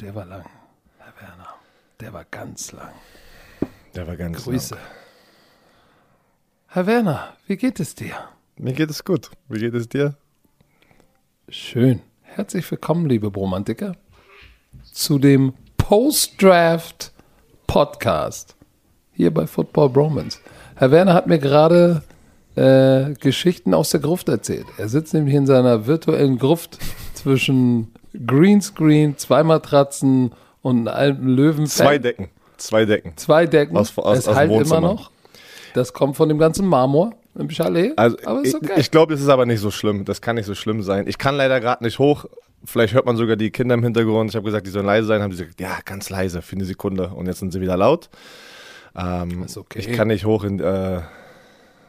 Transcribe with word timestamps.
der 0.00 0.14
war 0.14 0.24
lang, 0.24 0.44
Herr 0.98 1.12
Werner. 1.20 1.48
Der 2.00 2.12
war 2.12 2.24
ganz 2.30 2.72
lang. 2.72 2.92
Der 3.94 4.06
war 4.06 4.16
ganz 4.16 4.44
Grüße. 4.44 4.74
lang. 4.74 4.84
Herr 6.68 6.86
Werner, 6.86 7.34
wie 7.46 7.56
geht 7.56 7.80
es 7.80 7.94
dir? 7.94 8.14
Mir 8.56 8.72
geht 8.72 8.88
es 8.88 9.04
gut. 9.04 9.30
Wie 9.48 9.58
geht 9.58 9.74
es 9.74 9.88
dir? 9.88 10.14
Schön. 11.48 12.00
Herzlich 12.22 12.70
willkommen, 12.70 13.10
liebe 13.10 13.30
Bromantiker, 13.30 13.96
zu 14.90 15.18
dem 15.18 15.52
Post-Draft 15.76 17.12
Podcast 17.66 18.56
hier 19.12 19.34
bei 19.34 19.46
Football 19.46 19.90
Bromance. 19.90 20.38
Herr 20.76 20.90
Werner 20.92 21.12
hat 21.12 21.26
mir 21.26 21.38
gerade 21.38 22.02
äh, 22.54 23.12
Geschichten 23.14 23.74
aus 23.74 23.90
der 23.90 24.00
Gruft 24.00 24.30
erzählt. 24.30 24.66
Er 24.78 24.88
sitzt 24.88 25.12
nämlich 25.12 25.34
in 25.34 25.46
seiner 25.46 25.86
virtuellen 25.86 26.38
Gruft 26.38 26.78
zwischen 27.12 27.92
Greenscreen, 28.26 29.16
zwei 29.16 29.42
Matratzen 29.42 30.32
und 30.62 30.88
einem 30.88 30.96
alten 30.96 31.28
Löwen. 31.28 31.66
Zwei 31.66 31.98
Decken. 31.98 32.28
Zwei 32.56 32.84
Decken. 32.84 33.12
Zwei 33.16 33.46
Decken. 33.46 33.76
Aus- 33.76 33.96
aus- 33.98 34.18
es 34.18 34.28
aus 34.28 34.36
halt 34.36 34.50
immer 34.50 34.80
noch. 34.80 35.10
Das 35.74 35.92
kommt 35.92 36.16
von 36.16 36.28
dem 36.28 36.38
ganzen 36.38 36.66
Marmor 36.66 37.12
im 37.36 37.48
Chalet. 37.48 37.96
Also 37.96 38.16
aber 38.24 38.40
ist 38.42 38.48
ich, 38.48 38.54
okay. 38.56 38.72
ich 38.76 38.90
glaube, 38.90 39.14
es 39.14 39.20
ist 39.20 39.28
aber 39.28 39.46
nicht 39.46 39.60
so 39.60 39.70
schlimm. 39.70 40.04
Das 40.04 40.20
kann 40.20 40.36
nicht 40.36 40.46
so 40.46 40.54
schlimm 40.54 40.82
sein. 40.82 41.06
Ich 41.06 41.16
kann 41.18 41.36
leider 41.36 41.60
gerade 41.60 41.84
nicht 41.84 41.98
hoch. 41.98 42.24
Vielleicht 42.64 42.92
hört 42.92 43.06
man 43.06 43.16
sogar 43.16 43.36
die 43.36 43.50
Kinder 43.50 43.74
im 43.74 43.82
Hintergrund. 43.82 44.30
Ich 44.30 44.36
habe 44.36 44.44
gesagt, 44.44 44.66
die 44.66 44.70
sollen 44.70 44.84
leise 44.86 45.06
sein. 45.06 45.22
Haben 45.22 45.30
die 45.30 45.36
gesagt, 45.38 45.60
ja, 45.60 45.78
ganz 45.84 46.10
leise 46.10 46.42
für 46.42 46.56
eine 46.56 46.64
Sekunde. 46.64 47.08
Und 47.08 47.26
jetzt 47.26 47.38
sind 47.38 47.52
sie 47.52 47.60
wieder 47.60 47.76
laut. 47.76 48.10
Ähm, 48.94 49.44
Ist 49.44 49.56
okay. 49.56 49.78
Ich 49.78 49.92
kann 49.92 50.08
nicht 50.08 50.24
hoch 50.26 50.44
in, 50.44 50.58
äh, 50.60 51.00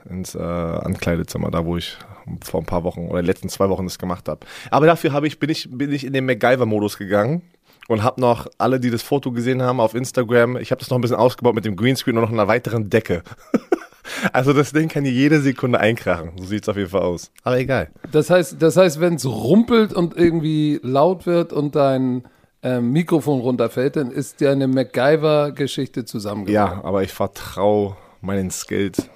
ins 0.10 0.36
äh, 0.36 0.40
Ankleidezimmer, 0.40 1.52
da 1.52 1.66
wo 1.66 1.78
ich 1.78 1.98
vor 2.44 2.62
ein 2.62 2.66
paar 2.66 2.84
Wochen 2.84 3.08
oder 3.08 3.22
letzten 3.22 3.50
zwei 3.50 3.70
Wochen 3.70 3.86
das 3.86 4.00
gemacht 4.00 4.28
habe. 4.30 4.46
Aber 4.70 4.86
dafür 4.86 5.12
habe 5.12 5.28
ich, 5.28 5.40
bin, 5.40 5.50
ich, 5.50 5.68
bin 5.72 5.92
ich 5.92 6.06
in 6.06 6.14
den 6.14 6.26
MacGyver-Modus 6.26 6.98
gegangen 6.98 7.42
und 7.88 8.04
habe 8.04 8.22
noch 8.22 8.48
alle, 8.58 8.80
die 8.80 8.90
das 8.90 9.02
Foto 9.02 9.32
gesehen 9.32 9.62
haben 9.62 9.80
auf 9.80 9.96
Instagram, 9.96 10.58
ich 10.58 10.72
habe 10.72 10.80
das 10.80 10.90
noch 10.90 10.98
ein 10.98 11.02
bisschen 11.02 11.18
ausgebaut 11.18 11.56
mit 11.56 11.66
dem 11.66 11.76
Greenscreen 11.76 12.18
und 12.18 12.24
noch 12.24 12.32
einer 12.32 12.48
weiteren 12.48 12.90
Decke. 12.90 13.24
also 14.34 14.54
das 14.54 14.72
Ding 14.72 14.88
kann 14.88 15.04
hier 15.04 15.14
jede 15.14 15.42
Sekunde 15.42 15.80
einkrachen. 15.80 16.32
So 16.38 16.46
sieht 16.46 16.64
es 16.64 16.70
auf 16.70 16.78
jeden 16.78 16.90
Fall 16.90 17.02
aus. 17.02 17.32
Aber 17.44 17.60
egal. 17.60 17.90
Das 18.12 18.30
heißt, 18.30 18.62
das 18.62 18.78
heißt, 18.78 19.00
wenn 19.00 19.16
es 19.16 19.26
rumpelt 19.26 19.94
und 19.94 20.16
irgendwie 20.16 20.80
laut 20.84 21.26
wird 21.26 21.54
und 21.54 21.76
dein 21.76 22.24
ähm, 22.64 22.92
Mikrofon 22.92 23.42
runterfällt, 23.42 23.96
dann 23.96 24.12
ist 24.12 24.40
dir 24.40 24.52
eine 24.52 24.68
MacGyver-Geschichte 24.68 26.06
zusammengebracht. 26.06 26.54
Ja, 26.54 26.84
aber 26.84 27.04
ich 27.04 27.12
vertraue 27.12 27.98
meinen 28.22 28.52
Skills. 28.52 29.10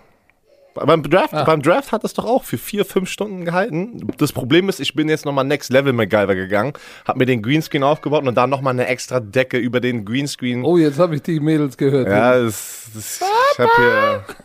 Beim 0.76 1.04
Draft, 1.04 1.32
beim 1.32 1.62
Draft 1.62 1.94
hat 1.94 2.04
es 2.04 2.14
doch 2.14 2.26
auch 2.26 2.44
für 2.44 2.58
vier, 2.58 2.84
fünf 2.84 3.10
Stunden 3.10 3.46
gehalten. 3.46 4.06
Das 4.18 4.34
Problem 4.34 4.68
ist, 4.68 4.82
ich 4.82 4.94
bin 4.94 5.08
jetzt 5.08 5.24
nochmal 5.24 5.46
Next 5.46 5.72
Level 5.72 5.94
MacGyver 5.94 6.36
gegangen, 6.36 6.74
habe 7.06 7.20
mir 7.20 7.26
den 7.26 7.42
Greenscreen 7.42 7.82
aufgebaut 7.82 8.28
und 8.28 8.36
dann 8.36 8.50
nochmal 8.50 8.74
eine 8.74 8.86
extra 8.88 9.22
Decke 9.22 9.58
über 9.58 9.80
den 9.80 10.04
Greenscreen. 10.04 10.66
Oh, 10.66 10.78
jetzt 10.78 11.00
habe 11.00 11.16
ich 11.16 11.22
die 11.22 11.40
Mädels 11.40 11.78
gehört. 11.78 12.10
Ja, 12.10 12.38
das, 12.38 12.90
das, 12.94 13.22
ich 13.54 13.60
habe 13.60 13.72
hier. 13.78 14.26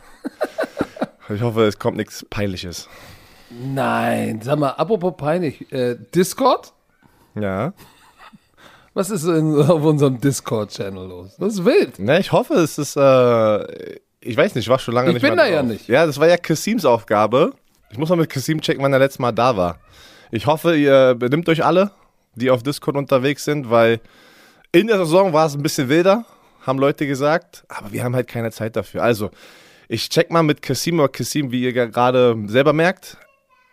Ich 1.33 1.43
hoffe, 1.43 1.65
es 1.65 1.79
kommt 1.79 1.97
nichts 1.97 2.27
Peinliches. 2.29 2.89
Nein, 3.51 4.41
sag 4.43 4.59
mal, 4.59 4.71
apropos 4.71 5.15
peinlich, 5.17 5.71
äh, 5.73 5.97
Discord? 6.13 6.73
Ja. 7.37 7.73
Was 8.95 9.11
ist 9.11 9.25
in, 9.25 9.55
auf 9.55 9.85
unserem 9.85 10.21
Discord-Channel 10.21 11.07
los? 11.07 11.37
Das 11.39 11.55
ist 11.55 11.65
wild. 11.65 12.01
Ne, 12.01 12.19
ich 12.19 12.33
hoffe, 12.33 12.55
es 12.55 12.79
ist. 12.79 12.97
Äh, 12.97 14.01
ich 14.21 14.37
weiß 14.37 14.55
nicht, 14.55 14.65
ich 14.67 14.69
war 14.69 14.79
schon 14.79 14.95
lange 14.95 15.09
Ich 15.09 15.15
nicht 15.15 15.23
bin 15.23 15.35
mehr 15.35 15.45
da 15.45 15.51
ja 15.51 15.61
drauf. 15.61 15.71
nicht. 15.71 15.89
Ja, 15.89 16.07
das 16.07 16.19
war 16.19 16.29
ja 16.29 16.37
Kassims 16.37 16.85
Aufgabe. 16.85 17.53
Ich 17.91 17.99
muss 17.99 18.09
mal 18.09 18.17
mit 18.17 18.31
Kassim 18.31 18.61
checken, 18.61 18.83
wann 18.83 18.93
er 18.93 18.99
letztes 18.99 19.19
Mal 19.19 19.33
da 19.33 19.57
war. 19.57 19.79
Ich 20.31 20.47
hoffe, 20.47 20.77
ihr 20.77 21.15
benimmt 21.17 21.49
euch 21.49 21.65
alle, 21.65 21.91
die 22.35 22.51
auf 22.51 22.63
Discord 22.63 22.97
unterwegs 22.97 23.45
sind, 23.45 23.71
weil 23.71 24.01
in 24.73 24.87
der 24.87 24.99
Saison 24.99 25.33
war 25.33 25.47
es 25.47 25.55
ein 25.55 25.63
bisschen 25.63 25.89
wilder, 25.89 26.25
haben 26.63 26.79
Leute 26.79 27.07
gesagt, 27.07 27.65
aber 27.69 27.93
wir 27.93 28.05
haben 28.05 28.15
halt 28.15 28.29
keine 28.29 28.53
Zeit 28.53 28.77
dafür. 28.77 29.03
Also, 29.03 29.31
ich 29.89 30.09
check 30.09 30.31
mal 30.31 30.43
mit 30.45 30.63
Kassim, 30.63 31.01
aber 31.01 31.09
Kassim, 31.09 31.51
wie 31.51 31.63
ihr 31.63 31.73
gerade 31.73 32.37
selber 32.47 32.73
merkt, 32.73 33.17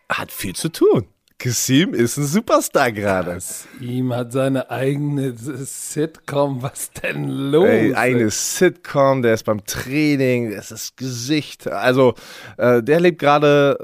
hat 0.10 0.32
viel 0.32 0.56
zu 0.56 0.70
tun. 0.70 1.06
Kassim 1.40 1.94
ist 1.94 2.18
ein 2.18 2.26
Superstar 2.26 2.92
gerade. 2.92 3.38
Ihm 3.80 4.12
hat 4.14 4.32
seine 4.32 4.72
eigene 4.72 5.36
Sitcom. 5.36 6.64
Was 6.64 6.92
denn 6.92 7.28
los? 7.28 7.68
Ey, 7.68 7.94
eine 7.94 8.32
Sitcom, 8.32 9.22
der 9.22 9.36
ist 9.36 9.44
beim 9.44 9.64
Training, 9.64 10.52
das 10.52 10.66
ist 10.66 10.72
das 10.72 10.96
Gesicht. 10.96 11.68
Also, 11.68 12.16
äh, 12.58 12.82
der 12.82 13.00
lebt 13.00 13.20
gerade 13.20 13.78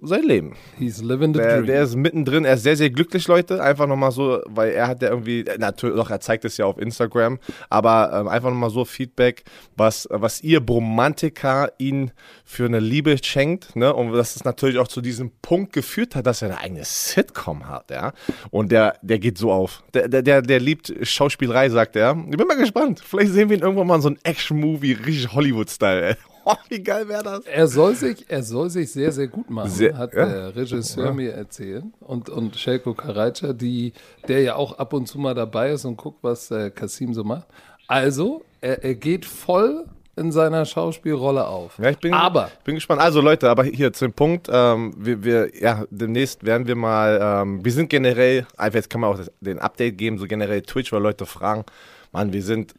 sein 0.00 0.22
Leben. 0.22 0.54
He's 0.78 1.02
living 1.02 1.34
the 1.34 1.40
Der, 1.40 1.62
der 1.62 1.82
ist 1.82 1.96
mittendrin, 1.96 2.44
er 2.44 2.54
ist 2.54 2.62
sehr, 2.62 2.76
sehr 2.76 2.90
glücklich, 2.90 3.26
Leute. 3.26 3.62
Einfach 3.62 3.86
nochmal 3.86 4.12
so, 4.12 4.40
weil 4.46 4.70
er 4.70 4.86
hat 4.86 5.02
ja 5.02 5.10
irgendwie, 5.10 5.44
natürlich, 5.58 5.96
doch, 5.96 6.10
er 6.10 6.20
zeigt 6.20 6.44
es 6.44 6.56
ja 6.56 6.66
auf 6.66 6.78
Instagram, 6.78 7.38
aber 7.68 8.12
ähm, 8.12 8.28
einfach 8.28 8.50
nochmal 8.50 8.70
so 8.70 8.84
Feedback, 8.84 9.44
was, 9.76 10.06
was 10.10 10.42
ihr 10.42 10.60
Bromantiker 10.60 11.72
ihn 11.78 12.12
für 12.44 12.66
eine 12.66 12.80
Liebe 12.80 13.16
schenkt, 13.22 13.76
ne? 13.76 13.92
Und 13.92 14.12
dass 14.12 14.36
es 14.36 14.44
natürlich 14.44 14.78
auch 14.78 14.88
zu 14.88 15.00
diesem 15.00 15.32
Punkt 15.42 15.72
geführt 15.72 16.14
hat, 16.14 16.26
dass 16.26 16.42
er 16.42 16.50
eine 16.50 16.58
eigene 16.58 16.84
Sitcom 16.84 17.68
hat, 17.68 17.90
ja. 17.90 18.12
Und 18.50 18.70
der, 18.70 18.94
der 19.02 19.18
geht 19.18 19.38
so 19.38 19.50
auf. 19.52 19.82
Der, 19.94 20.08
der, 20.08 20.42
der, 20.42 20.60
liebt 20.60 20.92
Schauspielerei, 21.02 21.70
sagt 21.70 21.96
er. 21.96 22.16
Ich 22.30 22.36
bin 22.36 22.46
mal 22.46 22.56
gespannt. 22.56 23.00
Vielleicht 23.04 23.32
sehen 23.32 23.48
wir 23.48 23.56
ihn 23.56 23.62
irgendwann 23.62 23.86
mal 23.86 23.96
in 23.96 24.02
so 24.02 24.10
ein 24.10 24.18
Action-Movie, 24.22 24.92
richtig 24.92 25.32
Hollywood-Style, 25.32 26.10
ey. 26.10 26.16
Oh, 26.50 26.54
wie 26.70 26.82
geil 26.82 27.06
wäre 27.08 27.22
das? 27.22 27.40
Er 27.44 27.66
soll 27.66 27.94
sich, 27.94 28.24
er 28.28 28.42
soll 28.42 28.70
sich 28.70 28.90
sehr, 28.90 29.12
sehr 29.12 29.28
gut 29.28 29.50
machen, 29.50 29.68
Sehr- 29.68 29.98
hat 29.98 30.14
ja. 30.14 30.24
der 30.24 30.56
Regisseur 30.56 31.12
mir 31.12 31.32
erzählt. 31.34 31.84
Und, 32.00 32.30
und 32.30 32.56
Shelko 32.56 32.94
Karaca, 32.94 33.52
die, 33.52 33.92
der 34.28 34.40
ja 34.40 34.54
auch 34.56 34.78
ab 34.78 34.94
und 34.94 35.06
zu 35.06 35.18
mal 35.18 35.34
dabei 35.34 35.72
ist 35.72 35.84
und 35.84 35.98
guckt, 35.98 36.20
was 36.22 36.50
äh, 36.50 36.70
Kasim 36.70 37.12
so 37.12 37.22
macht. 37.22 37.46
Also, 37.86 38.42
er, 38.62 38.82
er 38.82 38.94
geht 38.94 39.26
voll 39.26 39.84
in 40.16 40.32
seiner 40.32 40.64
Schauspielrolle 40.64 41.46
auf. 41.46 41.78
Ja, 41.78 41.90
ich 41.90 41.98
bin, 41.98 42.14
Aber 42.14 42.50
bin 42.64 42.76
gespannt. 42.76 43.00
Also 43.02 43.20
Leute, 43.20 43.50
aber 43.50 43.64
hier 43.64 43.92
zum 43.92 44.14
Punkt, 44.14 44.48
ähm, 44.50 44.94
wir, 44.96 45.22
wir, 45.22 45.50
ja, 45.60 45.84
demnächst 45.90 46.44
werden 46.46 46.66
wir 46.66 46.76
mal, 46.76 47.20
ähm, 47.22 47.62
wir 47.64 47.72
sind 47.72 47.90
generell, 47.90 48.46
einfach 48.56 48.76
jetzt 48.78 48.88
kann 48.88 49.02
man 49.02 49.10
auch 49.12 49.18
das, 49.18 49.30
den 49.40 49.58
Update 49.58 49.98
geben, 49.98 50.16
so 50.18 50.26
generell 50.26 50.62
Twitch, 50.62 50.92
weil 50.92 51.02
Leute 51.02 51.26
fragen, 51.26 51.64
Mann, 52.10 52.32
wir 52.32 52.42
sind 52.42 52.74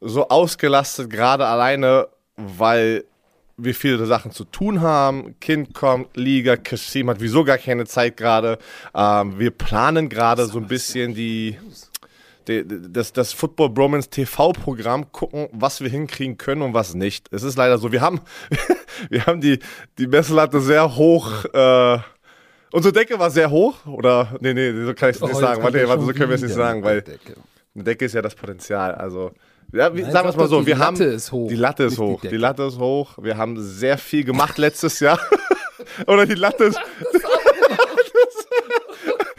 so 0.00 0.28
ausgelastet, 0.28 1.10
gerade 1.10 1.46
alleine, 1.46 2.08
weil 2.38 3.04
wir 3.58 3.74
viele 3.74 4.06
Sachen 4.06 4.30
zu 4.30 4.44
tun 4.44 4.80
haben. 4.80 5.38
Kind 5.40 5.74
kommt, 5.74 6.16
Liga, 6.16 6.56
Kassim 6.56 7.10
hat 7.10 7.20
wieso 7.20 7.44
gar 7.44 7.58
keine 7.58 7.84
Zeit 7.86 8.16
gerade. 8.16 8.58
Ähm, 8.94 9.38
wir 9.38 9.50
planen 9.50 10.08
gerade 10.08 10.46
so 10.46 10.58
ein 10.58 10.68
bisschen 10.68 11.14
die, 11.14 11.58
die, 12.46 12.64
das, 12.66 13.12
das 13.12 13.32
Football 13.32 13.70
Bromance 13.70 14.08
TV-Programm 14.08 15.10
gucken, 15.12 15.48
was 15.52 15.80
wir 15.80 15.90
hinkriegen 15.90 16.38
können 16.38 16.62
und 16.62 16.72
was 16.72 16.94
nicht. 16.94 17.26
Es 17.32 17.42
ist 17.42 17.56
leider 17.56 17.78
so, 17.78 17.90
wir 17.90 18.00
haben, 18.00 18.20
wir 19.10 19.26
haben 19.26 19.40
die, 19.40 19.58
die 19.98 20.06
Messlatte 20.06 20.60
sehr 20.60 20.94
hoch. 20.94 21.44
Äh, 21.52 21.98
unsere 22.70 22.92
Decke 22.92 23.18
war 23.18 23.30
sehr 23.30 23.50
hoch. 23.50 23.84
Oder, 23.86 24.36
nee, 24.40 24.54
nee, 24.54 24.72
so 24.84 24.94
kann 24.94 25.10
ich 25.10 25.16
es 25.16 25.22
Oh, 25.22 25.26
nicht 25.26 25.34
jetzt 25.34 25.42
sagen. 25.42 25.62
Warte, 25.64 25.88
warte, 25.88 26.04
so 26.04 26.12
können 26.12 26.30
wir 26.30 26.36
es 26.36 26.42
nicht 26.42 26.54
sagen, 26.54 26.84
weil 26.84 27.02
eine 27.74 27.84
Decke 27.84 28.04
ist 28.04 28.14
ja 28.14 28.22
das 28.22 28.36
Potenzial. 28.36 28.94
Also, 28.94 29.32
ja, 29.72 29.94
wie, 29.94 30.02
Nein, 30.02 30.12
sagen 30.12 30.26
wir 30.26 30.30
es 30.30 30.36
mal 30.36 30.48
so, 30.48 30.60
die 30.60 30.66
wir 30.68 30.76
Latte 30.76 31.04
haben. 31.04 31.14
ist 31.14 31.32
hoch, 31.32 31.48
Die 31.48 31.56
Latte 31.56 31.84
ist 31.84 31.90
nicht 31.90 31.98
die 32.00 32.04
hoch. 32.04 32.20
Die, 32.20 32.28
Decke. 32.28 32.40
Latte 32.40 32.62
ist 32.64 32.78
hoch. 32.78 33.18
Wir 33.20 33.36
haben 33.36 33.62
sehr 33.62 33.98
viel 33.98 34.24
gemacht 34.24 34.58
letztes 34.58 35.00
Jahr. 35.00 35.18
Oder 36.06 36.26
die 36.26 36.34
Latte 36.34 36.64
ist. 36.64 36.78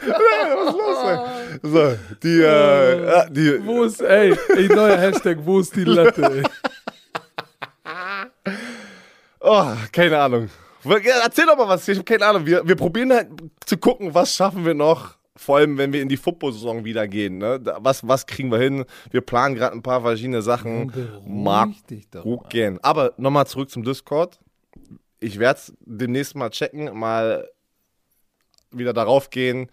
Was 0.00 0.68
ist 0.68 0.78
los, 0.78 1.04
ey? 1.04 1.18
So, 1.62 1.98
die, 2.22 2.40
äh, 2.42 3.06
ja, 3.06 3.26
die, 3.28 3.66
Wo 3.66 3.84
ist, 3.84 4.00
ey, 4.00 4.36
ey, 4.56 4.68
neuer 4.68 4.96
Hashtag, 4.96 5.38
wo 5.44 5.60
ist 5.60 5.76
die 5.76 5.84
Latte? 5.84 6.22
Ey? 6.22 6.42
Oh, 9.40 9.66
keine 9.92 10.18
Ahnung. 10.18 10.50
Erzähl 10.84 11.46
doch 11.46 11.56
mal 11.56 11.68
was. 11.68 11.86
Ich 11.88 11.98
habe 11.98 12.04
keine 12.04 12.26
Ahnung. 12.26 12.46
Wir, 12.46 12.66
wir 12.66 12.76
probieren 12.76 13.12
halt 13.12 13.28
zu 13.64 13.76
gucken, 13.76 14.14
was 14.14 14.34
schaffen 14.34 14.64
wir 14.64 14.74
noch. 14.74 15.14
Vor 15.40 15.56
allem, 15.56 15.78
wenn 15.78 15.90
wir 15.94 16.02
in 16.02 16.10
die 16.10 16.18
Football-Saison 16.18 16.84
wieder 16.84 17.08
gehen. 17.08 17.38
Ne? 17.38 17.58
Was, 17.78 18.06
was 18.06 18.26
kriegen 18.26 18.52
wir 18.52 18.58
hin? 18.58 18.84
Wir 19.10 19.22
planen 19.22 19.54
gerade 19.54 19.74
ein 19.74 19.82
paar 19.82 20.02
verschiedene 20.02 20.42
Sachen. 20.42 20.92
Mag 21.26 21.70
gucken. 22.20 22.78
Aber 22.82 23.14
nochmal 23.16 23.46
zurück 23.46 23.70
zum 23.70 23.82
Discord. 23.82 24.38
Ich 25.18 25.38
werde 25.38 25.58
es 25.58 25.72
demnächst 25.80 26.36
mal 26.36 26.50
checken, 26.50 26.94
mal 26.94 27.48
wieder 28.70 28.92
darauf 28.92 29.30
gehen, 29.30 29.70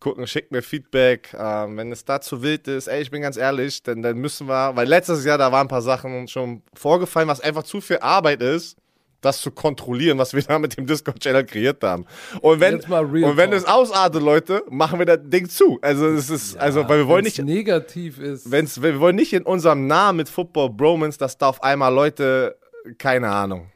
gucken, 0.00 0.26
schickt 0.26 0.52
mir 0.52 0.62
Feedback. 0.62 1.36
Ähm, 1.38 1.76
wenn 1.76 1.92
es 1.92 2.06
da 2.06 2.22
zu 2.22 2.42
wild 2.42 2.66
ist, 2.66 2.86
ey, 2.86 3.02
ich 3.02 3.10
bin 3.10 3.20
ganz 3.20 3.36
ehrlich, 3.36 3.82
dann, 3.82 4.00
dann 4.00 4.16
müssen 4.16 4.48
wir, 4.48 4.74
weil 4.74 4.88
letztes 4.88 5.22
Jahr, 5.26 5.36
da 5.36 5.52
waren 5.52 5.66
ein 5.66 5.68
paar 5.68 5.82
Sachen 5.82 6.28
schon 6.28 6.62
vorgefallen, 6.72 7.28
was 7.28 7.42
einfach 7.42 7.64
zu 7.64 7.82
viel 7.82 7.98
Arbeit 7.98 8.40
ist, 8.40 8.78
das 9.24 9.40
zu 9.40 9.50
kontrollieren, 9.50 10.18
was 10.18 10.34
wir 10.34 10.42
da 10.42 10.58
mit 10.58 10.76
dem 10.76 10.86
Discord-Channel 10.86 11.44
kreiert 11.44 11.82
haben. 11.82 12.06
Und 12.40 12.60
wenn, 12.60 12.80
und 12.80 13.36
wenn 13.36 13.52
es 13.52 13.64
ausartet, 13.64 14.22
Leute, 14.22 14.62
machen 14.70 14.98
wir 14.98 15.06
das 15.06 15.18
Ding 15.22 15.48
zu. 15.48 15.78
Also 15.82 16.06
es 16.08 16.30
ist, 16.30 16.56
also, 16.56 16.88
weil 16.88 16.98
wir 16.98 17.08
wollen 17.08 17.24
nicht, 17.24 17.42
negativ 17.42 18.18
ist. 18.18 18.50
wenn's, 18.50 18.80
wir 18.80 19.00
wollen 19.00 19.16
nicht 19.16 19.32
in 19.32 19.42
unserem 19.42 19.86
Namen 19.86 20.18
mit 20.18 20.28
Football 20.28 20.70
Bromance, 20.70 21.18
dass 21.18 21.38
da 21.38 21.48
auf 21.48 21.62
einmal 21.62 21.92
Leute, 21.92 22.56
keine 22.98 23.28
Ahnung, 23.28 23.70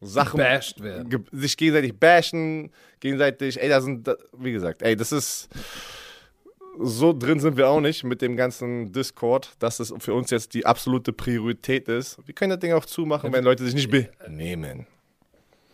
Sachen 0.00 0.38
bashed 0.38 0.82
werden. 0.82 1.26
sich 1.32 1.56
gegenseitig 1.56 1.98
bashen, 1.98 2.70
gegenseitig, 3.00 3.60
ey, 3.60 3.68
da 3.68 3.80
sind, 3.80 4.08
wie 4.36 4.52
gesagt, 4.52 4.82
ey, 4.82 4.96
das 4.96 5.12
ist, 5.12 5.48
so 6.78 7.12
drin 7.12 7.40
sind 7.40 7.56
wir 7.56 7.68
auch 7.68 7.80
nicht 7.80 8.04
mit 8.04 8.22
dem 8.22 8.36
ganzen 8.36 8.92
Discord, 8.92 9.52
dass 9.58 9.80
es 9.80 9.92
für 9.98 10.14
uns 10.14 10.30
jetzt 10.30 10.54
die 10.54 10.66
absolute 10.66 11.12
Priorität 11.12 11.88
ist. 11.88 12.18
Wir 12.26 12.34
können 12.34 12.50
das 12.50 12.60
Ding 12.60 12.72
auch 12.72 12.84
zumachen, 12.84 13.32
wenn 13.32 13.44
Leute 13.44 13.64
sich 13.64 13.74
nicht 13.74 13.90
benehmen. 13.90 14.86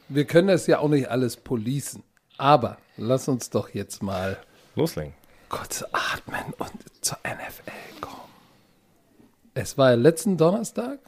Wir 0.08 0.24
können 0.24 0.48
das 0.48 0.66
ja 0.66 0.78
auch 0.78 0.88
nicht 0.88 1.08
alles 1.08 1.36
policen. 1.36 2.02
Aber 2.36 2.78
lass 2.96 3.28
uns 3.28 3.50
doch 3.50 3.68
jetzt 3.70 4.02
mal 4.02 4.38
Loslegen. 4.74 5.12
kurz 5.48 5.84
atmen 5.92 6.54
und 6.58 6.70
zur 7.00 7.18
NFL 7.24 8.00
kommen. 8.00 8.16
Es 9.54 9.76
war 9.76 9.90
ja 9.90 9.96
letzten 9.96 10.36
Donnerstag. 10.36 10.98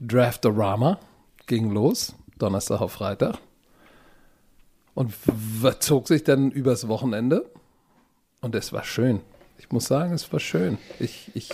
Draftorama 0.00 0.98
ging 1.46 1.70
los. 1.70 2.14
Donnerstag 2.38 2.80
auf 2.80 2.92
Freitag. 2.92 3.36
Und 4.94 5.14
zog 5.80 6.08
sich 6.08 6.24
dann 6.24 6.50
übers 6.50 6.88
Wochenende. 6.88 7.50
Und 8.40 8.54
es 8.54 8.72
war 8.72 8.84
schön. 8.84 9.20
Ich 9.58 9.70
muss 9.70 9.84
sagen, 9.84 10.14
es 10.14 10.32
war 10.32 10.40
schön. 10.40 10.78
Ich, 10.98 11.30
ich, 11.34 11.50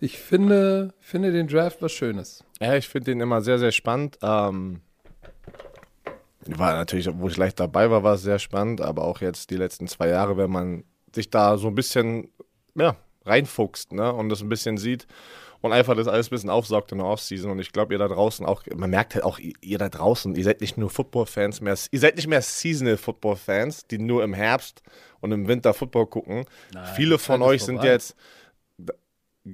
ich 0.00 0.18
finde, 0.18 0.92
finde 1.00 1.32
den 1.32 1.46
Draft 1.46 1.80
was 1.80 1.92
Schönes. 1.92 2.44
Ja, 2.60 2.74
ich 2.74 2.88
finde 2.88 3.12
den 3.12 3.20
immer 3.20 3.40
sehr, 3.40 3.58
sehr 3.58 3.72
spannend. 3.72 4.18
Ähm, 4.22 4.80
war 6.46 6.74
natürlich, 6.74 7.08
wo 7.12 7.28
ich 7.28 7.36
leicht 7.36 7.60
dabei 7.60 7.90
war, 7.90 8.02
war 8.02 8.14
es 8.14 8.22
sehr 8.22 8.38
spannend, 8.38 8.80
aber 8.80 9.04
auch 9.04 9.20
jetzt 9.20 9.50
die 9.50 9.56
letzten 9.56 9.86
zwei 9.86 10.08
Jahre, 10.08 10.36
wenn 10.36 10.50
man 10.50 10.84
sich 11.14 11.30
da 11.30 11.56
so 11.58 11.68
ein 11.68 11.74
bisschen 11.74 12.30
ja, 12.74 12.96
reinfuchst 13.24 13.92
ne, 13.92 14.12
und 14.12 14.28
das 14.28 14.42
ein 14.42 14.48
bisschen 14.48 14.78
sieht 14.78 15.06
und 15.60 15.72
einfach 15.72 15.94
das 15.94 16.08
alles 16.08 16.28
ein 16.28 16.30
bisschen 16.30 16.50
aufsaugt 16.50 16.92
in 16.92 16.98
der 16.98 17.06
Offseason. 17.06 17.50
Und 17.50 17.58
ich 17.58 17.72
glaube, 17.72 17.94
ihr 17.94 17.98
da 17.98 18.08
draußen 18.08 18.46
auch, 18.46 18.62
man 18.74 18.90
merkt 18.90 19.14
halt 19.14 19.24
auch, 19.24 19.38
ihr 19.38 19.78
da 19.78 19.88
draußen, 19.88 20.34
ihr 20.34 20.44
seid 20.44 20.60
nicht 20.60 20.76
nur 20.76 20.90
Football-Fans 20.90 21.60
mehr, 21.60 21.76
ihr 21.90 22.00
seid 22.00 22.16
nicht 22.16 22.28
mehr 22.28 22.42
Seasonal-Football-Fans, 22.42 23.86
die 23.86 23.98
nur 23.98 24.24
im 24.24 24.34
Herbst 24.34 24.82
und 25.20 25.32
im 25.32 25.48
Winter 25.48 25.74
Football 25.74 26.06
gucken. 26.06 26.44
Viele 26.94 27.18
von 27.18 27.42
euch 27.42 27.62
sind 27.62 27.76
vorbei. 27.76 27.92
jetzt 27.92 28.16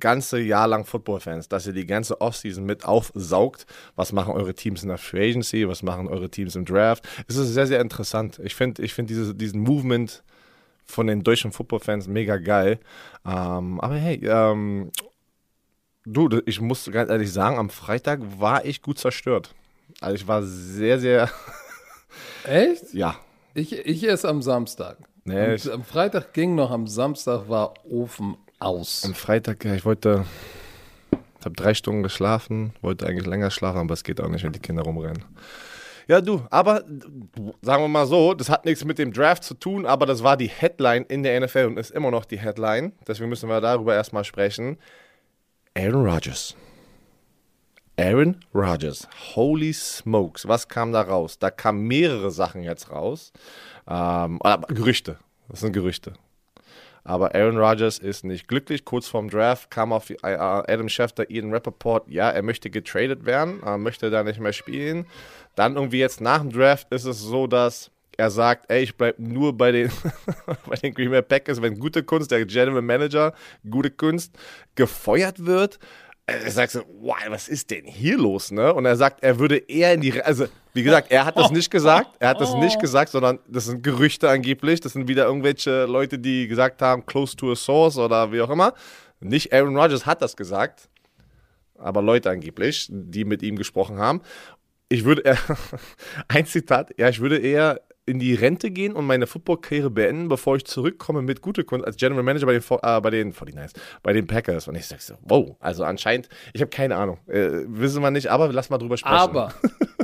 ganze 0.00 0.40
Jahr 0.40 0.66
lang 0.66 0.84
Football-Fans, 0.84 1.48
dass 1.48 1.66
ihr 1.66 1.72
die 1.72 1.86
ganze 1.86 2.20
Offseason 2.20 2.64
mit 2.64 2.84
aufsaugt. 2.84 3.66
Was 3.94 4.12
machen 4.12 4.34
eure 4.34 4.54
Teams 4.54 4.82
in 4.82 4.88
der 4.88 4.98
Free 4.98 5.30
Agency? 5.30 5.68
Was 5.68 5.82
machen 5.82 6.08
eure 6.08 6.28
Teams 6.28 6.56
im 6.56 6.64
Draft? 6.64 7.06
Es 7.28 7.36
ist 7.36 7.54
sehr, 7.54 7.66
sehr 7.66 7.80
interessant. 7.80 8.40
Ich 8.42 8.54
finde 8.54 8.82
ich 8.82 8.94
find 8.94 9.10
diese, 9.10 9.34
diesen 9.34 9.60
Movement 9.60 10.22
von 10.84 11.06
den 11.06 11.22
deutschen 11.22 11.52
Football-Fans 11.52 12.08
mega 12.08 12.36
geil. 12.36 12.78
Ähm, 13.24 13.80
aber 13.80 13.94
hey, 13.94 14.20
ähm, 14.24 14.90
du, 16.06 16.40
ich 16.46 16.60
muss 16.60 16.88
ganz 16.90 17.10
ehrlich 17.10 17.32
sagen, 17.32 17.58
am 17.58 17.68
Freitag 17.70 18.20
war 18.38 18.64
ich 18.64 18.80
gut 18.82 18.98
zerstört. 18.98 19.54
Also 20.00 20.14
ich 20.14 20.26
war 20.28 20.42
sehr, 20.42 20.98
sehr, 20.98 21.28
Echt? 22.44 22.92
ja. 22.94 23.16
Ich, 23.54 23.72
ich 23.72 24.04
erst 24.04 24.26
am 24.26 24.42
Samstag. 24.42 24.98
Nee, 25.24 25.54
ich- 25.54 25.70
am 25.72 25.84
Freitag 25.84 26.32
ging 26.34 26.54
noch, 26.54 26.70
am 26.70 26.86
Samstag 26.86 27.48
war 27.48 27.74
Ofen 27.84 28.36
aus. 28.58 29.04
Am 29.04 29.14
Freitag, 29.14 29.64
ja, 29.64 29.74
ich 29.74 29.84
wollte, 29.84 30.24
ich 31.40 31.44
habe 31.44 31.54
drei 31.56 31.74
Stunden 31.74 32.02
geschlafen, 32.02 32.72
wollte 32.82 33.06
eigentlich 33.06 33.26
länger 33.26 33.50
schlafen, 33.50 33.78
aber 33.78 33.94
es 33.94 34.04
geht 34.04 34.20
auch 34.20 34.28
nicht, 34.28 34.44
wenn 34.44 34.52
die 34.52 34.60
Kinder 34.60 34.82
rumrennen. 34.82 35.24
Ja, 36.08 36.20
du, 36.20 36.46
aber 36.50 36.84
sagen 37.62 37.82
wir 37.82 37.88
mal 37.88 38.06
so, 38.06 38.32
das 38.34 38.48
hat 38.48 38.64
nichts 38.64 38.84
mit 38.84 38.98
dem 38.98 39.12
Draft 39.12 39.42
zu 39.42 39.54
tun, 39.54 39.86
aber 39.86 40.06
das 40.06 40.22
war 40.22 40.36
die 40.36 40.46
Headline 40.48 41.04
in 41.08 41.24
der 41.24 41.40
NFL 41.40 41.64
und 41.66 41.78
ist 41.78 41.90
immer 41.90 42.12
noch 42.12 42.24
die 42.24 42.38
Headline. 42.38 42.92
Deswegen 43.08 43.28
müssen 43.28 43.48
wir 43.48 43.60
darüber 43.60 43.94
erstmal 43.94 44.22
sprechen. 44.22 44.78
Aaron 45.76 46.06
Rodgers. 46.06 46.56
Aaron 47.98 48.40
Rodgers. 48.54 49.06
Holy 49.34 49.74
smokes. 49.74 50.48
Was 50.48 50.66
kam 50.66 50.92
da 50.92 51.02
raus? 51.02 51.38
Da 51.38 51.50
kamen 51.50 51.86
mehrere 51.86 52.30
Sachen 52.30 52.62
jetzt 52.62 52.90
raus. 52.90 53.30
Ähm, 53.86 54.40
aber 54.40 54.68
Gerüchte. 54.74 55.18
Das 55.50 55.60
sind 55.60 55.74
Gerüchte. 55.74 56.14
Aber 57.04 57.34
Aaron 57.34 57.58
Rodgers 57.58 57.98
ist 57.98 58.24
nicht 58.24 58.48
glücklich. 58.48 58.86
Kurz 58.86 59.06
vorm 59.06 59.28
Draft 59.28 59.70
kam 59.70 59.92
auf 59.92 60.08
äh, 60.08 60.16
Adam 60.22 60.88
Schefter, 60.88 61.28
Ian 61.30 61.52
Rappaport, 61.52 62.08
ja, 62.08 62.30
er 62.30 62.42
möchte 62.42 62.70
getradet 62.70 63.26
werden, 63.26 63.62
äh, 63.62 63.76
möchte 63.76 64.08
da 64.08 64.24
nicht 64.24 64.40
mehr 64.40 64.54
spielen. 64.54 65.06
Dann 65.56 65.76
irgendwie 65.76 65.98
jetzt 65.98 66.22
nach 66.22 66.40
dem 66.40 66.52
Draft 66.52 66.90
ist 66.90 67.04
es 67.04 67.20
so, 67.20 67.46
dass 67.46 67.90
er 68.16 68.30
sagt, 68.30 68.70
ey, 68.70 68.82
ich 68.82 68.96
bleibe 68.96 69.22
nur 69.22 69.56
bei 69.56 69.72
den, 69.72 69.90
bei 70.66 70.76
den 70.76 70.94
Green 70.94 71.10
Bay 71.10 71.22
Packers, 71.22 71.60
wenn 71.60 71.78
gute 71.78 72.02
Kunst, 72.02 72.30
der 72.30 72.44
General 72.46 72.82
Manager, 72.82 73.32
gute 73.68 73.90
Kunst, 73.90 74.34
gefeuert 74.74 75.44
wird. 75.44 75.78
Er 76.28 76.50
sagt 76.50 76.72
so, 76.72 76.80
wow, 77.00 77.16
was 77.28 77.48
ist 77.48 77.70
denn 77.70 77.84
hier 77.84 78.18
los, 78.18 78.50
ne? 78.50 78.74
Und 78.74 78.84
er 78.84 78.96
sagt, 78.96 79.22
er 79.22 79.38
würde 79.38 79.58
eher 79.58 79.94
in 79.94 80.00
die, 80.00 80.20
also 80.20 80.46
wie 80.74 80.82
gesagt, 80.82 81.12
er 81.12 81.24
hat 81.24 81.38
das 81.38 81.52
nicht 81.52 81.70
gesagt, 81.70 82.16
er 82.18 82.30
hat 82.30 82.40
das 82.40 82.54
nicht 82.54 82.80
gesagt, 82.80 83.10
sondern 83.10 83.38
das 83.46 83.66
sind 83.66 83.82
Gerüchte 83.82 84.28
angeblich, 84.28 84.80
das 84.80 84.94
sind 84.94 85.06
wieder 85.06 85.24
irgendwelche 85.26 85.86
Leute, 85.86 86.18
die 86.18 86.48
gesagt 86.48 86.82
haben, 86.82 87.06
close 87.06 87.36
to 87.36 87.52
a 87.52 87.54
source 87.54 87.96
oder 87.96 88.32
wie 88.32 88.40
auch 88.40 88.50
immer. 88.50 88.74
Nicht 89.20 89.52
Aaron 89.52 89.76
Rodgers 89.76 90.04
hat 90.04 90.20
das 90.20 90.36
gesagt, 90.36 90.88
aber 91.78 92.02
Leute 92.02 92.28
angeblich, 92.28 92.88
die 92.90 93.24
mit 93.24 93.42
ihm 93.42 93.56
gesprochen 93.56 93.98
haben. 93.98 94.20
Ich 94.88 95.04
würde, 95.04 95.22
eher, 95.22 95.38
ein 96.28 96.46
Zitat, 96.46 96.92
ja, 96.98 97.08
ich 97.08 97.20
würde 97.20 97.38
eher 97.38 97.80
in 98.06 98.20
die 98.20 98.34
Rente 98.34 98.70
gehen 98.70 98.94
und 98.94 99.04
meine 99.04 99.26
Football-Karriere 99.26 99.90
beenden, 99.90 100.28
bevor 100.28 100.56
ich 100.56 100.64
zurückkomme 100.64 101.22
mit 101.22 101.42
gute 101.42 101.64
Kunst 101.64 101.84
als 101.84 101.96
General 101.96 102.22
Manager 102.22 102.46
bei 102.46 102.52
den, 102.52 102.62
äh, 102.62 103.00
bei 103.00 103.10
den 103.10 103.32
49ers, 103.34 103.72
bei 104.02 104.12
den 104.12 104.26
Packers. 104.28 104.68
Und 104.68 104.76
ich 104.76 104.86
sag 104.86 105.00
so, 105.02 105.14
wow, 105.22 105.56
also 105.58 105.84
anscheinend, 105.84 106.28
ich 106.52 106.60
habe 106.60 106.70
keine 106.70 106.96
Ahnung, 106.96 107.18
äh, 107.26 107.64
wissen 107.66 108.02
wir 108.02 108.12
nicht, 108.12 108.28
aber 108.28 108.52
lass 108.52 108.70
mal 108.70 108.78
drüber 108.78 108.96
sprechen. 108.96 109.16
Aber, 109.16 109.52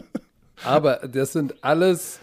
aber 0.65 0.97
das 1.09 1.33
sind 1.33 1.55
alles, 1.63 2.19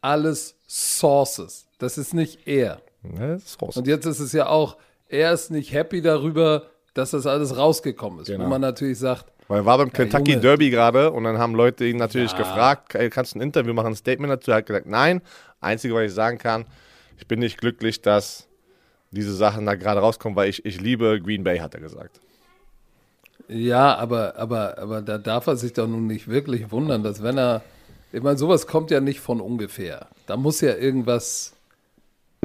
alles 0.00 0.56
Sources. 0.68 1.68
Das 1.78 1.96
ist 1.96 2.12
nicht 2.12 2.46
er. 2.46 2.82
Das 3.02 3.44
ist. 3.44 3.62
Und 3.62 3.86
jetzt 3.86 4.06
ist 4.06 4.20
es 4.20 4.32
ja 4.32 4.48
auch, 4.48 4.76
er 5.08 5.32
ist 5.32 5.50
nicht 5.50 5.72
happy 5.72 6.02
darüber, 6.02 6.70
dass 6.94 7.10
das 7.12 7.26
alles 7.26 7.56
rausgekommen 7.56 8.20
ist. 8.20 8.26
Genau. 8.28 8.44
Wo 8.44 8.48
man 8.48 8.60
natürlich 8.60 8.98
sagt, 8.98 9.26
Weil 9.48 9.60
er 9.60 9.64
war 9.66 9.78
beim 9.78 9.92
Kentucky 9.92 10.32
Junge. 10.32 10.42
Derby 10.42 10.70
gerade 10.70 11.10
und 11.10 11.24
dann 11.24 11.38
haben 11.38 11.54
Leute 11.54 11.84
ihn 11.86 11.96
natürlich 11.96 12.32
Ja. 12.32 12.38
gefragt, 12.38 12.94
"Ey, 12.94 13.10
kannst 13.10 13.34
du 13.34 13.38
ein 13.38 13.42
Interview 13.42 13.72
machen, 13.74 13.88
ein 13.88 13.96
Statement 13.96 14.32
dazu? 14.32 14.50
Er 14.50 14.58
hat 14.58 14.66
gesagt, 14.66 14.86
nein. 14.86 15.22
Einzige, 15.60 15.94
was 15.94 16.04
ich 16.04 16.14
sagen 16.14 16.38
kann, 16.38 16.66
ich 17.18 17.26
bin 17.26 17.38
nicht 17.40 17.58
glücklich, 17.58 18.00
dass 18.02 18.46
diese 19.10 19.34
Sachen 19.34 19.66
da 19.66 19.74
gerade 19.74 20.00
rauskommen, 20.00 20.36
weil 20.36 20.48
ich, 20.48 20.64
ich 20.64 20.80
liebe 20.80 21.20
Green 21.20 21.42
Bay, 21.44 21.58
hat 21.58 21.74
er 21.74 21.80
gesagt. 21.80 22.20
ja, 23.48 23.96
aber, 23.96 24.36
aber, 24.36 24.78
aber 24.78 25.02
da 25.02 25.18
darf 25.18 25.46
er 25.48 25.56
sich 25.56 25.72
doch 25.72 25.88
nun 25.88 26.06
nicht 26.06 26.28
wirklich 26.28 26.70
wundern, 26.70 27.02
dass 27.02 27.22
wenn 27.22 27.36
er, 27.36 27.62
ich 28.12 28.22
meine, 28.22 28.38
sowas 28.38 28.66
kommt 28.66 28.90
ja 28.90 29.00
nicht 29.00 29.20
von 29.20 29.40
ungefähr. 29.40 30.06
Da 30.26 30.36
muss 30.36 30.60
ja 30.60 30.74
irgendwas, 30.76 31.54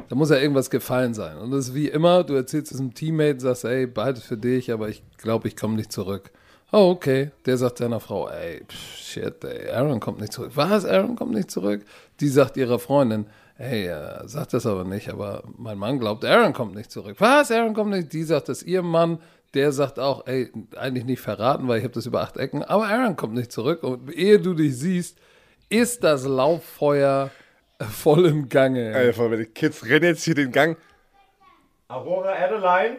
da 0.08 0.16
muss 0.16 0.30
ja 0.30 0.38
irgendwas 0.38 0.70
gefallen 0.70 1.14
sein. 1.14 1.38
Und 1.38 1.52
das 1.52 1.70
ist 1.70 1.75
wie 1.75 1.88
immer, 1.88 2.24
du 2.24 2.36
erzählst 2.36 2.72
es 2.72 2.80
einem 2.80 2.94
Teammate, 2.94 3.40
sagst, 3.40 3.66
ey, 3.66 3.88
beides 3.88 4.24
für 4.24 4.38
dich, 4.38 4.72
aber 4.72 4.90
ich 4.90 5.04
glaube, 5.18 5.48
ich 5.48 5.56
komme 5.56 5.75
nicht 5.75 5.92
zurück. 5.92 6.32
Oh, 6.72 6.90
okay. 6.90 7.32
Der 7.46 7.58
sagt 7.58 7.78
seiner 7.78 8.00
Frau, 8.00 8.28
ey, 8.28 8.62
shit, 8.70 9.44
ey, 9.44 9.70
Aaron 9.70 10.00
kommt 10.00 10.20
nicht 10.20 10.34
zurück. 10.34 10.52
Was? 10.56 10.86
Aaron 10.86 11.16
kommt 11.16 11.34
nicht 11.34 11.50
zurück? 11.50 11.86
Die 12.20 12.28
sagt 12.28 12.58
ihrer 12.58 12.80
Freundin, 12.80 13.28
hey, 13.56 13.88
äh, 13.88 14.28
sagt 14.28 14.54
das 14.54 14.66
aber 14.66 14.84
nicht, 14.84 15.10
aber 15.10 15.44
mein 15.58 15.78
Mann 15.78 16.00
glaubt, 16.00 16.25
Aaron 16.25 16.54
kommt 16.54 16.75
nicht 16.75 16.92
zurück. 16.92 17.16
Was? 17.20 17.52
Aaron 17.52 17.74
kommt 17.74 17.92
nicht? 17.92 18.12
Die 18.14 18.24
sagt 18.24 18.50
das 18.50 18.64
ihrem 18.64 18.90
Mann. 18.90 19.20
Der 19.54 19.72
sagt 19.72 20.00
auch, 20.00 20.28
ey, 20.28 20.52
eigentlich 20.75 21.06
nicht 21.06 21.22
verraten, 21.22 21.68
weil 21.68 21.78
ich 21.78 21.86
habe 21.86 21.94
das 21.94 22.06
über 22.06 22.22
acht 22.22 22.36
Ecken, 22.36 22.62
aber 22.62 22.88
Aaron 22.88 23.16
kommt 23.16 23.36
nicht 23.36 23.54
zurück. 23.54 23.84
Und 23.84 24.14
ehe 24.14 24.40
du 24.40 24.54
dich 24.54 24.78
siehst, 24.78 25.18
ist 25.70 26.04
das 26.04 26.25
Lauffeuer 26.25 27.32
voll 27.89 28.25
im 28.25 28.50
Gange. 28.50 28.94
Ey, 28.94 29.12
die 29.38 29.46
Kids 29.46 29.86
rennen 29.86 30.05
jetzt 30.05 30.24
hier 30.24 30.36
den 30.36 30.51
Gang. 30.51 30.77
Aurora 31.88 32.34
Adeline, 32.34 32.98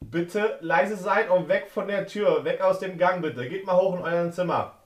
bitte 0.00 0.58
leise 0.60 0.96
sein 0.96 1.28
und 1.28 1.48
weg 1.48 1.68
von 1.70 1.88
der 1.88 2.06
Tür, 2.06 2.44
weg 2.44 2.60
aus 2.60 2.78
dem 2.78 2.98
Gang 2.98 3.22
bitte. 3.22 3.48
Geht 3.48 3.66
mal 3.66 3.76
hoch 3.76 3.96
in 3.96 4.02
euer 4.02 4.30
Zimmer. 4.30 4.78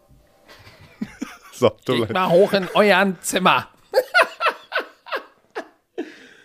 so, 1.52 1.68
tut 1.84 1.98
mir 1.98 2.06
Geht 2.06 2.14
mal 2.14 2.30
hoch 2.30 2.52
in 2.52 2.68
euren 2.74 3.18
Zimmer. 3.20 3.68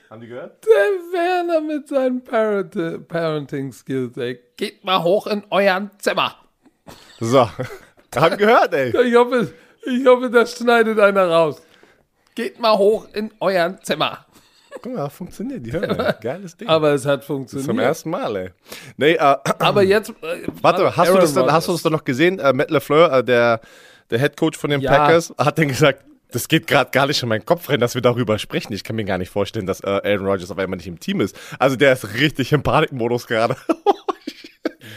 Haben 0.09 0.21
die 0.21 0.27
gehört? 0.27 0.65
Der 0.65 0.73
Werner 1.13 1.61
mit 1.61 1.87
seinen 1.87 2.23
Parent 2.23 3.07
Parenting 3.07 3.71
Skills, 3.71 4.17
ey. 4.17 4.39
Geht 4.57 4.83
mal 4.83 5.03
hoch 5.03 5.27
in 5.27 5.43
euren 5.51 5.91
Zimmer. 5.99 6.35
So, 7.19 7.47
haben 8.15 8.37
gehört, 8.37 8.73
ey. 8.73 8.89
Ich 9.07 9.15
hoffe, 9.15 9.53
ich 9.83 10.05
hoffe, 10.07 10.31
das 10.31 10.57
schneidet 10.57 10.99
einer 10.99 11.29
raus. 11.29 11.61
Geht 12.39 12.57
mal 12.57 12.77
hoch 12.77 13.05
in 13.13 13.31
euren 13.41 13.81
Zimmer. 13.83 14.25
Guck 14.81 14.95
mal, 14.95 15.09
funktioniert, 15.09 15.65
die 15.65 15.71
ey. 15.71 16.13
Geiles 16.21 16.55
Ding. 16.55 16.69
Aber 16.69 16.93
es 16.93 17.05
hat 17.05 17.25
funktioniert. 17.25 17.65
Zum 17.65 17.79
ersten 17.79 18.09
Mal, 18.11 18.33
ey. 18.37 18.49
Nee, 18.95 19.15
äh, 19.15 19.17
Aber 19.59 19.83
jetzt. 19.83 20.11
Äh, 20.21 20.47
warte, 20.61 20.95
hast 20.95 21.09
du, 21.09 21.11
Aaron 21.15 21.19
das 21.19 21.33
dann, 21.33 21.51
hast 21.51 21.67
du 21.67 21.73
das 21.73 21.81
dann 21.81 21.91
noch 21.91 22.05
gesehen? 22.05 22.39
Äh, 22.39 22.53
Matt 22.53 22.71
LeFleur, 22.71 23.11
äh, 23.11 23.23
der, 23.25 23.59
der 24.09 24.19
Head 24.19 24.37
Coach 24.37 24.57
von 24.57 24.69
den 24.69 24.79
Ja. 24.79 24.89
Packers, 24.89 25.33
hat 25.37 25.57
dann 25.57 25.67
gesagt, 25.67 26.05
das 26.31 26.47
geht 26.47 26.65
gerade 26.65 26.91
gar 26.91 27.07
nicht 27.07 27.21
in 27.21 27.27
meinen 27.27 27.43
Kopf 27.43 27.67
rein, 27.67 27.81
dass 27.81 27.93
wir 27.93 28.01
darüber 28.01 28.39
sprechen. 28.39 28.71
Ich 28.71 28.85
kann 28.85 28.95
mir 28.95 29.03
gar 29.03 29.17
nicht 29.17 29.31
vorstellen, 29.31 29.65
dass 29.65 29.81
äh, 29.81 29.87
Aaron 29.87 30.25
Rodgers 30.25 30.49
auf 30.49 30.59
einmal 30.59 30.77
nicht 30.77 30.87
im 30.87 30.97
Team 30.97 31.19
ist. 31.19 31.37
Also 31.59 31.75
der 31.75 31.91
ist 31.91 32.13
richtig 32.13 32.53
im 32.53 32.63
Panikmodus 32.63 33.27
gerade. 33.27 33.57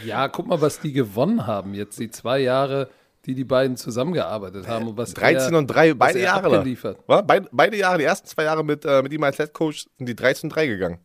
Ja, 0.05 0.27
guck 0.27 0.47
mal, 0.47 0.59
was 0.59 0.81
die 0.81 0.91
gewonnen 0.91 1.47
haben 1.47 1.73
jetzt, 1.73 1.97
die 1.97 2.11
zwei 2.11 2.39
Jahre, 2.39 2.89
die 3.25 3.35
die 3.35 3.43
beiden 3.45 3.77
zusammengearbeitet 3.77 4.67
haben. 4.67 4.87
Und 4.87 4.97
was 4.97 5.13
13 5.13 5.53
er, 5.53 5.59
und 5.59 5.67
3, 5.67 5.93
beide 5.93 6.19
Jahre. 6.21 6.47
lang. 6.49 6.57
abgeliefert. 6.59 6.97
Wa? 7.07 7.21
Beide, 7.21 7.47
beide 7.51 7.77
Jahre, 7.77 7.97
die 7.97 8.03
ersten 8.03 8.27
zwei 8.27 8.43
Jahre 8.43 8.63
mit, 8.63 8.83
äh, 8.85 9.01
mit 9.01 9.13
ihm 9.13 9.23
als 9.23 9.37
Head 9.37 9.53
Coach, 9.53 9.85
sind 9.97 10.07
die 10.09 10.15
13 10.15 10.49
und 10.49 10.55
3 10.55 10.67
gegangen. 10.67 10.99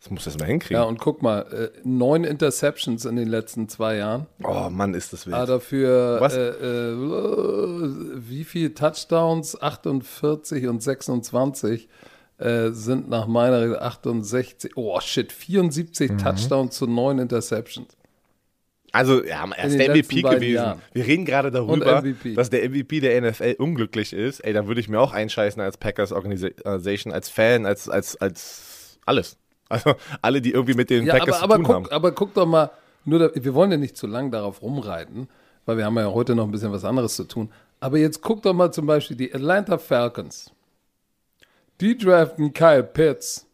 Das 0.00 0.10
muss 0.10 0.24
das 0.24 0.36
mal 0.36 0.46
hinkriegen. 0.46 0.82
Ja, 0.82 0.88
und 0.88 0.98
guck 0.98 1.22
mal, 1.22 1.42
äh, 1.52 1.70
neun 1.84 2.24
Interceptions 2.24 3.04
in 3.04 3.14
den 3.14 3.28
letzten 3.28 3.68
zwei 3.68 3.98
Jahren. 3.98 4.26
oh 4.42 4.68
Mann, 4.68 4.94
ist 4.94 5.12
das 5.12 5.26
wild. 5.28 5.36
Ah, 5.36 5.46
dafür 5.46 6.16
Was? 6.20 6.34
äh, 6.34 6.40
äh, 6.48 6.96
wie 8.28 8.42
viel 8.44 8.74
Touchdowns? 8.74 9.60
48 9.62 10.66
und 10.66 10.82
26 10.82 11.88
äh, 12.38 12.70
sind 12.70 13.08
nach 13.08 13.28
meiner 13.28 13.60
Regel 13.62 13.78
68. 13.78 14.72
Oh 14.76 14.98
shit, 15.00 15.30
74 15.32 16.10
Mhm. 16.10 16.18
Touchdowns 16.18 16.74
zu 16.76 16.86
neun 16.88 17.20
Interceptions. 17.20 17.96
Also, 18.92 19.24
ja, 19.24 19.48
er 19.56 19.64
ist 19.64 19.78
der 19.78 19.96
MVP 19.96 20.20
gewesen. 20.22 20.54
Jahren. 20.54 20.82
Wir 20.92 21.06
reden 21.06 21.24
gerade 21.24 21.50
darüber, 21.50 22.02
dass 22.34 22.50
der 22.50 22.68
MVP 22.68 23.00
der 23.00 23.20
NFL 23.22 23.56
unglücklich 23.58 24.12
ist. 24.12 24.40
Ey, 24.40 24.52
da 24.52 24.66
würde 24.66 24.80
ich 24.80 24.88
mir 24.88 25.00
auch 25.00 25.12
einscheißen 25.12 25.62
als 25.62 25.78
Packers 25.78 26.12
Organisation, 26.12 27.12
als 27.12 27.30
Fan, 27.30 27.64
als, 27.64 27.88
als, 27.88 28.16
als 28.16 28.98
alles. 29.06 29.38
Also, 29.70 29.94
alle, 30.20 30.42
die 30.42 30.52
irgendwie 30.52 30.74
mit 30.74 30.90
den 30.90 31.06
Ja, 31.06 31.14
Packers 31.14 31.40
aber, 31.42 31.54
aber, 31.54 31.56
zu 31.56 31.62
tun 31.62 31.74
haben. 31.74 31.82
guck, 31.84 31.92
aber 31.92 32.12
guck 32.12 32.34
doch 32.34 32.46
mal, 32.46 32.70
nur 33.06 33.18
da, 33.18 33.30
wir 33.34 33.54
wollen 33.54 33.70
ja 33.70 33.78
nicht 33.78 33.96
zu 33.96 34.06
lang 34.06 34.30
darauf 34.30 34.60
rumreiten, 34.60 35.28
weil 35.64 35.78
wir 35.78 35.86
haben 35.86 35.96
ja 35.96 36.12
heute 36.12 36.34
noch 36.34 36.44
ein 36.44 36.50
bisschen 36.50 36.72
was 36.72 36.84
anderes 36.84 37.16
zu 37.16 37.24
tun. 37.24 37.50
Aber 37.80 37.96
jetzt 37.96 38.20
guck 38.20 38.42
doch 38.42 38.52
mal 38.52 38.70
zum 38.70 38.86
Beispiel 38.86 39.16
die 39.16 39.34
Atlanta 39.34 39.78
Falcons. 39.78 40.52
Die 41.80 41.96
draften 41.96 42.52
Kyle 42.52 42.84
Pitts 42.84 43.46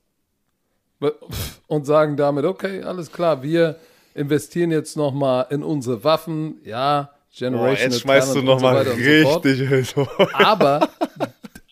und 1.68 1.86
sagen 1.86 2.16
damit, 2.16 2.44
okay, 2.44 2.82
alles 2.82 3.12
klar, 3.12 3.42
wir 3.42 3.76
investieren 4.18 4.70
jetzt 4.70 4.96
noch 4.96 5.12
mal 5.12 5.42
in 5.50 5.62
unsere 5.62 6.04
Waffen, 6.04 6.60
ja, 6.64 7.10
Generation 7.34 7.90
jetzt 7.90 8.00
schmeißt 8.00 8.34
du 8.34 8.42
nochmal 8.42 8.78
richtig. 8.78 9.88
So. 9.88 10.08
aber, 10.32 10.88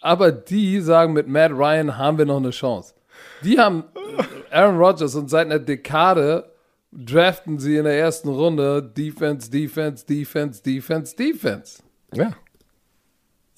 aber 0.00 0.33
die 0.33 0.81
sagen, 0.81 1.12
mit 1.12 1.26
Matt 1.29 1.50
Ryan 1.50 1.99
haben 1.99 2.19
wir 2.19 2.25
noch 2.26 2.37
eine 2.37 2.50
Chance. 2.50 2.95
Die 3.43 3.59
haben 3.59 3.85
Aaron 4.50 4.79
Rodgers 4.79 5.15
und 5.15 5.29
seit 5.29 5.47
einer 5.47 5.59
Dekade 5.59 6.50
draften 6.93 7.59
sie 7.59 7.76
in 7.76 7.85
der 7.85 7.99
ersten 7.99 8.29
Runde 8.29 8.83
Defense, 8.83 9.50
Defense, 9.50 10.07
Defense, 10.07 10.62
Defense, 10.62 11.17
Defense. 11.17 11.83
Ja. 12.15 12.33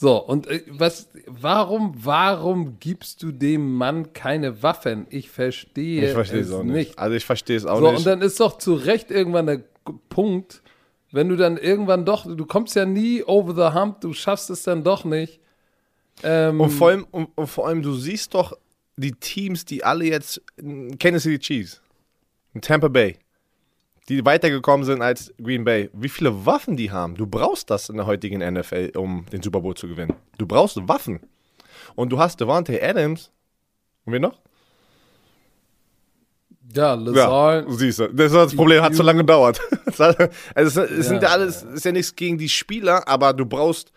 So, 0.01 0.17
und 0.25 0.47
äh, 0.47 0.63
was, 0.69 1.09
warum, 1.27 1.93
warum 1.99 2.79
gibst 2.79 3.21
du 3.25 3.33
dem 3.33 3.75
Mann 3.75 4.13
keine 4.13 4.63
Waffen? 4.63 5.09
Ich 5.11 5.29
verstehe 5.29 6.07
Ich 6.07 6.13
verstehe 6.13 6.41
es 6.41 6.53
auch 6.53 6.63
nicht. 6.63 6.97
Also, 6.97 7.17
ich 7.17 7.25
verstehe 7.25 7.57
es 7.57 7.67
auch 7.67 7.81
so, 7.81 7.89
nicht. 7.91 7.99
und 7.99 8.07
dann 8.07 8.23
ist 8.23 8.39
doch 8.39 8.59
zu 8.59 8.75
Recht 8.75 9.11
irgendwann 9.11 9.47
der 9.47 9.61
Punkt, 10.09 10.63
wenn 11.11 11.29
du 11.29 11.35
dann 11.35 11.57
irgendwann 11.57 12.05
doch, 12.05 12.27
du 12.27 12.47
kommst 12.47 12.77
ja 12.77 12.85
nie 12.85 13.25
over 13.25 13.55
the 13.55 13.77
hump, 13.77 14.01
du 14.01 14.13
schaffst 14.13 14.51
es 14.51 14.63
dann 14.63 14.85
doch 14.85 15.05
nicht. 15.05 15.41
Ähm, 16.23 16.61
Und 16.61 16.71
vor 16.71 16.91
allem, 16.91 17.07
und, 17.11 17.31
und 17.35 17.49
vor 17.49 17.67
allem, 17.67 17.83
du 17.83 17.93
siehst 17.95 18.35
doch 18.35 18.57
die 18.97 19.13
Teams, 19.13 19.65
die 19.65 19.83
alle 19.83 20.05
jetzt, 20.05 20.41
Kansas 21.01 21.25
City 21.25 21.41
Chiefs, 21.41 21.81
Tampa 22.61 22.87
Bay, 22.87 23.17
die 24.09 24.25
weitergekommen 24.25 24.87
sind 24.87 25.03
als 25.03 25.33
Green 25.43 25.65
Bay, 25.65 25.91
wie 25.93 26.09
viele 26.09 26.47
Waffen 26.47 26.77
die 26.77 26.91
haben. 26.91 27.15
Du 27.15 27.27
brauchst 27.27 27.71
das 27.71 27.89
in 27.89 27.97
der 27.97 28.07
heutigen 28.07 28.41
NFL, 28.41 28.93
um 28.97 29.27
den 29.33 29.43
Super 29.43 29.61
Bowl 29.61 29.75
zu 29.75 29.89
gewinnen. 29.89 30.15
Du 30.39 30.47
brauchst 30.47 30.77
Waffen. 30.89 31.21
Und 31.95 32.11
du 32.11 32.19
hast 32.19 32.41
Devante 32.41 32.83
Adams. 32.83 33.31
Und 34.05 34.15
wen 34.15 34.23
noch? 34.23 34.41
ja, 36.75 36.95
Lazar, 36.95 37.63
Ja, 37.63 37.65
siehst 37.69 37.99
du. 37.99 38.09
Das, 38.09 38.33
das 38.33 38.55
Problem 38.55 38.83
hat 38.83 38.95
so 38.95 39.03
lange 39.03 39.21
gedauert. 39.21 39.61
also 39.99 40.15
es, 40.55 40.77
es 40.77 41.09
sind 41.09 41.23
ja 41.23 41.29
alles, 41.31 41.63
es 41.63 41.75
ist 41.75 41.85
ja 41.85 41.93
nichts 41.93 42.15
gegen 42.15 42.39
die 42.39 42.49
Spieler, 42.49 43.07
aber 43.09 43.33
du 43.33 43.47
brauchst, 43.47 43.93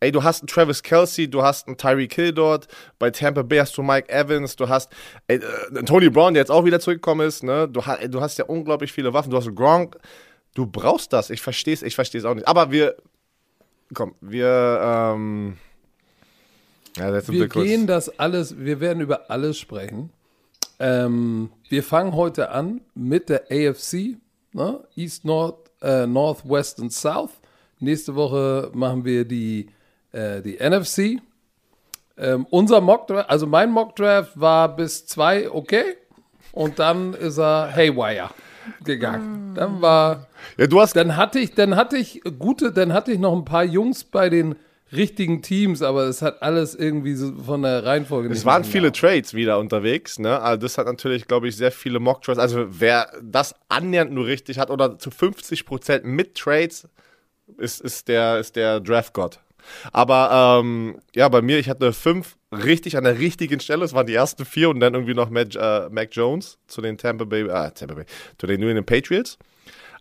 ey, 0.00 0.12
du 0.12 0.22
hast 0.22 0.42
einen 0.42 0.48
Travis 0.48 0.82
Kelsey, 0.82 1.28
du 1.28 1.42
hast 1.42 1.66
einen 1.66 1.76
Tyreek 1.76 2.12
Hill 2.14 2.32
dort, 2.32 2.68
bei 2.98 3.10
Tampa 3.10 3.42
Bay 3.42 3.58
hast 3.58 3.76
du 3.76 3.82
Mike 3.82 4.08
Evans, 4.08 4.56
du 4.56 4.68
hast 4.68 4.92
ey, 5.26 5.36
äh, 5.36 5.82
Tony 5.84 6.10
Brown, 6.10 6.34
der 6.34 6.42
jetzt 6.42 6.50
auch 6.50 6.64
wieder 6.64 6.80
zurückgekommen 6.80 7.26
ist, 7.26 7.42
ne? 7.42 7.68
Du, 7.68 7.80
ey, 7.80 8.08
du 8.08 8.20
hast 8.20 8.38
ja 8.38 8.44
unglaublich 8.44 8.92
viele 8.92 9.12
Waffen, 9.12 9.30
du 9.30 9.36
hast 9.36 9.54
Gronk, 9.54 9.96
du 10.54 10.66
brauchst 10.66 11.12
das. 11.12 11.30
Ich 11.30 11.40
verstehe 11.40 11.74
es, 11.74 11.82
ich 11.82 11.94
verstehe 11.94 12.20
es 12.20 12.24
auch 12.24 12.34
nicht. 12.34 12.46
Aber 12.46 12.70
wir, 12.70 12.96
komm, 13.94 14.14
wir, 14.20 14.80
ähm, 14.82 15.56
ja, 16.96 17.12
wir 17.28 17.48
gehen 17.48 17.86
das 17.86 18.18
alles, 18.18 18.58
wir 18.58 18.80
werden 18.80 19.00
über 19.02 19.30
alles 19.30 19.58
sprechen. 19.58 20.10
Ähm, 20.78 21.50
wir 21.68 21.82
fangen 21.82 22.14
heute 22.14 22.50
an 22.50 22.80
mit 22.94 23.28
der 23.28 23.44
AFC, 23.50 24.18
ne? 24.52 24.80
East, 24.94 25.24
North, 25.24 25.70
äh, 25.80 26.06
North, 26.06 26.48
West 26.48 26.80
und 26.80 26.92
South. 26.92 27.30
Nächste 27.78 28.14
Woche 28.14 28.70
machen 28.74 29.04
wir 29.04 29.24
die, 29.26 29.68
äh, 30.16 30.42
die 30.42 30.56
NFC. 30.58 31.20
Ähm, 32.18 32.46
unser 32.48 32.80
Mock 32.80 33.06
Draft, 33.08 33.28
also 33.28 33.46
mein 33.46 33.70
Mock 33.70 33.94
Draft 33.96 34.40
war 34.40 34.74
bis 34.74 35.06
zwei 35.06 35.50
okay 35.50 35.84
und 36.52 36.78
dann 36.78 37.12
ist 37.12 37.38
er 37.38 37.70
Haywire 37.74 38.30
gegangen. 38.84 39.54
Dann 39.54 39.82
war 39.82 40.26
Ja, 40.56 40.66
du 40.66 40.80
hast 40.80 40.96
dann 40.96 41.16
hatte 41.16 41.38
ich, 41.38 41.54
dann 41.54 41.76
hatte 41.76 41.98
ich 41.98 42.22
gute, 42.38 42.72
dann 42.72 42.94
hatte 42.94 43.12
ich 43.12 43.18
noch 43.18 43.36
ein 43.36 43.44
paar 43.44 43.64
Jungs 43.64 44.04
bei 44.04 44.30
den 44.30 44.56
richtigen 44.92 45.42
Teams, 45.42 45.82
aber 45.82 46.04
es 46.04 46.22
hat 46.22 46.40
alles 46.42 46.74
irgendwie 46.74 47.14
so 47.14 47.34
von 47.34 47.62
der 47.62 47.84
Reihenfolge 47.84 48.30
Es 48.30 48.46
waren 48.46 48.64
viele 48.64 48.92
Trades 48.92 49.34
wieder 49.34 49.58
unterwegs, 49.58 50.18
ne? 50.18 50.40
Also 50.40 50.62
das 50.62 50.78
hat 50.78 50.86
natürlich, 50.86 51.26
glaube 51.26 51.48
ich, 51.48 51.56
sehr 51.56 51.72
viele 51.72 52.00
Mock 52.00 52.22
Trades. 52.22 52.38
Also 52.38 52.66
wer 52.70 53.10
das 53.22 53.54
annähernd 53.68 54.12
nur 54.12 54.26
richtig 54.26 54.58
hat 54.58 54.70
oder 54.70 54.98
zu 54.98 55.10
50% 55.10 56.04
mit 56.04 56.34
Trades, 56.36 56.88
ist, 57.58 57.82
ist 57.82 58.08
der, 58.08 58.38
ist 58.38 58.56
der 58.56 58.80
Draft 58.80 59.12
God. 59.12 59.40
Aber 59.92 60.60
ähm, 60.62 60.98
ja, 61.14 61.28
bei 61.28 61.42
mir, 61.42 61.58
ich 61.58 61.68
hatte 61.68 61.92
fünf 61.92 62.36
richtig 62.52 62.96
an 62.96 63.04
der 63.04 63.18
richtigen 63.18 63.60
Stelle. 63.60 63.84
Es 63.84 63.92
waren 63.92 64.06
die 64.06 64.14
ersten 64.14 64.44
vier 64.44 64.70
und 64.70 64.80
dann 64.80 64.94
irgendwie 64.94 65.14
noch 65.14 65.30
Mac, 65.30 65.54
äh, 65.54 65.88
Mac 65.90 66.08
Jones 66.12 66.58
zu 66.66 66.80
den 66.80 66.96
Tampa 66.98 67.24
Bay, 67.24 67.42
äh, 67.42 67.70
Tampa 67.72 67.94
Bay, 67.94 68.04
zu 68.38 68.46
den 68.46 68.60
New 68.60 68.68
England 68.68 68.86
Patriots. 68.86 69.38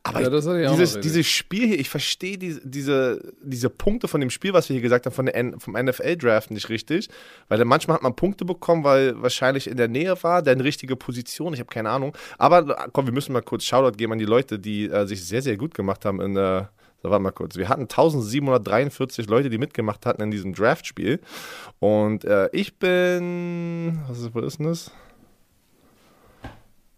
Aber 0.07 0.19
Ja, 0.19 0.69
ich- 0.73 0.77
dieses, 0.77 0.93
dieses 1.01 1.25
Spiel 1.27 1.65
hier, 1.67 1.79
ich 1.79 1.89
verstehe 1.89 2.37
diese, 2.37 2.61
diese, 2.63 3.33
diese 3.41 3.71
Punkte 3.71 4.07
von 4.07 4.21
dem 4.21 4.29
Spiel, 4.29 4.53
was 4.53 4.69
wir 4.69 4.75
hier 4.75 4.83
gesagt 4.83 5.07
haben, 5.07 5.13
von 5.15 5.25
der 5.25 5.33
N 5.35 5.59
vom 5.59 5.73
NFL-Draft 5.75 6.51
nicht 6.51 6.69
richtig. 6.69 7.09
Weil 7.47 7.57
dann 7.57 7.67
manchmal 7.67 7.95
hat 7.95 8.03
man 8.03 8.15
Punkte 8.15 8.45
bekommen, 8.45 8.83
weil 8.83 9.19
wahrscheinlich 9.19 9.65
in 9.67 9.77
der 9.77 9.87
Nähe 9.87 10.15
war, 10.21 10.43
der 10.43 10.53
in 10.53 10.61
richtige 10.61 10.95
Position, 10.95 11.55
ich 11.55 11.59
habe 11.59 11.71
keine 11.73 11.89
Ahnung. 11.89 12.15
Aber 12.37 12.59
äh, 12.59 12.87
komm, 12.93 13.07
wir 13.07 13.13
müssen 13.13 13.33
mal 13.33 13.41
kurz 13.41 13.63
Shoutout 13.63 13.97
geben 13.97 14.11
an 14.13 14.19
die 14.19 14.25
Leute, 14.25 14.59
die 14.59 14.85
äh, 14.85 15.07
sich 15.07 15.25
sehr, 15.25 15.41
sehr 15.41 15.57
gut 15.57 15.73
gemacht 15.73 16.05
haben 16.05 16.21
in 16.21 16.35
der. 16.35 16.69
So, 17.05 17.11
warte 17.11 17.21
mal 17.21 17.29
kurz. 17.29 17.55
Wir 17.55 17.69
hatten 17.69 17.83
1743 17.83 19.29
Leute, 19.29 19.51
die 19.51 19.59
mitgemacht 19.59 20.07
hatten 20.07 20.23
in 20.23 20.31
diesem 20.31 20.55
Draft-Spiel. 20.55 21.19
Und 21.77 22.25
äh, 22.25 22.49
ich 22.51 22.79
bin. 22.79 23.99
Was 24.07 24.21
ist, 24.21 24.33
was 24.33 24.43
ist 24.45 24.57
denn 24.57 24.65
das? 24.65 24.91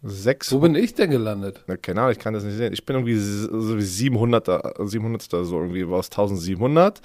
Sechs. 0.02 0.50
Wo 0.50 0.60
bin 0.60 0.74
ich 0.74 0.94
denn 0.94 1.10
gelandet? 1.10 1.62
Na, 1.66 1.76
keine 1.76 2.00
Ahnung, 2.00 2.12
ich 2.12 2.18
kann 2.18 2.32
das 2.32 2.42
nicht 2.42 2.56
sehen. 2.56 2.72
Ich 2.72 2.86
bin 2.86 2.96
irgendwie 2.96 3.18
so 3.18 3.76
wie 3.76 3.82
700er, 3.82 4.82
700. 4.86 5.20
so 5.20 5.60
irgendwie 5.60 5.84
aus 5.84 6.06
1700. 6.06 7.02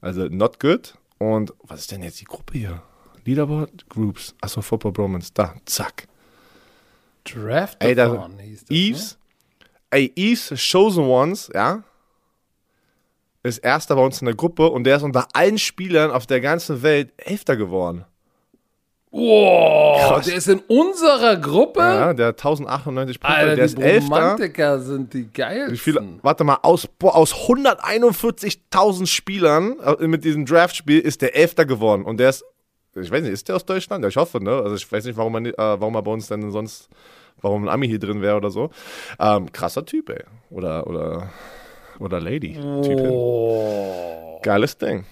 Also 0.00 0.22
not 0.28 0.58
good. 0.58 0.94
Und 1.18 1.52
was 1.64 1.80
ist 1.80 1.92
denn 1.92 2.02
jetzt 2.02 2.22
die 2.22 2.24
Gruppe 2.24 2.56
hier? 2.56 2.82
Leaderboard 3.26 3.86
Groups. 3.90 4.34
Achso, 4.40 4.62
Football 4.62 4.92
Bromance. 4.92 5.30
Da, 5.34 5.56
zack. 5.66 6.08
Draft 7.24 7.76
Ey, 7.84 7.94
da, 7.94 8.30
hieß 8.42 8.60
das, 8.60 8.70
Eves. 8.70 9.18
Ey, 9.90 10.10
Eves 10.16 10.54
Chosen 10.72 11.04
Ones, 11.04 11.50
ja. 11.52 11.84
Ist 13.42 13.58
erster 13.58 13.96
bei 13.96 14.04
uns 14.04 14.20
in 14.20 14.26
der 14.26 14.34
Gruppe 14.34 14.68
und 14.70 14.84
der 14.84 14.96
ist 14.96 15.02
unter 15.02 15.26
allen 15.32 15.58
Spielern 15.58 16.10
auf 16.10 16.26
der 16.26 16.40
ganzen 16.40 16.82
Welt 16.82 17.12
Elfter 17.16 17.56
geworden. 17.56 18.04
Wow, 19.12 20.22
der 20.24 20.34
ist 20.36 20.46
in 20.46 20.60
unserer 20.68 21.36
Gruppe? 21.36 21.80
Ja, 21.80 22.14
der 22.14 22.28
hat 22.28 22.38
1098 22.38 23.18
Punkte, 23.18 23.36
Alter, 23.36 23.56
der 23.56 23.66
die 23.66 23.72
ist 23.72 23.78
Elfter. 23.80 24.04
Romantiker 24.14 24.78
sind 24.80 25.12
die 25.14 25.32
geilsten. 25.32 25.72
Wie 25.72 25.78
viele? 25.78 26.04
Warte 26.22 26.44
mal, 26.44 26.58
aus, 26.62 26.86
boah, 26.86 27.16
aus 27.16 27.34
141.000 27.34 29.06
Spielern 29.06 29.80
äh, 29.80 30.06
mit 30.06 30.22
diesem 30.24 30.46
Draftspiel 30.46 31.00
ist 31.00 31.22
der 31.22 31.34
Elfter 31.34 31.64
geworden. 31.64 32.04
Und 32.04 32.18
der 32.20 32.28
ist, 32.30 32.44
ich 32.94 33.10
weiß 33.10 33.22
nicht, 33.22 33.32
ist 33.32 33.48
der 33.48 33.56
aus 33.56 33.64
Deutschland? 33.64 34.04
Ja, 34.04 34.08
ich 34.08 34.16
hoffe, 34.16 34.42
ne? 34.42 34.52
Also 34.52 34.76
ich 34.76 34.90
weiß 34.90 35.04
nicht, 35.04 35.16
warum 35.16 35.34
er, 35.34 35.40
nicht- 35.40 35.58
äh, 35.58 35.80
warum 35.80 35.94
er 35.96 36.02
bei 36.02 36.12
uns 36.12 36.28
denn 36.28 36.48
sonst, 36.52 36.88
warum 37.40 37.64
ein 37.64 37.68
Ami 37.68 37.88
hier 37.88 37.98
drin 37.98 38.22
wäre 38.22 38.36
oder 38.36 38.50
so. 38.50 38.70
Ähm, 39.18 39.50
krasser 39.50 39.84
Typ, 39.84 40.08
ey. 40.10 40.22
Oder, 40.50 40.86
oder, 40.86 41.30
oder 42.00 42.20
Lady. 42.20 42.58
Oh. 42.58 44.40
Geiles 44.42 44.76
Ding. 44.78 45.04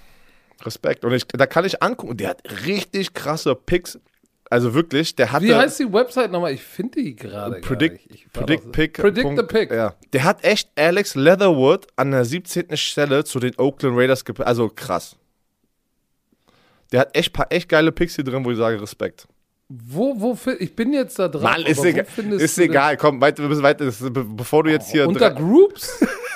Respekt. 0.64 1.04
Und 1.04 1.12
ich, 1.12 1.26
da 1.26 1.46
kann 1.46 1.64
ich 1.64 1.82
angucken, 1.82 2.16
der 2.16 2.30
hat 2.30 2.42
richtig 2.66 3.14
krasse 3.14 3.54
Picks. 3.54 3.98
Also 4.50 4.72
wirklich, 4.72 5.14
der 5.14 5.30
hat 5.30 5.42
Wie 5.42 5.54
heißt 5.54 5.78
die 5.78 5.92
Website 5.92 6.32
nochmal? 6.32 6.52
Ich 6.52 6.62
finde 6.62 7.02
die 7.02 7.14
gerade 7.14 7.60
Predict, 7.60 8.32
Predict 8.32 8.72
Pick. 8.72 8.94
Predict 8.94 9.36
the 9.36 9.42
Pick. 9.42 9.70
Ja. 9.70 9.94
Der 10.14 10.24
hat 10.24 10.42
echt 10.42 10.70
Alex 10.74 11.14
Leatherwood 11.14 11.86
an 11.96 12.12
der 12.12 12.24
17. 12.24 12.74
Stelle 12.78 13.24
zu 13.24 13.40
den 13.40 13.58
Oakland 13.58 13.96
Raiders 13.96 14.24
gepackt. 14.24 14.48
Also 14.48 14.70
krass. 14.70 15.16
Der 16.92 17.00
hat 17.00 17.14
echt 17.14 17.34
paar 17.34 17.46
echt 17.50 17.68
geile 17.68 17.92
Picks 17.92 18.16
hier 18.16 18.24
drin, 18.24 18.42
wo 18.42 18.50
ich 18.50 18.56
sage 18.56 18.80
Respekt. 18.80 19.28
Wo, 19.68 20.18
wo, 20.18 20.34
ich 20.58 20.74
bin 20.74 20.94
jetzt 20.94 21.18
da 21.18 21.28
dran. 21.28 21.42
Mann, 21.42 21.66
ist, 21.66 21.84
egal, 21.84 22.06
ist 22.38 22.58
egal. 22.58 22.96
Komm, 22.96 23.20
weiter, 23.20 23.42
wir 23.42 23.50
müssen 23.50 23.62
weiter. 23.62 23.92
Bevor 24.10 24.64
du 24.64 24.70
jetzt 24.70 24.90
hier. 24.90 25.06
Unter 25.06 25.30
Groups? 25.30 26.02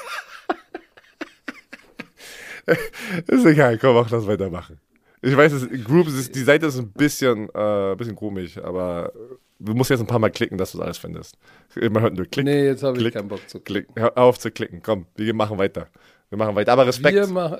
ist 3.26 3.47
egal, 3.47 3.78
komm, 3.78 3.95
mach 3.95 4.11
das 4.11 4.26
weitermachen. 4.26 4.81
Ich 5.21 5.37
weiß, 5.37 5.52
es, 5.52 5.85
Groups 5.85 6.14
ist, 6.14 6.35
die 6.35 6.42
Seite 6.42 6.66
ist 6.66 6.78
ein 6.78 6.90
bisschen, 6.90 7.49
äh, 7.54 7.95
bisschen 7.97 8.16
komisch, 8.16 8.59
aber 8.59 9.12
du 9.61 9.75
musst 9.75 9.90
jetzt 9.90 10.00
ein 10.00 10.07
paar 10.07 10.19
Mal 10.19 10.31
klicken, 10.31 10.59
dass 10.59 10.73
du 10.73 10.78
es 10.78 10.85
alles 10.85 10.99
findest. 10.99 11.38
Man 11.76 12.02
hört 12.02 12.14
nur 12.14 12.26
Klick. 12.26 12.45
Nee, 12.45 12.66
jetzt 12.66 12.83
habe 12.83 13.00
ich 13.00 13.14
keinen 13.14 13.28
Bock 13.28 13.49
zu 13.49 13.61
Klick. 13.61 13.87
Hör 13.95 14.16
auf 14.19 14.38
zu 14.38 14.50
klicken. 14.50 14.83
Komm, 14.83 15.07
wir 15.14 15.35
machen 15.35 15.59
weiter. 15.59 15.87
Wir 16.28 16.38
machen 16.38 16.57
weiter. 16.57 16.73
Aber 16.73 16.87
Respekt. 16.87 17.14
Wir 17.14 17.26
machen 17.28 17.59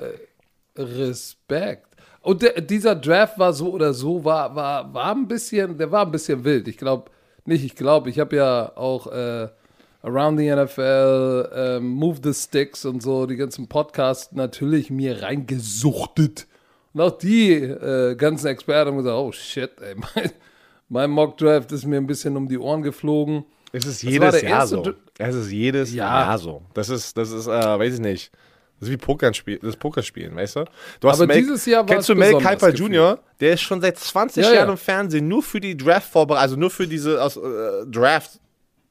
Respekt. 0.76 1.87
Und 2.21 2.42
der, 2.42 2.61
dieser 2.61 2.94
Draft 2.94 3.38
war 3.38 3.52
so 3.52 3.73
oder 3.73 3.92
so, 3.92 4.25
war, 4.25 4.54
war, 4.54 4.92
war 4.94 5.14
ein 5.14 5.28
bisschen, 5.28 5.76
der 5.76 5.90
war 5.90 6.06
ein 6.06 6.12
bisschen 6.12 6.44
wild. 6.44 6.68
Ich 6.68 6.78
glaube, 6.78 7.11
nicht, 7.44 7.64
ich 7.64 7.75
glaube, 7.75 8.11
ich 8.11 8.18
habe 8.18 8.37
ja 8.37 8.76
auch 8.76 9.06
äh, 9.09 9.49
Around 10.02 10.38
the 10.38 10.50
NFL, 10.54 11.49
ähm, 11.54 11.88
Move 11.90 12.18
the 12.23 12.35
Sticks 12.35 12.85
und 12.85 13.02
so, 13.02 13.26
die 13.26 13.37
ganzen 13.37 13.68
Podcasts 13.68 14.32
natürlich 14.32 14.90
mir 14.90 15.23
reingesuchtet. 15.23 16.47
Und 16.92 17.00
auch 17.00 17.16
die 17.18 17.52
äh, 17.52 18.14
ganzen 18.16 18.49
Experten 18.49 18.90
haben 18.90 18.97
gesagt, 18.99 19.16
oh 19.16 19.32
shit, 19.32 19.71
ey, 19.80 19.94
mein, 20.14 20.30
mein 20.88 21.11
Mock 21.11 21.38
Draft 21.38 21.71
ist 21.73 21.87
mir 21.87 21.97
ein 21.99 22.06
bisschen 22.06 22.37
um 22.37 22.49
die 22.49 22.59
Ohren 22.59 22.82
geflogen. 22.82 23.44
Es 23.73 23.87
ist 23.87 24.02
jedes 24.02 24.42
Jahr 24.42 24.66
so. 24.66 24.92
Es 25.18 25.35
ist 25.35 25.50
jedes 25.50 25.94
Ja. 25.94 26.25
Jahr 26.25 26.38
so. 26.38 26.62
Das 26.75 26.88
ist, 26.88 27.16
das 27.16 27.30
ist, 27.30 27.47
äh, 27.47 27.50
weiß 27.50 27.94
ich 27.94 28.00
nicht. 28.00 28.30
Das 28.78 28.88
ist 28.88 28.92
wie 28.94 28.99
Pokerspiel, 28.99 29.61
das 29.62 29.76
Pokerspielen, 29.76 30.35
weißt 30.35 30.56
du? 30.56 30.64
Du 31.00 31.09
hast 31.09 31.21
Aber 31.21 31.28
Mel, 31.28 31.37
dieses 31.38 31.64
Jahr 31.64 31.88
war 31.88 31.94
Kennst 31.94 32.09
du 32.09 32.16
Mel 32.16 32.35
gefühlt. 32.35 32.78
Jr.? 32.78 33.21
Der 33.40 33.52
ist 33.54 33.61
schon 33.61 33.80
seit 33.80 33.97
20 33.97 34.42
Ja, 34.44 34.50
ja. 34.50 34.56
Jahren 34.59 34.71
im 34.71 34.76
Fernsehen, 34.76 35.28
nur 35.28 35.42
für 35.42 35.61
die 35.61 35.76
Draft-Vorbereitung, 35.76 36.42
also 36.42 36.56
nur 36.56 36.71
für 36.71 36.88
diese 36.88 37.23
aus, 37.23 37.37
äh, 37.37 37.40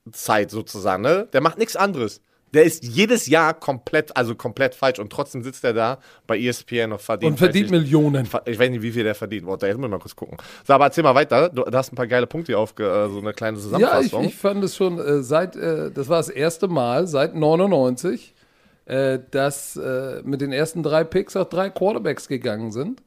Draft-Zeit 0.06 0.52
sozusagen, 0.52 1.04
ne? 1.04 1.28
Der 1.34 1.42
macht 1.42 1.58
nichts 1.58 1.76
anderes. 1.76 2.22
Der 2.54 2.66
ist 2.66 2.84
jedes 2.84 3.28
Jahr 3.28 3.54
komplett, 3.54 4.18
also 4.18 4.36
komplett 4.36 4.76
falsch 4.76 5.00
und 5.00 5.10
trotzdem 5.10 5.42
sitzt 5.42 5.64
er 5.64 5.72
da 5.72 6.00
bei 6.28 6.38
ESPN 6.38 6.92
und 6.92 7.02
verdient. 7.02 7.32
Und 7.32 7.38
verdient 7.38 7.66
ich, 7.68 7.72
Millionen. 7.72 8.28
ich 8.46 8.60
weiß 8.60 8.70
nicht, 8.70 8.82
wie 8.82 8.92
viel 8.92 9.06
der 9.06 9.16
verdient. 9.16 9.48
Warte, 9.48 9.68
jetzt 9.68 9.78
muss 9.78 9.86
ich 9.86 9.92
mal 9.92 10.00
kurz 10.00 10.16
gucken. 10.18 10.38
So, 10.68 10.74
aber 10.74 10.86
erzähl 10.86 11.04
mal 11.04 11.16
weiter. 11.16 11.48
Du, 11.48 11.64
du 11.64 11.78
hast 11.78 11.94
ein 11.94 11.96
paar 11.96 12.08
geile 12.08 12.28
Punkte 12.28 12.52
hier 12.52 12.60
aufge, 12.60 12.84
äh, 12.84 13.08
so 13.10 13.20
eine 13.20 13.32
kleine 13.32 13.58
Ja, 13.58 13.62
ich, 13.62 14.10
Zusammenfassung. 14.10 14.26
ich 14.26 14.36
fand 14.36 14.64
es 14.66 14.76
schon 14.76 15.00
äh, 15.00 15.24
seit, 15.24 15.56
äh, 15.56 15.92
das 15.92 16.10
war 16.10 16.18
das 16.18 16.28
erste 16.28 16.68
Mal 16.68 17.08
seit 17.08 17.36
99, 17.36 18.36
äh, 18.84 19.20
dass 19.32 19.78
äh, 19.78 20.22
mit 20.26 20.42
den 20.42 20.52
ersten 20.52 20.84
drei 20.84 21.06
Picks 21.06 21.38
auch 21.38 21.48
drei 21.48 21.70
Quarterbacks 21.70 22.28
gegangen 22.28 22.74
sind. 22.74 23.02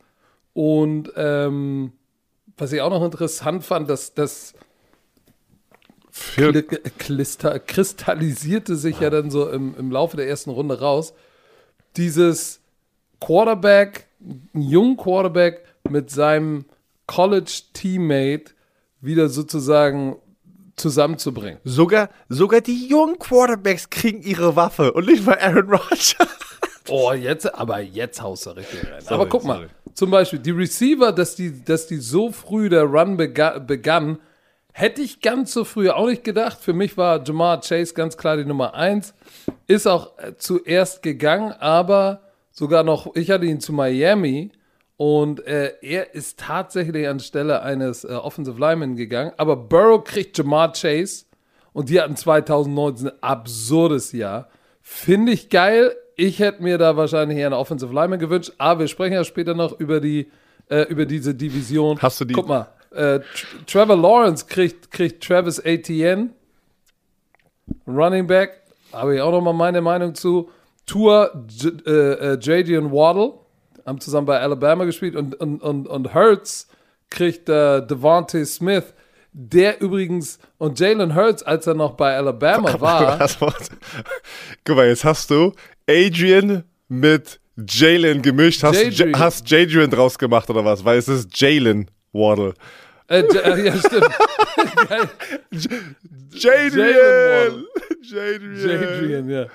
Und 0.54 1.12
ähm, 1.16 1.92
was 2.56 2.72
ich 2.72 2.80
auch 2.80 2.88
noch 2.90 3.04
interessant 3.04 3.62
fand, 3.62 3.90
dass 3.90 4.14
das 4.14 4.54
Für, 6.16 6.50
kli- 6.50 6.78
klista- 6.96 7.58
kristallisierte 7.58 8.76
sich 8.76 9.00
ja 9.00 9.10
dann 9.10 9.32
so 9.32 9.48
im, 9.50 9.74
im 9.76 9.90
Laufe 9.90 10.16
der 10.16 10.28
ersten 10.28 10.50
Runde 10.50 10.78
raus. 10.78 11.12
Dieses 11.96 12.60
Quarterback, 13.20 14.06
jungen 14.52 14.96
Quarterback 14.96 15.64
mit 15.90 16.10
seinem 16.10 16.66
College-Teammate 17.08 18.52
wieder 19.00 19.28
sozusagen 19.28 20.16
zusammenzubringen. 20.76 21.58
Sogar, 21.64 22.10
sogar 22.28 22.60
die 22.60 22.86
jungen 22.86 23.18
Quarterbacks 23.18 23.90
kriegen 23.90 24.22
ihre 24.22 24.54
Waffe 24.54 24.92
und 24.92 25.06
nicht 25.06 25.26
mal 25.26 25.38
Aaron 25.40 25.68
Rodgers. 25.68 26.16
Oh, 26.88 27.12
jetzt, 27.12 27.52
aber 27.54 27.80
jetzt 27.80 28.22
haust 28.22 28.46
du 28.46 28.50
richtig 28.50 28.84
rein. 28.88 29.00
Sorry, 29.00 29.14
aber 29.14 29.26
guck 29.28 29.44
mal, 29.44 29.56
sorry. 29.56 29.68
zum 29.94 30.10
Beispiel 30.12 30.38
die 30.38 30.50
Receiver, 30.52 31.10
dass 31.12 31.34
die, 31.34 31.64
dass 31.64 31.88
die 31.88 31.96
so 31.96 32.30
früh 32.30 32.68
der 32.68 32.84
Run 32.84 33.16
bega 33.16 33.58
begann, 33.58 34.18
hätte 34.76 35.02
ich 35.02 35.20
ganz 35.20 35.52
so 35.52 35.64
früh 35.64 35.88
auch 35.88 36.06
nicht 36.08 36.24
gedacht. 36.24 36.58
Für 36.60 36.72
mich 36.72 36.96
war 36.96 37.22
Jamar 37.24 37.60
Chase 37.60 37.94
ganz 37.94 38.16
klar 38.16 38.36
die 38.36 38.44
Nummer 38.44 38.74
eins. 38.74 39.14
Ist 39.68 39.86
auch 39.86 40.18
äh, 40.18 40.36
zuerst 40.36 41.02
gegangen, 41.02 41.52
aber 41.52 42.20
sogar 42.50 42.82
noch, 42.82 43.14
ich 43.14 43.30
hatte 43.30 43.46
ihn 43.46 43.60
zu 43.60 43.72
Miami 43.72 44.50
und 44.96 45.46
äh, 45.46 45.74
er 45.80 46.14
ist 46.14 46.40
tatsächlich 46.40 47.06
anstelle 47.08 47.62
eines 47.62 48.02
äh, 48.04 48.08
Offensive 48.08 48.58
Linemen 48.58 48.96
gegangen. 48.96 49.32
Aber 49.36 49.56
Burrow 49.56 50.02
kriegt 50.02 50.36
Jamar 50.36 50.72
Chase 50.72 51.24
und 51.72 51.88
die 51.88 52.00
hatten 52.00 52.16
2019 52.16 53.08
ein 53.08 53.14
absurdes 53.22 54.10
Jahr. 54.12 54.48
Finde 54.82 55.32
ich 55.32 55.50
geil. 55.50 55.94
Ich 56.16 56.40
hätte 56.40 56.62
mir 56.62 56.78
da 56.78 56.96
wahrscheinlich 56.96 57.38
eher 57.38 57.46
einen 57.46 57.54
Offensive 57.54 57.92
Lineman 57.94 58.18
gewünscht, 58.18 58.52
aber 58.58 58.80
wir 58.80 58.88
sprechen 58.88 59.14
ja 59.14 59.24
später 59.24 59.54
noch 59.54 59.78
über 59.78 60.00
die 60.00 60.30
äh, 60.68 60.82
über 60.88 61.06
diese 61.06 61.34
Division. 61.34 62.00
Hast 62.02 62.20
du 62.20 62.24
die- 62.24 62.34
Guck 62.34 62.48
mal, 62.48 62.68
äh, 62.94 63.20
Tr- 63.20 63.66
Trevor 63.66 63.96
Lawrence 63.96 64.46
kriegt, 64.46 64.90
kriegt 64.90 65.22
Travis 65.22 65.58
Etienne, 65.58 66.30
Running 67.86 68.26
Back, 68.26 68.62
habe 68.92 69.16
ich 69.16 69.20
auch 69.20 69.32
noch 69.32 69.40
mal 69.40 69.52
meine 69.52 69.80
Meinung 69.80 70.14
zu. 70.14 70.50
Tour 70.86 71.46
äh, 71.86 71.90
äh, 71.90 72.78
und 72.78 72.92
Waddle 72.92 73.34
haben 73.86 74.00
zusammen 74.00 74.26
bei 74.26 74.38
Alabama 74.38 74.84
gespielt 74.84 75.16
und, 75.16 75.34
und, 75.40 75.62
und, 75.62 75.88
und 75.88 76.14
Hurts 76.14 76.68
kriegt 77.10 77.48
äh, 77.48 77.86
Devontae 77.86 78.44
Smith, 78.44 78.84
der 79.32 79.80
übrigens 79.80 80.38
und 80.58 80.78
Jalen 80.78 81.14
Hurts, 81.14 81.42
als 81.42 81.66
er 81.66 81.74
noch 81.74 81.92
bei 81.94 82.16
Alabama 82.16 82.78
war. 82.80 83.28
Guck 84.64 84.76
mal, 84.76 84.88
jetzt 84.88 85.04
hast 85.04 85.30
du 85.30 85.52
Adrian 85.88 86.64
mit 86.88 87.40
Jalen 87.56 88.20
gemischt. 88.22 88.62
Hast, 88.62 88.82
Jadrian. 88.82 89.18
Hast 89.18 89.48
Jadrian 89.50 89.90
draus 89.90 90.18
gemacht 90.18 90.50
oder 90.50 90.64
was? 90.64 90.84
Weil 90.84 90.98
es 90.98 91.08
ist 91.08 91.38
Jalen 91.40 91.90
Waddle. 92.12 92.54
Äh, 93.08 93.20
äh, 93.20 93.66
ja 93.66 93.76
stimmt. 93.76 94.08
Jadrian! 96.32 97.64
Jadrian! 98.02 98.56
Jadrian, 98.56 99.28
ja. 99.28 99.46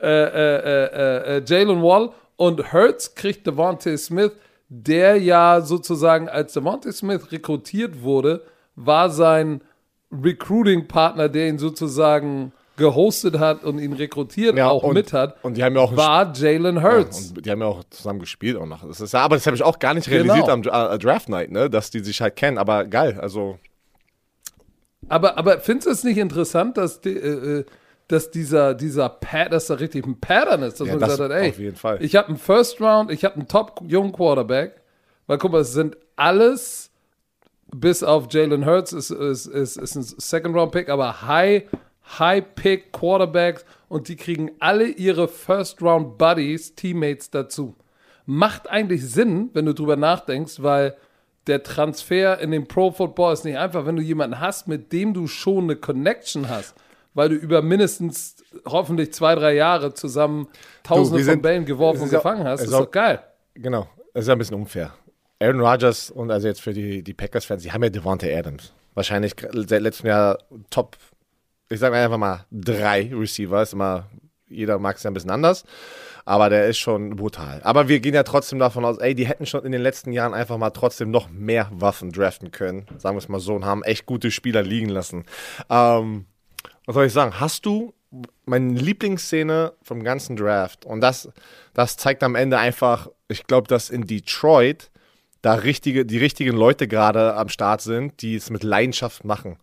Äh, 0.00 0.24
äh, 0.24 0.56
äh, 0.64 1.36
äh, 1.36 1.42
Jalen 1.46 1.82
Wall 1.82 2.10
und 2.36 2.72
Hurts 2.72 3.14
kriegt 3.14 3.46
Devontae 3.46 3.96
Smith, 3.96 4.32
der 4.68 5.16
ja 5.16 5.60
sozusagen, 5.60 6.28
als 6.28 6.52
Devontae 6.54 6.92
Smith 6.92 7.30
rekrutiert 7.30 8.02
wurde, 8.02 8.42
war 8.74 9.10
sein 9.10 9.60
Recruiting-Partner, 10.10 11.28
der 11.28 11.48
ihn 11.48 11.58
sozusagen 11.58 12.52
gehostet 12.76 13.38
hat 13.38 13.64
und 13.64 13.78
ihn 13.78 13.92
rekrutiert 13.92 14.58
auch 14.60 14.82
und, 14.82 14.94
mit 14.94 15.12
hat, 15.12 15.36
Und 15.44 15.56
die 15.56 15.62
haben 15.64 15.74
ja 15.76 15.82
auch 15.82 15.94
war 15.96 16.32
Jalen 16.34 16.82
Hurts. 16.82 17.32
Und 17.36 17.44
die 17.44 17.50
haben 17.50 17.60
ja 17.60 17.66
auch 17.66 17.84
zusammen 17.90 18.18
gespielt 18.20 18.56
auch 18.56 18.66
noch. 18.66 18.86
Das 18.86 19.00
ist, 19.00 19.12
ja- 19.12 19.20
aber 19.20 19.36
das 19.36 19.46
habe 19.46 19.54
ich 19.56 19.62
auch 19.62 19.78
gar 19.78 19.92
nicht 19.94 20.08
realisiert 20.08 20.46
Genau. 20.48 20.72
am 20.74 20.92
äh, 20.94 20.98
Draft 20.98 21.28
Night, 21.28 21.50
ne? 21.50 21.68
dass 21.68 21.90
die 21.90 22.00
sich 22.00 22.20
halt 22.22 22.36
kennen. 22.36 22.56
Aber 22.58 22.84
geil, 22.86 23.18
also 23.20 23.58
Aber, 25.08 25.36
aber 25.36 25.60
findest 25.60 25.86
du 25.86 25.90
es 25.90 26.04
nicht 26.04 26.16
interessant, 26.18 26.76
dass, 26.76 27.00
die, 27.00 27.10
äh, 27.10 27.58
äh, 27.60 27.64
dass 28.08 28.30
dieser, 28.30 28.74
dieser 28.74 29.08
Pat, 29.08 29.52
dass 29.52 29.66
da 29.66 29.74
richtig 29.74 30.06
ein 30.06 30.18
Pattern 30.20 30.62
ist, 30.62 30.80
dass 30.80 30.86
Ja, 30.88 30.94
man 30.94 31.00
das 31.00 31.10
gesagt 31.10 31.32
hat, 31.32 31.40
ey, 31.42 31.50
auf 31.50 31.58
jeden 31.58 31.76
Fall. 31.76 31.98
ich 32.02 32.16
habe 32.16 32.28
einen 32.28 32.36
First 32.38 32.80
Round, 32.80 33.10
ich 33.10 33.24
habe 33.24 33.34
einen 33.36 33.48
Top-jungen 33.48 34.12
Quarterback, 34.12 34.80
weil 35.26 35.38
guck 35.38 35.52
mal, 35.52 35.60
es 35.60 35.72
sind 35.72 35.96
alles, 36.16 36.90
bis 37.74 38.02
auf 38.02 38.26
Jalen 38.30 38.64
Hurts, 38.66 38.92
ist, 38.92 39.10
ist, 39.10 39.46
ist, 39.46 39.76
ist 39.76 39.94
ein 39.96 40.02
Second-Round-Pick, 40.02 40.88
aber 40.88 41.22
High, 41.26 41.64
High-Pick 42.18 42.92
Quarterbacks 42.92 43.64
und 43.88 44.08
die 44.08 44.16
kriegen 44.16 44.50
alle 44.60 44.86
ihre 44.86 45.28
First-Round-Buddies, 45.28 46.74
Teammates 46.74 47.30
dazu. 47.30 47.74
Macht 48.26 48.68
eigentlich 48.70 49.04
Sinn, 49.08 49.50
wenn 49.52 49.66
du 49.66 49.74
drüber 49.74 49.96
nachdenkst, 49.96 50.62
weil 50.62 50.96
der 51.46 51.62
Transfer 51.62 52.38
in 52.38 52.52
den 52.52 52.68
Pro 52.68 52.92
Football 52.92 53.32
ist 53.32 53.44
nicht 53.44 53.58
einfach, 53.58 53.84
wenn 53.84 53.96
du 53.96 54.02
jemanden 54.02 54.38
hast, 54.40 54.68
mit 54.68 54.92
dem 54.92 55.12
du 55.12 55.26
schon 55.26 55.64
eine 55.64 55.76
Connection 55.76 56.48
hast, 56.48 56.74
weil 57.14 57.30
du 57.30 57.34
über 57.34 57.62
mindestens 57.62 58.36
hoffentlich 58.64 59.12
zwei, 59.12 59.34
drei 59.34 59.54
Jahre 59.54 59.92
zusammen 59.92 60.46
Tausende 60.84 61.18
von 61.18 61.24
sind- 61.24 61.42
Bällen 61.42 61.64
geworfen 61.64 62.02
und 62.02 62.10
gefangen 62.10 62.44
hast. 62.44 62.60
Das 62.60 62.68
ist 62.68 62.74
auch- 62.74 62.84
doch 62.84 62.90
geil. 62.92 63.22
genau. 63.54 63.88
Das 64.14 64.22
ist 64.24 64.28
ja 64.28 64.34
ein 64.34 64.38
bisschen 64.38 64.56
unfair. 64.56 64.92
Aaron 65.40 65.60
Rodgers 65.60 66.10
und 66.10 66.30
also 66.30 66.46
jetzt 66.46 66.60
für 66.60 66.72
die, 66.72 67.02
die 67.02 67.14
Packers-Fans, 67.14 67.62
die 67.64 67.72
haben 67.72 67.82
ja 67.82 67.88
Devontae 67.90 68.32
Adams. 68.36 68.72
Wahrscheinlich 68.94 69.34
seit 69.66 69.82
letztem 69.82 70.06
Jahr 70.08 70.38
Top, 70.70 70.96
ich 71.72 71.80
sage 71.80 71.96
einfach 71.96 72.18
mal 72.18 72.44
drei 72.50 73.10
Receiver. 73.12 73.62
Ist 73.62 73.72
immer, 73.72 74.08
jeder 74.48 74.78
mag 74.78 74.96
es 74.96 75.02
ja 75.02 75.10
ein 75.10 75.14
bisschen 75.14 75.30
anders. 75.30 75.64
Aber 76.24 76.48
der 76.50 76.68
ist 76.68 76.78
schon 76.78 77.16
brutal. 77.16 77.60
Aber 77.64 77.88
wir 77.88 77.98
gehen 77.98 78.14
ja 78.14 78.22
trotzdem 78.22 78.60
davon 78.60 78.84
aus, 78.84 78.98
ey, 78.98 79.14
die 79.14 79.26
hätten 79.26 79.44
schon 79.44 79.64
in 79.64 79.72
den 79.72 79.82
letzten 79.82 80.12
Jahren 80.12 80.34
einfach 80.34 80.56
mal 80.56 80.70
trotzdem 80.70 81.10
noch 81.10 81.28
mehr 81.30 81.68
Waffen 81.72 82.12
draften 82.12 82.52
können. 82.52 82.86
Sagen 82.98 83.16
wir 83.16 83.18
es 83.18 83.28
mal 83.28 83.40
so 83.40 83.54
und 83.54 83.64
haben 83.64 83.82
echt 83.82 84.06
gute 84.06 84.30
Spieler 84.30 84.62
liegen 84.62 84.88
lassen. 84.88 85.24
Ähm, 85.68 86.26
was 86.86 86.94
soll 86.94 87.06
ich 87.06 87.12
sagen? 87.12 87.40
Hast 87.40 87.66
du 87.66 87.92
meine 88.44 88.74
Lieblingsszene 88.74 89.72
vom 89.82 90.04
ganzen 90.04 90.36
Draft? 90.36 90.84
Und 90.84 91.00
das, 91.00 91.28
das 91.74 91.96
zeigt 91.96 92.22
am 92.22 92.36
Ende 92.36 92.58
einfach, 92.58 93.08
ich 93.28 93.46
glaube, 93.46 93.66
dass 93.66 93.90
in 93.90 94.06
Detroit 94.06 94.90
da 95.40 95.54
richtige, 95.54 96.06
die 96.06 96.18
richtigen 96.18 96.56
Leute 96.56 96.86
gerade 96.86 97.34
am 97.34 97.48
Start 97.48 97.80
sind, 97.80 98.22
die 98.22 98.36
es 98.36 98.50
mit 98.50 98.62
Leidenschaft 98.62 99.24
machen. 99.24 99.58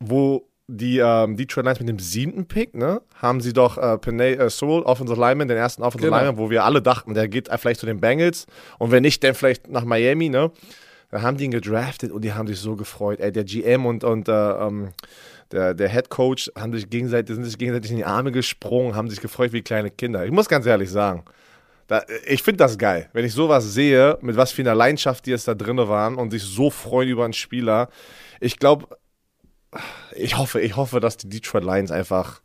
Wo 0.00 0.48
die 0.66 0.98
ähm, 0.98 1.36
Detroit 1.36 1.66
Lions 1.66 1.80
mit 1.80 1.88
dem 1.88 1.98
siebten 1.98 2.46
Pick, 2.46 2.74
ne, 2.74 3.02
haben 3.20 3.40
sie 3.40 3.52
doch 3.52 3.76
äh, 3.76 3.98
Penay 3.98 4.34
äh, 4.34 4.48
Sewell, 4.48 4.82
Offensive 4.82 5.20
Lineman, 5.20 5.48
den 5.48 5.58
ersten 5.58 5.82
Offensive 5.82 6.08
Genau. 6.10 6.18
Lineman, 6.18 6.38
wo 6.38 6.50
wir 6.50 6.64
alle 6.64 6.80
dachten, 6.80 7.12
der 7.14 7.28
geht 7.28 7.48
vielleicht 7.56 7.80
zu 7.80 7.86
den 7.86 8.00
Bengals 8.00 8.46
und 8.78 8.90
wenn 8.90 9.02
nicht, 9.02 9.22
dann 9.22 9.34
vielleicht 9.34 9.68
nach 9.68 9.84
Miami, 9.84 10.28
ne. 10.28 10.50
Dann 11.10 11.22
haben 11.22 11.36
die 11.36 11.44
ihn 11.44 11.50
gedraftet 11.52 12.10
und 12.10 12.22
die 12.24 12.32
haben 12.32 12.48
sich 12.48 12.58
so 12.58 12.74
gefreut. 12.74 13.20
Ey, 13.20 13.30
der 13.30 13.44
GM 13.44 13.86
und, 13.86 14.02
und 14.02 14.28
äh, 14.28 14.32
ähm, 14.32 14.88
der, 15.52 15.72
der 15.74 15.88
Head 15.88 16.08
Coach 16.08 16.50
haben 16.58 16.72
sich 16.72 16.90
gegenseitig, 16.90 17.36
sind 17.36 17.44
sich 17.44 17.58
gegenseitig 17.58 17.90
in 17.92 17.98
die 17.98 18.04
Arme 18.04 18.32
gesprungen, 18.32 18.96
haben 18.96 19.08
sich 19.08 19.20
gefreut 19.20 19.52
wie 19.52 19.62
kleine 19.62 19.90
Kinder. 19.90 20.24
Ich 20.24 20.32
muss 20.32 20.48
ganz 20.48 20.66
ehrlich 20.66 20.90
sagen, 20.90 21.22
Da, 21.86 22.02
ich 22.26 22.42
finde 22.42 22.58
das 22.58 22.78
geil, 22.78 23.10
wenn 23.12 23.24
ich 23.24 23.32
sowas 23.34 23.74
sehe, 23.74 24.18
mit 24.22 24.36
was 24.36 24.50
für 24.50 24.62
einer 24.62 24.74
Leidenschaft 24.74 25.26
die 25.26 25.32
es 25.32 25.44
da 25.44 25.54
drin 25.54 25.76
waren 25.76 26.16
und 26.16 26.30
sich 26.30 26.42
so 26.42 26.70
freuen 26.70 27.08
über 27.10 27.24
einen 27.24 27.34
Spieler. 27.34 27.90
Ich 28.40 28.58
glaube, 28.58 28.88
ich 30.14 30.36
hoffe, 30.36 30.60
ich 30.60 30.76
hoffe, 30.76 31.00
dass 31.00 31.16
die 31.16 31.28
Detroit 31.28 31.64
Lions 31.64 31.90
einfach 31.90 32.40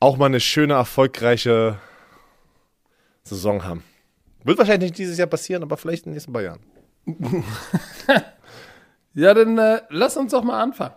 auch 0.00 0.16
mal 0.16 0.26
eine 0.26 0.40
schöne, 0.40 0.74
erfolgreiche 0.74 1.78
Saison 3.24 3.64
haben. 3.64 3.82
Wird 4.44 4.58
wahrscheinlich 4.58 4.90
nicht 4.90 4.98
dieses 4.98 5.18
Jahr 5.18 5.26
passieren, 5.26 5.62
aber 5.62 5.76
vielleicht 5.76 6.06
in 6.06 6.10
den 6.10 6.14
nächsten 6.14 6.32
paar 6.32 6.42
Jahren. 6.42 6.60
Ja, 9.14 9.34
dann 9.34 9.58
äh, 9.58 9.80
lass 9.88 10.16
uns 10.16 10.30
doch 10.30 10.44
mal 10.44 10.62
anfangen. 10.62 10.94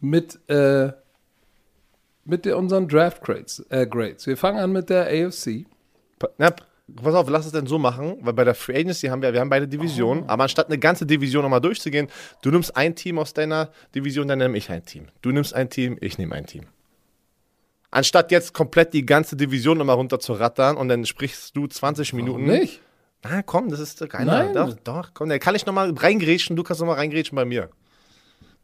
Mit, 0.00 0.38
äh, 0.50 0.90
mit 2.24 2.44
der, 2.44 2.56
unseren 2.58 2.88
Draft 2.88 3.22
Grades, 3.22 3.64
äh, 3.68 3.86
Grades. 3.86 4.26
Wir 4.26 4.36
fangen 4.36 4.58
an 4.58 4.72
mit 4.72 4.90
der 4.90 5.06
AFC. 5.06 5.66
Pa- 6.18 6.30
Na, 6.38 6.50
pass 7.02 7.14
auf, 7.14 7.28
lass 7.28 7.46
es 7.46 7.52
denn 7.52 7.66
so 7.66 7.78
machen, 7.78 8.18
weil 8.20 8.32
bei 8.32 8.44
der 8.44 8.54
Free 8.54 8.76
Agency 8.76 9.06
haben 9.06 9.22
wir, 9.22 9.32
wir 9.32 9.40
haben 9.40 9.50
beide 9.50 9.66
Divisionen, 9.66 10.28
aber 10.28 10.44
anstatt 10.44 10.66
eine 10.66 10.78
ganze 10.78 11.06
Division 11.06 11.42
nochmal 11.42 11.60
durchzugehen, 11.60 12.08
du 12.42 12.50
nimmst 12.50 12.76
ein 12.76 12.94
Team 12.94 13.18
aus 13.18 13.32
deiner 13.32 13.70
Division, 13.94 14.28
dann 14.28 14.38
nehme 14.38 14.58
ich 14.58 14.70
ein 14.70 14.84
Team. 14.84 15.06
Du 15.22 15.30
nimmst 15.30 15.54
ein 15.54 15.70
Team, 15.70 15.96
ich 16.00 16.18
nehme 16.18 16.34
ein 16.34 16.46
Team. 16.46 16.64
Anstatt 17.90 18.32
jetzt 18.32 18.52
komplett 18.52 18.92
die 18.92 19.06
ganze 19.06 19.36
Division 19.36 19.78
nochmal 19.78 19.96
runter 19.96 20.18
zu 20.18 20.32
rattern 20.32 20.76
und 20.76 20.88
dann 20.88 21.06
sprichst 21.06 21.56
du 21.56 21.66
20 21.66 22.12
Minuten. 22.12 22.44
Nicht? 22.44 22.80
Na 23.22 23.42
komm, 23.42 23.70
das 23.70 23.80
ist 23.80 23.98
geil. 24.10 24.26
Nein. 24.26 24.52
Doch, 24.52 24.74
doch, 24.74 25.10
komm, 25.14 25.28
dann 25.28 25.40
kann 25.40 25.54
ich 25.54 25.64
nochmal 25.64 25.90
reingrätschen, 25.90 26.56
du 26.56 26.62
kannst 26.62 26.80
nochmal 26.80 26.96
reingrätschen 26.96 27.36
bei 27.36 27.44
mir. 27.44 27.70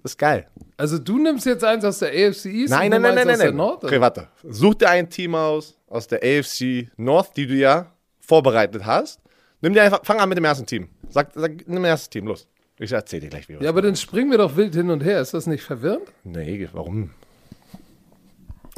Das 0.02 0.12
ist 0.12 0.18
geil. 0.18 0.48
Also 0.76 0.98
du 0.98 1.18
nimmst 1.18 1.46
jetzt 1.46 1.62
eins 1.62 1.85
aus 1.85 1.98
der 1.98 2.09
AFC 2.09 2.46
East 2.46 2.70
Nein, 2.70 2.92
und 2.92 3.02
nein, 3.02 3.02
nein, 3.02 3.14
nein, 3.14 3.18
aus 3.18 3.26
nein, 3.26 3.38
der 3.38 3.46
nein. 3.48 3.56
Nord? 3.56 3.85
Okay, 3.85 4.00
warte. 4.00 4.28
Such 4.42 4.74
dir 4.74 4.90
ein 4.90 5.09
Team 5.09 5.35
aus, 5.35 5.78
aus 5.88 6.06
der 6.06 6.20
AFC 6.22 6.90
North, 6.96 7.37
die 7.37 7.46
du 7.46 7.54
ja 7.54 7.87
vorbereitet 8.31 8.87
hast. 8.87 9.21
Nimm 9.61 9.75
dir 9.75 9.83
einfach, 9.83 10.01
fang 10.05 10.21
an 10.21 10.29
mit 10.29 10.38
dem 10.38 10.45
ersten 10.45 10.64
Team. 10.66 10.88
Sag, 11.09 11.33
sag 11.35 11.66
nimm 11.69 11.83
das 11.83 11.90
erste 11.90 12.11
Team, 12.11 12.27
los. 12.29 12.47
Ich 12.79 12.93
erzähl 12.93 13.21
dir 13.21 13.29
gleich, 13.29 13.49
wie 13.49 13.55
wir 13.55 13.62
Ja, 13.62 13.69
aber 13.71 13.83
dann 13.83 13.95
springen 13.97 14.31
wir 14.31 14.38
doch 14.38 14.57
wild 14.57 14.75
hin 14.75 14.88
und 14.88 15.03
her. 15.05 15.21
Ist 15.21 15.35
das 15.35 15.47
nicht 15.47 15.62
verwirrend? 15.62 16.05
Nee, 16.25 16.69
warum? 16.73 17.11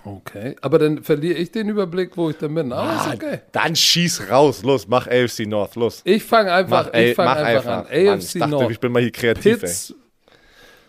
Okay. 0.04 0.56
Aber 0.60 0.78
dann 0.80 1.02
verliere 1.04 1.38
ich 1.38 1.52
den 1.52 1.68
Überblick, 1.68 2.16
wo 2.16 2.30
ich 2.30 2.36
dann 2.36 2.54
bin. 2.54 2.72
Aber 2.72 2.90
Ah, 2.90 3.06
ist 3.06 3.14
okay. 3.14 3.40
Dann 3.52 3.76
schieß 3.76 4.28
raus, 4.30 4.62
los, 4.64 4.88
mach 4.88 5.06
AFC 5.06 5.46
North, 5.46 5.76
los. 5.76 6.00
Ich 6.04 6.24
fange 6.24 6.52
einfach, 6.52 6.86
Mach, 6.86 6.94
ey, 6.94 7.10
ich 7.10 7.14
fang 7.16 7.26
mach 7.26 7.36
einfach, 7.36 7.46
einfach. 7.78 7.90
an. 7.90 8.04
Mann, 8.06 8.14
AFC 8.18 8.24
ich 8.34 8.40
dachte, 8.40 8.50
Nord. 8.50 8.70
ich 8.72 8.80
bin 8.80 8.90
mal 8.92 9.02
hier 9.02 9.12
kreativ, 9.12 9.60
Pitts. 9.60 9.94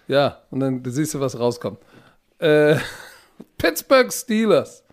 Ja, 0.07 0.41
und 0.49 0.61
dann 0.61 0.81
siehst 0.85 1.13
du, 1.13 1.19
was 1.19 1.37
rauskommt. 1.37 1.77
Äh, 2.39 2.77
Pittsburgh 3.59 4.11
Steelers. 4.11 4.83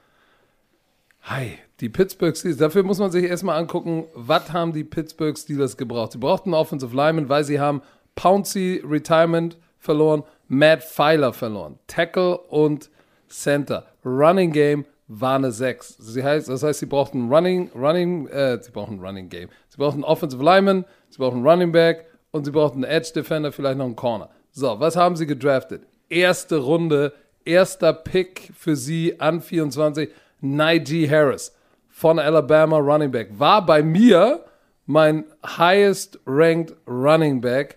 Hi, 1.22 1.58
die 1.80 1.88
Pittsburgh 1.88 2.36
Steelers. 2.36 2.58
Dafür 2.58 2.82
muss 2.82 2.98
man 2.98 3.10
sich 3.10 3.24
erstmal 3.24 3.58
angucken, 3.58 4.04
was 4.14 4.52
haben 4.52 4.72
die 4.72 4.84
Pittsburgh 4.84 5.36
Steelers 5.36 5.76
gebraucht. 5.76 6.12
Sie 6.12 6.18
brauchten 6.18 6.50
einen 6.50 6.60
Offensive 6.60 6.94
Lineman, 6.94 7.28
weil 7.28 7.44
sie 7.44 7.58
haben 7.58 7.82
Pouncey 8.14 8.82
Retirement 8.84 9.56
verloren, 9.78 10.24
Matt 10.48 10.84
Pfeiler 10.84 11.32
verloren, 11.32 11.78
Tackle 11.86 12.36
und 12.36 12.90
Center. 13.28 13.86
Running 14.04 14.52
Game 14.52 14.84
war 15.08 15.36
eine 15.36 15.52
6. 15.52 15.96
Sie 15.98 16.22
heißt, 16.22 16.48
das 16.48 16.62
heißt, 16.62 16.80
sie 16.80 16.86
brauchten 16.86 17.32
Running, 17.32 17.70
Running, 17.74 18.28
äh, 18.28 18.62
sie 18.62 18.70
brauchen 18.70 19.00
Running 19.00 19.28
Game. 19.28 19.48
Sie 19.68 19.78
brauchen 19.78 19.96
einen 19.96 20.04
Offensive 20.04 20.42
Lineman, 20.42 20.84
sie 21.08 21.18
brauchen 21.18 21.46
Running 21.46 21.72
Back 21.72 22.06
und 22.30 22.44
sie 22.44 22.50
brauchten 22.50 22.84
Edge 22.84 23.10
Defender, 23.14 23.52
vielleicht 23.52 23.78
noch 23.78 23.86
einen 23.86 23.96
Corner. 23.96 24.28
So, 24.52 24.78
was 24.78 24.96
haben 24.96 25.16
sie 25.16 25.26
gedraftet? 25.26 25.82
Erste 26.08 26.58
Runde, 26.58 27.12
erster 27.44 27.92
Pick 27.92 28.50
für 28.54 28.76
sie 28.76 29.18
an 29.18 29.40
24, 29.40 30.10
Najee 30.40 31.08
Harris 31.08 31.52
von 32.00 32.18
Alabama 32.18 32.78
Running 32.78 33.10
Back. 33.10 33.28
War 33.38 33.66
bei 33.66 33.82
mir 33.82 34.42
mein 34.86 35.24
highest 35.44 36.18
ranked 36.26 36.74
Running 36.86 37.42
Back. 37.42 37.76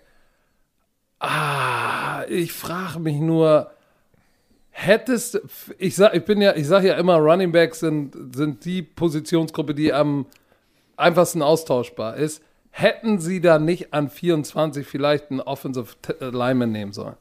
Ah, 1.20 2.24
ich 2.30 2.54
frage 2.54 3.00
mich 3.00 3.20
nur, 3.20 3.72
hättest 4.70 5.42
ich 5.78 5.98
sag, 5.98 6.16
ich 6.16 6.24
bin 6.24 6.42
ja, 6.42 6.56
ich 6.56 6.68
sage 6.68 6.88
ja 6.88 6.94
immer, 6.94 7.18
Running 7.18 7.52
Backs 7.52 7.82
sind, 7.82 8.34
sind 8.34 8.64
die 8.64 8.82
Positionsgruppe, 8.82 9.76
die 9.76 9.92
am 9.92 10.26
einfachsten 10.96 11.42
austauschbar 11.42 12.16
ist. 12.16 12.42
Hätten 12.72 13.20
sie 13.20 13.42
da 13.42 13.60
nicht 13.60 13.94
an 13.94 14.10
24 14.10 14.88
vielleicht 14.88 15.32
einen 15.32 15.42
Offensive 15.42 15.96
äh, 16.22 16.30
Lineman 16.30 16.72
nehmen 16.72 16.94
sollen? 16.94 17.18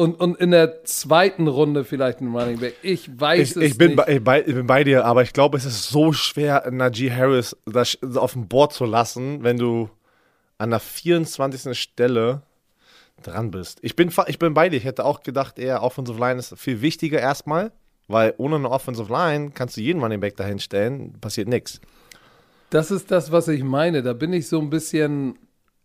Und, 0.00 0.18
und 0.18 0.38
in 0.38 0.50
der 0.50 0.82
zweiten 0.84 1.46
Runde 1.46 1.84
vielleicht 1.84 2.20
einen 2.20 2.34
Running 2.34 2.58
Back. 2.58 2.76
Ich 2.80 3.20
weiß 3.20 3.38
Ich, 3.38 3.50
es 3.50 3.72
ich, 3.72 3.76
bin 3.76 3.88
nicht. 3.88 3.96
bei, 3.98 4.14
ich, 4.14 4.24
bei, 4.24 4.40
ich 4.40 4.54
bin 4.54 4.66
bei 4.66 4.82
dir, 4.82 5.04
aber 5.04 5.20
ich 5.20 5.34
glaube, 5.34 5.58
es 5.58 5.66
ist 5.66 5.90
so 5.90 6.14
schwer, 6.14 6.66
Najee 6.70 7.10
Harris 7.10 7.54
das 7.66 7.98
auf 8.16 8.32
dem 8.32 8.48
Board 8.48 8.72
zu 8.72 8.86
lassen, 8.86 9.42
wenn 9.42 9.58
du 9.58 9.90
an 10.56 10.70
der 10.70 10.80
24. 10.80 11.78
Stelle 11.78 12.40
dran 13.22 13.50
bist. 13.50 13.78
Ich 13.82 13.94
bin, 13.94 14.10
ich 14.26 14.38
bin 14.38 14.54
bei 14.54 14.70
dir. 14.70 14.78
Ich 14.78 14.84
hätte 14.84 15.04
auch 15.04 15.22
gedacht, 15.22 15.58
eher 15.58 15.82
Offensive 15.82 16.18
Line 16.18 16.38
ist 16.38 16.58
viel 16.58 16.80
wichtiger 16.80 17.20
erstmal, 17.20 17.70
weil 18.08 18.32
ohne 18.38 18.56
eine 18.56 18.70
Offensive 18.70 19.12
Line 19.12 19.50
kannst 19.52 19.76
du 19.76 19.82
jeden 19.82 20.02
Running 20.02 20.20
Back 20.20 20.34
dahin 20.34 20.60
stellen, 20.60 21.12
passiert 21.20 21.46
nichts. 21.46 21.78
Das 22.70 22.90
ist 22.90 23.10
das, 23.10 23.32
was 23.32 23.48
ich 23.48 23.62
meine. 23.64 24.02
Da 24.02 24.14
bin 24.14 24.32
ich 24.32 24.48
so 24.48 24.60
ein 24.60 24.70
bisschen. 24.70 25.38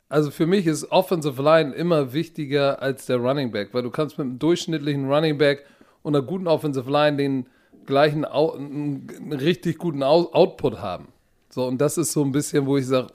Also 0.08 0.30
für 0.30 0.46
mich 0.46 0.68
ist 0.68 0.91
Offensive 0.91 1.41
Line 1.41 1.74
immer 1.74 2.13
wichtiger 2.13 2.82
als 2.82 3.08
der 3.08 3.18
Running 3.18 3.52
Back, 3.52 3.70
weil 3.74 3.82
du 3.82 3.89
kannst 3.89 4.18
mit 4.18 4.26
einem 4.26 4.39
durchschnittlichen 4.39 5.12
Running 5.12 5.38
Back 5.38 5.65
und 6.04 6.15
einer 6.15 6.26
guten 6.26 6.48
Offensive 6.48 6.89
Line 6.89 7.18
den 7.18 7.48
gleichen, 7.86 8.24
einen, 8.26 9.08
richtig 9.32 9.78
guten 9.78 10.04
Output 10.04 10.80
haben. 10.80 11.08
So, 11.50 11.65
und 11.65 11.80
das 11.80 11.98
ist 11.98 12.12
so 12.12 12.24
ein 12.24 12.32
bisschen, 12.32 12.65
wo 12.65 12.78
ich 12.78 12.86
sage, 12.86 13.08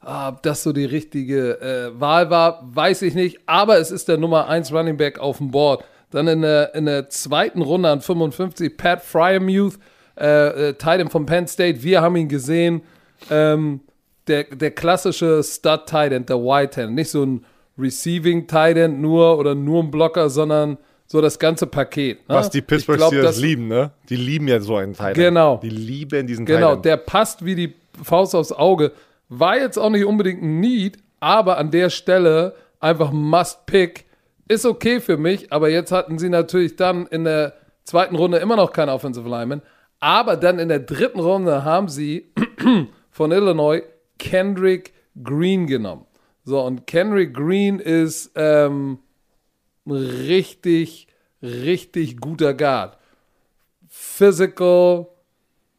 ah, 0.00 0.28
ob 0.28 0.42
das 0.42 0.62
so 0.62 0.72
die 0.72 0.84
richtige 0.84 1.60
äh, 1.60 1.98
Wahl 1.98 2.28
war, 2.28 2.62
weiß 2.74 3.02
ich 3.02 3.14
nicht. 3.14 3.40
Aber 3.46 3.78
es 3.78 3.90
ist 3.90 4.08
der 4.08 4.18
Nummer 4.18 4.48
1 4.48 4.72
Running 4.72 4.96
Back 4.96 5.18
auf 5.18 5.38
dem 5.38 5.50
Board. 5.50 5.84
Dann 6.10 6.28
in 6.28 6.42
der, 6.42 6.74
in 6.74 6.86
der 6.86 7.08
zweiten 7.08 7.62
Runde 7.62 7.88
an 7.88 8.00
55 8.00 8.76
Pat 8.76 9.02
Fryermuth, 9.02 9.78
äh, 10.18 10.68
äh, 10.68 10.72
Titan 10.74 11.08
von 11.08 11.26
Penn 11.26 11.46
State. 11.46 11.82
Wir 11.82 12.02
haben 12.02 12.16
ihn 12.16 12.28
gesehen. 12.28 12.82
Ähm, 13.30 13.80
der, 14.28 14.44
der 14.44 14.70
klassische 14.70 15.42
Stud 15.42 15.86
Titan, 15.86 16.26
der 16.26 16.38
White 16.38 16.82
Hand. 16.82 16.94
Nicht 16.94 17.10
so 17.10 17.24
ein 17.24 17.44
Receiving 17.78 18.46
Titan 18.46 19.00
nur 19.00 19.38
oder 19.38 19.54
nur 19.54 19.82
ein 19.82 19.90
Blocker, 19.90 20.30
sondern 20.30 20.78
so 21.06 21.20
das 21.20 21.38
ganze 21.38 21.66
Paket. 21.66 22.28
Ne? 22.28 22.34
Was 22.36 22.50
die 22.50 22.62
Pittsburgh 22.62 22.96
glaub, 22.98 23.08
Steelers 23.12 23.36
das- 23.36 23.42
lieben, 23.42 23.68
ne? 23.68 23.90
Die 24.08 24.16
lieben 24.16 24.48
ja 24.48 24.60
so 24.60 24.76
einen 24.76 24.94
Teil. 24.94 25.14
Genau. 25.14 25.58
Die 25.62 25.68
lieben 25.70 26.26
diesen 26.26 26.46
Genau, 26.46 26.70
Titan. 26.70 26.82
der 26.82 26.96
passt 26.98 27.44
wie 27.44 27.54
die 27.54 27.74
Faust 28.02 28.34
aufs 28.34 28.52
Auge. 28.52 28.92
War 29.28 29.58
jetzt 29.58 29.78
auch 29.78 29.90
nicht 29.90 30.04
unbedingt 30.04 30.42
ein 30.42 30.60
Need, 30.60 30.98
aber 31.20 31.58
an 31.58 31.70
der 31.70 31.90
Stelle 31.90 32.54
einfach 32.80 33.10
Must-Pick. 33.12 34.04
Ist 34.48 34.66
okay 34.66 35.00
für 35.00 35.16
mich, 35.16 35.52
aber 35.52 35.68
jetzt 35.70 35.90
hatten 35.92 36.18
sie 36.18 36.28
natürlich 36.28 36.76
dann 36.76 37.06
in 37.06 37.24
der 37.24 37.54
zweiten 37.84 38.14
Runde 38.16 38.38
immer 38.38 38.56
noch 38.56 38.72
keinen 38.72 38.90
Offensive 38.90 39.28
Lineman. 39.28 39.62
Aber 40.00 40.36
dann 40.36 40.58
in 40.58 40.68
der 40.68 40.80
dritten 40.80 41.20
Runde 41.20 41.64
haben 41.64 41.88
sie 41.88 42.30
von 43.10 43.32
Illinois 43.32 43.82
Kendrick 44.18 44.92
Green 45.22 45.66
genommen. 45.66 46.06
So, 46.44 46.60
und 46.60 46.86
Kendrick 46.86 47.34
Green 47.34 47.78
ist 47.78 48.32
ähm, 48.34 48.98
richtig, 49.86 51.06
richtig 51.42 52.18
guter 52.18 52.52
Guard. 52.54 52.98
Physical, 53.88 55.06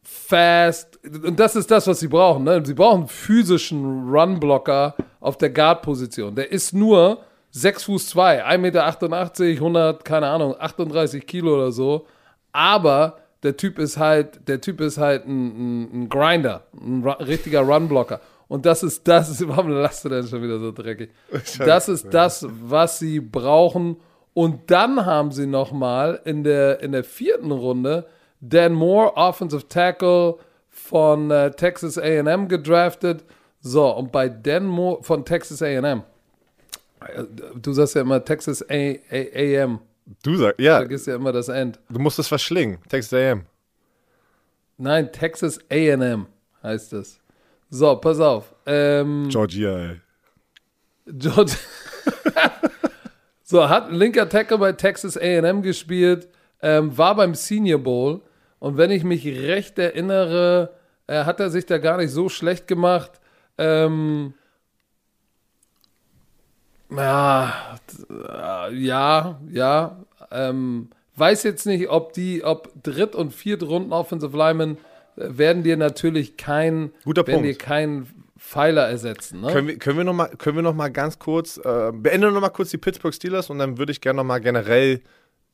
fast. 0.02 0.98
Und 1.04 1.38
das 1.38 1.54
ist 1.56 1.70
das, 1.70 1.86
was 1.86 2.00
sie 2.00 2.08
brauchen. 2.08 2.44
Ne? 2.44 2.64
Sie 2.64 2.74
brauchen 2.74 3.00
einen 3.00 3.08
physischen 3.08 4.08
Runblocker 4.08 4.94
auf 5.20 5.36
der 5.38 5.50
Guard-Position. 5.50 6.34
Der 6.34 6.50
ist 6.50 6.72
nur 6.72 7.22
6 7.50 7.84
Fuß 7.84 8.08
2, 8.08 8.44
1,88 8.44 8.58
Meter, 8.58 8.84
100, 8.84 10.04
keine 10.04 10.28
Ahnung, 10.28 10.56
38 10.58 11.26
Kilo 11.26 11.54
oder 11.54 11.72
so. 11.72 12.06
Aber 12.52 13.18
der 13.42 13.56
Typ 13.56 13.78
ist 13.78 13.96
halt, 13.98 14.48
der 14.48 14.60
Typ 14.60 14.80
ist 14.80 14.98
halt 14.98 15.26
ein, 15.26 15.46
ein, 15.46 16.02
ein 16.02 16.08
Grinder, 16.08 16.66
ein 16.72 17.02
richtiger 17.04 17.60
Runblocker. 17.60 18.20
Und 18.48 18.66
das 18.66 18.82
ist 18.82 19.06
das, 19.08 19.46
warum 19.48 19.70
lasst 19.70 20.04
du 20.04 20.08
denn 20.08 20.26
schon 20.26 20.42
wieder 20.42 20.58
so 20.58 20.72
dreckig? 20.72 21.10
Das 21.58 21.88
ist 21.88 22.12
das, 22.12 22.46
was 22.48 22.98
sie 22.98 23.20
brauchen. 23.20 23.96
Und 24.34 24.70
dann 24.70 25.06
haben 25.06 25.32
sie 25.32 25.46
nochmal 25.46 26.20
in 26.24 26.44
der, 26.44 26.80
in 26.80 26.92
der 26.92 27.04
vierten 27.04 27.50
Runde 27.50 28.06
Dan 28.40 28.74
Moore, 28.74 29.16
Offensive 29.16 29.66
Tackle 29.68 30.36
von 30.68 31.30
äh, 31.30 31.50
Texas 31.52 31.98
AM 31.98 32.48
gedraftet. 32.48 33.24
So, 33.60 33.90
und 33.96 34.12
bei 34.12 34.28
Dan 34.28 34.66
Moore 34.66 35.02
von 35.02 35.24
Texas 35.24 35.62
AM, 35.62 36.02
äh, 37.00 37.24
du 37.60 37.72
sagst 37.72 37.94
ja 37.94 38.02
immer 38.02 38.24
Texas 38.24 38.62
A 38.68 38.74
A 39.10 39.62
AM, 39.62 39.80
du 40.22 40.36
sagst, 40.36 40.60
ja, 40.60 40.78
vergisst 40.78 41.06
ja 41.06 41.16
immer 41.16 41.32
das 41.32 41.48
End. 41.48 41.80
du 41.88 41.98
musst 41.98 42.18
es 42.18 42.28
verschlingen. 42.28 42.78
Texas 42.88 43.12
A&M. 43.12 43.46
Nein, 44.78 45.10
Texas 45.10 45.58
AM 45.70 46.26
heißt 46.62 46.92
es. 46.92 47.20
So, 47.70 47.96
pass 47.96 48.20
auf. 48.20 48.54
Ähm, 48.66 49.28
Georgia, 49.30 49.78
ey. 49.78 50.00
George. 51.06 51.52
so, 53.42 53.68
hat 53.68 53.88
ein 53.88 53.94
linker 53.94 54.28
Tackle 54.28 54.58
bei 54.58 54.72
Texas 54.72 55.16
AM 55.16 55.62
gespielt, 55.62 56.28
ähm, 56.62 56.96
war 56.96 57.14
beim 57.14 57.34
Senior 57.34 57.80
Bowl 57.80 58.22
Und 58.58 58.76
wenn 58.76 58.90
ich 58.90 59.04
mich 59.04 59.24
recht 59.26 59.78
erinnere, 59.78 60.74
äh, 61.06 61.24
hat 61.24 61.40
er 61.40 61.50
sich 61.50 61.66
da 61.66 61.78
gar 61.78 61.96
nicht 61.96 62.10
so 62.10 62.28
schlecht 62.28 62.66
gemacht. 62.66 63.12
Ähm, 63.58 64.34
ja, 66.90 67.78
äh, 68.10 68.74
ja, 68.74 69.40
ja. 69.50 69.96
Ähm, 70.30 70.88
weiß 71.16 71.42
jetzt 71.44 71.66
nicht, 71.66 71.88
ob 71.88 72.12
die, 72.12 72.44
ob 72.44 72.70
Dritt- 72.82 73.14
und 73.14 73.32
Viertrunden 73.32 73.92
Offensive 73.92 74.36
Linemen 74.36 74.78
äh, 75.16 75.38
werden 75.38 75.62
dir 75.62 75.76
natürlich 75.76 76.36
kein, 76.36 76.92
Guter 77.04 77.26
werden 77.26 77.42
Punkt. 77.42 77.48
dir 77.48 77.58
keinen 77.58 78.08
Pfeiler 78.38 78.88
ersetzen. 78.88 79.40
Ne? 79.40 79.52
Können 79.52 79.68
wir, 79.68 79.78
können 79.78 79.96
wir 79.98 80.04
noch 80.04 80.12
mal, 80.12 80.28
können 80.28 80.56
wir 80.56 80.62
noch 80.62 80.74
mal 80.74 80.88
ganz 80.88 81.18
kurz, 81.18 81.56
äh, 81.58 81.90
beenden 81.92 82.32
noch 82.32 82.40
mal 82.40 82.50
kurz 82.50 82.70
die 82.70 82.78
Pittsburgh 82.78 83.14
Steelers 83.14 83.50
und 83.50 83.58
dann 83.58 83.78
würde 83.78 83.92
ich 83.92 84.00
gerne 84.00 84.18
noch 84.18 84.24
mal 84.24 84.38
generell 84.38 85.00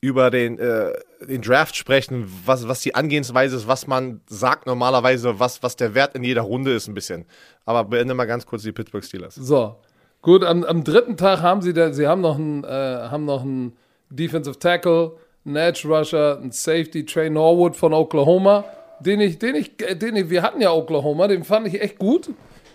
über 0.03 0.31
den, 0.31 0.59
äh, 0.59 0.93
den 1.21 1.43
Draft 1.43 1.77
sprechen, 1.77 2.29
was, 2.45 2.67
was 2.67 2.81
die 2.81 2.97
Angehensweise 2.97 3.55
ist, 3.55 3.69
was 3.69 3.87
man 3.87 4.21
sagt 4.27 4.67
normalerweise, 4.67 5.39
was, 5.39 5.63
was 5.63 5.77
der 5.77 5.95
Wert 5.95 6.17
in 6.17 6.25
jeder 6.25 6.43
Runde 6.43 6.75
ist 6.75 6.89
ein 6.89 6.95
bisschen. 6.95 7.25
Aber 7.65 7.85
beende 7.85 8.13
mal 8.13 8.25
ganz 8.25 8.45
kurz 8.45 8.65
die 8.65 8.73
Pittsburgh 8.73 9.05
Steelers. 9.05 9.37
So, 9.37 9.77
gut, 10.23 10.45
am, 10.45 10.65
am 10.65 10.85
dritten 10.85 11.17
Tag 11.17 11.43
haben 11.43 11.61
sie, 11.61 11.75
da, 11.75 11.93
sie 11.93 12.07
haben 12.07 12.21
noch 12.21 12.37
einen, 12.37 12.65
äh, 12.65 12.69
haben 12.69 13.25
noch 13.25 13.43
einen 13.43 13.77
Defensive 14.09 14.59
Tackle, 14.59 15.13
einen 15.45 15.57
Edge 15.57 15.87
Rusher, 15.87 16.39
einen 16.39 16.53
Safety, 16.53 17.05
Trey 17.05 17.29
Norwood 17.29 17.77
von 17.77 17.93
Oklahoma, 17.93 18.65
den 19.01 19.21
ich, 19.21 19.39
den 19.39 19.57
ich, 19.57 19.73
äh, 19.83 19.97
den 19.97 20.17
ich, 20.17 20.31
wir 20.31 20.43
hatten 20.43 20.61
ja 20.61 20.73
Oklahoma, 20.73 21.29
den 21.29 21.45
fand 21.45 21.67
ich 21.67 21.81
echt 21.81 21.99
gut. 21.99 22.31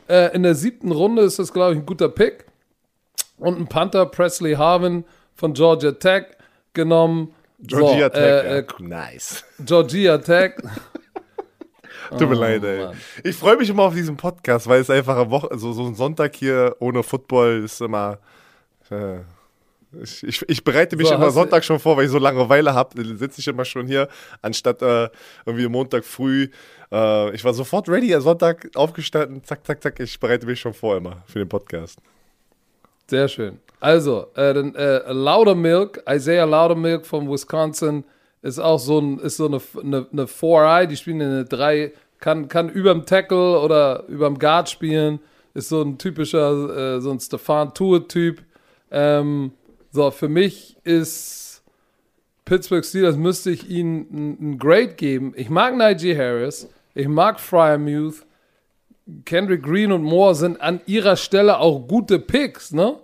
Äh, 0.07 0.35
in 0.35 0.43
der 0.43 0.55
siebten 0.55 0.91
Runde 0.91 1.23
ist 1.23 1.39
das, 1.39 1.51
glaube 1.53 1.73
ich, 1.73 1.79
ein 1.79 1.85
guter 1.85 2.09
Pick. 2.09 2.45
Und 3.37 3.59
ein 3.59 3.67
Panther, 3.67 4.05
Presley 4.05 4.53
Harvin 4.53 5.03
von 5.35 5.53
Georgia 5.53 5.91
Tech 5.91 6.25
genommen. 6.73 7.33
Georgia 7.59 8.07
so, 8.07 8.09
Tech, 8.09 8.23
Äh, 8.23 8.59
äh, 8.59 8.65
nice. 8.79 9.43
Georgia 9.59 10.17
Tech. 10.17 10.53
Tut 12.09 12.29
mir 12.29 12.35
leid, 12.35 12.63
ey. 12.63 12.79
Oh, 12.81 12.87
Mann. 12.87 12.97
Ich 13.23 13.35
freue 13.35 13.57
mich 13.57 13.69
immer 13.69 13.83
auf 13.83 13.93
diesen 13.93 14.17
Podcast, 14.17 14.67
weil 14.67 14.81
es 14.81 14.89
einfach 14.89 15.17
eine 15.17 15.29
Woche, 15.29 15.49
so, 15.57 15.73
so 15.73 15.85
ein 15.85 15.95
Sonntag 15.95 16.35
hier 16.35 16.75
ohne 16.79 17.03
Football 17.03 17.63
ist 17.63 17.81
immer. 17.81 18.19
Äh, 18.89 19.19
ich, 20.01 20.23
ich, 20.23 20.49
ich 20.49 20.63
bereite 20.63 20.95
mich 20.97 21.07
So, 21.07 21.15
immer 21.15 21.31
Sonntag 21.31 21.63
schon 21.63 21.79
vor, 21.79 21.97
weil 21.97 22.05
ich 22.05 22.11
so 22.11 22.17
Langeweile 22.17 22.73
habe. 22.73 23.01
Sitze 23.15 23.39
ich 23.39 23.47
immer 23.47 23.65
schon 23.65 23.87
hier, 23.87 24.07
anstatt 24.41 24.81
äh, 24.81 25.09
irgendwie 25.45 25.67
Montag 25.67 26.03
früh. 26.03 26.49
Äh, 26.91 27.33
ich 27.33 27.43
war 27.43 27.53
sofort 27.53 27.87
ready, 27.89 28.13
am 28.13 28.21
Sonntag 28.21 28.69
aufgestanden, 28.75 29.43
zack, 29.43 29.65
zack, 29.65 29.81
zack. 29.81 29.99
Ich 29.99 30.19
bereite 30.19 30.45
mich 30.45 30.59
schon 30.59 30.73
vor 30.73 30.97
immer 30.97 31.23
für 31.25 31.39
den 31.39 31.49
Podcast. 31.49 31.99
Sehr 33.09 33.27
schön. 33.27 33.59
Also, 33.79 34.27
äh, 34.35 34.53
dann, 34.53 34.75
äh, 34.75 35.11
Loudermilk, 35.11 36.03
Isaiah 36.09 36.45
Loudermilk 36.45 37.05
von 37.05 37.29
Wisconsin 37.29 38.03
ist 38.41 38.59
auch 38.59 38.79
so, 38.79 38.99
ein, 38.99 39.19
ist 39.19 39.37
so 39.37 39.47
eine, 39.47 39.61
eine, 39.81 40.07
eine 40.11 40.25
4-Eye, 40.25 40.87
die 40.87 40.97
spielen 40.97 41.21
in 41.21 41.29
eine 41.29 41.45
3, 41.45 41.91
kann, 42.19 42.47
kann 42.47 42.69
überm 42.69 43.05
Tackle 43.05 43.59
oder 43.59 44.05
überm 44.07 44.39
Guard 44.39 44.69
spielen, 44.69 45.19
ist 45.53 45.69
so 45.69 45.81
ein 45.81 45.97
typischer, 45.97 46.95
äh, 46.97 47.01
so 47.01 47.11
ein 47.11 47.19
Stefan 47.19 47.73
Tour-Typ. 47.73 48.41
Ähm, 48.91 49.51
so, 49.91 50.11
für 50.11 50.29
mich 50.29 50.77
ist 50.83 51.63
Pittsburgh 52.45 52.85
Steelers, 52.85 53.17
müsste 53.17 53.51
ich 53.51 53.69
ihnen 53.69 54.39
ein, 54.39 54.57
Grade 54.57 54.93
geben. 54.93 55.33
Ich 55.35 55.49
mag 55.49 55.75
Najee 55.75 56.17
Harris, 56.17 56.69
ich 56.93 57.07
mag 57.07 57.39
Fryermuth, 57.39 58.25
Kendrick 59.25 59.63
Green 59.63 59.91
und 59.91 60.03
Moore 60.03 60.35
sind 60.35 60.61
an 60.61 60.81
ihrer 60.85 61.15
Stelle 61.15 61.59
auch 61.59 61.87
gute 61.87 62.19
Picks, 62.19 62.71
ne? 62.73 62.97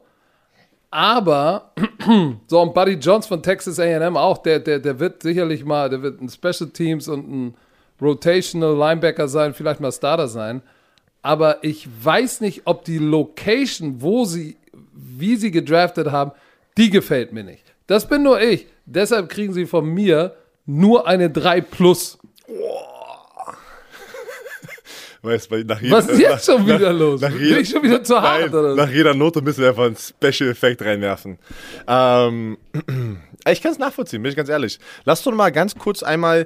Aber, 0.93 1.71
so, 2.47 2.61
und 2.61 2.75
Buddy 2.75 2.93
Jones 2.93 3.25
von 3.25 3.41
Texas 3.41 3.79
AM 3.79 4.15
auch, 4.15 4.37
der, 4.37 4.59
der, 4.59 4.77
der 4.77 4.99
wird 4.99 5.23
sicherlich 5.23 5.65
mal, 5.65 5.89
der 5.89 6.03
wird 6.03 6.21
ein 6.21 6.29
Special 6.29 6.69
Teams 6.69 7.07
und 7.07 7.27
ein 7.27 7.55
Rotational 7.99 8.77
Linebacker 8.77 9.27
sein, 9.27 9.55
vielleicht 9.55 9.79
mal 9.79 9.91
Starter 9.91 10.27
sein. 10.27 10.61
Aber 11.23 11.63
ich 11.63 11.87
weiß 12.03 12.41
nicht, 12.41 12.61
ob 12.65 12.85
die 12.85 12.99
Location, 12.99 14.03
wo 14.03 14.25
sie, 14.25 14.55
wie 14.93 15.35
sie 15.35 15.49
gedraftet 15.49 16.11
haben, 16.11 16.31
die 16.77 16.91
gefällt 16.91 17.33
mir 17.33 17.43
nicht. 17.43 17.73
Das 17.87 18.07
bin 18.07 18.21
nur 18.21 18.39
ich. 18.39 18.67
Deshalb 18.85 19.29
kriegen 19.29 19.53
sie 19.53 19.65
von 19.65 19.85
mir 19.85 20.35
nur 20.67 21.07
eine 21.07 21.31
3 21.31 21.61
plus. 21.61 22.19
Weißt 25.25 25.49
du, 25.49 25.63
nach 25.63 25.81
Was 25.89 26.07
ist 26.07 26.19
jetzt 26.19 26.45
schon 26.45 26.67
wieder 26.67 26.91
los? 26.91 27.21
nach 27.21 27.31
Bin 27.31 27.41
jeder- 27.41 27.59
ich 27.61 27.69
schon 27.69 27.81
wieder 27.81 28.03
zu 28.03 28.21
hart, 28.21 28.41
Nein, 28.41 28.53
oder? 28.53 28.75
nach 28.75 28.89
jeder 28.89 29.13
Note 29.13 29.41
müssen 29.41 29.61
wir 29.61 29.69
einfach 29.69 29.85
einen 29.85 29.95
Special 29.95 30.49
Effekt 30.49 30.81
reinwerfen. 30.81 31.39
Ähm, 31.87 32.57
ich 33.49 33.61
kann 33.61 33.71
es 33.71 33.79
nachvollziehen, 33.79 34.21
bin 34.21 34.31
ich 34.31 34.35
ganz 34.35 34.49
ehrlich. 34.49 34.79
Lass 35.05 35.23
doch 35.23 35.31
mal 35.33 35.49
ganz 35.53 35.75
kurz 35.75 36.03
einmal, 36.03 36.45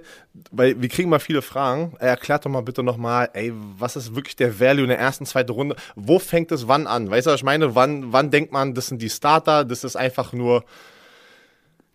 weil 0.52 0.80
wir 0.80 0.90
kriegen 0.90 1.10
mal 1.10 1.18
viele 1.20 1.42
Fragen. 1.42 1.96
Erklärt 1.98 2.46
doch 2.46 2.52
mal 2.52 2.62
bitte 2.62 2.84
nochmal, 2.84 3.32
ey, 3.34 3.52
was 3.80 3.96
ist 3.96 4.16
wirklich 4.16 4.36
der 4.36 4.60
Value 4.60 4.84
in 4.84 4.90
der 4.90 5.00
ersten, 5.00 5.26
zweiten 5.26 5.52
Runde? 5.52 5.76
Wo 5.96 6.20
fängt 6.20 6.52
es 6.52 6.68
wann 6.68 6.86
an? 6.86 7.10
Weißt 7.10 7.26
du, 7.26 7.32
was 7.32 7.40
ich 7.40 7.44
meine? 7.44 7.74
Wann, 7.74 8.13
wann 8.13 8.30
denkt 8.30 8.52
man, 8.52 8.76
das 8.76 8.86
sind 8.88 9.02
die 9.02 9.10
Starter? 9.10 9.66
Das 9.66 9.84
ist 9.84 9.96
einfach 9.96 10.34
nur, 10.34 10.63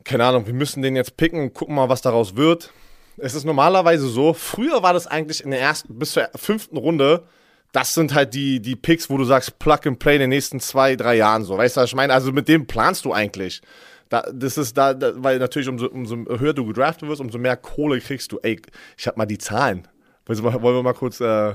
keine 0.02 0.24
Ahnung, 0.24 0.46
wir 0.48 0.54
müssen 0.54 0.82
den 0.82 0.96
jetzt 0.96 1.16
picken 1.16 1.40
und 1.40 1.54
gucken 1.54 1.76
mal, 1.76 1.88
was 1.88 2.02
daraus 2.02 2.34
wird. 2.34 2.72
Es 3.16 3.34
ist 3.34 3.44
normalerweise 3.44 4.08
so, 4.08 4.32
früher 4.32 4.82
war 4.82 4.92
das 4.92 5.06
eigentlich 5.06 5.44
in 5.44 5.50
der 5.50 5.60
ersten 5.60 5.98
bis 5.98 6.12
zur 6.12 6.28
fünften 6.34 6.76
Runde, 6.76 7.24
das 7.72 7.94
sind 7.94 8.14
halt 8.14 8.34
die, 8.34 8.60
die 8.60 8.76
Picks, 8.76 9.08
wo 9.08 9.16
du 9.16 9.24
sagst, 9.24 9.58
Plug 9.58 9.80
and 9.86 9.98
Play 9.98 10.14
in 10.14 10.20
den 10.20 10.30
nächsten 10.30 10.60
zwei, 10.60 10.94
drei 10.94 11.16
Jahren 11.16 11.44
so. 11.44 11.56
Weißt 11.56 11.76
du, 11.76 11.80
was 11.80 11.90
ich 11.90 11.96
meine? 11.96 12.12
Also 12.12 12.30
mit 12.30 12.46
dem 12.48 12.66
planst 12.66 13.04
du 13.06 13.12
eigentlich. 13.12 13.62
Da, 14.10 14.22
das 14.30 14.58
ist 14.58 14.76
da, 14.76 14.92
da 14.92 15.12
weil 15.16 15.38
natürlich 15.38 15.68
umso, 15.68 15.86
umso 15.86 16.16
höher 16.38 16.52
du 16.52 16.66
gedraftet 16.66 17.08
wirst, 17.08 17.22
umso 17.22 17.38
mehr 17.38 17.56
Kohle 17.56 17.98
kriegst 18.00 18.30
du. 18.30 18.38
Ey, 18.42 18.60
ich 18.98 19.06
hab 19.06 19.16
mal 19.16 19.24
die 19.24 19.38
Zahlen. 19.38 19.88
Wollen 20.26 20.62
wir 20.62 20.82
mal, 20.82 20.92
kurz, 20.92 21.20
äh, 21.20 21.54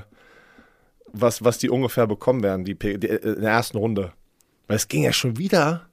was, 1.12 1.44
was 1.44 1.58
die 1.58 1.70
ungefähr 1.70 2.08
bekommen 2.08 2.42
werden, 2.42 2.64
die, 2.64 2.76
die, 2.76 3.08
äh, 3.08 3.34
in 3.34 3.42
der 3.42 3.52
ersten 3.52 3.78
Runde. 3.78 4.12
Weil 4.66 4.76
es 4.76 4.88
ging 4.88 5.04
ja 5.04 5.12
schon 5.12 5.38
wieder 5.38 5.88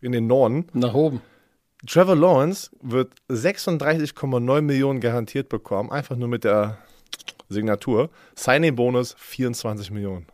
in 0.00 0.12
den 0.12 0.28
Norden. 0.28 0.66
Nach 0.72 0.94
oben. 0.94 1.20
Trevor 1.86 2.16
Lawrence 2.16 2.70
wird 2.80 3.12
36,9 3.30 4.60
Millionen 4.62 5.00
garantiert 5.00 5.48
bekommen, 5.48 5.90
einfach 5.90 6.16
nur 6.16 6.28
mit 6.28 6.44
der 6.44 6.78
Signatur. 7.48 8.10
Signing-Bonus 8.34 9.14
24 9.18 9.90
Millionen. 9.90 10.26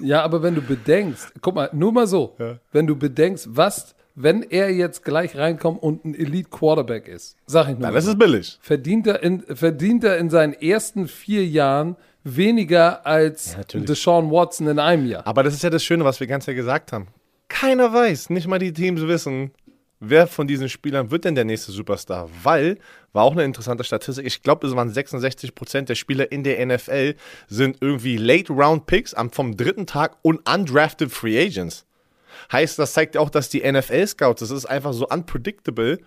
Ja, 0.00 0.22
aber 0.22 0.42
wenn 0.42 0.54
du 0.54 0.62
bedenkst, 0.62 1.32
guck 1.40 1.54
mal, 1.54 1.70
nur 1.72 1.92
mal 1.92 2.06
so, 2.06 2.36
Ja. 2.38 2.58
wenn 2.72 2.86
du 2.86 2.94
bedenkst, 2.96 3.48
was, 3.50 3.94
wenn 4.14 4.42
er 4.42 4.70
jetzt 4.72 5.04
gleich 5.04 5.36
reinkommt 5.36 5.82
und 5.82 6.04
ein 6.04 6.14
Elite 6.14 6.50
Quarterback 6.50 7.08
ist, 7.08 7.36
sag 7.46 7.64
ich 7.68 7.74
nur, 7.74 7.82
Dann 7.82 7.92
mal 7.92 7.98
ist 7.98 8.04
so, 8.04 8.12
es 8.12 8.18
billig. 8.18 8.58
verdient, 8.60 9.06
er 9.06 9.22
in, 9.22 9.40
verdient 9.56 10.04
er 10.04 10.18
in 10.18 10.30
seinen 10.30 10.52
ersten 10.52 11.08
vier 11.08 11.44
Jahren 11.46 11.96
weniger 12.22 13.06
als 13.06 13.56
natürlich. 13.56 13.86
Deshaun 13.86 14.30
Watson 14.30 14.68
in 14.68 14.78
einem 14.78 15.06
Jahr. 15.06 15.26
Aber 15.26 15.42
das 15.42 15.54
ist 15.54 15.62
ja 15.62 15.70
das 15.70 15.82
Schöne, 15.82 16.04
was 16.04 16.20
wir 16.20 16.26
ganz 16.26 16.46
ja 16.46 16.52
gesagt 16.52 16.92
haben. 16.92 17.08
Keiner 17.48 17.92
weiß, 17.92 18.30
nicht 18.30 18.46
mal 18.46 18.58
die 18.58 18.72
Teams 18.72 19.00
wissen, 19.02 19.50
wer 20.00 20.26
von 20.26 20.46
diesen 20.46 20.68
Spielern 20.68 21.10
wird 21.10 21.24
denn 21.24 21.34
der 21.34 21.44
nächste 21.44 21.72
Superstar. 21.72 22.28
Weil, 22.42 22.78
war 23.12 23.24
auch 23.24 23.32
eine 23.32 23.44
interessante 23.44 23.84
Statistik, 23.84 24.26
ich 24.26 24.42
glaube, 24.42 24.66
es 24.66 24.76
waren 24.76 24.92
66% 24.92 25.82
der 25.82 25.94
Spieler 25.94 26.30
in 26.30 26.44
der 26.44 26.64
NFL 26.64 27.14
sind 27.48 27.78
irgendwie 27.80 28.16
Late-Round-Picks 28.16 29.14
vom 29.32 29.56
dritten 29.56 29.86
Tag 29.86 30.16
und 30.22 30.48
undrafted 30.48 31.10
Free 31.10 31.38
Agents. 31.38 31.84
Heißt, 32.52 32.78
das 32.78 32.92
zeigt 32.92 33.16
auch, 33.16 33.30
dass 33.30 33.48
die 33.48 33.70
NFL-Scouts, 33.70 34.40
das 34.40 34.50
ist 34.50 34.66
einfach 34.66 34.92
so 34.92 35.08
unpredictable, 35.08 35.98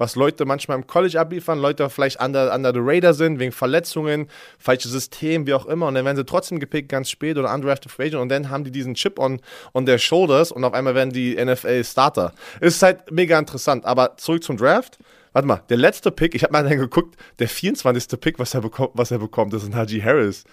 was 0.00 0.16
Leute 0.16 0.46
manchmal 0.46 0.78
im 0.78 0.86
College 0.86 1.20
abliefern, 1.20 1.58
Leute 1.58 1.88
vielleicht 1.90 2.20
under, 2.20 2.54
under 2.54 2.72
the 2.72 2.80
radar 2.82 3.12
sind, 3.12 3.38
wegen 3.38 3.52
Verletzungen, 3.52 4.28
falsches 4.58 4.90
System, 4.90 5.46
wie 5.46 5.52
auch 5.52 5.66
immer. 5.66 5.86
Und 5.86 5.94
dann 5.94 6.04
werden 6.06 6.16
sie 6.16 6.24
trotzdem 6.24 6.58
gepickt, 6.58 6.88
ganz 6.88 7.10
spät 7.10 7.36
oder 7.36 7.52
undrafted 7.54 7.92
free 7.92 8.06
agent. 8.06 8.22
Und 8.22 8.30
dann 8.30 8.48
haben 8.48 8.64
die 8.64 8.70
diesen 8.70 8.94
Chip 8.94 9.18
on, 9.18 9.40
on 9.74 9.84
their 9.84 9.98
shoulders 9.98 10.50
und 10.50 10.64
auf 10.64 10.72
einmal 10.72 10.94
werden 10.94 11.12
die 11.12 11.36
NFL-Starter. 11.36 12.32
Ist 12.60 12.82
halt 12.82 13.12
mega 13.12 13.38
interessant. 13.38 13.84
Aber 13.84 14.16
zurück 14.16 14.42
zum 14.42 14.56
Draft. 14.56 14.98
Warte 15.32 15.46
mal, 15.46 15.62
der 15.68 15.76
letzte 15.76 16.10
Pick, 16.10 16.34
ich 16.34 16.42
habe 16.42 16.52
mal 16.52 16.64
dann 16.64 16.78
geguckt, 16.78 17.16
der 17.38 17.48
24. 17.48 18.18
Pick, 18.20 18.38
was 18.38 18.54
er 18.54 18.62
bekommt, 18.62 18.92
was 18.94 19.10
er 19.10 19.18
bekommt, 19.18 19.52
das 19.52 19.62
ist 19.62 19.68
ein 19.68 19.76
Haji 19.76 20.00
Harris. 20.00 20.44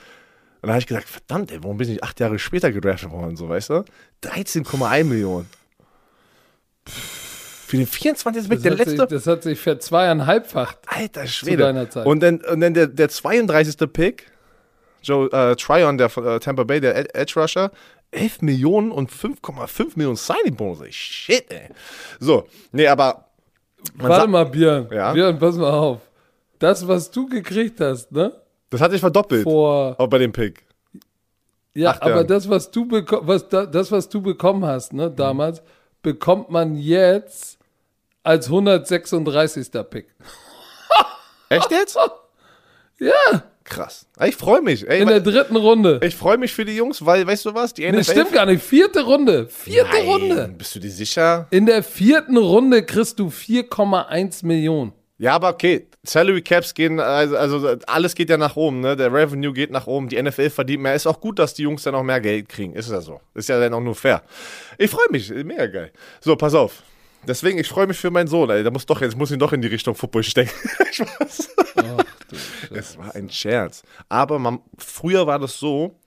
Und 0.61 0.63
dann 0.63 0.71
habe 0.71 0.79
ich 0.79 0.87
gesagt, 0.87 1.07
verdammt, 1.07 1.51
ey, 1.51 1.63
warum 1.63 1.77
bin 1.77 1.89
ich 1.89 2.03
acht 2.03 2.19
Jahre 2.19 2.37
später 2.37 2.71
gedraftet 2.71 3.11
worden, 3.11 3.37
so, 3.37 3.47
weißt 3.47 3.69
du? 3.69 3.85
13,1 4.23 5.03
Millionen. 5.05 5.47
Für 7.67 7.75
den 7.75 7.85
24. 7.85 8.43
Pick, 8.47 8.57
Das 8.59 8.63
der 8.63 8.71
letzte. 8.75 8.91
sich, 8.91 9.05
das 9.09 9.27
hat 9.27 9.43
sich 9.43 9.59
verzweieinhalbfacht. 9.59 10.77
Alter 10.87 11.27
Schwede. 11.27 11.63
deiner 11.63 11.89
Zeit. 11.89 12.05
Und 12.05 12.21
dann, 12.21 12.37
und 12.41 12.61
dann 12.61 12.73
der, 12.73 12.87
der 12.87 13.09
32. 13.09 13.75
Pick, 13.91 14.31
Joe 15.03 15.29
äh, 15.33 15.53
Tryon, 15.57 15.97
der 15.97 16.07
von 16.07 16.25
äh, 16.25 16.39
Tampa 16.39 16.63
Bay, 16.63 16.79
der 16.79 16.95
Ed- 16.95 17.13
Edge 17.13 17.33
Rusher, 17.37 17.71
11 18.11 18.41
Millionen 18.41 18.89
und 18.91 19.11
5,5 19.11 19.91
Millionen 19.95 20.15
Signing-Bonus. 20.15 20.95
Shit, 20.95 21.51
ey. 21.51 21.67
So, 22.21 22.47
nee, 22.71 22.87
aber. 22.87 23.25
Warte 23.95 24.27
mal, 24.29 24.45
Björn. 24.45 24.87
Ja? 24.89 25.11
Björn, 25.11 25.37
pass 25.37 25.55
mal 25.57 25.69
auf. 25.71 25.99
Das, 26.59 26.87
was 26.87 27.11
du 27.11 27.27
gekriegt 27.27 27.81
hast, 27.81 28.11
ne? 28.13 28.31
Das 28.69 28.79
hat 28.79 28.91
sich 28.91 29.01
verdoppelt. 29.01 29.43
Vor 29.43 29.95
Auch 29.99 30.07
bei 30.07 30.19
dem 30.19 30.31
Pick. 30.31 30.63
Ja, 31.73 31.89
Acht 31.91 32.01
aber 32.01 32.23
das, 32.23 32.49
was 32.49 32.71
du 32.71 32.87
was 32.89 33.49
da, 33.49 33.65
das, 33.65 33.91
was 33.91 34.07
du 34.07 34.21
bekommen 34.21 34.65
hast, 34.65 34.93
ne, 34.93 35.11
damals, 35.11 35.61
bekommt 36.01 36.49
man 36.49 36.75
jetzt 36.77 37.56
als 38.27 38.47
136. 38.47 39.71
Pick. 39.89 40.07
Echt 41.49 41.71
jetzt? 41.71 41.97
Ja, 42.99 43.43
Krass. 43.63 44.07
Ich 44.25 44.37
freue 44.37 44.61
mich. 44.61 44.87
Ey, 44.87 45.01
in 45.01 45.09
der 45.09 45.19
dritten 45.19 45.57
Runde. 45.57 45.99
ich 46.01 46.15
freue 46.15 46.37
mich 46.37 46.53
für 46.53 46.63
die 46.63 46.77
Jungs, 46.77 47.05
weil, 47.05 47.27
weißt 47.27 47.45
du 47.45 47.53
was? 47.53 47.73
Die 47.73 47.89
Das 47.91 48.09
stimmt 48.09 48.31
gar 48.31 48.45
nicht. 48.45 48.63
Vierte 48.63 49.03
Runde. 49.03 49.47
Vierte 49.49 49.89
Nein, 49.91 50.05
Runde. 50.07 50.55
Bist 50.57 50.73
du 50.75 50.79
dir 50.79 50.89
sicher? 50.89 51.47
In 51.49 51.65
der 51.65 51.83
vierten 51.83 52.37
Runde 52.37 52.83
kriegst 52.83 53.19
du 53.19 53.27
4,1 53.27 54.45
Millionen. 54.45 54.93
Ja, 55.17 55.33
aber 55.33 55.49
okay. 55.49 55.87
Salary 56.03 56.41
Caps 56.41 56.73
gehen, 56.73 57.01
also, 57.01 57.35
also 57.35 57.75
alles 57.87 58.15
geht 58.15 58.29
ja 58.29 58.37
nach 58.37 58.55
oben, 58.55 58.79
ne? 58.79 58.95
Der 58.95 59.11
Revenue 59.11 59.51
geht 59.51 59.71
nach 59.71 59.85
oben, 59.85 60.07
die 60.07 60.21
NFL 60.21 60.49
verdient 60.49 60.83
mehr. 60.83 60.95
Ist 60.95 61.05
auch 61.05 61.19
gut, 61.19 61.37
dass 61.37 61.53
die 61.53 61.63
Jungs 61.63 61.83
dann 61.83 61.95
auch 61.95 62.03
mehr 62.03 62.21
Geld 62.21 62.47
kriegen. 62.47 62.73
Ist 62.73 62.89
ja 62.89 63.01
so. 63.01 63.19
Ist 63.33 63.49
ja 63.49 63.59
dann 63.59 63.73
auch 63.73 63.81
nur 63.81 63.95
fair. 63.95 64.23
Ich 64.77 64.89
freue 64.89 65.07
mich, 65.11 65.29
mega 65.29 65.65
geil. 65.67 65.91
So, 66.21 66.37
pass 66.37 66.53
auf. 66.53 66.83
Deswegen, 67.27 67.57
ich 67.59 67.67
freue 67.67 67.87
mich 67.87 67.97
für 67.97 68.11
meinen 68.11 68.27
Sohn, 68.27 68.49
ey. 68.49 68.63
Der 68.63 68.71
muss 68.71 68.85
doch, 68.85 69.01
jetzt 69.01 69.17
muss 69.17 69.31
ihn 69.31 69.39
doch 69.39 69.53
in 69.53 69.61
die 69.61 69.67
Richtung 69.67 69.95
Football 69.95 70.23
stecken. 70.23 70.51
Spaß. 70.91 71.49
Es 72.71 72.97
war 72.97 73.15
ein 73.15 73.29
Scherz. 73.29 73.83
Aber 74.09 74.39
man, 74.39 74.59
früher 74.77 75.27
war 75.27 75.39
das 75.39 75.57
so, 75.57 75.99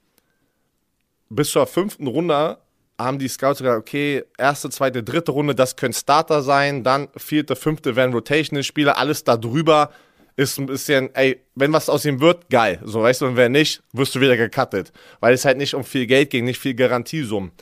bis 1.28 1.50
zur 1.50 1.66
fünften 1.66 2.06
Runde 2.06 2.58
haben 2.98 3.18
die 3.18 3.28
Scouts 3.28 3.60
gesagt, 3.60 3.78
okay, 3.78 4.24
erste, 4.36 4.68
zweite, 4.68 5.02
dritte 5.02 5.32
Runde, 5.32 5.54
das 5.54 5.76
können 5.76 5.94
Starter 5.94 6.42
sein, 6.42 6.84
dann 6.84 7.08
vierte, 7.16 7.56
fünfte 7.56 7.96
werden 7.96 8.12
Rotational-Spieler, 8.12 8.98
alles 8.98 9.24
da 9.24 9.36
drüber 9.36 9.90
ist 10.36 10.58
ein 10.58 10.66
bisschen, 10.66 11.14
ey, 11.14 11.42
wenn 11.54 11.72
was 11.72 11.88
aus 11.88 12.04
ihm 12.04 12.20
wird, 12.20 12.48
geil. 12.50 12.80
So, 12.84 13.02
weißt 13.02 13.20
du, 13.20 13.26
und 13.26 13.36
wenn 13.36 13.52
nicht, 13.52 13.82
wirst 13.92 14.14
du 14.14 14.20
wieder 14.20 14.36
gecuttet. 14.36 14.92
Weil 15.20 15.34
es 15.34 15.44
halt 15.44 15.58
nicht 15.58 15.74
um 15.74 15.84
viel 15.84 16.06
Geld 16.06 16.30
ging, 16.30 16.44
nicht 16.44 16.60
viel 16.60 16.74
Garantiesummen. 16.74 17.52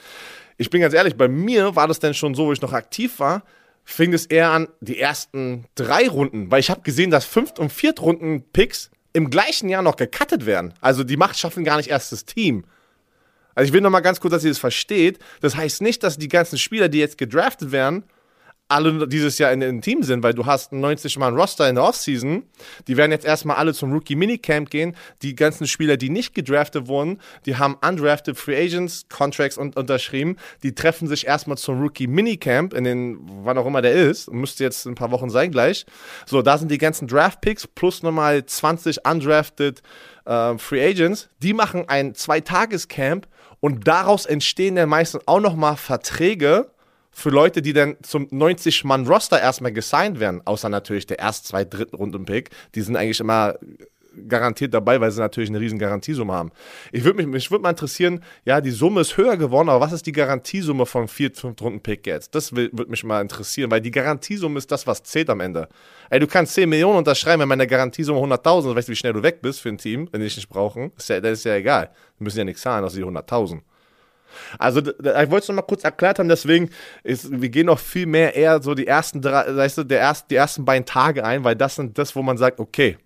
Ich 0.59 0.71
bin 0.71 0.81
ganz 0.81 0.93
ehrlich, 0.93 1.17
bei 1.17 1.29
mir 1.29 1.77
war 1.77 1.87
das 1.87 2.01
dann 2.01 2.15
schon 2.15 2.35
so, 2.35 2.47
wo 2.47 2.53
ich 2.53 2.61
noch 2.61 2.73
aktiv 2.73 3.21
war, 3.21 3.45
fing 3.85 4.13
es 4.13 4.27
eher 4.27 4.51
an, 4.51 4.69
die 4.81 4.99
ersten 4.99 5.65
drei 5.77 6.09
Runden, 6.09 6.51
weil 6.51 6.61
ich 6.61 6.69
habe 6.69 6.83
gesehen, 6.83 7.11
dass 7.11 7.25
Fünft- 7.25 7.59
und 7.59 7.73
Viertrunden-Picks 7.73 8.91
im 9.13 9.31
gleichen 9.31 9.69
Jahr 9.69 9.83
noch 9.83 9.97
gecuttet 9.97 10.45
werden. 10.45 10.75
Also 10.81 11.05
die 11.05 11.17
Macht 11.17 11.39
schaffen 11.39 11.65
gar 11.65 11.79
nicht 11.79 11.89
erst 11.89 12.13
das 12.13 12.25
Team. 12.25 12.65
Also 13.55 13.69
ich 13.69 13.73
will 13.73 13.81
noch 13.81 13.91
mal 13.91 14.01
ganz 14.01 14.21
kurz, 14.21 14.33
dass 14.33 14.45
ihr 14.45 14.51
das 14.51 14.59
versteht. 14.59 15.19
Das 15.41 15.57
heißt 15.57 15.81
nicht, 15.81 16.03
dass 16.03 16.19
die 16.19 16.29
ganzen 16.29 16.59
Spieler, 16.59 16.89
die 16.89 16.99
jetzt 16.99 17.19
gedraftet 17.19 17.73
werden, 17.73 18.05
alle 18.69 19.09
dieses 19.09 19.39
Jahr 19.39 19.51
in 19.51 19.61
dem 19.61 19.81
Team 19.81 20.03
sind, 20.03 20.23
weil 20.23 20.35
du 20.35 20.45
hast 20.45 20.73
einen 20.73 20.85
90-Mann-Roster 20.85 21.69
in 21.69 21.77
der 21.77 21.85
Offseason. 21.85 22.45
Die 22.87 22.97
werden 22.99 23.11
jetzt 23.11 23.25
erstmal 23.25 23.57
alle 23.57 23.73
zum 23.73 23.93
Rookie-Minicamp 23.93 24.69
gehen. 24.69 24.95
Die 25.23 25.35
ganzen 25.35 25.67
Spieler, 25.67 25.97
die 25.97 26.11
nicht 26.11 26.35
gedraftet 26.35 26.87
wurden, 26.87 27.19
die 27.47 27.57
haben 27.57 27.77
undrafted 27.77 28.37
Free 28.37 28.63
Agents, 28.63 29.07
Contracts 29.09 29.57
und, 29.57 29.77
unterschrieben. 29.77 30.37
Die 30.63 30.75
treffen 30.75 31.09
sich 31.09 31.27
erstmal 31.27 31.57
zum 31.57 31.81
Rookie-Minicamp, 31.81 32.75
in 32.75 32.85
den, 32.85 33.19
wann 33.43 33.57
auch 33.57 33.67
immer 33.67 33.81
der 33.81 33.93
ist. 33.93 34.31
Müsste 34.31 34.65
jetzt 34.65 34.87
ein 34.87 34.95
paar 34.95 35.11
Wochen 35.11 35.31
sein 35.31 35.51
gleich. 35.51 35.87
So, 36.27 36.43
da 36.43 36.59
sind 36.59 36.71
die 36.71 36.79
ganzen 36.79 37.09
Draft-Picks 37.09 37.67
plus 37.69 38.03
nochmal 38.03 38.45
20 38.45 39.07
undrafted 39.07 39.83
äh, 40.27 40.59
Free 40.59 40.87
Agents. 40.87 41.31
Die 41.43 41.55
machen 41.55 41.89
ein 41.89 42.15
Zweitagescamp 42.15 43.27
und 43.61 43.89
daraus 43.89 44.27
entstehen 44.27 44.77
dann 44.77 44.91
meistens 44.91 45.23
auch 45.27 45.41
nochmal 45.41 45.77
Verträge 45.77 46.71
für 47.19 47.31
Leute, 47.31 47.63
die 47.63 47.73
dann 47.73 47.97
zum 48.03 48.29
90-Mann-Roster 48.29 49.41
erstmal 49.41 49.73
gesigned 49.73 50.21
werden, 50.21 50.41
außer 50.45 50.69
natürlich 50.69 51.05
der 51.05 51.19
erst, 51.19 51.49
zwei, 51.49 51.65
dritten 51.65 51.97
Runden-Pick, 51.97 52.51
die 52.77 52.81
sind 52.81 52.95
eigentlich 52.95 53.19
immer 53.19 53.59
garantiert 54.29 54.73
dabei, 54.73 55.01
weil 55.01 55.11
sie 55.11 55.21
natürlich 55.21 55.51
eine 55.51 55.61
riesen 55.61 55.79
Garantiesumme 55.79 56.33
haben. 56.33 56.51
Ich 56.93 57.03
würde 57.05 57.17
mich, 57.17 57.27
mich 57.27 57.51
würde 57.51 57.63
mal 57.63 57.71
interessieren, 57.71 58.23
ja, 58.45 58.61
die 58.61 58.71
Summe 58.71 59.01
ist 59.01 59.17
höher 59.17 59.37
geworden, 59.37 59.69
aber 59.69 59.85
was 59.85 59.93
ist 59.93 60.07
die 60.07 60.13
Garantiesumme 60.13 60.87
vom 60.87 61.09
vier, 61.09 61.33
fünf 61.33 61.61
Runden 61.61 61.81
Pick 61.81 62.07
jetzt? 62.07 62.35
Das 62.37 62.55
würde 62.55 62.87
mich 62.89 63.03
mal 63.03 63.21
interessieren, 63.21 63.71
weil 63.71 63.81
die 63.81 63.91
Garantiesumme 63.91 64.59
ist 64.59 64.71
das, 64.71 64.87
was 64.87 65.03
zählt 65.03 65.29
am 65.29 65.41
Ende. 65.41 65.69
Ey, 66.11 66.21
du 66.21 66.27
kannst 66.27 66.55
10 66.55 66.69
Millionen 66.69 66.99
unterschreiben, 66.99 67.41
wenn 67.41 67.49
meine 67.49 67.67
Garantiesumme 67.67 68.21
100.000, 68.21 68.77
weißt 68.77 68.89
du, 68.89 68.93
wie 68.93 68.97
schnell 68.97 69.13
du 69.13 69.23
weg 69.23 69.43
bist 69.43 69.61
für 69.61 69.69
ein 69.69 69.79
Team, 69.79 70.09
wenn 70.13 70.21
die 70.21 70.27
dich 70.27 70.37
nicht 70.37 70.49
brauchen? 70.49 70.93
Ist 70.97 71.09
ja, 71.09 71.21
das 71.21 71.41
ist 71.41 71.45
ja 71.45 71.57
egal. 71.57 71.91
Wir 72.19 72.25
müssen 72.25 72.39
ja 72.39 72.45
nichts 72.45 72.63
zahlen, 72.63 72.85
außer 72.85 72.97
die 72.97 73.05
100.000. 73.05 73.61
Also, 74.59 74.81
ich 74.81 74.95
wollte 74.97 75.39
es 75.39 75.49
noch 75.49 75.57
mal 75.57 75.63
kurz 75.63 75.85
erklärt 75.85 76.19
haben, 76.19 76.29
deswegen, 76.29 76.71
ist, 77.03 77.29
wir 77.31 77.49
gehen 77.49 77.67
noch 77.67 77.79
viel 77.79 78.07
mehr 78.07 78.35
eher 78.35 78.63
so 78.63 78.75
die 78.75 78.87
ersten 78.87 79.21
drei, 79.21 79.55
weißt 79.55 79.79
du, 79.79 79.85
der 79.85 80.01
erst, 80.01 80.31
die 80.31 80.37
ersten 80.37 80.65
beiden 80.65 80.85
Tage 80.85 81.25
ein, 81.25 81.45
weil 81.45 81.57
das 81.57 81.77
sind 81.77 81.99
das, 81.99 82.15
wo 82.17 82.23
man 82.23 82.39
sagt, 82.39 82.61
okay, 82.61 82.97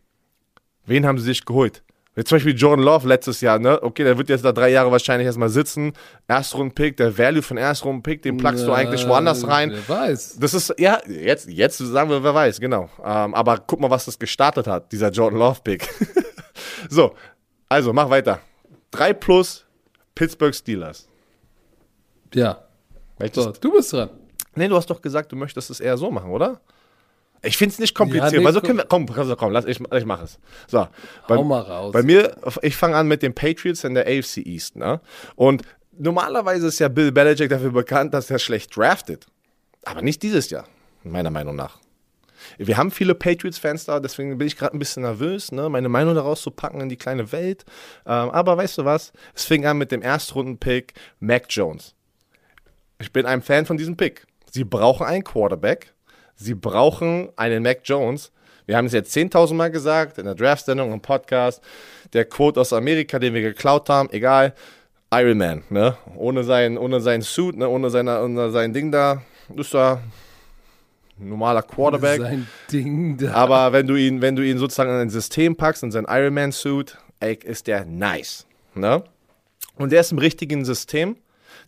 wen 0.87 1.07
haben 1.07 1.19
sie 1.19 1.25
sich 1.25 1.45
geholt? 1.45 1.83
Wie 2.15 2.25
zum 2.25 2.37
Beispiel 2.37 2.55
Jordan 2.55 2.85
Love 2.85 3.09
letztes 3.09 3.41
Jahr, 3.41 3.59
ne? 3.59 3.83
Okay, 3.83 4.05
der 4.05 4.19
wird 4.19 4.29
jetzt 4.29 4.45
da 4.45 4.53
drei 4.53 4.69
Jahre 4.69 4.93
wahrscheinlich 4.93 5.25
erstmal 5.25 5.49
sitzen. 5.49 5.95
Erstrunden-Pick, 6.29 6.99
der 6.99 7.17
Value 7.17 7.41
von 7.41 7.57
Erstrunden-Pick, 7.57 8.21
den 8.21 8.37
packst 8.37 8.67
du 8.67 8.73
eigentlich 8.73 9.09
woanders 9.09 9.49
rein. 9.49 9.71
Wer 9.71 9.89
weiß. 9.89 10.37
Das 10.39 10.53
ist, 10.53 10.75
ja, 10.79 11.01
jetzt, 11.09 11.49
jetzt 11.49 11.79
sagen 11.79 12.11
wir, 12.11 12.23
wer 12.23 12.35
weiß, 12.35 12.61
genau. 12.61 12.91
Ähm, 13.03 13.35
aber 13.35 13.59
guck 13.67 13.81
mal, 13.81 13.89
was 13.89 14.05
das 14.05 14.19
gestartet 14.19 14.67
hat, 14.67 14.93
dieser 14.93 15.11
Jordan 15.11 15.39
Love-Pick. 15.39 15.89
so, 16.91 17.15
also, 17.71 17.95
mach 17.95 18.11
weiter. 18.11 18.41
3 18.91 19.15
plus 19.15 19.65
Pittsburgh 20.15 20.55
Steelers. 20.55 21.09
Ja. 22.35 22.63
Möchtest, 23.19 23.45
So, 23.47 23.53
du 23.53 23.73
bist 23.73 23.93
dran. 23.93 24.11
Nee, 24.55 24.69
du 24.69 24.77
hast 24.77 24.89
doch 24.91 25.01
gesagt, 25.01 25.33
du 25.33 25.37
möchtest 25.37 25.71
es 25.71 25.81
eher 25.81 25.97
so 25.97 26.11
machen, 26.11 26.31
oder? 26.31 26.61
Ich 27.45 27.57
finde 27.57 27.73
es 27.73 27.79
nicht 27.81 27.95
kompliziert, 27.95 28.33
Ja, 28.33 28.39
nee, 28.39 28.45
weil 28.45 28.53
so 28.53 28.61
komm. 28.61 28.67
können 28.69 28.79
wir. 28.79 28.85
Komm, 28.87 29.07
komm, 29.07 29.37
komm 29.37 29.53
lass, 29.53 29.65
ich, 29.65 29.81
ich 29.81 30.05
mache 30.05 30.25
es. 30.25 30.39
So, 30.69 30.87
bei, 31.27 31.37
Hau 31.37 31.43
mal 31.45 31.61
raus. 31.61 31.93
bei 31.93 32.03
mir, 32.03 32.37
ich 32.63 32.77
fange 32.77 32.97
an 32.97 33.09
mit 33.09 33.23
den 33.23 33.35
Patriots 33.35 33.83
in 33.85 33.95
der 33.95 34.07
AFC 34.07 34.39
East, 34.39 34.77
ne? 34.77 35.01
Und 35.35 35.63
normalerweise 35.99 36.69
ist 36.69 36.79
ja 36.79 36.89
Bill 36.89 37.11
Belichick 37.11 37.51
dafür 37.51 37.73
bekannt, 37.73 38.15
dass 38.15 38.31
er 38.31 38.39
schlecht 38.39 38.77
draftet. 38.77 39.27
Aber 39.85 40.03
nicht 40.03 40.23
dieses 40.23 40.51
Jahr, 40.51 40.67
meiner 41.03 41.31
Meinung 41.31 41.57
nach. 41.57 41.79
Wir 42.59 42.77
haben 42.77 42.91
viele 42.91 43.15
Patriots-Fans 43.15 43.85
da, 43.87 43.99
deswegen 44.01 44.37
bin 44.39 44.47
ich 44.47 44.57
gerade 44.57 44.77
ein 44.77 44.79
bisschen 44.79 45.03
nervös, 45.03 45.53
ne, 45.53 45.69
meine 45.69 45.89
Meinung 45.89 46.15
daraus 46.15 46.43
zu 46.43 46.51
packen 46.51 46.81
in 46.81 46.89
die 46.89 46.97
kleine 46.97 47.31
Welt. 47.33 47.65
Ähm, 48.05 48.31
aber 48.31 48.57
weißt 48.57 48.79
du 48.79 48.85
was? 48.85 49.13
Es 49.35 49.45
fing 49.45 49.65
an 49.65 49.79
mit 49.79 49.91
dem 49.93 50.03
Erstrunden-Pick 50.03 50.95
Mac 51.21 51.47
Jones. 51.49 51.95
Ich 53.03 53.13
bin 53.13 53.27
ein 53.27 53.43
Fan 53.43 53.67
von 53.67 53.77
diesem 53.77 53.97
Pick. 53.97 54.27
Sie 54.53 54.63
brauchen 54.63 55.05
einen 55.05 55.25
Quarterback. 55.25 55.93
Sie 56.37 56.55
brauchen 56.55 57.31
einen 57.35 57.65
Mac 57.65 57.81
Jones. 57.85 58.31
Wir 58.65 58.77
haben 58.77 58.87
es 58.87 58.93
jetzt 58.93 59.15
10.000 59.17 59.55
Mal 59.55 59.73
gesagt, 59.73 60.19
in 60.19 60.25
der 60.25 60.37
Draft-Sendung, 60.37 60.93
im 60.93 61.01
Podcast. 61.01 61.61
Der 62.13 62.25
Quote 62.27 62.61
aus 62.61 62.73
Amerika, 62.73 63.19
den 63.19 63.35
wir 63.35 63.43
geklaut 63.43 63.89
haben, 63.89 64.09
egal. 64.13 64.55
Iron 65.13 65.37
Man, 65.37 65.65
ne? 65.69 65.97
Ohne 66.17 66.45
sein, 66.45 66.79
ohne 66.79 67.01
sein 67.01 67.23
Suit, 67.23 67.57
ne? 67.57 67.69
ohne, 67.69 67.91
seine, 67.91 68.23
ohne 68.23 68.51
sein 68.53 68.73
Ding 68.73 68.93
da, 68.93 69.21
ist 69.55 69.75
da 69.75 70.01
ein 71.19 71.29
normaler 71.29 71.63
Quarterback. 71.63 72.21
Sein 72.21 72.47
Ding 72.71 73.17
da. 73.19 73.33
Aber 73.33 73.73
wenn 73.73 73.89
du 73.89 73.97
ihn, 73.97 74.23
wenn 74.23 74.37
du 74.37 74.47
ihn 74.47 74.59
sozusagen 74.59 74.91
in 74.91 74.97
ein 74.97 75.11
System 75.11 75.57
packst, 75.57 75.83
in 75.83 75.91
sein 75.91 76.07
Iron 76.09 76.35
Man 76.35 76.53
Suit, 76.53 76.97
ey, 77.19 77.35
ist 77.35 77.67
der 77.67 77.85
nice. 77.85 78.47
Ne? 78.75 79.03
Und 79.75 79.91
der 79.91 80.03
ist 80.03 80.13
im 80.13 80.19
richtigen 80.19 80.65
System. 80.65 81.17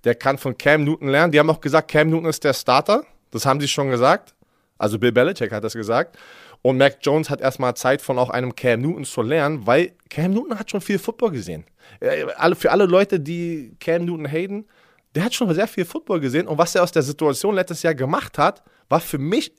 Der 0.05 0.15
kann 0.15 0.39
von 0.39 0.57
Cam 0.57 0.85
Newton 0.85 1.09
lernen. 1.09 1.33
Die 1.33 1.39
haben 1.39 1.51
auch 1.51 1.61
gesagt, 1.61 1.91
Cam 1.91 2.11
Newton 2.11 2.27
ist 2.27 2.45
der 2.45 2.53
Starter. 2.53 3.05
Das 3.31 3.47
haben 3.47 3.61
sie 3.61 3.69
schon 3.69 3.91
gesagt. 3.91 4.35
Also 4.79 4.99
Bill 4.99 5.13
Belichick 5.13 5.53
hat 5.53 5.65
das 5.65 5.75
gesagt. 5.75 6.19
Und 6.63 6.79
Mac 6.79 6.99
Jones 7.03 7.31
hat 7.31 7.41
erstmal 7.41 7.75
Zeit 7.75 8.01
von 8.01 8.19
auch 8.19 8.31
einem 8.31 8.55
Cam 8.55 8.81
Newton 8.81 9.05
zu 9.05 9.23
lernen, 9.23 9.67
weil 9.67 9.93
Cam 10.09 10.33
Newton 10.33 10.59
hat 10.59 10.71
schon 10.71 10.81
viel 10.81 10.99
Football 10.99 11.33
gesehen. 11.33 11.65
Äh, 12.01 12.55
für 12.55 12.71
alle 12.71 12.87
Leute, 12.87 13.21
die 13.21 13.77
Cam 13.81 14.05
Newton 14.05 14.27
haten, 14.27 14.67
der 15.15 15.25
hat 15.25 15.35
schon 15.35 15.53
sehr 15.55 15.69
viel 15.69 15.85
Football 15.85 16.21
gesehen. 16.21 16.47
Und 16.47 16.59
was 16.59 16.75
er 16.75 16.83
aus 16.83 16.93
der 16.93 17.03
Situation 17.03 17.55
letztes 17.55 17.83
Jahr 17.83 17.95
gemacht 17.95 18.39
hat, 18.39 18.63
war 18.89 19.01
für 19.01 19.19
mich 19.19 19.53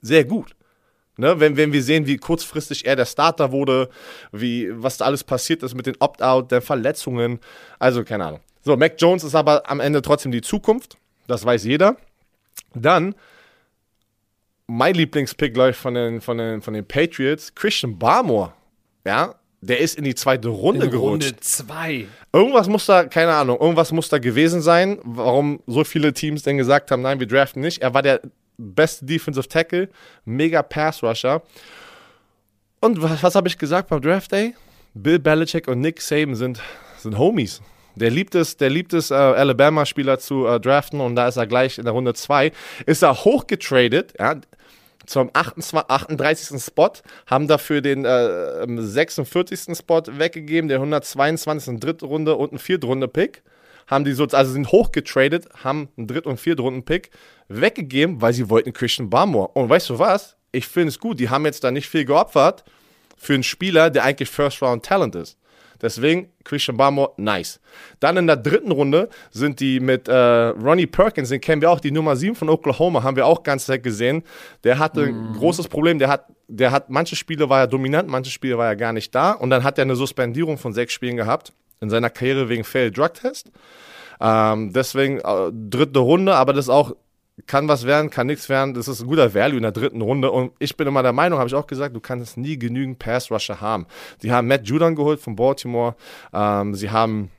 sehr 0.00 0.24
gut. 0.24 0.54
Ne, 1.18 1.38
wenn, 1.38 1.58
wenn 1.58 1.72
wir 1.72 1.82
sehen, 1.82 2.06
wie 2.06 2.16
kurzfristig 2.16 2.86
er 2.86 2.96
der 2.96 3.04
Starter 3.04 3.52
wurde, 3.52 3.90
wie, 4.32 4.70
was 4.72 4.96
da 4.96 5.04
alles 5.04 5.22
passiert 5.22 5.62
ist 5.62 5.74
mit 5.74 5.84
den 5.86 5.96
Opt-out, 6.00 6.50
der 6.50 6.62
Verletzungen. 6.62 7.38
Also, 7.78 8.02
keine 8.02 8.24
Ahnung. 8.24 8.40
So, 8.62 8.76
Mac 8.76 8.94
Jones 8.98 9.24
ist 9.24 9.34
aber 9.34 9.68
am 9.68 9.80
Ende 9.80 10.02
trotzdem 10.02 10.32
die 10.32 10.40
Zukunft. 10.40 10.96
Das 11.26 11.44
weiß 11.44 11.64
jeder. 11.64 11.96
Dann, 12.74 13.14
mein 14.66 14.94
Lieblingspick, 14.94 15.54
glaube 15.54 15.70
ich, 15.70 15.76
von 15.76 15.94
den, 15.94 16.20
von, 16.20 16.38
den, 16.38 16.62
von 16.62 16.74
den 16.74 16.86
Patriots, 16.86 17.54
Christian 17.54 17.98
Barmore. 17.98 18.52
Ja, 19.04 19.34
der 19.60 19.78
ist 19.78 19.96
in 19.96 20.04
die 20.04 20.14
zweite 20.14 20.48
Runde 20.48 20.86
in 20.86 20.90
gerutscht. 20.90 21.26
Runde 21.26 21.40
2. 21.40 22.06
Irgendwas 22.32 22.68
muss 22.68 22.86
da, 22.86 23.04
keine 23.04 23.34
Ahnung, 23.34 23.58
irgendwas 23.60 23.92
muss 23.92 24.08
da 24.08 24.18
gewesen 24.18 24.60
sein, 24.60 24.98
warum 25.02 25.60
so 25.66 25.84
viele 25.84 26.12
Teams 26.12 26.42
denn 26.42 26.56
gesagt 26.56 26.90
haben, 26.90 27.02
nein, 27.02 27.20
wir 27.20 27.26
draften 27.26 27.62
nicht. 27.62 27.82
Er 27.82 27.94
war 27.94 28.02
der 28.02 28.20
beste 28.58 29.04
Defensive 29.04 29.48
Tackle, 29.48 29.88
mega 30.24 30.62
Pass 30.62 31.02
Rusher. 31.02 31.42
Und 32.80 33.00
was, 33.02 33.22
was 33.22 33.34
habe 33.34 33.48
ich 33.48 33.58
gesagt 33.58 33.88
beim 33.88 34.00
Draft 34.00 34.32
Day? 34.32 34.54
Bill 34.94 35.18
Belichick 35.18 35.68
und 35.68 35.80
Nick 35.80 36.00
Saban 36.00 36.34
sind, 36.34 36.60
sind 36.98 37.16
Homies. 37.16 37.62
Der 37.96 38.10
liebt 38.10 38.34
es, 38.34 38.56
der 38.56 38.70
liebt 38.70 38.92
es, 38.92 39.10
äh, 39.10 39.14
Alabama-Spieler 39.14 40.18
zu 40.18 40.46
äh, 40.46 40.60
draften 40.60 41.00
und 41.00 41.16
da 41.16 41.28
ist 41.28 41.36
er 41.36 41.46
gleich 41.46 41.78
in 41.78 41.84
der 41.84 41.92
Runde 41.92 42.14
2. 42.14 42.52
Ist 42.86 43.02
er 43.02 43.24
hochgetradet, 43.24 44.14
ja, 44.18 44.40
zum 45.06 45.30
28, 45.32 45.90
38. 45.90 46.62
Spot, 46.62 46.92
haben 47.26 47.48
dafür 47.48 47.80
den 47.80 48.04
äh, 48.04 48.66
46. 48.66 49.76
Spot 49.76 50.02
weggegeben, 50.06 50.68
der 50.68 50.78
122. 50.78 51.80
dritte 51.80 52.06
Runde 52.06 52.36
und 52.36 52.50
einen 52.50 52.58
Viertrunde-Pick. 52.58 53.42
Haben 53.88 54.04
die 54.04 54.12
so, 54.12 54.24
also 54.24 54.52
sind 54.52 54.70
hochgetradet, 54.70 55.48
haben 55.64 55.88
einen 55.96 56.06
Dritt- 56.06 56.26
und 56.26 56.38
Viertrunden-Pick 56.38 57.10
weggegeben, 57.48 58.22
weil 58.22 58.32
sie 58.32 58.48
wollten 58.48 58.72
Christian 58.72 59.10
Barmore. 59.10 59.48
Und 59.48 59.68
weißt 59.68 59.90
du 59.90 59.98
was? 59.98 60.36
Ich 60.52 60.68
finde 60.68 60.88
es 60.88 60.98
gut, 60.98 61.18
die 61.18 61.30
haben 61.30 61.44
jetzt 61.44 61.64
da 61.64 61.70
nicht 61.70 61.88
viel 61.88 62.04
geopfert. 62.04 62.64
für 63.16 63.34
einen 63.34 63.44
Spieler, 63.44 63.88
der 63.90 64.02
eigentlich 64.02 64.30
First-Round-Talent 64.30 65.14
ist. 65.14 65.38
Deswegen 65.82 66.30
Christian 66.44 66.76
Barmore, 66.76 67.12
nice. 67.16 67.60
Dann 68.00 68.16
in 68.16 68.26
der 68.28 68.36
dritten 68.36 68.70
Runde 68.70 69.08
sind 69.30 69.58
die 69.60 69.80
mit 69.80 70.08
äh, 70.08 70.14
Ronnie 70.14 70.86
Perkins, 70.86 71.28
den 71.28 71.40
kennen 71.40 71.60
wir 71.60 71.70
auch, 71.70 71.80
die 71.80 71.90
Nummer 71.90 72.14
7 72.16 72.36
von 72.36 72.48
Oklahoma, 72.48 73.02
haben 73.02 73.16
wir 73.16 73.26
auch 73.26 73.42
ganz 73.42 73.66
Zeit 73.66 73.82
gesehen. 73.82 74.22
Der 74.62 74.78
hatte 74.78 75.02
ein 75.02 75.30
mhm. 75.30 75.32
großes 75.34 75.68
Problem, 75.68 75.98
der 75.98 76.08
hat, 76.08 76.26
der 76.46 76.70
hat, 76.70 76.88
manche 76.88 77.16
Spiele 77.16 77.48
war 77.50 77.60
er 77.60 77.66
dominant, 77.66 78.08
manche 78.08 78.30
Spiele 78.30 78.56
war 78.56 78.68
er 78.68 78.76
gar 78.76 78.92
nicht 78.92 79.14
da 79.14 79.32
und 79.32 79.50
dann 79.50 79.64
hat 79.64 79.78
er 79.78 79.82
eine 79.82 79.96
Suspendierung 79.96 80.56
von 80.56 80.72
sechs 80.72 80.92
Spielen 80.92 81.16
gehabt 81.16 81.52
in 81.80 81.90
seiner 81.90 82.10
Karriere 82.10 82.48
wegen 82.48 82.62
Failed 82.62 82.96
Drug 82.96 83.14
Test. 83.14 83.50
Ähm, 84.20 84.72
deswegen 84.72 85.18
äh, 85.18 85.50
dritte 85.52 85.98
Runde, 85.98 86.34
aber 86.36 86.52
das 86.52 86.66
ist 86.66 86.70
auch 86.70 86.94
kann 87.46 87.68
was 87.68 87.86
werden, 87.86 88.10
kann 88.10 88.26
nichts 88.26 88.48
werden. 88.48 88.74
Das 88.74 88.88
ist 88.88 89.00
ein 89.00 89.06
guter 89.06 89.34
Value 89.34 89.56
in 89.56 89.62
der 89.62 89.72
dritten 89.72 90.02
Runde. 90.02 90.30
Und 90.30 90.52
ich 90.58 90.76
bin 90.76 90.86
immer 90.86 91.02
der 91.02 91.12
Meinung, 91.12 91.38
habe 91.38 91.48
ich 91.48 91.54
auch 91.54 91.66
gesagt, 91.66 91.96
du 91.96 92.00
kannst 92.00 92.36
nie 92.36 92.58
genügend 92.58 92.98
Pass-Rusher 92.98 93.60
haben. 93.60 93.86
Die 94.22 94.32
haben 94.32 94.46
Matt 94.48 94.66
Judon 94.66 94.94
geholt 94.94 95.20
von 95.20 95.36
Baltimore. 95.36 95.96
Ähm, 96.32 96.74
sie 96.74 96.90
haben 96.90 97.30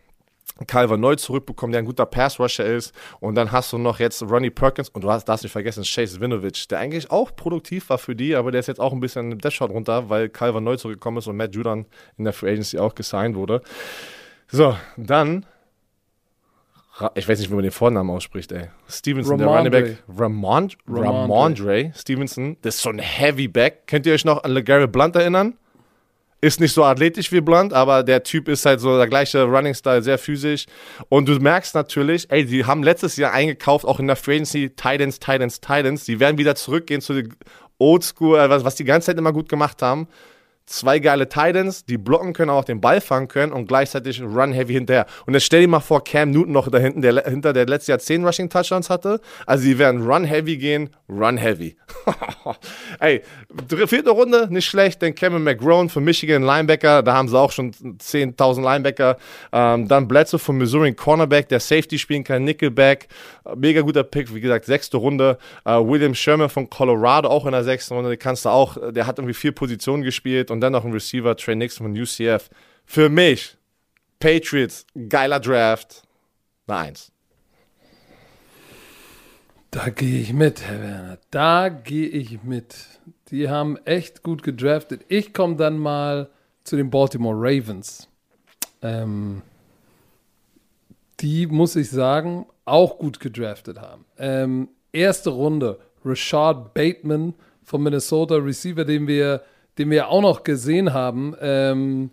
Calvin 0.68 1.00
Neu 1.00 1.16
zurückbekommen, 1.16 1.72
der 1.72 1.82
ein 1.82 1.86
guter 1.86 2.06
Pass-Rusher 2.06 2.66
ist. 2.66 2.94
Und 3.20 3.36
dann 3.36 3.52
hast 3.52 3.72
du 3.74 3.78
noch 3.78 4.00
jetzt 4.00 4.22
Ronnie 4.24 4.50
Perkins 4.50 4.90
und 4.90 5.04
du 5.04 5.12
hast, 5.12 5.26
darfst 5.26 5.44
nicht 5.44 5.52
vergessen, 5.52 5.84
Chase 5.84 6.20
Winovich, 6.20 6.68
der 6.68 6.80
eigentlich 6.80 7.12
auch 7.12 7.36
produktiv 7.36 7.90
war 7.90 7.98
für 7.98 8.16
die, 8.16 8.36
aber 8.36 8.52
der 8.52 8.60
ist 8.60 8.68
jetzt 8.68 8.80
auch 8.80 8.94
ein 8.94 9.00
bisschen 9.00 9.32
im 9.32 9.40
Death-Shot 9.40 9.72
runter, 9.72 10.10
weil 10.10 10.30
Calvin 10.30 10.64
Neu 10.64 10.76
zurückgekommen 10.76 11.18
ist 11.18 11.28
und 11.28 11.38
Matt 11.38 11.56
Judon 11.56 11.86
in 12.18 12.24
der 12.24 12.34
Free 12.34 12.52
Agency 12.52 12.78
auch 12.78 12.96
gesigned 12.96 13.36
wurde. 13.36 13.62
So, 14.48 14.78
dann 14.98 15.46
ich 17.16 17.28
weiß 17.28 17.40
nicht, 17.40 17.50
wie 17.50 17.56
man 17.56 17.64
den 17.64 17.72
Vornamen 17.72 18.10
ausspricht, 18.10 18.52
ey. 18.52 18.68
Stevenson, 18.88 19.38
der 19.40 19.48
Running 19.48 19.72
Back. 19.72 20.04
Ramond, 20.16 20.78
Ramondre 20.88 21.92
Stevenson. 21.96 22.58
Das 22.62 22.76
ist 22.76 22.82
so 22.84 22.90
ein 22.90 23.00
Heavy 23.00 23.48
Back. 23.48 23.88
Könnt 23.88 24.06
ihr 24.06 24.14
euch 24.14 24.26
noch 24.26 24.44
an 24.44 24.52
LeGarrette 24.52 24.88
Blunt 24.88 25.16
erinnern? 25.16 25.58
Ist 26.42 26.60
nicht 26.60 26.74
so 26.74 26.84
athletisch 26.84 27.32
wie 27.32 27.42
Blunt, 27.42 27.74
aber 27.74 28.04
der 28.04 28.22
Typ 28.22 28.50
ist 28.50 28.66
halt 28.66 28.82
so 28.82 28.98
der 28.98 29.08
gleiche 29.08 29.44
Running 29.44 29.74
Style, 29.74 30.04
sehr 30.04 30.18
physisch. 30.18 30.66
Und 31.10 31.28
du 31.28 31.40
merkst 31.40 31.74
natürlich, 31.74 32.30
ey, 32.30 32.46
die 32.46 32.66
haben 32.66 32.84
letztes 32.84 33.16
Jahr 33.16 33.32
eingekauft, 33.32 33.86
auch 33.86 34.00
in 34.00 34.08
der 34.08 34.18
Free 34.18 34.36
Agency, 34.36 34.70
Titans, 34.70 35.20
Titans, 35.20 35.62
Titans. 35.62 36.04
Die 36.04 36.20
werden 36.20 36.38
wieder 36.38 36.56
zurückgehen 36.56 37.02
zu 37.02 37.14
den 37.14 37.34
Oldschool, 37.80 38.38
äh, 38.38 38.50
was, 38.50 38.66
was 38.66 38.76
die 38.76 38.84
ganze 38.84 39.08
Zeit 39.08 39.18
immer 39.18 39.34
gut 39.34 39.50
gemacht 39.50 39.82
haben 39.82 40.08
zwei 40.66 41.00
geile 41.00 41.28
Titans, 41.28 41.86
die 41.86 41.98
blocken 41.98 42.34
können, 42.34 42.50
auch 42.50 42.64
den 42.64 42.80
Ball 42.80 43.02
fangen 43.02 43.28
können 43.28 43.52
und 43.52 43.68
gleichzeitig 43.68 44.22
Run-Heavy 44.22 44.74
hinterher. 44.74 45.06
Und 45.26 45.34
jetzt 45.34 45.44
stell 45.44 45.62
dir 45.62 45.68
mal 45.68 45.80
vor, 45.80 46.04
Cam 46.04 46.32
Newton 46.32 46.54
noch 46.54 46.70
da 46.70 46.78
hinten, 46.78 47.02
der 47.02 47.24
hinter 47.26 47.54
der 47.54 47.66
letztes 47.66 47.88
Jahr 47.88 48.00
10 48.00 48.26
Rushing-Touchdowns 48.26 48.90
hatte. 48.90 49.20
Also 49.46 49.66
die 49.66 49.78
werden 49.78 50.02
Run-Heavy 50.02 50.58
gehen, 50.58 50.90
Run-Heavy. 51.10 51.76
Ey, 53.00 53.22
vierte 53.88 54.12
Runde, 54.12 54.48
nicht 54.50 54.66
schlecht, 54.66 55.02
denn 55.02 55.16
Kevin 55.16 55.44
McGrone 55.44 55.90
von 55.90 56.04
Michigan, 56.04 56.44
Linebacker, 56.44 57.04
da 57.04 57.14
haben 57.14 57.28
sie 57.28 57.38
auch 57.38 57.52
schon 57.52 57.72
10.000 57.74 58.62
Linebacker. 58.62 59.18
Ähm, 59.52 59.88
dann 59.88 60.08
Bledsoe 60.08 60.40
von 60.40 60.58
Missouri, 60.58 60.94
Cornerback, 60.94 61.50
der 61.50 61.60
Safety 61.60 61.98
spielen 61.98 62.24
kann, 62.24 62.44
Nickelback, 62.46 63.08
mega 63.56 63.82
guter 63.82 64.04
Pick, 64.04 64.34
wie 64.34 64.42
gesagt, 64.42 64.66
sechste 64.66 64.98
Runde. 64.98 65.38
Äh, 65.66 65.72
William 65.72 66.16
Sherman 66.16 66.50
von 66.50 66.70
Colorado, 66.70 67.28
auch 67.30 67.46
in 67.46 67.52
der 67.52 67.64
sechsten 67.64 67.96
Runde, 67.96 68.12
die 68.12 68.18
kannst 68.18 68.46
du 68.46 68.50
auch, 68.50 68.78
der 68.92 69.06
hat 69.08 69.20
irgendwie 69.20 69.34
vier 69.34 69.52
Positionen 69.52 70.04
gespielt 70.04 70.52
und 70.54 70.62
dann 70.62 70.72
noch 70.72 70.86
ein 70.86 70.94
Receiver, 70.94 71.36
Trey 71.36 71.56
Nix 71.56 71.78
von 71.78 72.00
UCF. 72.00 72.50
Für 72.86 73.10
mich, 73.10 73.58
Patriots, 74.20 74.86
geiler 75.10 75.40
Draft, 75.40 76.04
eine 76.68 76.78
Eins. 76.78 77.12
Da 79.72 79.90
gehe 79.90 80.22
ich 80.22 80.32
mit, 80.32 80.62
Herr 80.62 80.82
Werner. 80.82 81.18
Da 81.32 81.70
gehe 81.70 82.08
ich 82.08 82.44
mit. 82.44 82.76
Die 83.30 83.50
haben 83.50 83.78
echt 83.86 84.22
gut 84.22 84.44
gedraftet. 84.44 85.04
Ich 85.08 85.34
komme 85.34 85.56
dann 85.56 85.80
mal 85.80 86.30
zu 86.64 86.76
den 86.76 86.92
Baltimore 86.92 87.36
Ravens. 87.36 88.08
Ähm, 88.84 89.42
die, 91.20 91.48
muss 91.48 91.76
ich 91.76 91.90
sagen, 91.90 92.46
auch 92.66 93.00
gut 93.00 93.20
gedraftet 93.20 93.82
haben. 93.82 94.06
Ähm, 94.20 94.70
erste 94.92 95.32
Runde, 95.32 95.80
Rashad 96.06 96.76
Bateman 96.76 97.34
von 97.64 97.82
Minnesota, 97.82 98.36
Receiver, 98.36 98.86
den 98.86 99.08
wir 99.08 99.42
den 99.78 99.90
wir 99.90 100.10
auch 100.10 100.22
noch 100.22 100.44
gesehen 100.44 100.94
haben 100.94 101.36
ähm, 101.42 102.12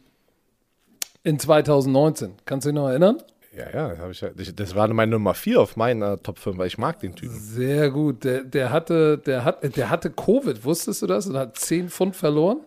in 1.22 1.38
2019. 1.38 2.32
Kannst 2.44 2.66
du 2.66 2.70
dich 2.70 2.74
noch 2.74 2.88
erinnern? 2.88 3.18
Ja, 3.56 3.68
ja, 3.74 3.94
das, 4.06 4.22
ich, 4.38 4.54
das 4.54 4.74
war 4.76 4.86
meine 4.88 5.10
Nummer 5.10 5.34
4 5.34 5.60
auf 5.60 5.76
meiner 5.76 6.22
Top 6.22 6.38
5, 6.38 6.56
weil 6.56 6.68
ich 6.68 6.78
mag 6.78 7.00
den 7.00 7.16
Typen. 7.16 7.36
Sehr 7.36 7.90
gut. 7.90 8.22
Der, 8.22 8.44
der, 8.44 8.70
hatte, 8.70 9.18
der, 9.18 9.44
hat, 9.44 9.76
der 9.76 9.90
hatte 9.90 10.10
Covid, 10.10 10.64
wusstest 10.64 11.02
du 11.02 11.06
das? 11.08 11.26
Und 11.26 11.36
hat 11.36 11.58
10 11.58 11.88
Pfund 11.88 12.14
verloren? 12.14 12.60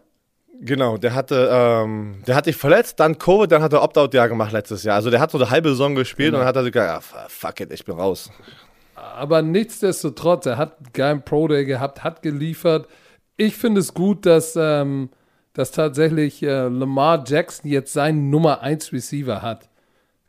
Genau, 0.59 0.97
der 0.97 1.15
hatte, 1.15 1.49
ähm, 1.51 2.21
der 2.27 2.35
hat 2.35 2.45
sich 2.45 2.55
verletzt, 2.55 2.99
dann 2.99 3.17
Covid, 3.17 3.51
dann 3.51 3.63
hat 3.63 3.73
er 3.73 3.81
Opt-out-Jahr 3.81 4.29
gemacht 4.29 4.51
letztes 4.51 4.83
Jahr. 4.83 4.95
Also 4.95 5.09
der 5.09 5.19
hat 5.19 5.31
so 5.31 5.37
eine 5.37 5.49
halbe 5.49 5.69
Saison 5.69 5.95
gespielt 5.95 6.27
genau. 6.27 6.37
und 6.37 6.41
dann 6.41 6.47
hat 6.47 6.55
er 6.55 6.69
gesagt, 6.69 7.05
ja, 7.13 7.27
fuck 7.27 7.59
it, 7.59 7.71
ich 7.71 7.83
bin 7.83 7.95
raus. 7.95 8.29
Aber 8.95 9.41
nichtsdestotrotz, 9.41 10.45
er 10.45 10.57
hat 10.57 10.77
einen 10.77 10.93
geilen 10.93 11.21
Pro-Day 11.23 11.65
gehabt, 11.65 12.03
hat 12.03 12.21
geliefert 12.21 12.87
ich 13.37 13.55
finde 13.55 13.81
es 13.81 13.93
gut, 13.93 14.25
dass, 14.25 14.55
ähm, 14.55 15.09
dass 15.53 15.71
tatsächlich 15.71 16.43
äh, 16.43 16.67
Lamar 16.67 17.23
Jackson 17.25 17.69
jetzt 17.69 17.93
seinen 17.93 18.29
Nummer 18.29 18.61
1 18.61 18.93
Receiver 18.93 19.41
hat. 19.41 19.69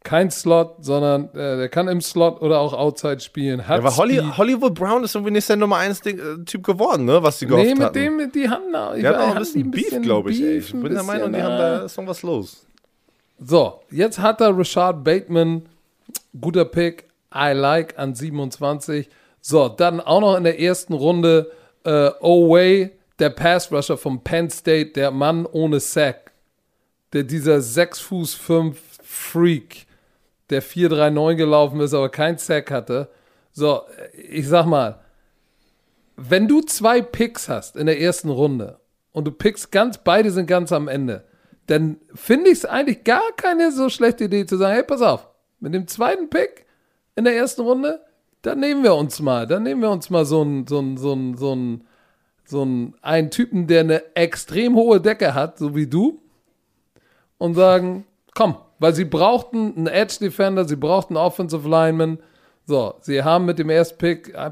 Kein 0.03 0.31
Slot, 0.31 0.85
sondern 0.85 1.31
äh, 1.31 1.57
der 1.57 1.69
kann 1.71 1.89
im 1.89 2.03
Slot 2.03 2.43
oder 2.43 2.61
auch 2.61 2.75
Outside 2.75 3.21
spielen. 3.21 3.67
Hat 3.67 3.79
ja, 3.81 3.87
aber 3.87 3.97
Holly, 3.97 4.23
Hollywood 4.37 4.75
Brown 4.75 5.03
ist 5.03 5.15
irgendwie 5.15 5.33
nicht 5.33 5.49
der 5.49 5.57
Nummer 5.57 5.79
1 5.79 6.03
Ding, 6.03 6.19
äh, 6.19 6.45
Typ 6.45 6.63
geworden, 6.63 7.07
ne? 7.07 7.23
was 7.23 7.39
sie 7.39 7.47
gehofft 7.47 7.63
haben. 7.63 7.69
Nee, 7.69 7.75
mit 7.75 7.85
hatten. 7.87 8.19
dem, 8.19 8.33
die 8.33 8.49
haben 8.51 8.71
da. 8.71 8.95
Die 8.95 9.07
haben 9.07 9.17
auch 9.17 9.35
ein 9.35 9.39
bisschen 9.39 9.71
Beef, 9.71 10.03
glaube 10.03 10.31
ich. 10.31 10.41
Beef, 10.41 10.75
ich 10.75 10.81
bin 10.81 10.93
der 10.93 11.05
Meinung, 11.05 11.33
die 11.33 11.43
haben 11.43 11.57
da 11.57 11.85
ist 11.85 11.97
noch 11.97 12.07
was 12.07 12.23
los. 12.23 12.67
So, 13.39 13.81
jetzt 13.91 14.19
hat 14.19 14.43
er 14.43 14.57
Rashad 14.57 15.03
Bateman, 15.03 15.63
guter 16.39 16.67
Pick, 16.67 17.05
I 17.35 17.53
like 17.53 17.99
an 17.99 18.15
27. 18.15 19.09
So, 19.41 19.69
dann 19.69 20.01
auch 20.01 20.21
noch 20.21 20.37
in 20.37 20.45
der 20.45 20.61
ersten 20.61 20.93
Runde 20.93 21.51
äh, 21.85 22.11
Oway, 22.21 22.91
der 23.19 23.31
Pass-Rusher 23.31 23.97
vom 23.97 24.23
Penn 24.23 24.51
State, 24.51 24.93
der 24.93 25.11
Mann 25.11 25.47
ohne 25.47 25.81
Sack, 25.81 26.33
der 27.13 27.23
dieser 27.23 27.61
6 27.61 28.01
Fuß 28.01 28.35
5 28.35 28.81
Freak, 29.03 29.87
der 30.51 30.63
4-3-9 30.63 31.35
gelaufen 31.37 31.81
ist, 31.81 31.95
aber 31.95 32.09
kein 32.09 32.39
Sack 32.39 32.71
hatte. 32.71 33.09
So, 33.53 33.83
ich 34.13 34.49
sag 34.49 34.67
mal, 34.67 35.01
wenn 36.17 36.49
du 36.49 36.61
zwei 36.61 37.03
Picks 37.03 37.49
hast 37.49 37.77
in 37.77 37.87
der 37.87 38.01
ersten 38.01 38.31
Runde 38.31 38.81
und 39.13 39.25
du 39.25 39.33
pickst 39.33 39.73
ganz, 39.73 39.99
beide 39.99 40.31
sind 40.31 40.47
ganz 40.47 40.73
am 40.73 40.89
Ende, 40.89 41.25
dann 41.67 41.99
finde 42.15 42.51
ich 42.51 42.59
es 42.59 42.65
eigentlich 42.65 43.05
gar 43.05 43.33
keine 43.37 43.73
so 43.73 43.89
schlechte 43.89 44.25
Idee 44.25 44.47
zu 44.47 44.57
sagen, 44.57 44.75
hey, 44.75 44.83
pass 44.83 45.03
auf, 45.03 45.29
mit 45.61 45.75
dem 45.75 45.87
zweiten 45.87 46.29
Pick 46.29 46.67
in 47.17 47.25
der 47.25 47.37
ersten 47.37 47.63
Runde, 47.63 48.01
dann 48.45 48.61
nehmen 48.61 48.83
wir 48.83 48.95
uns 48.95 49.21
mal, 49.21 49.47
dann 49.47 49.63
nehmen 49.63 49.81
wir 49.81 49.91
uns 49.91 50.11
mal 50.11 50.25
so 50.25 50.43
einen 50.43 50.67
so 50.67 50.79
ein, 50.79 50.97
so 50.97 51.15
ein, 51.15 51.37
so 51.37 51.55
ein, 51.55 51.85
so 52.45 52.63
ein, 52.63 52.95
einen 53.01 53.31
Typen, 53.31 53.67
der 53.67 53.81
eine 53.81 54.15
extrem 54.15 54.77
hohe 54.77 55.01
Decke 55.01 55.35
hat, 55.35 55.59
so 55.59 55.75
wie 55.75 55.87
du, 55.87 56.21
und 57.39 57.55
sagen, 57.55 58.05
komm, 58.35 58.57
weil 58.79 58.95
sie 58.95 59.07
brauchten 59.07 59.75
einen 59.77 59.87
Edge 59.87 60.17
Defender, 60.21 60.67
sie 60.67 60.77
brauchten 60.77 61.17
einen 61.17 61.27
Offensive 61.27 61.69
Lineman. 61.69 62.19
So, 62.67 62.95
sie 63.01 63.23
haben 63.23 63.47
mit 63.47 63.59
dem 63.59 63.71
ersten 63.71 63.99
Pick 63.99 64.35
äh, 64.35 64.51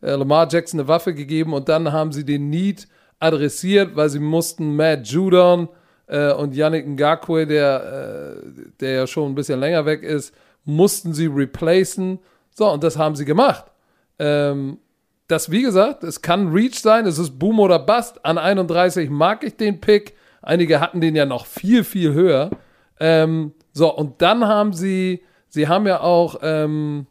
äh, 0.00 0.14
Lamar 0.14 0.48
Jackson 0.50 0.80
eine 0.80 0.88
Waffe 0.88 1.12
gegeben 1.14 1.54
und 1.54 1.68
dann 1.68 1.92
haben 1.92 2.12
sie 2.12 2.24
den 2.24 2.50
Need 2.50 2.86
adressiert, 3.18 3.96
weil 3.96 4.10
sie 4.10 4.18
mussten 4.20 4.76
Matt 4.76 5.06
Judon 5.08 5.68
äh, 6.06 6.32
und 6.32 6.54
Yannick 6.54 6.86
Ngakwe, 6.86 7.46
der, 7.46 8.36
äh, 8.36 8.50
der 8.80 8.90
ja 8.92 9.06
schon 9.06 9.32
ein 9.32 9.34
bisschen 9.34 9.58
länger 9.58 9.86
weg 9.86 10.02
ist, 10.02 10.34
mussten 10.64 11.14
sie 11.14 11.26
replacen. 11.26 12.20
So, 12.54 12.70
und 12.70 12.84
das 12.84 12.98
haben 12.98 13.16
sie 13.16 13.24
gemacht. 13.24 13.64
Ähm, 14.18 14.78
das, 15.28 15.50
wie 15.50 15.62
gesagt, 15.62 16.04
es 16.04 16.20
kann 16.20 16.52
Reach 16.52 16.80
sein, 16.80 17.06
es 17.06 17.18
ist 17.18 17.38
Boom 17.38 17.60
oder 17.60 17.78
Bust. 17.78 18.24
An 18.24 18.38
31 18.38 19.08
mag 19.08 19.42
ich 19.44 19.56
den 19.56 19.80
Pick. 19.80 20.14
Einige 20.42 20.80
hatten 20.80 21.00
den 21.00 21.16
ja 21.16 21.24
noch 21.24 21.46
viel, 21.46 21.84
viel 21.84 22.12
höher. 22.12 22.50
Ähm, 23.00 23.52
so, 23.72 23.94
und 23.94 24.20
dann 24.20 24.46
haben 24.46 24.72
sie, 24.72 25.22
sie 25.48 25.68
haben 25.68 25.86
ja 25.86 26.00
auch, 26.00 26.36
ähm, 26.42 27.06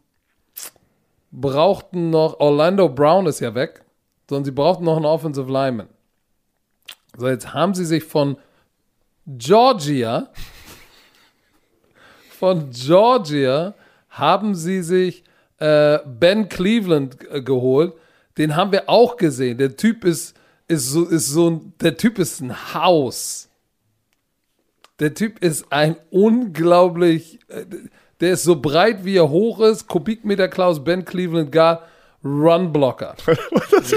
brauchten 1.32 2.10
noch, 2.10 2.38
Orlando 2.38 2.88
Brown 2.88 3.26
ist 3.26 3.40
ja 3.40 3.54
weg, 3.54 3.82
sondern 4.28 4.44
sie 4.44 4.52
brauchten 4.52 4.84
noch 4.84 4.96
einen 4.96 5.06
Offensive 5.06 5.50
Lineman. 5.50 5.88
So, 7.16 7.28
jetzt 7.28 7.52
haben 7.52 7.74
sie 7.74 7.84
sich 7.84 8.04
von 8.04 8.36
Georgia, 9.26 10.28
von 12.38 12.70
Georgia, 12.70 13.74
haben 14.10 14.54
sie 14.54 14.82
sich 14.82 15.24
äh, 15.62 16.00
Ben 16.04 16.48
Cleveland 16.48 17.18
äh, 17.30 17.40
geholt. 17.40 17.94
Den 18.36 18.56
haben 18.56 18.72
wir 18.72 18.88
auch 18.88 19.16
gesehen. 19.16 19.58
Der 19.58 19.76
Typ 19.76 20.04
ist, 20.04 20.34
ist 20.66 20.88
so, 20.90 21.04
ist 21.04 21.28
so 21.28 21.50
ein, 21.50 21.74
der 21.80 21.96
Typ 21.96 22.18
ist 22.18 22.40
ein 22.40 22.74
Haus. 22.74 23.48
Der 24.98 25.14
Typ 25.14 25.38
ist 25.38 25.66
ein 25.70 25.96
unglaublich, 26.10 27.38
äh, 27.48 27.64
der 28.20 28.32
ist 28.32 28.42
so 28.42 28.60
breit, 28.60 29.04
wie 29.04 29.16
er 29.16 29.30
hoch 29.30 29.60
ist. 29.60 29.86
Kubikmeter 29.86 30.48
Klaus 30.48 30.82
Ben 30.82 31.04
Cleveland 31.04 31.52
gar 31.52 31.86
Runblocker. 32.24 33.14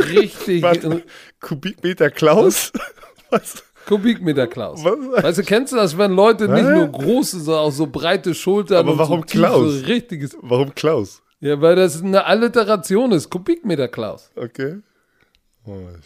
Richtig. 0.09 0.61
Warte, 0.61 1.03
Kubikmeter 1.39 2.11
Klaus? 2.11 2.72
Was? 3.32 3.63
Kubikmeter 3.88 4.47
Klaus. 4.47 4.84
Was? 4.84 5.24
Weißt 5.24 5.38
du, 5.39 5.43
kennst 5.43 5.74
du 5.74 5.78
das, 5.78 5.97
wenn 5.97 6.11
Leute 6.11 6.47
nicht 6.47 6.70
nur 6.70 6.88
große, 6.88 7.39
sondern 7.39 7.66
auch 7.66 7.72
so 7.72 7.88
breite 7.88 8.34
Schultern 8.34 8.80
Aber 8.80 8.93
und 8.93 8.97
warum 8.97 9.20
so 9.22 9.26
Klaus? 9.26 9.74
So 9.74 9.86
richtiges. 9.86 10.36
Warum 10.41 10.74
Klaus? 10.74 11.22
Ja, 11.39 11.61
weil 11.61 11.75
das 11.75 12.01
eine 12.01 12.25
Alliteration 12.25 13.11
ist. 13.11 13.29
Kubikmeter 13.29 13.88
Klaus. 13.88 14.31
Okay. 14.36 14.79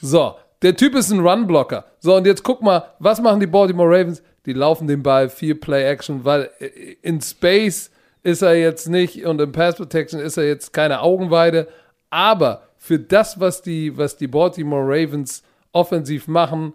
So, 0.01 0.35
der 0.61 0.75
Typ 0.75 0.95
ist 0.95 1.11
ein 1.11 1.19
Runblocker. 1.19 1.85
So, 1.99 2.15
und 2.15 2.25
jetzt 2.25 2.43
guck 2.43 2.61
mal, 2.61 2.93
was 2.99 3.21
machen 3.21 3.39
die 3.39 3.47
Baltimore 3.47 3.89
Ravens? 3.89 4.23
Die 4.45 4.53
laufen 4.53 4.87
den 4.87 5.03
Ball, 5.03 5.29
viel 5.29 5.55
Play-Action, 5.55 6.25
weil 6.25 6.49
äh, 6.59 6.95
in 7.01 7.21
Space 7.21 7.91
ist 8.23 8.41
er 8.41 8.55
jetzt 8.55 8.87
nicht 8.87 9.25
und 9.25 9.39
in 9.39 9.51
Pass 9.51 9.75
Protection 9.75 10.19
ist 10.19 10.37
er 10.37 10.45
jetzt 10.45 10.73
keine 10.73 11.01
Augenweide. 11.01 11.67
Aber 12.09 12.63
für 12.77 12.99
das, 12.99 13.39
was 13.39 13.61
die, 13.61 13.97
was 13.97 14.17
die 14.17 14.27
Baltimore 14.27 14.83
Ravens 14.83 15.43
offensiv 15.71 16.27
machen, 16.27 16.73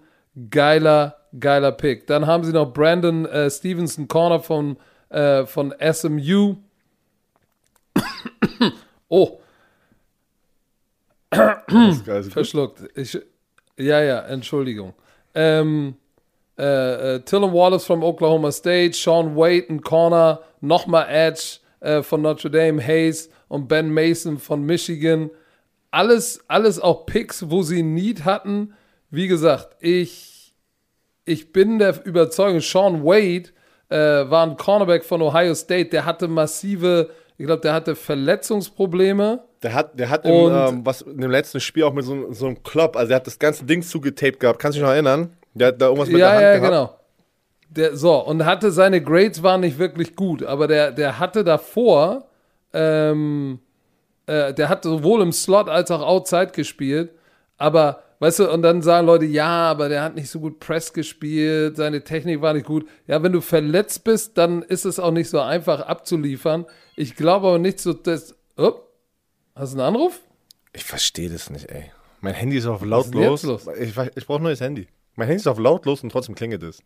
geiler, 0.50 1.16
geiler 1.38 1.72
Pick. 1.72 2.07
Dann 2.07 2.26
haben 2.26 2.44
sie 2.44 2.52
noch 2.52 2.72
Brandon 2.72 3.26
äh, 3.26 3.50
Stevenson 3.50 4.09
Corner 4.09 4.40
von, 4.40 4.76
äh, 5.11 5.44
von 5.46 5.74
SMU. 5.92 6.57
Oh, 9.09 9.40
verschluckt. 12.30 12.82
Ich, 12.95 13.18
ja, 13.76 14.01
ja, 14.01 14.20
Entschuldigung. 14.20 14.95
Ähm, 15.34 15.97
äh, 16.59 17.16
äh, 17.16 17.20
Tillon 17.20 17.53
Wallace 17.53 17.84
from 17.84 18.03
Oklahoma 18.03 18.53
State, 18.53 18.92
Sean 18.95 19.36
Wade, 19.36 19.66
ein 19.68 19.80
Corner, 19.80 20.40
nochmal 20.61 21.07
Edge 21.09 21.59
äh, 21.80 22.03
von 22.03 22.22
Notre 22.22 22.51
Dame, 22.51 22.80
Hayes 22.80 23.28
und 23.49 23.68
Ben 23.68 23.92
Mason 23.92 24.38
von 24.38 24.62
Michigan. 24.62 25.30
Alles, 25.90 26.40
alles 26.49 26.80
auch 26.80 27.07
Picks, 27.07 27.51
wo 27.51 27.62
sie 27.62 27.82
Need 27.82 28.24
hatten. 28.24 28.74
Wie 29.11 29.26
gesagt, 29.26 29.76
ich, 29.80 30.55
ich 31.24 31.53
bin 31.53 31.78
der 31.78 32.05
Überzeugung, 32.07 32.61
Sean 32.61 33.05
Wade 33.05 33.51
äh, 33.88 34.30
war 34.30 34.47
ein 34.47 34.57
Cornerback 34.57 35.05
von 35.05 35.22
Ohio 35.22 35.55
State, 35.55 35.90
der 35.90 36.05
hatte 36.05 36.28
massive, 36.28 37.11
ich 37.37 37.47
glaube, 37.47 37.62
der 37.62 37.72
hatte 37.74 37.97
Verletzungsprobleme. 37.97 39.43
Der 39.62 39.74
hat, 39.74 39.99
der 39.99 40.11
hat 40.11 40.24
im, 40.24 40.32
ähm, 40.32 40.87
was, 40.87 41.03
in 41.03 41.20
dem 41.20 41.30
letzten 41.30 41.59
Spiel 41.59 41.85
auch 41.85 41.93
mit 41.93 42.05
so, 42.05 42.32
so 42.32 42.47
einem 42.47 42.62
Klopp, 42.62 42.97
also 42.97 43.12
er 43.12 43.16
hat 43.16 43.26
das 43.26 43.39
ganze 43.39 43.64
Ding 43.64 43.82
zugetaped 43.82 44.39
gehabt. 44.39 44.59
Kannst 44.59 44.76
du 44.76 44.80
dich 44.80 44.87
noch 44.87 44.93
erinnern? 44.93 45.37
Der 45.55 45.68
hat 45.68 45.80
da 45.80 45.87
irgendwas 45.87 46.09
mit 46.09 46.18
ja, 46.18 46.26
der 46.26 46.35
Hand 46.35 46.43
ja, 46.43 46.59
gehabt. 46.59 46.70
genau. 46.70 47.01
Der, 47.70 47.97
so, 47.97 48.24
und 48.24 48.45
hatte 48.45 48.70
seine 48.70 49.03
Grades 49.03 49.43
waren 49.43 49.62
nicht 49.62 49.78
wirklich 49.78 50.14
gut, 50.14 50.45
aber 50.45 50.68
der, 50.68 50.93
der 50.93 51.18
hatte 51.18 51.43
davor, 51.43 52.28
ähm, 52.72 53.59
äh, 54.26 54.55
der 54.55 54.68
hat 54.68 54.85
sowohl 54.85 55.22
im 55.22 55.32
Slot 55.32 55.68
als 55.68 55.91
auch 55.91 56.03
Outside 56.03 56.53
gespielt, 56.53 57.11
aber, 57.57 58.03
weißt 58.20 58.41
du, 58.41 58.53
und 58.53 58.62
dann 58.62 58.80
sagen 58.80 59.09
Leute, 59.09 59.24
ja, 59.24 59.70
aber 59.70 59.89
der 59.89 60.03
hat 60.05 60.14
nicht 60.14 60.30
so 60.30 60.39
gut 60.39 60.61
Press 60.61 60.93
gespielt, 60.93 61.76
seine 61.76 62.05
Technik 62.05 62.43
war 62.43 62.53
nicht 62.53 62.66
gut. 62.66 62.87
Ja, 63.09 63.20
wenn 63.24 63.32
du 63.32 63.41
verletzt 63.41 64.05
bist, 64.05 64.39
dann 64.39 64.62
ist 64.62 64.85
es 64.85 65.01
auch 65.01 65.11
nicht 65.11 65.28
so 65.28 65.41
einfach 65.41 65.80
abzuliefern. 65.80 66.66
Ich 66.97 67.16
glaube 67.16 67.49
aber 67.49 67.59
nicht 67.59 67.80
so, 67.80 67.92
dass, 67.92 68.34
oh, 68.57 68.72
hast 69.55 69.74
du 69.74 69.78
einen 69.78 69.95
Anruf? 69.95 70.20
Ich 70.72 70.84
verstehe 70.84 71.28
das 71.28 71.51
nicht, 71.51 71.70
ey. 71.70 71.90
Mein 72.20 72.34
Handy 72.34 72.57
ist 72.57 72.66
auf 72.66 72.82
ist 72.82 72.88
lautlos. 72.88 73.42
jetzt 73.42 73.66
los? 73.66 73.76
Ich, 73.78 73.97
ich 74.16 74.26
brauche 74.26 74.40
ein 74.40 74.45
neues 74.45 74.61
Handy. 74.61 74.88
Mein 75.14 75.28
Handy 75.28 75.40
ist 75.40 75.47
auf 75.47 75.59
lautlos 75.59 76.03
und 76.03 76.11
trotzdem 76.11 76.34
klingelt 76.34 76.62
es. 76.62 76.82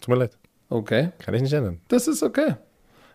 Tut 0.00 0.08
mir 0.08 0.16
leid. 0.16 0.36
Okay. 0.68 1.10
Kann 1.18 1.34
ich 1.34 1.42
nicht 1.42 1.52
ändern. 1.52 1.80
Das 1.88 2.08
ist 2.08 2.22
okay. 2.22 2.56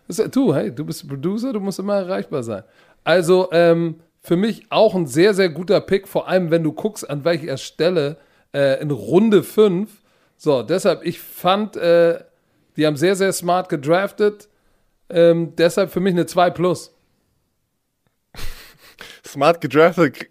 Das 0.06 0.18
ist, 0.18 0.34
du, 0.34 0.54
hey, 0.54 0.74
du 0.74 0.84
bist 0.84 1.06
Producer, 1.06 1.52
du 1.52 1.60
musst 1.60 1.78
immer 1.78 1.96
erreichbar 1.96 2.42
sein. 2.42 2.64
Also, 3.04 3.48
ähm, 3.52 4.00
für 4.20 4.36
mich 4.36 4.66
auch 4.70 4.94
ein 4.94 5.06
sehr, 5.06 5.34
sehr 5.34 5.48
guter 5.48 5.80
Pick, 5.80 6.08
vor 6.08 6.28
allem 6.28 6.50
wenn 6.50 6.62
du 6.62 6.72
guckst, 6.72 7.08
an 7.08 7.24
welcher 7.24 7.56
Stelle 7.56 8.16
äh, 8.52 8.80
in 8.80 8.90
Runde 8.90 9.42
5. 9.42 9.90
So, 10.36 10.62
deshalb, 10.62 11.04
ich 11.04 11.20
fand, 11.20 11.76
äh, 11.76 12.22
die 12.76 12.86
haben 12.86 12.96
sehr, 12.96 13.16
sehr 13.16 13.32
smart 13.32 13.68
gedraftet. 13.68 14.48
Ähm, 15.10 15.54
deshalb 15.56 15.90
für 15.90 16.00
mich 16.00 16.12
eine 16.12 16.26
2 16.26 16.50
Plus. 16.50 16.94
Smart 19.26 19.60
gedraftet, 19.60 20.26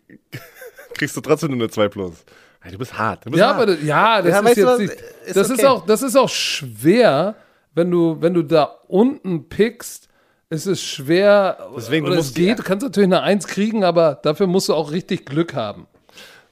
kriegst 0.94 1.16
du 1.16 1.22
trotzdem 1.22 1.52
nur 1.52 1.60
eine 1.60 1.70
2 1.70 1.90
Plus. 1.90 2.26
Du 2.70 2.78
bist 2.78 2.98
hart. 2.98 3.26
Du 3.26 3.30
bist 3.32 3.40
Ja, 3.40 3.48
hart. 3.48 3.56
aber 3.58 3.66
das, 3.68 3.84
ja, 3.84 4.22
das 4.22 4.32
Ja, 4.32 4.40
ist 4.40 4.58
du 4.58 4.62
jetzt 4.62 4.80
nicht. 4.80 4.94
Ist 5.26 5.38
das, 5.38 5.50
ist 5.50 5.60
okay. 5.60 5.68
auch, 5.68 5.86
das 5.86 6.02
ist 6.02 6.16
auch 6.18 6.28
schwer, 6.30 7.36
wenn 7.74 7.90
du, 7.90 8.18
wenn 8.20 8.34
du 8.34 8.42
da 8.44 8.64
unten 8.88 9.48
pickst. 9.48 10.10
Es 10.50 10.66
ist 10.66 10.82
schwer. 10.84 11.70
Deswegen, 11.76 12.06
du 12.06 12.12
oder 12.12 12.18
musst 12.18 12.30
es 12.32 12.36
geht, 12.36 12.60
du 12.60 12.64
kannst 12.64 12.84
natürlich 12.84 13.08
eine 13.08 13.22
Eins 13.22 13.48
kriegen, 13.48 13.84
aber 13.84 14.16
dafür 14.22 14.48
musst 14.48 14.68
du 14.70 14.74
auch 14.74 14.92
richtig 14.92 15.26
Glück 15.26 15.54
haben. 15.54 15.88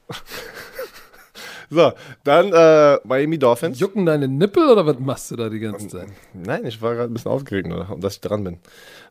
So, 1.69 1.91
dann 2.23 2.51
äh, 2.53 2.99
Miami 3.03 3.37
Dolphins. 3.37 3.79
Jucken 3.79 4.05
deine 4.05 4.27
Nippel 4.27 4.69
oder 4.69 4.85
was 4.85 4.99
machst 4.99 5.31
du 5.31 5.35
da 5.35 5.49
die 5.49 5.59
ganze 5.59 5.87
Zeit? 5.87 6.07
Nein, 6.33 6.65
ich 6.65 6.81
war 6.81 6.93
gerade 6.95 7.11
ein 7.11 7.13
bisschen 7.13 7.31
aufgeregt, 7.31 7.67
oder? 7.67 7.91
Und 7.91 8.03
dass 8.03 8.15
ich 8.15 8.21
dran 8.21 8.43
bin. 8.43 8.59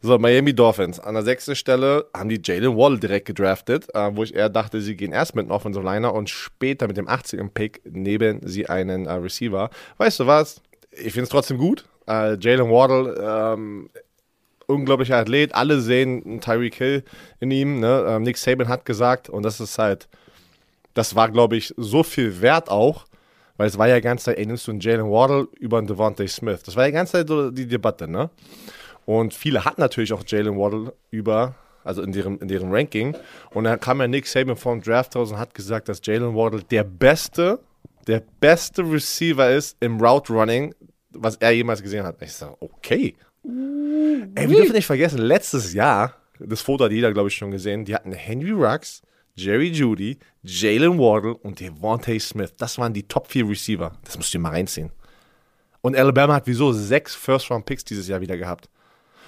So, 0.03 0.19
Miami 0.19 0.55
Dolphins. 0.55 1.01
An 1.01 1.15
der 1.15 1.23
sechsten 1.23 1.57
Stelle 1.57 2.07
haben 2.15 2.29
die 2.29 2.41
Jalen 2.43 2.77
Wall 2.77 2.99
direkt 2.99 3.27
gedraftet, 3.27 3.89
äh, 3.95 4.11
wo 4.15 4.23
ich 4.23 4.35
eher 4.35 4.49
dachte, 4.49 4.81
sie 4.81 4.97
gehen 4.97 5.13
erst 5.13 5.35
mit 5.35 5.45
einem 5.45 5.53
Offensive 5.53 5.85
Liner 5.85 6.15
und 6.15 6.31
später 6.31 6.87
mit 6.87 6.97
dem 6.97 7.09
80. 7.09 7.55
Pick 7.55 7.81
neben 7.85 8.41
sie 8.47 8.69
einen 8.69 9.07
äh, 9.07 9.13
Receiver. 9.13 9.71
Weißt 9.99 10.21
du 10.21 10.27
was? 10.27 10.61
Ich 10.93 11.13
finde 11.13 11.25
es 11.25 11.31
trotzdem 11.31 11.59
gut. 11.59 11.85
Äh, 12.07 12.37
Jalen 12.39 12.71
Waddle, 12.71 13.17
ähm, 13.21 13.91
unglaublicher 14.67 15.17
Athlet. 15.17 15.55
Alle 15.55 15.81
sehen 15.81 16.23
einen 16.25 16.41
Tyreek 16.41 16.75
Hill 16.75 17.05
in 17.41 17.51
ihm. 17.51 17.81
Ne? 17.81 18.05
Ähm, 18.09 18.23
Nick 18.23 18.39
Saban 18.39 18.69
hat 18.69 18.85
gesagt, 18.85 19.29
und 19.29 19.43
das 19.43 19.61
ist 19.61 19.79
halt, 19.79 20.09
das 20.95 21.15
war, 21.15 21.31
glaube 21.31 21.57
ich, 21.57 21.75
so 21.77 22.03
viel 22.03 22.41
wert 22.41 22.71
auch, 22.71 23.07
weil 23.57 23.69
es 23.69 23.79
war 23.79 23.89
ja 23.89 23.97
die 23.97 24.01
ganze 24.01 24.27
Zeit, 24.27 24.39
ey, 24.39 24.47
nimmst 24.47 24.67
du 24.67 24.73
einen 24.73 24.81
Jalen 24.81 25.11
Waddle 25.11 25.49
über 25.59 25.79
einen 25.79 25.87
Devontae 25.87 26.27
Smith? 26.27 26.63
Das 26.65 26.77
war 26.77 26.85
ja 26.85 26.89
die 26.89 26.95
ganze 26.95 27.13
Zeit 27.13 27.29
so 27.29 27.51
die 27.51 27.67
Debatte, 27.67 28.09
ne? 28.09 28.31
Und 29.07 29.35
viele 29.35 29.65
hatten 29.65 29.81
natürlich 29.81 30.13
auch 30.13 30.23
Jalen 30.27 30.57
Waddle 30.57 30.93
über, 31.11 31.55
also 31.85 32.03
in 32.03 32.13
deren, 32.13 32.39
in 32.39 32.49
deren 32.49 32.73
Ranking. 32.73 33.15
Und 33.51 33.65
dann 33.65 33.79
kam 33.79 34.01
ja 34.01 34.09
Nick 34.09 34.27
Saban 34.27 34.57
vom 34.57 34.81
Draft 34.81 35.15
raus 35.15 35.31
und 35.31 35.39
hat 35.39 35.55
gesagt, 35.55 35.89
dass 35.89 36.01
Jalen 36.03 36.35
Waddle 36.35 36.63
der 36.63 36.85
beste, 36.85 37.61
der 38.07 38.23
beste 38.41 38.83
Receiver 38.83 39.51
ist 39.51 39.77
im 39.81 40.01
Route 40.01 40.33
Running, 40.33 40.75
was 41.11 41.37
er 41.37 41.51
jemals 41.51 41.83
gesehen 41.83 42.05
hat. 42.05 42.17
Ich 42.23 42.33
sage, 42.33 42.57
okay. 42.61 43.15
Ey, 43.45 44.49
wir 44.49 44.57
dürfen 44.57 44.73
nicht 44.73 44.87
vergessen, 44.87 45.19
letztes 45.19 45.75
Jahr, 45.75 46.17
das 46.39 46.63
Foto 46.63 46.85
hat 46.85 46.93
jeder, 46.93 47.13
glaube 47.13 47.29
ich, 47.29 47.35
schon 47.35 47.51
gesehen, 47.51 47.85
die 47.85 47.95
hatten 47.95 48.13
Henry 48.13 48.53
Rux, 48.53 49.03
Jerry 49.37 49.69
Judy, 49.71 50.19
Jalen 50.43 50.99
Waddle 50.99 51.35
und 51.35 51.59
Devontae 51.61 52.19
Smith. 52.21 52.55
Das 52.57 52.79
waren 52.79 52.93
die 52.93 53.07
Top 53.09 53.29
4 53.31 53.49
Receiver. 53.49 53.93
Das 54.05 54.17
musst 54.17 54.33
du 54.33 54.39
dir 54.39 54.43
mal 54.43 54.51
reinziehen. 54.51 54.91
Und 55.81 55.97
Alabama 55.97 56.35
hat 56.35 56.47
wieso 56.47 56.73
sechs 56.73 57.15
First-Round-Picks 57.15 57.85
dieses 57.85 58.09
Jahr 58.09 58.21
wieder 58.21 58.37
gehabt. 58.37 58.69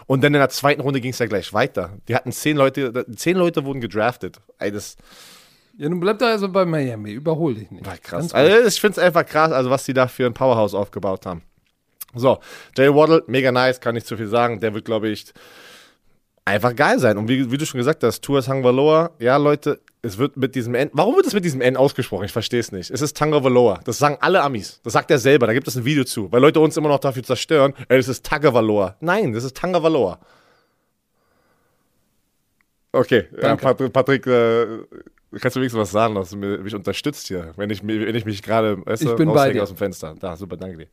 Und 0.07 0.23
dann 0.23 0.33
in 0.33 0.41
der 0.41 0.49
zweiten 0.49 0.81
Runde 0.81 1.01
ging 1.01 1.11
es 1.11 1.19
ja 1.19 1.27
gleich 1.27 1.53
weiter. 1.53 1.99
Die 2.09 2.15
hatten 2.15 2.31
zehn 2.33 2.57
Leute, 2.57 3.05
zehn 3.17 3.37
Leute 3.37 3.65
wurden 3.65 3.81
gedraftet. 3.81 4.39
Ey, 4.59 4.71
das 4.71 4.97
Ja, 5.77 5.89
nun 5.89 6.01
bleib 6.01 6.19
da 6.21 6.29
also 6.31 6.49
bei 6.49 6.65
Miami. 6.65 7.13
Überhol 7.13 7.55
dich 7.55 7.71
nicht. 7.71 7.85
war 7.85 7.99
krass. 7.99 8.33
Also 8.33 8.67
ich 8.67 8.81
finde 8.81 9.01
es 9.01 9.05
einfach 9.05 9.27
krass, 9.27 9.51
also 9.53 9.69
was 9.69 9.85
die 9.85 9.93
da 9.93 10.07
für 10.07 10.25
ein 10.27 10.35
Powerhouse 10.35 10.75
aufgebaut 10.75 11.27
haben. 11.27 11.43
So, 12.15 12.39
Jay 12.77 12.95
Waddle, 12.95 13.25
mega 13.27 13.51
nice, 13.53 13.81
kann 13.81 13.95
nicht 13.95 14.07
zu 14.07 14.17
viel 14.17 14.29
sagen. 14.29 14.61
Der 14.61 14.73
wird, 14.73 14.85
glaube 14.85 15.09
ich, 15.09 15.27
einfach 16.47 16.75
geil 16.75 16.99
sein. 16.99 17.19
Und 17.19 17.29
wie, 17.29 17.51
wie 17.51 17.59
du 17.59 17.67
schon 17.67 17.79
gesagt 17.79 18.03
hast, 18.03 18.23
Tuas 18.23 18.49
Hangvaloa, 18.49 19.11
ja, 19.19 19.37
Leute, 19.37 19.81
es 20.01 20.17
wird 20.17 20.37
mit 20.37 20.55
diesem 20.55 20.75
N. 20.75 20.89
Warum 20.93 21.17
wird 21.17 21.27
es 21.27 21.35
mit 21.35 21.45
diesem 21.45 21.61
N 21.61 21.77
ausgesprochen? 21.77 22.25
Ich 22.25 22.33
verstehe 22.33 22.61
es 22.61 22.73
nicht. 22.73 22.91
Es 22.91 23.03
ist 23.03 23.17
Tangavaloa. 23.17 23.81
Das 23.85 23.99
sagen 23.99 24.17
alle 24.21 24.41
Amis. 24.41 24.81
Das 24.85 24.95
sagt 24.95 25.11
er 25.11 25.19
selber. 25.19 25.47
Da 25.47 25.53
gibt 25.53 25.67
es 25.69 25.77
ein 25.77 25.85
Video 25.85 26.05
zu. 26.05 26.31
Weil 26.33 26.41
Leute 26.41 26.61
uns 26.61 26.77
immer 26.77 26.89
noch 26.89 27.01
dafür 27.01 27.25
zerstören. 27.25 27.75
Ey, 27.89 27.99
das 27.99 28.09
ist 28.09 28.25
Tagavaloa. 28.25 28.97
Nein, 29.01 29.33
das 29.33 29.45
ist 29.45 29.57
Tangavaloa. 29.57 30.21
Okay, 32.93 33.27
ja. 33.43 33.57
Patrick, 33.57 33.93
Patrick 33.93 34.27
äh, 34.27 34.65
kannst 35.41 35.57
du 35.57 35.61
wenigstens 35.61 35.81
was 35.81 35.91
sagen, 35.91 36.15
dass 36.15 36.31
du 36.31 36.37
mich 36.37 36.75
unterstützt 36.75 37.27
hier, 37.27 37.53
wenn 37.57 37.69
ich, 37.71 37.87
wenn 37.87 38.15
ich 38.15 38.25
mich 38.25 38.43
gerade 38.43 38.79
weißt 38.87 39.03
Ich 39.03 39.17
bin 39.17 39.33
bei 39.33 39.53
dir. 39.53 39.63
aus 39.63 39.69
dem 39.69 39.77
Fenster. 39.77 40.15
Da, 40.19 40.37
super, 40.37 40.57
danke 40.57 40.79
dir. 40.79 40.87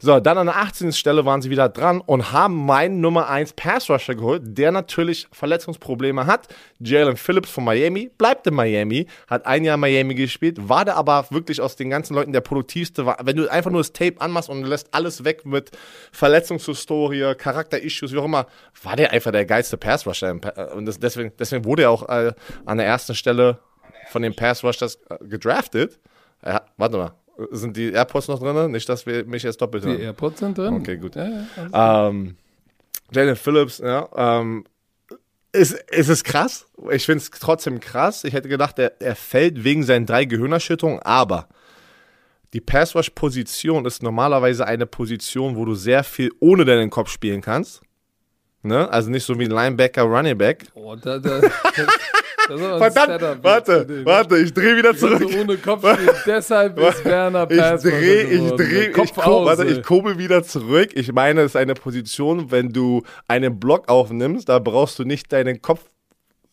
So, 0.00 0.18
dann 0.20 0.38
an 0.38 0.46
der 0.46 0.56
18. 0.56 0.92
Stelle 0.92 1.24
waren 1.24 1.40
sie 1.40 1.50
wieder 1.50 1.68
dran 1.68 2.00
und 2.00 2.32
haben 2.32 2.66
meinen 2.66 3.00
Nummer 3.00 3.28
1 3.28 3.52
Pass 3.54 3.88
Rusher 3.88 4.14
geholt, 4.14 4.42
der 4.44 4.72
natürlich 4.72 5.28
Verletzungsprobleme 5.32 6.26
hat. 6.26 6.48
Jalen 6.80 7.16
Phillips 7.16 7.50
von 7.50 7.64
Miami 7.64 8.10
bleibt 8.18 8.46
in 8.46 8.54
Miami, 8.54 9.06
hat 9.28 9.46
ein 9.46 9.64
Jahr 9.64 9.76
in 9.76 9.80
Miami 9.80 10.14
gespielt, 10.14 10.68
war 10.68 10.84
der 10.84 10.96
aber 10.96 11.26
wirklich 11.30 11.60
aus 11.60 11.76
den 11.76 11.88
ganzen 11.88 12.14
Leuten 12.14 12.32
der 12.32 12.40
produktivste. 12.42 13.06
War, 13.06 13.18
wenn 13.22 13.36
du 13.36 13.50
einfach 13.50 13.70
nur 13.70 13.80
das 13.80 13.92
Tape 13.92 14.20
anmachst 14.20 14.50
und 14.50 14.64
lässt 14.64 14.92
alles 14.92 15.24
weg 15.24 15.46
mit 15.46 15.70
Verletzungshistorie, 16.12 17.34
Charakter-Issues, 17.36 18.12
wie 18.12 18.18
auch 18.18 18.24
immer, 18.24 18.46
war 18.82 18.96
der 18.96 19.12
einfach 19.12 19.32
der 19.32 19.46
geilste 19.46 19.76
Pass 19.76 20.06
Rusher. 20.06 20.34
äh, 20.56 20.64
Und 20.74 20.86
das, 20.86 20.98
deswegen, 20.98 21.32
deswegen 21.38 21.64
wurde 21.64 21.82
er 21.82 21.90
auch 21.90 22.08
äh, 22.08 22.32
an 22.64 22.78
der 22.78 22.86
ersten 22.86 23.14
Stelle 23.14 23.58
von 24.16 24.22
den 24.22 24.34
Pass 24.34 24.64
Rushers 24.64 24.98
äh, 25.10 25.22
gedraftet. 25.26 26.00
Ja, 26.42 26.62
warte 26.78 26.96
mal, 26.96 27.12
sind 27.50 27.76
die 27.76 27.92
AirPods 27.92 28.28
noch 28.28 28.38
drin? 28.38 28.70
Nicht, 28.70 28.88
dass 28.88 29.04
wir 29.04 29.26
mich 29.26 29.42
jetzt 29.42 29.60
doppelt 29.60 29.84
Die 29.84 29.88
hören. 29.90 30.00
AirPods 30.00 30.40
sind 30.40 30.56
drin. 30.56 30.72
Okay, 30.72 30.96
gut. 30.96 31.16
Ja, 31.16 31.28
ja, 31.70 32.08
Ähm, 32.08 32.36
Jalen 33.12 33.36
Phillips, 33.36 33.76
ja, 33.76 34.08
ähm, 34.16 34.64
ist, 35.52 35.72
ist 35.90 36.08
es 36.08 36.24
krass. 36.24 36.66
Ich 36.92 37.04
finde 37.04 37.24
es 37.24 37.30
trotzdem 37.30 37.78
krass. 37.78 38.24
Ich 38.24 38.32
hätte 38.32 38.48
gedacht, 38.48 38.78
er, 38.78 38.98
er 39.02 39.16
fällt 39.16 39.64
wegen 39.64 39.82
seinen 39.82 40.06
drei 40.06 40.24
Gehirnerschütterungen, 40.24 41.00
aber 41.02 41.46
die 42.54 42.62
Pass-Rush-Position 42.62 43.84
ist 43.84 44.02
normalerweise 44.02 44.66
eine 44.66 44.86
Position, 44.86 45.56
wo 45.56 45.66
du 45.66 45.74
sehr 45.74 46.04
viel 46.04 46.30
ohne 46.40 46.64
deinen 46.64 46.88
Kopf 46.88 47.10
spielen 47.10 47.42
kannst. 47.42 47.82
Ne? 48.62 48.90
Also 48.90 49.10
nicht 49.10 49.24
so 49.24 49.38
wie 49.38 49.44
Linebacker, 49.44 50.04
Running 50.04 50.38
Back. 50.38 50.64
Oh, 50.72 50.96
da, 50.96 51.18
da, 51.18 51.40
das, 51.40 51.52
das 51.76 51.86
Verdammt, 52.46 53.42
warte, 53.42 54.04
warte, 54.04 54.38
ich 54.38 54.52
drehe 54.54 54.76
wieder 54.76 54.96
zurück. 54.96 55.22
Ohne 55.40 55.56
Kopf. 55.56 55.84
Deshalb 56.26 56.78
ist 56.78 57.04
Werner 57.04 57.46
Pass 57.46 57.84
Ich 57.84 57.90
drehe, 57.90 58.22
ich 58.22 58.50
drehe, 58.52 58.88
ich, 58.88 59.14
ko 59.14 59.44
warte, 59.44 59.64
ich 59.64 59.82
kurbel 59.82 60.18
wieder 60.18 60.42
zurück. 60.42 60.90
Ich 60.94 61.12
meine, 61.12 61.42
es 61.42 61.52
ist 61.52 61.56
eine 61.56 61.74
Position, 61.74 62.50
wenn 62.50 62.72
du 62.72 63.02
einen 63.28 63.58
Block 63.58 63.88
aufnimmst, 63.88 64.48
da 64.48 64.58
brauchst 64.58 64.98
du 64.98 65.04
nicht 65.04 65.32
deinen 65.32 65.60
Kopf 65.60 65.90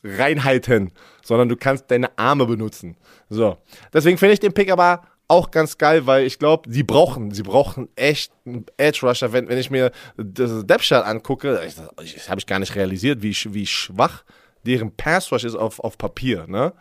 reinhalten, 0.04 0.92
sondern 1.24 1.50
du 1.50 1.56
kannst 1.56 1.90
deine 1.90 2.18
Arme 2.18 2.46
benutzen. 2.46 2.98
So, 3.30 3.58
deswegen 3.94 4.18
finde 4.18 4.34
ich 4.34 4.40
den 4.40 4.54
Pick 4.54 4.72
aber 4.72 5.04
auch 5.28 5.52
ganz 5.52 5.78
geil, 5.78 6.06
weil 6.06 6.26
ich 6.26 6.38
glaube, 6.38 6.70
sie 6.70 6.84
brauchen, 6.84 7.32
sie 7.32 7.44
brauchen 7.44 7.88
echt 7.96 8.34
einen 8.46 8.66
Edge 8.78 9.00
Rusher. 9.08 9.32
Wenn, 9.32 9.48
wenn 9.48 9.58
ich 9.58 9.72
mir 9.72 9.92
das 10.18 10.66
Depth 10.66 10.88
Chart 10.88 11.06
angucke, 11.06 11.54
das 11.96 12.30
habe 12.30 12.40
ich 12.40 12.46
gar 12.46 12.60
nicht 12.60 12.76
realisiert, 12.76 13.22
wie, 13.22 13.32
wie 13.32 13.66
schwach 13.66 14.24
deren 14.66 14.96
Pass 14.96 15.32
Rush 15.32 15.44
ist 15.44 15.56
auf, 15.56 15.80
auf 15.80 15.98
Papier. 15.98 16.46
Ne? 16.48 16.74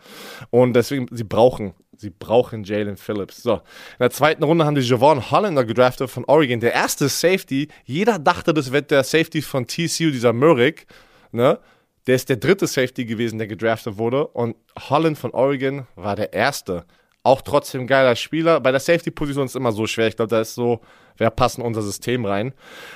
Und 0.49 0.73
deswegen, 0.73 1.07
sie 1.11 1.23
brauchen, 1.23 1.73
sie 1.95 2.09
brauchen 2.09 2.63
Jalen 2.63 2.97
Phillips. 2.97 3.43
So, 3.43 3.53
in 3.53 3.99
der 3.99 4.11
zweiten 4.11 4.43
Runde 4.43 4.65
haben 4.65 4.75
die 4.75 4.81
Javon 4.81 5.31
Hollander 5.31 5.65
gedraftet 5.65 6.09
von 6.09 6.25
Oregon. 6.25 6.59
Der 6.59 6.73
erste 6.73 7.09
Safety, 7.09 7.67
jeder 7.85 8.19
dachte, 8.19 8.53
das 8.53 8.71
wird 8.71 8.91
der 8.91 9.03
Safety 9.03 9.41
von 9.41 9.67
TCU, 9.67 10.11
dieser 10.11 10.33
Murrick. 10.33 10.87
Ne? 11.31 11.59
Der 12.07 12.15
ist 12.15 12.29
der 12.29 12.37
dritte 12.37 12.67
Safety 12.67 13.05
gewesen, 13.05 13.37
der 13.37 13.47
gedraftet 13.47 13.97
wurde. 13.97 14.27
Und 14.27 14.55
Holland 14.89 15.17
von 15.17 15.31
Oregon 15.31 15.87
war 15.95 16.15
der 16.15 16.33
erste. 16.33 16.85
Auch 17.23 17.41
trotzdem 17.41 17.87
geiler 17.87 18.17
Spieler. 18.17 18.59
Bei 18.59 18.71
der 18.71 18.81
Safety-Position 18.81 19.45
ist 19.45 19.51
es 19.51 19.55
immer 19.55 19.71
so 19.71 19.87
schwer. 19.87 20.07
Ich 20.07 20.17
glaube, 20.17 20.29
da 20.29 20.41
ist 20.41 20.55
so, 20.55 20.81
wer 21.17 21.29
passt 21.29 21.57
in 21.57 21.63
unser 21.63 21.81
System 21.81 22.25
rein. 22.25 22.53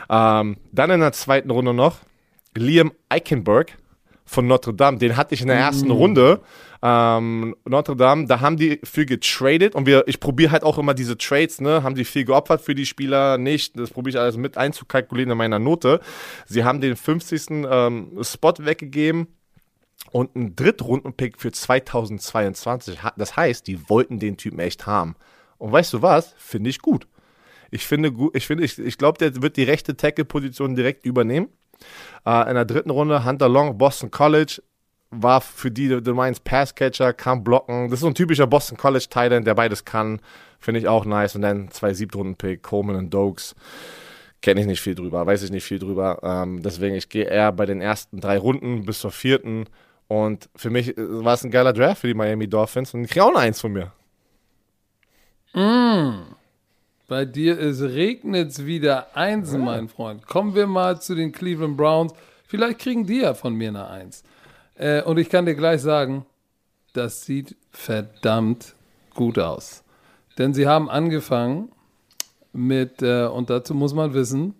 Ähm, 0.09 0.57
dann 0.73 0.89
in 0.91 0.99
der 0.99 1.13
zweiten 1.13 1.49
Runde 1.49 1.73
noch 1.73 1.99
Liam 2.55 2.91
Eichenberg 3.07 3.77
von 4.27 4.45
Notre 4.45 4.73
Dame. 4.73 4.99
Den 4.99 5.17
hatte 5.17 5.33
ich 5.33 5.41
in 5.41 5.47
der 5.47 5.57
ersten 5.57 5.87
mm. 5.87 5.91
Runde. 5.91 6.41
Ähm, 6.83 7.55
Notre 7.65 7.95
Dame, 7.95 8.27
da 8.27 8.39
haben 8.41 8.57
die 8.57 8.79
viel 8.83 9.05
getradet 9.05 9.73
und 9.73 9.87
wir, 9.87 10.03
ich 10.07 10.19
probiere 10.19 10.51
halt 10.51 10.63
auch 10.63 10.77
immer 10.77 10.93
diese 10.93 11.17
Trades, 11.17 11.59
ne? 11.59 11.81
Haben 11.81 11.95
die 11.95 12.05
viel 12.05 12.25
geopfert 12.25 12.61
für 12.61 12.75
die 12.75 12.85
Spieler? 12.85 13.39
Nicht. 13.39 13.79
Das 13.79 13.89
probiere 13.89 14.17
ich 14.17 14.19
alles 14.19 14.37
mit 14.37 14.57
einzukalkulieren 14.57 15.31
in 15.31 15.37
meiner 15.37 15.57
Note. 15.57 16.01
Sie 16.45 16.63
haben 16.63 16.81
den 16.81 16.95
50. 16.95 17.65
Ähm, 17.69 18.19
Spot 18.21 18.53
weggegeben 18.59 19.27
und 20.11 20.35
einen 20.35 20.55
Drittrunden-Pick 20.55 21.39
für 21.39 21.51
2022. 21.51 22.99
Das 23.15 23.35
heißt, 23.35 23.65
die 23.65 23.89
wollten 23.89 24.19
den 24.19 24.37
Typen 24.37 24.59
echt 24.59 24.85
haben. 24.85 25.15
Und 25.57 25.71
weißt 25.71 25.93
du 25.93 26.01
was? 26.01 26.35
Finde 26.37 26.69
ich 26.69 26.79
gut. 26.81 27.07
Ich 27.71 27.85
finde 27.85 28.11
gut, 28.11 28.35
ich 28.35 28.45
finde, 28.45 28.63
ich, 28.63 28.77
ich 28.79 28.97
glaube, 28.97 29.17
der 29.17 29.41
wird 29.41 29.57
die 29.57 29.63
rechte 29.63 29.97
Tackle-Position 29.97 30.75
direkt 30.75 31.05
übernehmen. 31.05 31.49
Äh, 32.25 32.49
in 32.49 32.55
der 32.55 32.65
dritten 32.65 32.89
Runde 32.89 33.25
Hunter 33.25 33.49
Long, 33.49 33.77
Boston 33.77 34.11
College, 34.11 34.61
war 35.09 35.41
für 35.41 35.71
die, 35.71 35.87
du 35.87 36.13
meinst 36.13 36.43
Passcatcher, 36.43 37.13
kann 37.13 37.43
blocken. 37.43 37.89
Das 37.89 37.99
ist 37.99 38.01
so 38.01 38.07
ein 38.07 38.15
typischer 38.15 38.47
Boston 38.47 38.77
College 38.77 39.05
Titan, 39.09 39.45
der 39.45 39.55
beides 39.55 39.85
kann. 39.85 40.19
Finde 40.59 40.79
ich 40.79 40.87
auch 40.87 41.05
nice. 41.05 41.35
Und 41.35 41.43
dann 41.43 41.71
zwei 41.71 41.93
Siebtrunden-Pick, 41.93 42.63
Coleman 42.63 42.95
und 42.97 43.13
Dokes 43.13 43.55
kenne 44.41 44.61
ich 44.61 44.67
nicht 44.67 44.81
viel 44.81 44.95
drüber, 44.95 45.25
weiß 45.25 45.43
ich 45.43 45.51
nicht 45.51 45.63
viel 45.63 45.79
drüber. 45.79 46.19
Ähm, 46.23 46.61
deswegen, 46.61 46.95
ich 46.95 47.09
gehe 47.09 47.25
eher 47.25 47.51
bei 47.51 47.65
den 47.65 47.81
ersten 47.81 48.19
drei 48.19 48.37
Runden 48.37 48.85
bis 48.85 48.99
zur 48.99 49.11
vierten 49.11 49.65
und 50.07 50.49
für 50.55 50.69
mich 50.69 50.97
äh, 50.97 51.23
war 51.23 51.33
es 51.33 51.43
ein 51.43 51.51
geiler 51.51 51.73
Draft 51.73 52.01
für 52.01 52.07
die 52.07 52.13
Miami 52.13 52.47
Dolphins 52.47 52.93
und 52.93 53.03
ich 53.03 53.11
kriege 53.11 53.25
auch 53.25 53.33
noch 53.33 53.39
eins 53.39 53.61
von 53.61 53.73
mir. 53.73 53.91
Mm. 55.53 56.35
Bei 57.07 57.23
dir 57.23 57.57
ist 57.57 57.81
regnet's 57.81 58.65
wieder 58.65 59.15
eins, 59.15 59.53
ja. 59.53 59.59
mein 59.59 59.87
Freund. 59.87 60.27
Kommen 60.27 60.55
wir 60.55 60.67
mal 60.67 60.99
zu 60.99 61.15
den 61.15 61.31
Cleveland 61.31 61.77
Browns. 61.77 62.13
Vielleicht 62.45 62.79
kriegen 62.79 63.07
die 63.07 63.21
ja 63.21 63.33
von 63.33 63.55
mir 63.55 63.69
eine 63.69 63.87
Eins. 63.87 64.23
Äh, 64.75 65.03
und 65.03 65.17
ich 65.17 65.29
kann 65.29 65.45
dir 65.45 65.55
gleich 65.55 65.81
sagen, 65.81 66.25
das 66.91 67.23
sieht 67.23 67.55
verdammt 67.71 68.75
gut 69.13 69.39
aus. 69.39 69.85
Denn 70.37 70.53
sie 70.53 70.67
haben 70.67 70.89
angefangen 70.89 71.71
mit, 72.51 73.01
äh, 73.01 73.27
und 73.27 73.49
dazu 73.49 73.73
muss 73.73 73.93
man 73.93 74.13
wissen, 74.13 74.53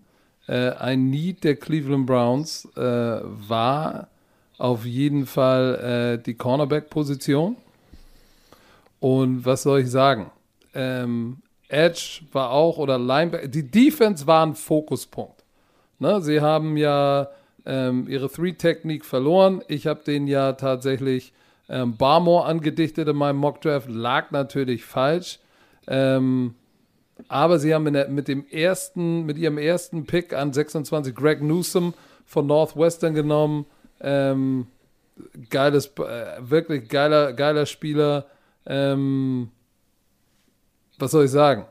äh, 0.48 0.70
ein 0.70 1.10
Need 1.10 1.44
der 1.44 1.58
Cleveland 1.58 2.06
Browns 2.06 2.66
äh, 2.78 2.80
war 2.82 4.08
auf 4.58 4.86
jeden 4.86 5.26
Fall 5.26 6.18
äh, 6.20 6.24
die 6.24 6.36
Cornerback-Position. 6.36 7.58
Und 9.02 9.46
was 9.46 9.64
soll 9.64 9.82
ich 9.82 9.92
sagen? 9.92 10.32
Ähm, 10.74 11.42
Edge 11.70 12.22
war 12.32 12.52
auch 12.52 12.78
oder 12.78 12.98
Linebacker. 12.98 13.48
Die 13.48 13.70
Defense 13.70 14.26
war 14.28 14.46
ein 14.46 14.56
Fokuspunkt. 14.56 15.44
Ne? 16.00 16.22
Sie 16.22 16.42
haben 16.42 16.78
ja 16.78 17.30
ähm, 17.66 18.08
ihre 18.08 18.30
Three-Technik 18.30 19.04
verloren. 19.04 19.62
Ich 19.68 19.88
habe 19.88 20.04
den 20.04 20.28
ja 20.28 20.54
tatsächlich 20.54 21.34
ähm, 21.70 21.98
Barmore 21.98 22.46
angedichtet 22.46 23.08
in 23.08 23.16
meinem 23.16 23.38
Mockdraft. 23.38 23.90
Lag 23.90 24.32
natürlich 24.32 24.86
falsch. 24.86 25.40
Ähm, 25.88 26.56
aber 27.28 27.60
sie 27.60 27.74
haben 27.74 27.92
der, 27.92 28.08
mit 28.10 28.28
dem 28.28 28.46
ersten, 28.48 29.26
mit 29.26 29.38
ihrem 29.38 29.58
ersten 29.58 30.06
Pick 30.06 30.34
an 30.34 30.54
26 30.54 31.16
Greg 31.16 31.42
Newsom 31.42 31.94
von 32.26 32.48
Northwestern 32.48 33.14
genommen. 33.14 33.66
Ähm, 34.00 34.68
geiles, 35.50 35.88
äh, 35.98 36.38
wirklich 36.40 36.88
geiler, 36.90 37.34
geiler 37.34 37.66
Spieler. 37.66 38.28
Ähm, 38.66 39.50
was 40.98 41.12
soll 41.12 41.26
ich 41.26 41.32
sagen? 41.32 41.66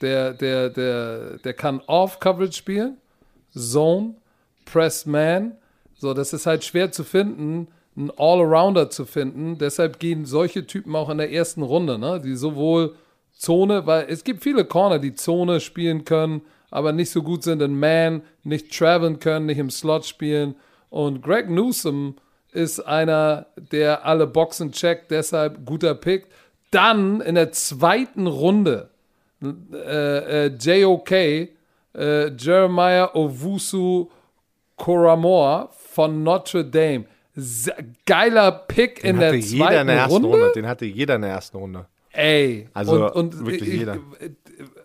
Der, 0.00 0.32
der, 0.32 0.70
der, 0.70 1.38
der 1.38 1.54
kann 1.54 1.80
Off-Coverage 1.86 2.54
spielen, 2.54 2.96
Zone, 3.52 4.14
Press 4.64 5.04
Man. 5.06 5.56
So, 5.94 6.14
das 6.14 6.32
ist 6.32 6.46
halt 6.46 6.64
schwer 6.64 6.90
zu 6.90 7.04
finden, 7.04 7.68
einen 7.96 8.10
All-Arounder 8.16 8.88
zu 8.88 9.04
finden. 9.04 9.58
Deshalb 9.58 9.98
gehen 9.98 10.24
solche 10.24 10.66
Typen 10.66 10.96
auch 10.96 11.10
in 11.10 11.18
der 11.18 11.32
ersten 11.32 11.62
Runde, 11.62 11.98
ne? 11.98 12.20
die 12.24 12.34
sowohl 12.34 12.94
Zone, 13.36 13.86
weil 13.86 14.06
es 14.08 14.24
gibt 14.24 14.42
viele 14.42 14.64
Corner, 14.64 14.98
die 14.98 15.14
Zone 15.14 15.60
spielen 15.60 16.04
können, 16.04 16.42
aber 16.70 16.92
nicht 16.92 17.10
so 17.10 17.22
gut 17.22 17.42
sind 17.42 17.62
in 17.62 17.78
Man, 17.78 18.22
nicht 18.44 18.76
traveln 18.76 19.18
können, 19.18 19.46
nicht 19.46 19.58
im 19.58 19.70
Slot 19.70 20.06
spielen. 20.06 20.54
Und 20.88 21.22
Greg 21.22 21.50
Newsom 21.50 22.16
ist 22.52 22.80
einer, 22.80 23.46
der 23.56 24.04
alle 24.04 24.26
Boxen 24.26 24.72
checkt, 24.72 25.10
deshalb 25.10 25.64
guter 25.64 25.94
Pick. 25.94 26.26
Dann 26.70 27.20
in 27.20 27.34
der 27.34 27.52
zweiten 27.52 28.26
Runde 28.26 28.90
äh, 29.42 30.46
äh, 30.46 30.56
JOK, 30.56 31.10
äh, 31.12 31.48
Jeremiah 32.36 33.10
Owusu 33.14 34.08
Koramor 34.76 35.70
von 35.72 36.22
Notre 36.22 36.64
Dame. 36.64 37.06
Geiler 38.06 38.52
Pick 38.52 39.02
den 39.02 39.14
in 39.14 39.20
der 39.20 39.40
zweiten 39.40 39.80
in 39.80 39.86
der 39.86 40.06
Runde. 40.06 40.28
Runde. 40.28 40.52
Den 40.54 40.66
hatte 40.66 40.84
jeder 40.84 41.16
in 41.16 41.22
der 41.22 41.30
ersten 41.30 41.56
Runde. 41.56 41.86
Ey, 42.12 42.68
also 42.74 43.06
und, 43.06 43.34
und 43.34 43.46
wirklich 43.46 43.68
ich, 43.68 43.78
jeder. 43.80 43.98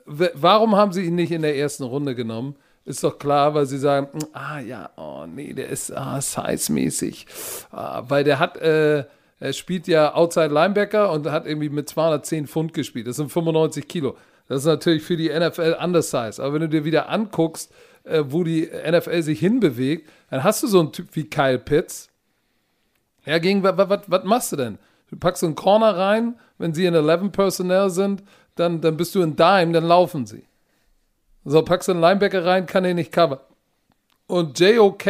Warum 0.05 0.75
haben 0.75 0.93
sie 0.93 1.05
ihn 1.05 1.15
nicht 1.15 1.31
in 1.31 1.41
der 1.41 1.57
ersten 1.57 1.83
Runde 1.83 2.13
genommen? 2.13 2.55
Ist 2.85 3.03
doch 3.03 3.17
klar, 3.17 3.55
weil 3.55 3.65
sie 3.65 3.79
sagen, 3.79 4.07
hm, 4.11 4.27
ah 4.33 4.59
ja, 4.59 4.91
oh 4.95 5.25
nee, 5.25 5.53
der 5.53 5.69
ist 5.69 5.91
ah, 5.91 6.21
size-mäßig. 6.21 7.25
Ah, 7.71 8.03
weil 8.07 8.23
der 8.23 8.37
hat, 8.37 8.57
äh, 8.57 9.05
er 9.39 9.53
spielt 9.53 9.87
ja 9.87 10.13
Outside 10.13 10.53
Linebacker 10.53 11.11
und 11.11 11.29
hat 11.29 11.45
irgendwie 11.45 11.69
mit 11.69 11.89
210 11.89 12.47
Pfund 12.47 12.73
gespielt. 12.73 13.07
Das 13.07 13.17
sind 13.17 13.31
95 13.31 13.87
Kilo. 13.87 14.15
Das 14.47 14.59
ist 14.59 14.65
natürlich 14.65 15.03
für 15.03 15.17
die 15.17 15.29
NFL 15.29 15.77
undersized. 15.81 16.39
Aber 16.39 16.53
wenn 16.53 16.61
du 16.61 16.69
dir 16.69 16.85
wieder 16.85 17.09
anguckst, 17.09 17.71
äh, 18.03 18.23
wo 18.27 18.43
die 18.43 18.69
NFL 18.69 19.21
sich 19.23 19.39
hinbewegt, 19.39 20.09
dann 20.29 20.43
hast 20.43 20.63
du 20.63 20.67
so 20.67 20.79
einen 20.79 20.91
Typ 20.91 21.09
wie 21.13 21.29
Kyle 21.29 21.59
Pitts. 21.59 22.09
Ja, 23.25 23.39
gegen 23.39 23.63
was 23.63 24.23
machst 24.23 24.51
du 24.51 24.55
denn? 24.55 24.77
Du 25.09 25.17
packst 25.17 25.43
einen 25.43 25.55
Corner 25.55 25.97
rein, 25.97 26.35
wenn 26.57 26.73
sie 26.73 26.85
in 26.85 26.93
11 26.93 27.31
Personnel 27.31 27.89
sind, 27.89 28.23
dann, 28.55 28.81
dann 28.81 28.97
bist 28.97 29.15
du 29.15 29.21
in 29.21 29.35
Dime, 29.35 29.71
dann 29.71 29.85
laufen 29.85 30.25
sie. 30.25 30.43
So, 31.43 31.61
packst 31.61 31.87
du 31.87 31.91
einen 31.91 32.01
Linebacker 32.01 32.45
rein, 32.45 32.65
kann 32.65 32.85
er 32.85 32.93
nicht 32.93 33.11
covern. 33.11 33.39
Und 34.27 34.59
JOK 34.59 35.05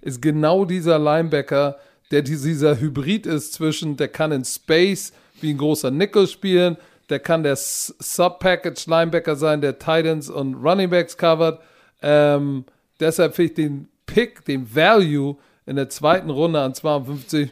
ist 0.00 0.20
genau 0.20 0.64
dieser 0.64 0.98
Linebacker, 0.98 1.78
der 2.10 2.22
dieser 2.22 2.80
Hybrid 2.80 3.26
ist 3.26 3.54
zwischen, 3.54 3.96
der 3.96 4.08
kann 4.08 4.32
in 4.32 4.44
Space 4.44 5.12
wie 5.40 5.50
ein 5.50 5.58
großer 5.58 5.90
Nickel 5.90 6.26
spielen, 6.26 6.76
der 7.08 7.20
kann 7.20 7.42
der 7.42 7.56
Sub-Package 7.56 8.86
Linebacker 8.86 9.36
sein, 9.36 9.60
der 9.60 9.78
Titans 9.78 10.28
und 10.28 10.54
Runningbacks 10.54 11.16
covert. 11.16 11.60
Ähm, 12.02 12.64
deshalb 12.98 13.34
finde 13.34 13.50
ich 13.50 13.54
den 13.54 13.88
Pick, 14.06 14.44
den 14.44 14.74
Value 14.74 15.36
in 15.66 15.76
der 15.76 15.88
zweiten 15.88 16.30
Runde 16.30 16.60
an 16.60 16.74
52. 16.74 17.50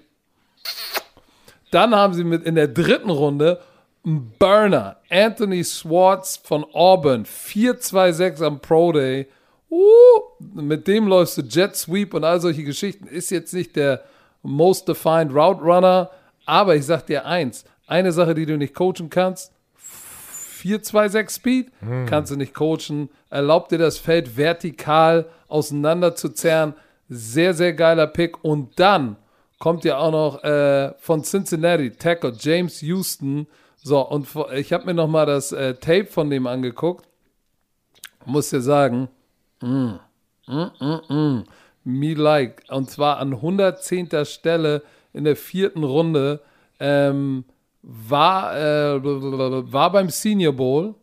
Dann 1.70 1.94
haben 1.94 2.14
sie 2.14 2.24
mit 2.24 2.44
in 2.44 2.54
der 2.54 2.68
dritten 2.68 3.10
Runde 3.10 3.60
Burner, 4.04 4.98
Anthony 5.08 5.64
Swartz 5.64 6.36
von 6.36 6.64
Auburn, 6.72 7.24
426 7.24 8.44
am 8.44 8.60
Pro 8.60 8.92
Day. 8.92 9.26
Uh, 9.70 10.20
mit 10.54 10.86
dem 10.86 11.08
läufst 11.08 11.38
du 11.38 11.42
Jet 11.42 11.74
Sweep 11.74 12.12
und 12.14 12.22
all 12.22 12.40
solche 12.40 12.64
Geschichten. 12.64 13.06
Ist 13.06 13.30
jetzt 13.30 13.54
nicht 13.54 13.76
der 13.76 14.04
most 14.44 14.86
defined 14.86 15.34
Route 15.34 15.60
Runner, 15.62 16.10
aber 16.46 16.76
ich 16.76 16.86
sag 16.86 17.06
dir 17.06 17.26
eins: 17.26 17.64
eine 17.86 18.12
Sache, 18.12 18.34
die 18.34 18.46
du 18.46 18.56
nicht 18.56 18.74
coachen 18.74 19.10
kannst: 19.10 19.52
4-2-6 20.62 21.30
Speed, 21.30 21.72
kannst 22.06 22.30
du 22.30 22.36
nicht 22.36 22.54
coachen. 22.54 23.10
Erlaubt 23.28 23.72
dir 23.72 23.78
das 23.78 23.98
Feld 23.98 24.36
vertikal 24.36 25.26
auseinander 25.48 26.14
zu 26.14 26.30
zerren. 26.30 26.74
Sehr, 27.08 27.52
sehr 27.52 27.74
geiler 27.74 28.06
Pick. 28.06 28.42
Und 28.42 28.78
dann 28.80 29.16
kommt 29.58 29.84
ja 29.84 29.98
auch 29.98 30.12
noch 30.12 30.42
äh, 30.42 30.94
von 30.98 31.22
Cincinnati, 31.22 31.90
Tackle 31.90 32.32
James 32.38 32.80
Houston. 32.80 33.46
So, 33.76 34.00
und 34.00 34.26
ich 34.54 34.72
habe 34.72 34.86
mir 34.86 34.94
nochmal 34.94 35.26
das 35.26 35.52
äh, 35.52 35.74
Tape 35.74 36.06
von 36.06 36.30
dem 36.30 36.46
angeguckt. 36.46 37.06
Muss 38.24 38.48
dir 38.48 38.62
sagen, 38.62 39.08
mm, 39.60 39.96
mm, 40.46 40.70
mm, 40.80 41.14
mm, 41.14 41.44
me 41.84 42.14
like. 42.14 42.64
Und 42.68 42.90
zwar 42.90 43.18
an 43.18 43.34
110. 43.34 44.24
Stelle 44.24 44.82
in 45.12 45.24
der 45.24 45.36
vierten 45.36 45.84
Runde. 45.84 46.40
Ähm, 46.80 47.44
war, 47.82 48.56
äh, 48.56 49.02
war 49.02 49.92
beim 49.92 50.08
Senior 50.08 50.54
Bowl. 50.54 50.94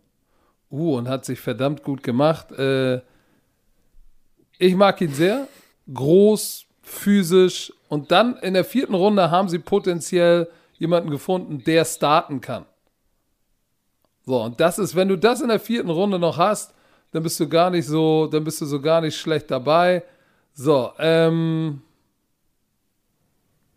Uh, 0.72 0.96
und 0.96 1.10
hat 1.10 1.26
sich 1.26 1.40
verdammt 1.40 1.84
gut 1.84 2.02
gemacht. 2.02 2.52
Äh, 2.54 3.02
ich 4.58 4.74
mag 4.76 5.02
ihn 5.02 5.14
sehr. 5.14 5.48
Groß, 5.94 6.66
physisch. 6.82 7.74
Und 7.90 8.12
dann 8.12 8.38
in 8.38 8.54
der 8.54 8.64
vierten 8.64 8.94
Runde 8.94 9.30
haben 9.30 9.50
sie 9.50 9.60
potenziell 9.60 10.48
jemanden 10.78 11.10
gefunden, 11.10 11.64
der 11.64 11.84
starten 11.84 12.40
kann. 12.40 12.66
So, 14.26 14.42
und 14.42 14.60
das 14.60 14.80
ist, 14.80 14.96
wenn 14.96 15.10
du 15.10 15.18
das 15.18 15.42
in 15.42 15.50
der 15.50 15.60
vierten 15.60 15.90
Runde 15.90 16.20
noch 16.20 16.38
hast, 16.38 16.74
dann 17.12 17.24
bist 17.24 17.40
du 17.40 17.50
gar 17.50 17.70
nicht 17.70 17.86
so, 17.86 18.28
dann 18.28 18.44
bist 18.44 18.62
du 18.62 18.66
so 18.66 18.80
gar 18.80 19.02
nicht 19.02 19.18
schlecht 19.18 19.52
dabei. 19.52 20.04
So, 20.54 20.92
ähm, 21.00 21.82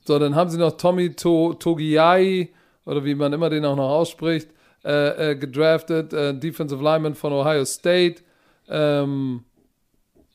so, 0.07 0.18
dann 0.18 0.35
haben 0.35 0.51
sie 0.51 0.59
noch 0.59 0.77
Tommy 0.77 1.14
to 1.14 1.55
Togiai, 1.55 2.51
oder 2.85 3.05
wie 3.05 3.14
man 3.14 3.33
immer 3.33 3.49
den 3.49 3.64
auch 3.64 3.77
noch 3.77 3.89
ausspricht, 3.89 4.49
äh, 4.85 5.31
äh, 5.31 5.37
gedraftet, 5.37 6.12
äh, 6.12 6.35
Defensive 6.35 6.83
Lineman 6.83 7.14
von 7.14 7.33
Ohio 7.33 7.64
State. 7.64 8.16
Ähm, 8.68 9.45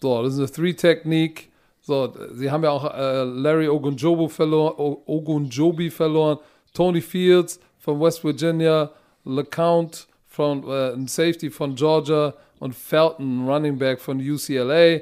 so, 0.02 0.24
das 0.24 0.34
ist 0.34 0.40
eine 0.40 0.52
Three-Technique. 0.52 1.50
So, 1.82 2.14
sie 2.34 2.50
haben 2.50 2.64
ja 2.64 2.72
auch 2.72 2.94
äh, 2.94 3.24
Larry 3.24 3.68
Ogunjobi 3.68 4.30
verloren, 4.30 4.98
Ogunjobi 5.06 5.90
verloren, 5.90 6.40
Tony 6.74 7.02
Fields 7.02 7.60
von 7.78 8.00
West 8.00 8.24
Virginia, 8.24 8.92
LeCount 9.26 10.08
von 10.28 10.68
äh, 10.68 11.08
Safety 11.08 11.50
von 11.50 11.76
Georgia 11.76 12.34
und 12.60 12.74
Felton, 12.74 13.48
Running 13.48 13.78
Back 13.78 14.00
von 14.00 14.20
UCLA. 14.20 15.02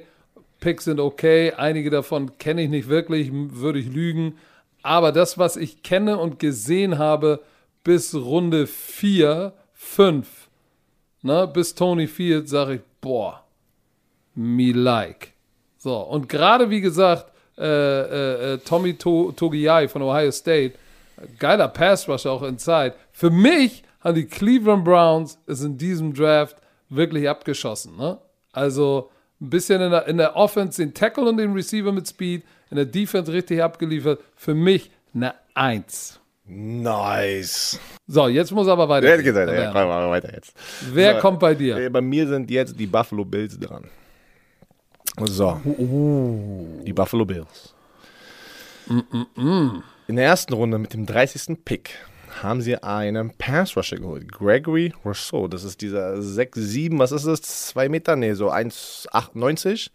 Picks 0.60 0.86
sind 0.86 1.00
okay, 1.00 1.54
einige 1.54 1.90
davon 1.90 2.38
kenne 2.38 2.64
ich 2.64 2.70
nicht 2.70 2.90
wirklich, 2.90 3.30
würde 3.32 3.80
ich 3.80 3.88
lügen. 3.88 4.38
Aber 4.82 5.12
das, 5.12 5.38
was 5.38 5.56
ich 5.56 5.84
kenne 5.84 6.18
und 6.18 6.40
gesehen 6.40 6.98
habe, 6.98 7.42
bis 7.84 8.16
Runde 8.16 8.68
4, 8.68 9.54
5, 9.74 10.50
ne, 11.22 11.48
bis 11.48 11.76
Tony 11.76 12.08
Fields, 12.08 12.52
sage 12.52 12.76
ich, 12.76 12.82
boah, 13.02 13.44
me 14.36 14.72
like. 14.72 15.34
So, 15.78 15.98
und 15.98 16.28
gerade 16.30 16.70
wie 16.70 16.82
gesagt, 16.82 17.32
äh, 17.58 17.64
äh, 17.66 18.54
äh 18.54 18.58
Tommy 18.60 18.96
to 18.96 19.32
Togiai 19.36 19.88
von 19.88 20.02
Ohio 20.02 20.32
State, 20.32 20.74
geiler 21.40 21.68
Pass 21.68 22.08
Rush 22.08 22.26
auch 22.26 22.44
inside. 22.44 22.94
Für 23.12 23.30
mich 23.30 23.84
haben 24.02 24.16
die 24.16 24.26
Cleveland 24.26 24.84
Browns 24.84 25.40
es 25.48 25.62
in 25.62 25.78
diesem 25.78 26.14
Draft 26.14 26.58
wirklich 26.90 27.28
abgeschossen. 27.28 27.98
Ne? 27.98 28.18
Also 28.52 29.10
ein 29.40 29.50
bisschen 29.50 29.82
in 29.82 29.92
der, 29.92 30.08
in 30.08 30.18
der 30.18 30.36
Offense 30.36 30.82
den 30.82 30.94
Tackle 30.94 31.30
und 31.30 31.38
den 31.38 31.54
Receiver 31.54 31.92
mit 31.92 32.08
Speed, 32.08 32.44
in 32.70 32.78
der 32.78 32.86
Defense 32.86 33.32
richtig 33.32 33.62
abgeliefert. 33.62 34.20
Für 34.36 34.54
mich 34.54 34.92
eine 35.14 35.34
Eins. 35.54 36.20
Nice. 36.46 37.80
So, 38.08 38.28
jetzt 38.28 38.52
muss 38.52 38.68
aber 38.68 38.88
weiter. 38.88 39.08
Jetzt 39.08 39.24
geht's 39.24 39.36
weiter. 39.36 39.54
Ja, 39.54 39.74
wir 39.74 40.10
weiter 40.10 40.34
jetzt. 40.34 40.54
Wer 40.94 41.16
so, 41.16 41.20
kommt 41.20 41.40
bei 41.40 41.54
dir? 41.54 41.78
Äh, 41.78 41.90
bei 41.90 42.00
mir 42.00 42.28
sind 42.28 42.50
jetzt 42.50 42.80
die 42.80 42.88
Buffalo 42.88 43.26
Bills 43.26 43.60
dran. 43.60 43.84
So. 45.26 45.60
Uh. 45.66 46.84
Die 46.86 46.94
Buffalo 46.94 47.26
Bills. 47.26 47.74
Mm 48.88 49.00
-mm 49.00 49.26
-mm. 49.36 49.82
In 50.08 50.16
der 50.16 50.26
ersten 50.26 50.54
Runde 50.54 50.78
mit 50.78 50.94
dem 50.94 51.06
30. 51.06 51.66
Pick 51.66 51.98
haben 52.44 52.62
sie 52.62 52.82
einen 52.82 53.32
Pass 53.38 53.76
Rusher 53.76 53.98
geholt. 53.98 54.32
Gregory 54.32 54.94
Rousseau. 55.06 55.48
Das 55.48 55.64
ist 55.64 55.82
dieser 55.82 56.16
6'7, 56.16 56.98
was 57.00 57.12
ist 57.12 57.26
das? 57.26 57.42
2 57.42 57.90
Meter? 57.90 58.16
Nee, 58.16 58.34
so 58.34 58.52
1,98. 58.52 59.90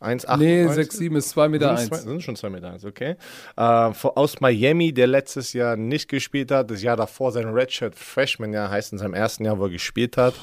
1,8. 0.00 0.36
Nee, 0.36 0.66
6'7 0.66 1.16
ist 1.16 1.30
2 1.30 1.48
Meter. 1.48 1.76
Sind, 1.76 1.92
1. 1.92 2.02
sind 2.02 2.22
schon 2.22 2.36
2 2.36 2.50
Meter, 2.50 2.72
1, 2.72 2.84
okay. 2.84 3.16
Äh, 3.56 3.62
aus 3.62 4.40
Miami, 4.40 4.92
der 4.92 5.08
letztes 5.08 5.52
Jahr 5.52 5.76
nicht 5.76 6.08
gespielt 6.08 6.50
hat, 6.50 6.70
das 6.70 6.82
Jahr 6.82 6.96
davor 6.96 7.32
sein 7.32 7.48
Redshirt 7.48 7.96
Freshman 7.96 8.52
Jahr 8.52 8.70
heißt 8.70 8.92
in 8.92 8.98
seinem 8.98 9.14
ersten 9.14 9.44
Jahr, 9.44 9.58
wo 9.58 9.64
er 9.64 9.70
gespielt 9.70 10.16
hat, 10.16 10.34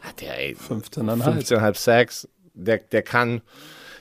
hat 0.00 0.20
der 0.20 0.36
15,5 0.54 1.22
15 1.22 1.74
Sacks. 1.74 2.28
Der, 2.54 2.78
der 2.78 3.02
kann 3.02 3.42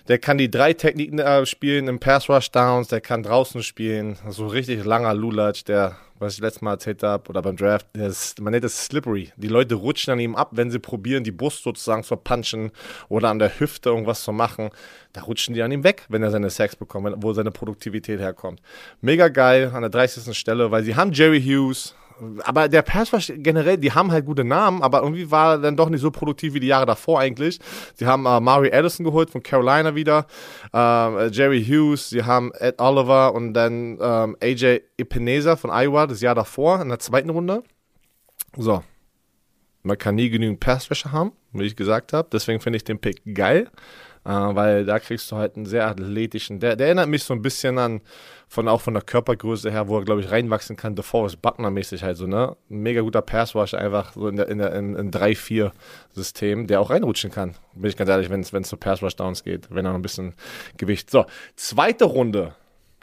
der 0.08 0.18
kann 0.18 0.38
die 0.38 0.50
drei 0.50 0.74
Techniken 0.74 1.20
äh, 1.20 1.46
spielen 1.46 1.88
im 1.88 2.00
Pass 2.00 2.28
Rush 2.28 2.52
Downs, 2.52 2.88
der 2.88 3.02
kann 3.02 3.24
draußen 3.24 3.64
spielen. 3.64 4.18
So 4.30 4.48
richtig 4.48 4.84
langer 4.84 5.14
Lulatsch, 5.14 5.64
der 5.64 5.96
was 6.22 6.36
ich 6.36 6.40
letztes 6.40 6.62
Mal 6.62 6.72
erzählt 6.72 7.04
habe, 7.04 7.30
oder 7.30 7.42
beim 7.42 7.58
Draft, 7.58 7.88
ist, 7.98 8.40
man 8.40 8.52
nennt 8.52 8.64
es 8.64 8.86
slippery. 8.86 9.32
Die 9.36 9.48
Leute 9.48 9.76
rutschen 9.76 10.14
an 10.14 10.20
ihm 10.20 10.36
ab, 10.36 10.50
wenn 10.54 10.72
sie 10.72 10.80
probieren, 10.80 11.24
die 11.24 11.32
Brust 11.32 11.64
sozusagen 11.64 12.04
zu 12.04 12.16
punchen 12.16 12.72
oder 13.10 13.30
an 13.30 13.40
der 13.40 13.60
Hüfte 13.60 13.90
irgendwas 13.90 14.24
zu 14.24 14.32
machen. 14.32 14.70
Da 15.14 15.22
rutschen 15.22 15.54
die 15.54 15.62
an 15.62 15.72
ihm 15.72 15.84
weg, 15.84 16.06
wenn 16.10 16.24
er 16.24 16.32
seine 16.32 16.50
Sex 16.50 16.76
bekommt, 16.76 17.12
wo 17.18 17.34
seine 17.34 17.52
Produktivität 17.52 18.20
herkommt. 18.20 18.62
Mega 19.02 19.28
geil 19.28 19.72
an 19.74 19.82
der 19.82 19.90
30. 19.90 20.38
Stelle, 20.38 20.72
weil 20.72 20.84
sie 20.84 20.96
haben 20.96 21.12
Jerry 21.12 21.42
Hughes, 21.42 21.96
aber 22.44 22.70
der 22.70 22.82
Pass 22.82 23.12
generell, 23.36 23.78
die 23.78 23.92
haben 23.92 24.12
halt 24.12 24.26
gute 24.26 24.44
Namen, 24.44 24.82
aber 24.82 25.02
irgendwie 25.02 25.32
war 25.32 25.54
er 25.54 25.58
dann 25.58 25.76
doch 25.76 25.90
nicht 25.90 26.02
so 26.02 26.12
produktiv 26.12 26.54
wie 26.54 26.60
die 26.60 26.68
Jahre 26.68 26.86
davor 26.86 27.20
eigentlich. 27.20 27.60
Sie 27.96 28.06
haben 28.06 28.26
äh, 28.26 28.40
Mari 28.40 28.72
Addison 28.72 29.04
geholt 29.04 29.30
von 29.30 29.42
Carolina 29.42 29.96
wieder, 29.96 30.28
äh, 30.74 31.28
Jerry 31.30 31.64
Hughes, 31.64 32.10
sie 32.10 32.24
haben 32.24 32.52
Ed 32.60 32.80
Oliver 32.80 33.34
und 33.34 33.54
dann 33.54 33.98
ähm, 34.02 34.38
AJ 34.42 34.82
Epinesa 34.98 35.56
von 35.56 35.72
Iowa 35.72 36.08
das 36.08 36.22
Jahr 36.22 36.36
davor 36.36 36.82
in 36.82 36.90
der 36.90 37.00
zweiten 37.00 37.30
Runde. 37.30 37.64
So. 38.58 38.84
Man 39.84 39.98
kann 39.98 40.16
nie 40.16 40.30
genügend 40.30 40.60
Pass 40.60 40.92
Rusher 40.92 41.12
haben, 41.12 41.32
wie 41.54 41.66
ich 41.66 41.76
gesagt 41.76 42.14
habe. 42.14 42.28
Deswegen 42.32 42.60
finde 42.60 42.78
ich 42.78 42.84
den 42.84 43.00
Pick 43.00 43.22
geil. 43.34 43.70
Äh, 44.24 44.30
weil 44.30 44.86
da 44.86 45.00
kriegst 45.00 45.32
du 45.32 45.38
halt 45.38 45.56
einen 45.56 45.66
sehr 45.66 45.88
athletischen, 45.88 46.60
der, 46.60 46.76
der 46.76 46.88
erinnert 46.88 47.10
mich 47.10 47.24
so 47.24 47.34
ein 47.34 47.42
bisschen 47.42 47.78
an, 47.80 48.02
von 48.48 48.68
auch 48.68 48.82
von 48.82 48.94
der 48.94 49.02
Körpergröße 49.02 49.72
her, 49.72 49.88
wo 49.88 49.98
er, 49.98 50.04
glaube 50.04 50.20
ich, 50.20 50.30
reinwachsen 50.30 50.76
kann, 50.76 50.94
DeForest 50.94 51.42
Buckner-mäßig 51.42 52.04
halt 52.04 52.18
so, 52.18 52.28
ne? 52.28 52.58
Ein 52.70 52.80
mega 52.80 53.00
guter 53.00 53.22
Passwash 53.22 53.74
einfach 53.74 54.12
so 54.12 54.28
in 54.28 54.36
der, 54.36 54.50
in 54.50 54.58
der, 54.58 54.74
in, 54.74 54.94
in 54.96 55.10
3-4-System, 55.10 56.68
der 56.68 56.82
auch 56.82 56.90
reinrutschen 56.90 57.32
kann. 57.32 57.56
Bin 57.74 57.90
ich 57.90 57.96
ganz 57.96 58.10
ehrlich, 58.10 58.30
wenn 58.30 58.42
es 58.42 58.68
zu 58.68 58.76
Passwash-Downs 58.76 59.46
geht, 59.46 59.70
wenn 59.70 59.86
er 59.86 59.92
noch 59.92 60.00
ein 60.00 60.02
bisschen 60.02 60.34
Gewicht. 60.76 61.10
So, 61.10 61.26
zweite 61.56 62.06
Runde. 62.06 62.54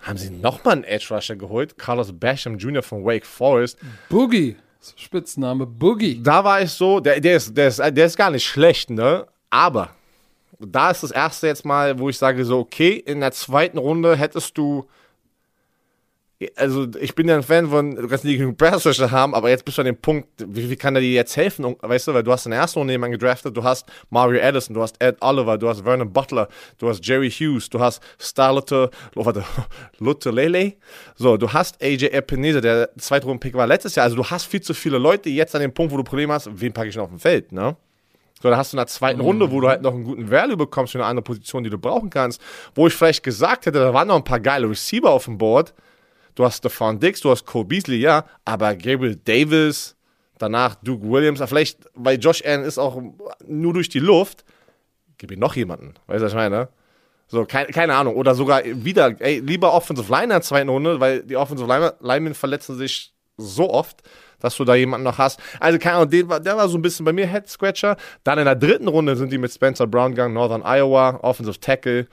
Haben 0.03 0.19
sie 0.19 0.31
nochmal 0.31 0.75
einen 0.75 0.85
Edge-Rusher 0.85 1.37
geholt? 1.37 1.79
Carlos 1.79 2.13
Basham 2.13 2.59
Jr. 2.59 2.83
von 2.83 3.05
Wake 3.05 3.27
Forest. 3.27 3.79
Boogie. 4.11 4.57
Spitzname 4.97 5.67
Boogie. 5.67 6.23
Da 6.23 6.45
war 6.45 6.63
ich 6.63 6.71
so, 6.71 7.01
der, 7.01 7.21
der, 7.21 7.37
ist, 7.37 7.57
der, 7.57 7.69
ist, 7.69 7.79
der 7.79 8.07
ist 8.07 8.17
gar 8.17 8.31
nicht 8.31 8.47
schlecht, 8.47 8.91
ne? 8.91 9.27
Aber 9.51 9.91
da 10.59 10.91
ist 10.91 11.03
das 11.03 11.11
erste 11.11 11.47
jetzt 11.47 11.65
mal, 11.65 11.99
wo 11.99 12.09
ich 12.09 12.19
sage 12.19 12.45
so, 12.45 12.59
okay, 12.59 12.93
in 12.93 13.21
der 13.21 13.33
zweiten 13.33 13.79
Runde 13.79 14.17
hättest 14.17 14.59
du 14.59 14.87
also 16.55 16.87
ich 17.01 17.15
bin 17.15 17.29
ja 17.29 17.35
ein 17.35 17.43
Fan 17.43 17.69
von, 17.69 17.97
du 17.97 18.07
kannst 18.07 18.25
nicht 18.25 18.39
genug 18.39 18.57
Pass 18.57 18.85
haben, 18.85 19.35
aber 19.35 19.51
jetzt 19.51 19.65
bist 19.65 19.77
du 19.77 19.83
an 19.83 19.87
dem 19.87 19.97
Punkt, 19.97 20.29
wie, 20.47 20.71
wie 20.71 20.77
kann 20.77 20.95
er 20.95 21.01
dir 21.01 21.11
jetzt 21.11 21.37
helfen? 21.37 21.77
Weißt 21.81 22.07
du, 22.07 22.15
weil 22.15 22.23
du 22.23 22.31
hast 22.31 22.47
in 22.47 22.53
der 22.53 22.61
ersten 22.61 22.79
Runde 22.79 22.93
jemanden 22.93 23.19
gedraftet, 23.19 23.57
du 23.57 23.65
hast 23.65 23.87
Mario 24.11 24.41
Addison, 24.41 24.75
du 24.75 24.83
hast 24.83 25.03
Ed 25.03 25.17
Oliver, 25.21 25.59
du 25.59 25.69
hast 25.69 25.83
Vernon 25.83 26.13
Butler, 26.13 26.49
du 26.79 26.89
hast 26.89 27.05
Jerry 27.05 27.31
Hughes, 27.31 27.69
du 27.69 27.81
hast 27.81 28.01
Starlette, 28.19 28.91
oh, 29.17 29.25
warte, 29.25 29.45
Lute 29.99 30.31
Lele, 30.31 30.75
so, 31.17 31.37
du 31.37 31.53
hast 31.53 31.83
AJ 31.83 32.07
Epinese, 32.13 32.61
der 32.61 32.91
zweite 32.99 33.27
Rundenpick 33.27 33.55
war 33.55 33.67
letztes 33.67 33.97
Jahr, 33.97 34.05
also 34.05 34.17
du 34.17 34.25
hast 34.25 34.45
viel 34.45 34.61
zu 34.61 34.75
viele 34.75 34.99
Leute 34.99 35.31
jetzt 35.31 35.57
an 35.57 35.61
dem 35.61 35.75
Punkt, 35.75 35.93
wo 35.93 35.97
du 35.97 36.05
Probleme 36.05 36.33
hast, 36.33 36.49
wen 36.53 36.73
packe 36.73 36.89
ich 36.89 36.95
denn 36.95 37.03
auf 37.03 37.11
dem 37.11 37.19
Feld, 37.19 37.51
ne? 37.51 37.77
So, 38.41 38.51
da 38.51 38.57
hast 38.57 38.73
du 38.73 38.77
in 38.77 38.79
der 38.79 38.87
zweiten 38.87 39.19
mhm. 39.19 39.27
Runde, 39.27 39.51
wo 39.51 39.61
du 39.61 39.69
halt 39.69 39.83
noch 39.83 39.93
einen 39.93 40.05
guten 40.05 40.31
Value 40.31 40.57
bekommst 40.57 40.93
für 40.93 40.99
eine 40.99 41.07
andere 41.07 41.25
Position, 41.25 41.65
die 41.65 41.71
du 41.71 41.79
brauchen 41.79 42.11
kannst, 42.11 42.41
wo 42.75 42.87
ich 42.87 42.95
vielleicht 42.95 43.23
gesagt 43.23 43.67
hätte, 43.67 43.79
da 43.79 43.93
waren 43.93 44.09
noch 44.09 44.17
ein 44.17 44.25
paar 44.25 44.41
geile 44.41 44.69
Receiver 44.69 45.11
auf 45.11 45.25
dem 45.25 45.39
Board. 45.39 45.75
Du 46.35 46.45
hast 46.45 46.59
Stephon 46.59 47.01
Dix, 47.01 47.21
du 47.21 47.31
hast 47.31 47.45
Cole 47.45 47.65
Beasley, 47.65 47.97
ja, 47.97 48.25
aber 48.45 48.77
Gabriel 48.77 49.17
Davis, 49.17 49.97
danach 50.39 50.77
Duke 50.77 51.09
Williams, 51.09 51.43
vielleicht, 51.47 51.81
weil 51.95 52.19
Josh 52.19 52.45
Allen 52.45 52.63
ist 52.63 52.79
auch 52.79 53.03
nur 53.45 53.73
durch 53.73 53.89
die 53.89 53.99
Luft, 53.99 54.45
gib 55.17 55.33
ihm 55.33 55.41
noch 55.41 55.57
jemanden. 55.57 55.95
Weißt 56.07 56.21
du, 56.21 56.27
was 56.27 56.33
ich 56.33 56.37
meine? 56.37 56.69
So, 57.27 57.45
keine, 57.45 57.67
keine 57.71 57.95
Ahnung. 57.95 58.15
Oder 58.15 58.35
sogar 58.35 58.63
wieder, 58.65 59.21
ey, 59.21 59.41
lieber 59.41 59.75
Offensive 59.75 60.11
Line 60.11 60.25
in 60.25 60.31
der 60.31 60.43
zweiten 60.43 60.69
Runde, 60.69 61.01
weil 61.01 61.25
die 61.25 61.37
Offensive 61.37 61.97
Linemen 62.01 62.35
verletzen 62.35 62.77
sich 62.77 63.13
so 63.39 63.71
oft 63.71 64.03
dass 64.41 64.57
du 64.57 64.65
da 64.65 64.75
jemanden 64.75 65.05
noch 65.05 65.19
hast. 65.19 65.41
Also 65.61 65.79
keine 65.79 65.97
Ahnung, 65.97 66.11
der 66.11 66.29
war, 66.29 66.41
der 66.41 66.57
war 66.57 66.69
so 66.69 66.79
ein 66.79 66.83
bisschen 66.83 67.05
bei 67.05 67.13
mir 67.13 67.27
Head 67.27 67.49
Scratcher. 67.49 67.97
Dann 68.25 68.39
in 68.39 68.45
der 68.45 68.57
dritten 68.57 68.89
Runde 68.89 69.17
sind 69.17 69.33
die 69.33 69.39
mit 69.39 69.53
Spencer 69.53 69.87
Brown 69.87 70.13
gegangen, 70.13 70.35
Northern 70.35 70.63
Iowa, 70.63 71.19
Offensive 71.23 71.59
Tackle, 71.61 72.07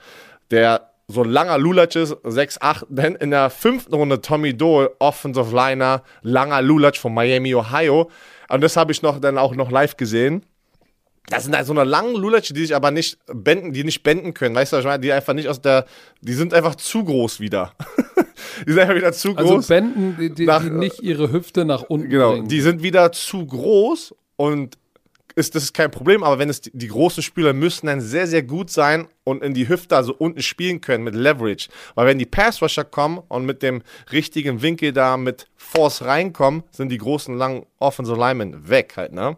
der 0.50 0.90
so 1.08 1.22
ein 1.22 1.30
langer 1.30 1.58
Lulatsch 1.58 1.96
ist, 1.96 2.14
6'8. 2.14 2.86
Dann 2.88 3.14
in 3.14 3.30
der 3.30 3.50
fünften 3.50 3.94
Runde 3.94 4.20
Tommy 4.20 4.56
Dole, 4.56 4.90
Offensive 4.98 5.54
Liner, 5.54 6.02
langer 6.22 6.62
Lulatsch 6.62 6.98
von 6.98 7.14
Miami, 7.14 7.54
Ohio. 7.54 8.10
Und 8.48 8.60
das 8.60 8.76
habe 8.76 8.92
ich 8.92 9.02
noch 9.02 9.20
dann 9.20 9.38
auch 9.38 9.54
noch 9.54 9.70
live 9.70 9.96
gesehen. 9.96 10.44
Das 11.28 11.44
sind 11.44 11.56
halt 11.56 11.66
so 11.66 11.72
eine 11.72 11.82
langen 11.82 12.14
Lulatsch, 12.14 12.52
die 12.54 12.60
sich 12.60 12.74
aber 12.74 12.92
nicht 12.92 13.18
benden, 13.26 13.72
die 13.72 13.82
nicht 13.82 14.04
benden 14.04 14.32
können. 14.32 14.54
Weißt 14.54 14.72
du, 14.72 14.76
was 14.76 14.84
ich 14.84 14.88
meine? 14.88 15.00
Die 15.00 15.12
einfach 15.12 15.32
nicht 15.32 15.48
aus 15.48 15.60
der, 15.60 15.86
die 16.20 16.34
sind 16.34 16.54
einfach 16.54 16.76
zu 16.76 17.04
groß 17.04 17.40
wieder. 17.40 17.72
die 18.66 18.72
sind 18.72 18.80
einfach 18.80 18.94
wieder 18.94 19.12
zu 19.12 19.36
Also 19.36 19.54
groß. 19.54 19.66
benden, 19.68 20.16
die, 20.18 20.30
die, 20.34 20.46
Nach- 20.46 20.62
die 20.62 20.70
nicht 20.70 21.02
ihre 21.02 21.32
Hüfte 21.32 21.64
nach 21.64 21.82
unten 21.82 22.08
Genau, 22.08 22.32
bringen. 22.32 22.48
die 22.48 22.60
sind 22.60 22.82
wieder 22.82 23.12
zu 23.12 23.46
groß 23.46 24.14
und 24.36 24.76
ist, 25.36 25.54
das 25.54 25.64
ist 25.64 25.74
kein 25.74 25.90
Problem, 25.90 26.24
aber 26.24 26.38
wenn 26.38 26.48
es 26.48 26.62
die, 26.62 26.70
die 26.72 26.88
großen 26.88 27.22
Spieler 27.22 27.52
müssen 27.52 27.86
dann 27.86 28.00
sehr, 28.00 28.26
sehr 28.26 28.42
gut 28.42 28.70
sein 28.70 29.06
und 29.22 29.42
in 29.42 29.52
die 29.52 29.68
Hüfte, 29.68 29.94
also 29.94 30.14
unten 30.14 30.40
spielen 30.40 30.80
können 30.80 31.04
mit 31.04 31.14
Leverage. 31.14 31.68
Weil 31.94 32.06
wenn 32.06 32.18
die 32.18 32.26
Pass-Rusher 32.26 32.84
kommen 32.84 33.20
und 33.28 33.44
mit 33.44 33.62
dem 33.62 33.82
richtigen 34.12 34.62
Winkel 34.62 34.92
da 34.92 35.18
mit 35.18 35.46
Force 35.56 36.02
reinkommen, 36.02 36.62
sind 36.70 36.88
die 36.88 36.96
großen, 36.98 37.36
langen 37.36 37.66
Offensive 37.78 38.18
Linemen 38.18 38.68
weg 38.68 38.94
halt, 38.96 39.12
ne? 39.12 39.36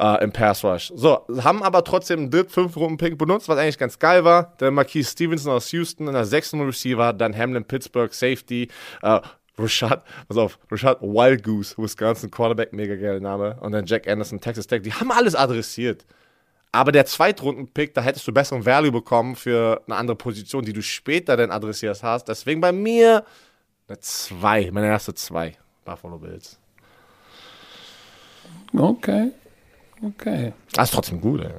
Äh, 0.00 0.24
Im 0.24 0.32
Pass-Rush. 0.32 0.92
So, 0.96 1.24
haben 1.42 1.62
aber 1.62 1.84
trotzdem 1.84 2.20
einen 2.20 2.30
dritt-, 2.30 2.50
fünf 2.50 2.76
Runden-Pick 2.76 3.16
benutzt, 3.16 3.48
was 3.48 3.58
eigentlich 3.58 3.78
ganz 3.78 3.98
geil 3.98 4.24
war. 4.24 4.56
Der 4.58 4.72
Marquise 4.72 5.12
Stevenson 5.12 5.52
aus 5.52 5.70
Houston 5.70 6.08
in 6.08 6.14
der 6.14 6.24
sechsten 6.24 6.60
Receiver, 6.60 7.12
dann 7.12 7.36
Hamlin 7.36 7.64
Pittsburgh 7.64 8.12
Safety, 8.12 8.68
äh, 9.02 9.20
Rashad, 9.58 10.04
pass 10.28 10.36
auf, 10.36 10.58
Rashad 10.70 11.00
Wild 11.02 11.42
Goose, 11.42 11.74
Wisconsin 11.76 12.30
Quarterback, 12.30 12.72
mega 12.72 12.94
geiler 12.94 13.20
Name. 13.20 13.58
Und 13.60 13.72
dann 13.72 13.86
Jack 13.86 14.08
Anderson, 14.08 14.40
Texas 14.40 14.66
Tech, 14.66 14.82
die 14.82 14.92
haben 14.92 15.10
alles 15.10 15.34
adressiert. 15.34 16.04
Aber 16.70 16.92
der 16.92 17.06
Zweitrunden-Pick, 17.06 17.94
da 17.94 18.02
hättest 18.02 18.26
du 18.28 18.32
besseren 18.32 18.64
Value 18.64 18.92
bekommen 18.92 19.36
für 19.36 19.82
eine 19.86 19.96
andere 19.96 20.16
Position, 20.16 20.64
die 20.64 20.72
du 20.72 20.82
später 20.82 21.36
dann 21.36 21.50
adressiert 21.50 22.02
hast. 22.02 22.28
Deswegen 22.28 22.60
bei 22.60 22.72
mir 22.72 23.24
eine 23.88 23.98
2, 23.98 24.70
meine 24.70 24.86
erste 24.88 25.14
2, 25.14 25.56
Buffalo 25.84 26.18
Bills. 26.18 26.58
Okay. 28.76 29.30
Okay. 30.02 30.52
Das 30.74 30.88
ist 30.88 30.94
trotzdem 30.94 31.20
gut, 31.20 31.40
ey. 31.40 31.52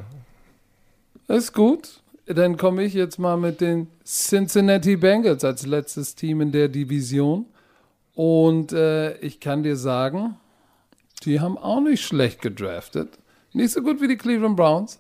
Das 1.28 1.46
ist 1.46 1.54
gut. 1.54 2.02
Dann 2.26 2.58
komme 2.58 2.84
ich 2.84 2.94
jetzt 2.94 3.18
mal 3.18 3.38
mit 3.38 3.60
den 3.60 3.88
Cincinnati 4.06 4.96
Bengals 4.96 5.44
als 5.44 5.66
letztes 5.66 6.14
Team 6.14 6.42
in 6.42 6.52
der 6.52 6.68
Division. 6.68 7.48
Und 8.20 8.74
äh, 8.74 9.18
ich 9.20 9.40
kann 9.40 9.64
dir 9.64 9.78
sagen, 9.78 10.36
die 11.24 11.40
haben 11.40 11.58
auch 11.58 11.80
nicht 11.80 12.04
schlecht 12.04 12.42
gedraftet. 12.42 13.18
Nicht 13.54 13.72
so 13.72 13.82
gut 13.82 14.02
wie 14.02 14.10
die 14.10 14.18
Cleveland 14.18 14.58
Browns. 14.58 15.00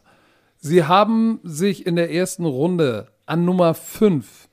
Sie 0.57 0.85
haben 0.85 1.41
sich 1.43 1.85
in 1.85 1.97
der 1.97 2.13
ersten 2.13 2.45
Runde 2.45 3.09
an 3.25 3.43
Nummer 3.43 3.73
5, 3.73 4.47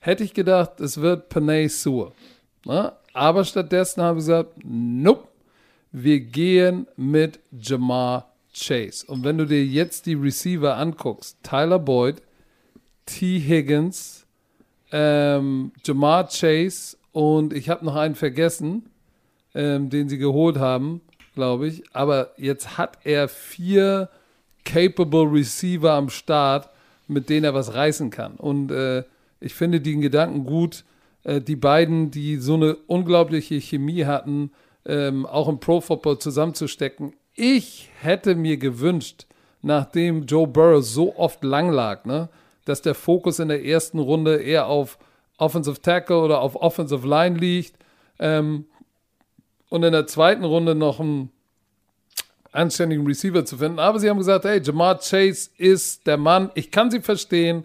hätte 0.00 0.22
ich 0.22 0.34
gedacht, 0.34 0.80
es 0.80 1.00
wird 1.00 1.30
Panay 1.30 1.66
Sewell. 1.68 2.12
Ne? 2.66 2.92
Aber 3.14 3.42
stattdessen 3.42 4.02
haben 4.02 4.20
sie 4.20 4.26
gesagt, 4.26 4.52
nope, 4.64 5.26
wir 5.90 6.20
gehen 6.20 6.88
mit 6.96 7.40
Jamar 7.50 8.34
Chase. 8.52 9.06
Und 9.06 9.24
wenn 9.24 9.38
du 9.38 9.46
dir 9.46 9.64
jetzt 9.64 10.04
die 10.04 10.12
Receiver 10.12 10.76
anguckst, 10.76 11.38
Tyler 11.42 11.78
Boyd, 11.78 12.20
T. 13.06 13.40
Higgins, 13.40 14.26
ähm, 14.92 15.72
Jamar 15.82 16.28
Chase 16.28 16.98
und 17.12 17.52
ich 17.52 17.68
habe 17.68 17.84
noch 17.84 17.96
einen 17.96 18.14
vergessen, 18.14 18.88
ähm, 19.54 19.90
den 19.90 20.08
sie 20.08 20.18
geholt 20.18 20.58
haben, 20.58 21.00
glaube 21.34 21.68
ich. 21.68 21.82
Aber 21.92 22.32
jetzt 22.36 22.78
hat 22.78 22.98
er 23.04 23.28
vier 23.28 24.08
capable 24.64 25.30
Receiver 25.32 25.92
am 25.92 26.08
Start, 26.08 26.70
mit 27.08 27.28
denen 27.28 27.44
er 27.44 27.54
was 27.54 27.74
reißen 27.74 28.10
kann. 28.10 28.34
Und 28.36 28.70
äh, 28.70 29.04
ich 29.40 29.54
finde 29.54 29.80
den 29.80 30.00
Gedanken 30.00 30.44
gut, 30.44 30.84
äh, 31.24 31.40
die 31.40 31.56
beiden, 31.56 32.10
die 32.10 32.36
so 32.36 32.54
eine 32.54 32.76
unglaubliche 32.86 33.60
Chemie 33.60 34.04
hatten, 34.04 34.52
ähm, 34.86 35.26
auch 35.26 35.48
im 35.48 35.60
Pro 35.60 35.80
Football 35.80 36.18
zusammenzustecken. 36.18 37.14
Ich 37.34 37.90
hätte 38.00 38.34
mir 38.34 38.56
gewünscht, 38.56 39.26
nachdem 39.62 40.26
Joe 40.26 40.46
Burrow 40.46 40.84
so 40.84 41.16
oft 41.16 41.42
lang 41.44 41.70
lag, 41.70 42.04
ne, 42.04 42.28
dass 42.64 42.82
der 42.82 42.94
Fokus 42.94 43.38
in 43.38 43.48
der 43.48 43.64
ersten 43.64 43.98
Runde 43.98 44.36
eher 44.36 44.66
auf 44.66 44.98
Offensive 45.40 45.80
Tackle 45.80 46.18
oder 46.18 46.40
auf 46.40 46.56
Offensive 46.56 47.06
Line 47.06 47.36
liegt 47.36 47.74
ähm, 48.18 48.66
und 49.68 49.82
in 49.82 49.92
der 49.92 50.06
zweiten 50.06 50.44
Runde 50.44 50.74
noch 50.74 51.00
einen 51.00 51.30
anständigen 52.52 53.06
Receiver 53.06 53.44
zu 53.44 53.56
finden. 53.58 53.78
Aber 53.78 53.98
sie 53.98 54.10
haben 54.10 54.18
gesagt, 54.18 54.44
hey, 54.44 54.60
Jamar 54.62 54.98
Chase 54.98 55.50
ist 55.56 56.06
der 56.06 56.16
Mann. 56.16 56.50
Ich 56.54 56.70
kann 56.70 56.90
sie 56.90 57.00
verstehen. 57.00 57.64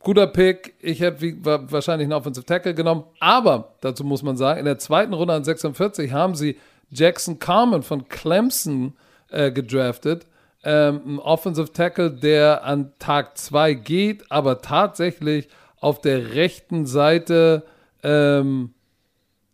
Guter 0.00 0.26
Pick. 0.26 0.74
Ich 0.80 1.00
hätte 1.00 1.34
wahrscheinlich 1.70 2.06
einen 2.06 2.12
Offensive 2.12 2.46
Tackle 2.46 2.74
genommen. 2.74 3.04
Aber, 3.20 3.74
dazu 3.80 4.04
muss 4.04 4.22
man 4.22 4.36
sagen, 4.36 4.60
in 4.60 4.66
der 4.66 4.78
zweiten 4.78 5.12
Runde 5.12 5.34
an 5.34 5.44
46 5.44 6.12
haben 6.12 6.34
sie 6.34 6.58
Jackson 6.90 7.38
Carmen 7.38 7.82
von 7.82 8.08
Clemson 8.08 8.94
äh, 9.30 9.50
gedraftet. 9.50 10.26
Ähm, 10.62 11.00
ein 11.06 11.18
Offensive 11.18 11.72
Tackle, 11.72 12.10
der 12.10 12.64
an 12.64 12.92
Tag 12.98 13.36
2 13.36 13.74
geht, 13.74 14.30
aber 14.30 14.62
tatsächlich 14.62 15.48
auf 15.84 16.00
der 16.00 16.34
rechten 16.34 16.86
Seite, 16.86 17.62
ähm, 18.02 18.70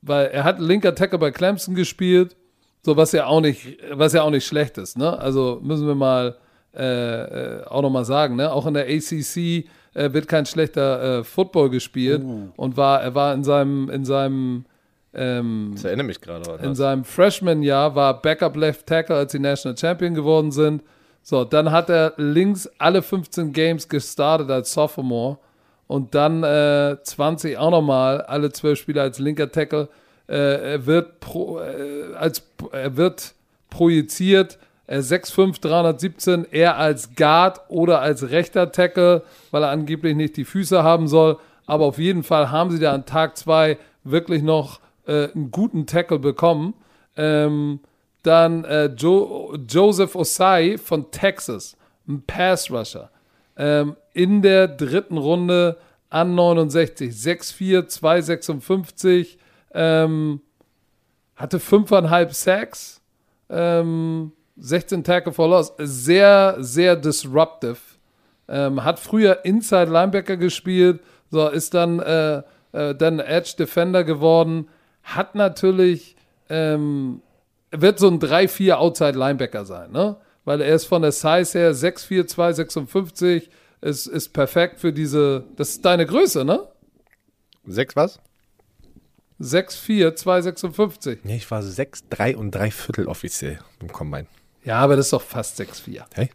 weil 0.01 0.27
er 0.27 0.45
hat 0.45 0.61
linker 0.61 0.95
Tackle 0.95 1.19
bei 1.19 1.33
Clemson 1.33 1.75
gespielt, 1.75 2.37
so 2.83 2.97
was 2.97 3.11
ja 3.11 3.27
auch 3.27 3.41
nicht, 3.41 3.79
was 3.93 4.13
ja 4.13 4.23
auch 4.23 4.31
nicht 4.31 4.47
schlecht 4.47 4.79
ist, 4.79 4.97
ne? 4.97 5.19
Also 5.19 5.59
müssen 5.61 5.89
wir 5.89 5.97
mal 5.97 6.37
äh, 6.73 6.85
äh, 6.85 7.65
auch 7.65 7.83
nochmal 7.83 8.05
sagen, 8.05 8.37
ne? 8.37 8.53
Auch 8.53 8.65
in 8.67 8.75
der 8.75 8.85
ACC 8.85 9.37
äh, 9.95 10.13
wird 10.13 10.29
kein 10.29 10.47
schlechter 10.47 11.19
äh, 11.19 11.25
Football 11.25 11.69
gespielt 11.71 12.23
und 12.57 12.77
war, 12.77 13.03
er 13.03 13.15
war 13.17 13.35
in 13.35 13.43
seinem, 13.43 13.91
in 13.91 14.05
seinem 14.05 14.65
ähm, 15.13 15.73
Das 15.75 15.85
erinnert 15.85 16.07
mich 16.07 16.21
gerade. 16.21 16.63
in 16.63 16.77
seinem 16.77 17.03
Freshman-Jahr 17.05 17.97
war 17.97 18.23
Backup 18.23 18.55
Left 18.55 18.87
Tackle, 18.87 19.17
als 19.17 19.33
die 19.33 19.41
National 19.41 19.77
Champion 19.77 20.15
geworden 20.15 20.53
sind. 20.53 20.85
So, 21.23 21.45
dann 21.45 21.73
hat 21.73 21.91
er 21.91 22.15
links 22.17 22.71
alle 22.79 23.03
15 23.03 23.53
Games 23.53 23.89
gestartet 23.89 24.49
als 24.49 24.73
Sophomore 24.73 25.39
und 25.91 26.15
dann 26.15 26.45
äh, 26.45 26.99
20 27.03 27.59
auch 27.59 27.73
nochmal, 27.73 28.21
alle 28.21 28.53
12 28.53 28.79
Spiele 28.79 29.03
als 29.03 29.19
linker 29.19 29.51
Tackle. 29.51 29.89
Äh, 30.29 30.75
er 30.75 30.87
wird 30.87 31.19
pro, 31.19 31.59
äh, 31.59 32.15
als 32.15 32.45
er 32.71 32.97
wird 32.97 33.35
projiziert 33.71 34.61
äh, 34.87 34.99
6'5, 34.99 35.61
317, 35.61 36.47
er 36.53 36.77
als 36.77 37.17
Guard 37.17 37.63
oder 37.67 38.01
als 38.03 38.31
rechter 38.31 38.71
Tackle, 38.71 39.25
weil 39.51 39.65
er 39.65 39.71
angeblich 39.71 40.15
nicht 40.15 40.37
die 40.37 40.45
Füße 40.45 40.85
haben 40.85 41.09
soll. 41.09 41.39
Aber 41.67 41.87
auf 41.87 41.99
jeden 41.99 42.23
Fall 42.23 42.53
haben 42.53 42.71
sie 42.71 42.79
da 42.79 42.93
an 42.93 43.05
Tag 43.05 43.37
2 43.37 43.77
wirklich 44.05 44.45
noch 44.45 44.79
äh, 45.09 45.33
einen 45.35 45.51
guten 45.51 45.87
Tackle 45.87 46.21
bekommen. 46.21 46.75
Ähm, 47.17 47.81
dann 48.23 48.63
äh, 48.63 48.87
jo 48.97 49.57
Joseph 49.69 50.15
Osai 50.15 50.79
von 50.79 51.11
Texas, 51.11 51.77
ein 52.07 52.23
Pass 52.25 52.71
Rusher. 52.71 53.11
Ähm, 53.61 53.97
in 54.15 54.41
der 54.41 54.69
dritten 54.69 55.19
Runde 55.19 55.77
an 56.09 56.35
69, 56.35 57.13
6'4, 57.13 57.87
256, 57.89 59.39
ähm, 59.75 60.41
hatte 61.37 61.59
5,5 61.59 62.33
Sacks, 62.33 63.03
ähm, 63.51 64.33
16 64.57 65.05
Tackle 65.05 65.35
for 65.35 65.49
Loss. 65.51 65.75
Sehr, 65.77 66.57
sehr 66.61 66.97
disruptive. 66.97 67.77
Ähm, 68.49 68.83
hat 68.83 68.99
früher 68.99 69.45
Inside 69.45 69.91
Linebacker 69.91 70.39
gespielt, 70.39 71.01
so 71.31 71.47
ist 71.49 71.75
dann, 71.75 72.01
äh, 72.01 72.43
äh, 72.73 72.95
dann 72.95 73.21
Edge 73.21 73.57
Defender 73.59 74.05
geworden. 74.05 74.71
Hat 75.03 75.35
natürlich, 75.35 76.17
ähm, 76.49 77.21
wird 77.73 77.99
so 77.99 78.09
ein 78.09 78.21
3-4 78.21 78.79
Outside 78.79 79.19
Linebacker 79.19 79.67
sein, 79.67 79.93
ne? 79.93 80.17
Weil 80.45 80.61
er 80.61 80.75
ist 80.75 80.87
von 80.87 81.03
der 81.03 81.13
Size 81.13 81.59
her 81.59 81.75
6'4, 81.75 82.27
256, 82.27 83.51
ist, 83.83 84.07
ist 84.07 84.31
perfekt 84.31 84.81
für 84.81 84.93
diese, 84.93 85.45
das 85.57 85.71
ist 85.71 85.85
deine 85.85 86.07
Größe, 86.07 86.45
ne? 86.45 86.69
Sechs 87.67 87.97
was? 87.97 88.21
6'4, 89.41 90.15
256. 90.15 91.21
Nee, 91.25 91.37
ich 91.37 91.51
war 91.51 91.63
sechs, 91.63 92.07
drei 92.09 92.37
und 92.37 92.51
drei 92.51 92.71
Viertel 92.71 93.07
offiziell 93.07 93.59
im 93.81 93.91
Combine. 93.91 94.27
Ja, 94.65 94.79
aber 94.79 94.97
das 94.97 95.07
ist 95.07 95.13
doch 95.13 95.23
fast 95.23 95.59
6'4. 95.61 96.05
Hey? 96.15 96.31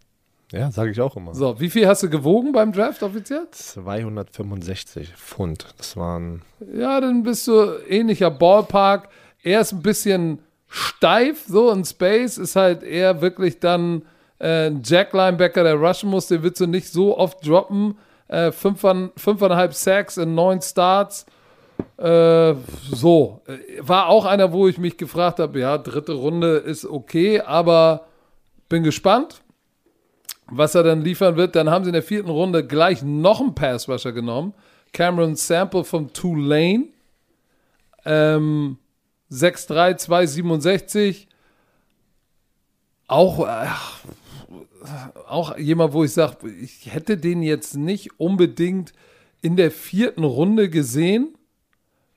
Ja, 0.52 0.72
sage 0.72 0.92
ich 0.92 1.02
auch 1.02 1.16
immer. 1.16 1.34
So, 1.36 1.60
wie 1.60 1.70
viel 1.70 1.88
hast 1.88 2.04
du 2.04 2.10
gewogen 2.10 2.52
beim 2.52 2.72
Draft 2.72 3.04
offiziell? 3.04 3.48
265 3.52 5.14
Pfund. 5.16 5.68
Das 5.78 5.98
waren. 5.98 6.44
Ja, 6.74 7.02
dann 7.02 7.24
bist 7.24 7.48
du 7.48 7.78
ähnlicher 7.88 8.32
Ballpark. 8.32 9.10
Er 9.44 9.62
ist 9.62 9.74
ein 9.74 9.82
bisschen 9.82 10.40
steif, 10.76 11.46
so 11.48 11.72
in 11.72 11.86
Space, 11.86 12.38
ist 12.38 12.58
halt 12.58 12.84
eher 12.84 13.22
wirklich 13.22 13.60
dann 13.60 14.02
äh, 14.40 14.68
ein 14.68 14.82
Jack-Linebacker, 14.84 15.64
der 15.64 15.76
rushen 15.76 16.10
muss, 16.10 16.28
den 16.28 16.44
willst 16.44 16.60
du 16.60 16.68
nicht 16.68 16.90
so 16.92 17.18
oft 17.18 17.48
droppen. 17.48 17.98
Äh, 18.28 18.52
fünfern- 18.52 19.12
fünfeinhalb 19.16 19.74
Sacks 19.74 20.18
in 20.18 20.36
neun 20.36 20.62
Starts. 20.62 21.26
Äh, 21.98 22.56
so, 22.92 23.42
Äh, 23.48 23.58
war 23.80 24.08
auch 24.08 24.26
einer, 24.26 24.52
wo 24.52 24.68
ich 24.68 24.78
mich 24.78 24.98
gefragt 24.98 25.40
habe, 25.40 25.60
ja, 25.60 25.78
dritte 25.78 26.14
Runde 26.14 26.58
ist 26.58 26.86
okay, 26.86 27.40
aber 27.40 28.08
bin 28.68 28.84
gespannt, 28.84 29.42
was 30.48 30.76
er 30.76 30.84
dann 30.84 31.04
liefern 31.04 31.38
wird. 31.38 31.56
Dann 31.56 31.70
haben 31.70 31.86
sie 31.86 31.90
in 31.90 31.94
der 31.94 32.04
vierten 32.04 32.30
Runde 32.30 32.68
gleich 32.68 33.02
noch 33.02 33.40
einen 33.40 33.56
Pass-Rusher 33.56 34.12
genommen. 34.12 34.54
Cameron 34.92 35.36
Sample 35.36 35.84
von 35.86 36.12
Tulane. 36.12 36.86
Ähm, 38.06 38.78
6'3, 39.32 39.98
267. 39.98 41.28
auch, 43.08 43.48
äh, 43.48 43.68
auch 45.28 45.58
jemand, 45.58 45.94
wo 45.94 46.04
ich 46.04 46.14
sage, 46.14 46.50
ich 46.50 46.94
hätte 46.94 47.18
den 47.18 47.42
jetzt 47.42 47.76
nicht 47.76 48.20
unbedingt 48.20 48.94
in 49.42 49.56
der 49.56 49.72
vierten 49.72 50.24
Runde 50.24 50.70
gesehen. 50.70 51.36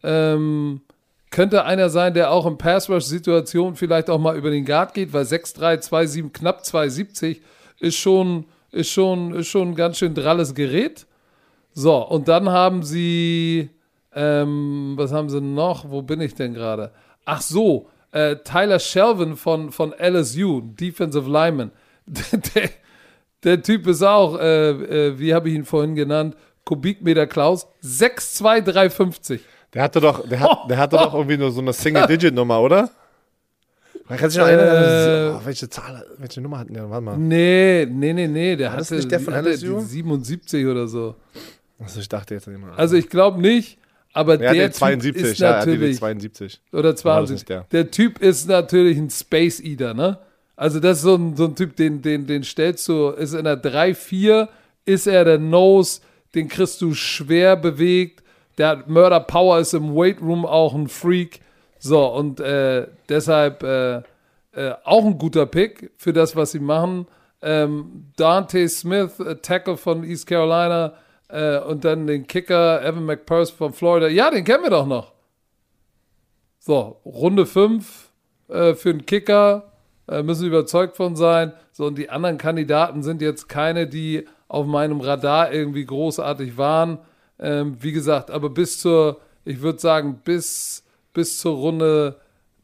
Ähm, 0.03 0.83
könnte 1.31 1.65
einer 1.65 1.91
sein, 1.91 2.15
der 2.15 2.31
auch 2.31 2.47
in 2.47 2.57
Pass-Rush-Situationen 2.57 3.77
vielleicht 3.77 4.09
auch 4.09 4.19
mal 4.19 4.37
über 4.37 4.51
den 4.51 4.65
Guard 4.65 4.95
geht, 4.95 5.13
weil 5.13 5.25
6'3, 5.25 5.81
2'7, 5.87 6.31
knapp 6.33 6.63
2'70 6.63 7.41
ist 7.81 7.97
schon, 7.97 8.47
ist 8.73 8.91
schon, 8.91 9.35
ist 9.35 9.49
schon 9.49 9.69
ein 9.69 9.75
ganz 9.75 9.99
schön 9.99 10.15
dralles 10.15 10.55
Gerät. 10.55 11.07
So, 11.75 11.97
und 11.97 12.29
dann 12.29 12.49
haben 12.49 12.83
sie, 12.83 13.69
ähm, 14.15 14.95
was 14.97 15.13
haben 15.13 15.29
sie 15.29 15.41
noch? 15.41 15.91
Wo 15.91 16.03
bin 16.03 16.21
ich 16.21 16.35
denn 16.35 16.55
gerade? 16.55 16.93
Ach 17.25 17.41
so, 17.43 17.89
äh, 18.13 18.37
Tyler 18.37 18.79
Shelvin 18.79 19.37
von, 19.37 19.71
von 19.71 19.93
LSU, 19.99 20.63
Defensive 20.63 21.31
Lineman. 21.31 21.71
der, 22.07 22.71
der 23.45 23.63
Typ 23.63 23.87
ist 23.87 24.03
auch, 24.03 24.39
äh, 24.39 24.71
äh, 24.71 25.19
wie 25.19 25.35
habe 25.35 25.49
ich 25.51 25.55
ihn 25.55 25.65
vorhin 25.65 25.95
genannt, 25.95 26.37
Kubikmeter 26.65 27.27
Klaus, 27.27 27.67
62350. 27.81 29.41
Der 29.75 29.83
hatte 29.83 30.01
doch, 30.01 30.27
der, 30.27 30.41
hat, 30.41 30.59
der 30.71 30.79
hatte 30.79 30.97
doch 30.97 31.15
irgendwie 31.15 31.37
nur 31.37 31.51
so 31.51 31.61
eine 31.61 31.73
Single-Digit-Nummer, 31.73 32.61
oder? 32.61 32.91
Man 34.09 34.19
kann 34.19 34.31
sich 34.31 34.39
noch 34.39 34.47
erinnern, 34.47 35.35
Äh, 35.35 35.37
oh, 35.37 35.41
welche 35.45 35.69
Zahl, 35.69 36.05
welche 36.17 36.41
Nummer 36.41 36.59
hatten 36.61 36.73
der? 36.73 36.89
Warte 36.89 37.05
mal. 37.05 37.19
Nee, 37.19 37.87
nee, 37.91 38.15
nee, 38.15 38.27
nee, 38.27 38.57
der 38.57 38.71
War 38.71 38.79
hatte, 38.79 38.97
nicht 38.97 39.11
der 39.11 39.21
von 39.21 39.35
LSU? 39.35 39.81
die 39.81 39.85
77 39.85 40.67
oder 40.67 40.89
so. 40.89 41.15
Also 41.79 42.01
ich 42.01 42.09
dachte 42.09 42.35
jetzt 42.35 42.49
immer. 42.49 42.79
Also 42.79 42.97
ich 42.97 43.09
glaube 43.11 43.41
nicht, 43.41 43.78
aber 44.19 44.33
er 44.41 44.53
der 44.53 44.65
hatte 44.65 44.73
72, 44.73 45.13
Typ 45.13 45.31
ist 45.33 45.39
ja, 45.39 45.59
natürlich, 45.59 45.99
72. 45.99 46.61
oder 46.73 46.83
war 46.83 46.93
das 46.93 47.01
72, 47.03 47.35
nicht 47.35 47.49
der? 47.49 47.67
der 47.71 47.91
Typ 47.93 48.19
ist 48.21 48.49
natürlich 48.49 48.99
ein 48.99 49.11
Space 49.11 49.61
Eater, 49.61 49.95
ne? 49.95 50.19
Also 50.57 50.81
das 50.81 50.99
ist 50.99 51.05
so 51.05 51.15
ein, 51.15 51.37
so 51.37 51.45
ein 51.45 51.55
Typ, 51.55 51.77
den, 51.77 52.03
den, 52.03 52.27
den 52.27 52.43
stellst 52.43 52.89
du, 52.89 53.11
ist 53.11 53.35
in 53.35 53.45
der 53.45 53.63
3-4, 53.63 54.49
ist 54.85 55.07
er 55.07 55.25
der 55.25 55.39
Nose, 55.39 56.01
den 56.35 56.49
kriegst 56.49 56.81
du 56.81 56.95
schwer 56.95 57.55
bewegt, 57.55 58.25
der 58.59 58.69
hat 58.71 58.89
Murder 58.89 59.21
Power, 59.21 59.61
ist 59.61 59.73
im 59.73 59.95
Weight 59.95 60.21
Room 60.21 60.45
auch 60.45 60.75
ein 60.75 60.89
Freak. 60.89 61.41
So, 61.79 62.05
und 62.07 62.41
äh, 62.41 62.89
deshalb 63.09 63.63
äh, 63.63 63.99
äh, 63.99 64.75
auch 64.83 65.05
ein 65.05 65.17
guter 65.17 65.47
Pick 65.47 65.93
für 65.97 66.13
das, 66.13 66.35
was 66.35 66.51
sie 66.51 66.59
machen. 66.59 67.07
Ähm, 67.41 68.11
Dante 68.17 68.69
Smith, 68.69 69.13
Tackle 69.43 69.77
von 69.77 70.03
East 70.03 70.27
Carolina, 70.27 70.95
äh, 71.29 71.59
und 71.61 71.85
dann 71.85 72.07
den 72.07 72.27
Kicker 72.27 72.85
Evan 72.85 73.05
McPurse 73.05 73.53
von 73.53 73.73
Florida. 73.73 74.09
Ja, 74.09 74.31
den 74.31 74.45
kennen 74.45 74.65
wir 74.65 74.71
doch 74.71 74.87
noch. 74.87 75.13
So, 76.59 77.01
Runde 77.05 77.47
5 77.47 78.11
äh, 78.49 78.75
für 78.75 78.93
den 78.93 79.07
Kicker. 79.07 79.73
Äh, 80.09 80.23
müssen 80.23 80.47
überzeugt 80.47 80.97
von 80.97 81.17
sein. 81.17 81.53
So, 81.73 81.87
und 81.87 81.99
die 81.99 82.11
anderen 82.11 82.39
Kandidaten 82.39 83.03
sind 83.03 83.21
jetzt 83.21 83.49
keine, 83.49 83.87
die 83.87 84.27
auf 84.49 84.67
meinem 84.67 85.01
Radar 85.01 85.53
irgendwie 85.53 85.85
großartig 85.85 86.57
waren. 86.57 86.99
Ähm, 87.39 87.77
wie 87.81 87.93
gesagt, 87.93 88.31
aber 88.31 88.51
bis 88.51 88.81
zur, 88.81 89.21
ich 89.45 89.61
würde 89.61 89.79
sagen, 89.79 90.21
bis, 90.25 90.83
bis 91.13 91.39
zur 91.39 91.57
Runde 91.57 92.17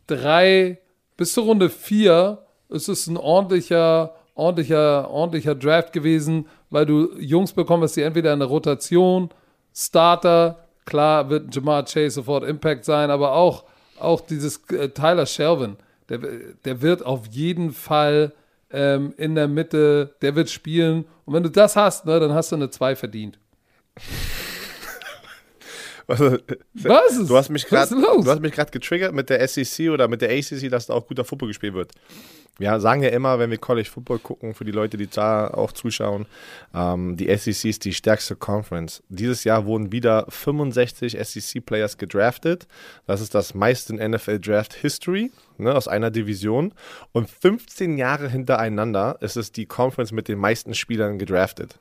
3, 0.07 0.79
bis 1.17 1.35
zur 1.35 1.45
Runde 1.45 1.71
4 1.71 2.39
ist 2.71 2.89
es 2.89 3.07
ein 3.07 3.17
ordentlicher, 3.17 4.15
ordentlicher, 4.35 5.11
ordentlicher 5.11 5.55
Draft 5.55 5.93
gewesen, 5.93 6.47
weil 6.75 6.87
du 6.87 7.17
Jungs 7.21 7.53
bekommst, 7.53 7.97
die 7.97 8.03
entweder 8.03 8.33
in 8.33 8.41
der 8.41 8.49
Rotation, 8.49 9.31
Starter, 9.73 10.67
klar 10.85 11.31
wird 11.31 11.55
Jamar 11.55 11.85
Chase 11.85 12.11
sofort 12.11 12.43
Impact 12.43 12.85
sein, 12.85 13.13
aber 13.13 13.33
auch, 13.33 13.63
auch 14.01 14.21
dieses 14.21 14.61
äh, 14.71 14.89
Tyler 14.89 15.25
Shelvin, 15.25 15.77
der, 16.09 16.19
der 16.65 16.83
wird 16.83 17.07
auf 17.07 17.29
jeden 17.29 17.73
Fall 17.73 18.33
ähm, 18.73 19.15
in 19.17 19.37
der 19.37 19.47
Mitte, 19.47 20.17
der 20.21 20.35
wird 20.35 20.51
spielen. 20.51 21.05
Und 21.25 21.35
wenn 21.35 21.45
du 21.45 21.49
das 21.49 21.77
hast, 21.77 22.07
ne, 22.07 22.19
dann 22.19 22.35
hast 22.35 22.51
du 22.51 22.57
eine 22.57 22.71
2 22.71 22.97
verdient. 22.97 23.39
Also, 26.07 26.39
Was 26.75 27.17
ist, 27.17 27.31
du 27.31 27.37
hast 27.37 27.49
mich 27.51 27.71
was 27.71 27.89
du 27.89 28.25
hast 28.27 28.41
mich 28.41 28.53
gerade 28.53 28.71
getriggert 28.71 29.15
mit 29.15 29.31
der 29.31 29.47
SEC 29.47 29.91
oder 29.91 30.09
mit 30.09 30.21
der 30.21 30.31
ACC, 30.31 30.71
dass 30.71 30.87
da 30.87 30.95
auch 30.95 31.07
guter 31.07 31.25
Football 31.25 31.49
gespielt 31.49 31.75
wird. 31.75 31.93
Wir 32.57 32.79
sagen 32.79 33.03
ja 33.03 33.09
immer, 33.09 33.41
wenn 33.41 33.51
wir 33.51 33.59
College 33.59 33.89
Football 33.89 34.21
gucken, 34.21 34.55
für 34.55 34.65
die 34.65 34.71
Leute, 34.71 34.97
die 34.97 35.09
da 35.09 35.49
auch 35.49 35.73
zuschauen, 35.73 36.27
ähm, 36.73 37.17
die 37.17 37.27
SEC 37.37 37.69
ist 37.69 37.85
die 37.85 37.93
stärkste 37.93 38.37
Conference. 38.37 39.03
Dieses 39.09 39.43
Jahr 39.43 39.67
wurden 39.67 39.91
wieder 39.91 40.27
65 40.29 41.19
SEC-Players 41.21 41.99
gedraftet. 41.99 42.69
Das 43.07 43.21
ist 43.21 43.35
das 43.35 43.55
meiste 43.55 43.97
in 43.97 44.11
NFL-Draft-History 44.11 45.33
ne, 45.59 45.75
aus 45.75 45.89
einer 45.89 46.13
Division. 46.13 46.73
Und 47.11 47.29
15 47.29 47.99
Jahre 47.99 48.29
hintereinander 48.29 49.17
ist 49.21 49.37
es 49.37 49.51
die 49.51 49.67
Conference 49.67 50.13
mit 50.13 50.29
den 50.29 50.39
meisten 50.39 50.75
Spielern 50.75 51.19
gedraftet. 51.19 51.81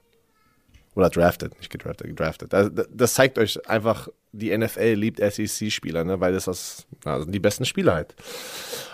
Oder 0.96 1.10
drafted, 1.10 1.58
nicht 1.58 1.72
gedraftet, 1.72 2.08
gedraftet. 2.08 2.54
Das, 2.54 2.70
das 2.92 3.14
zeigt 3.16 3.40
euch 3.40 3.68
einfach, 3.68 4.10
die 4.32 4.56
NFL 4.56 4.94
liebt 4.94 5.20
SEC-Spieler, 5.20 6.04
ne? 6.04 6.20
weil 6.20 6.34
das, 6.34 6.46
das 6.46 6.86
also 7.04 7.26
die 7.26 7.40
besten 7.40 7.66
Spieler 7.66 7.96
halt. 7.96 8.16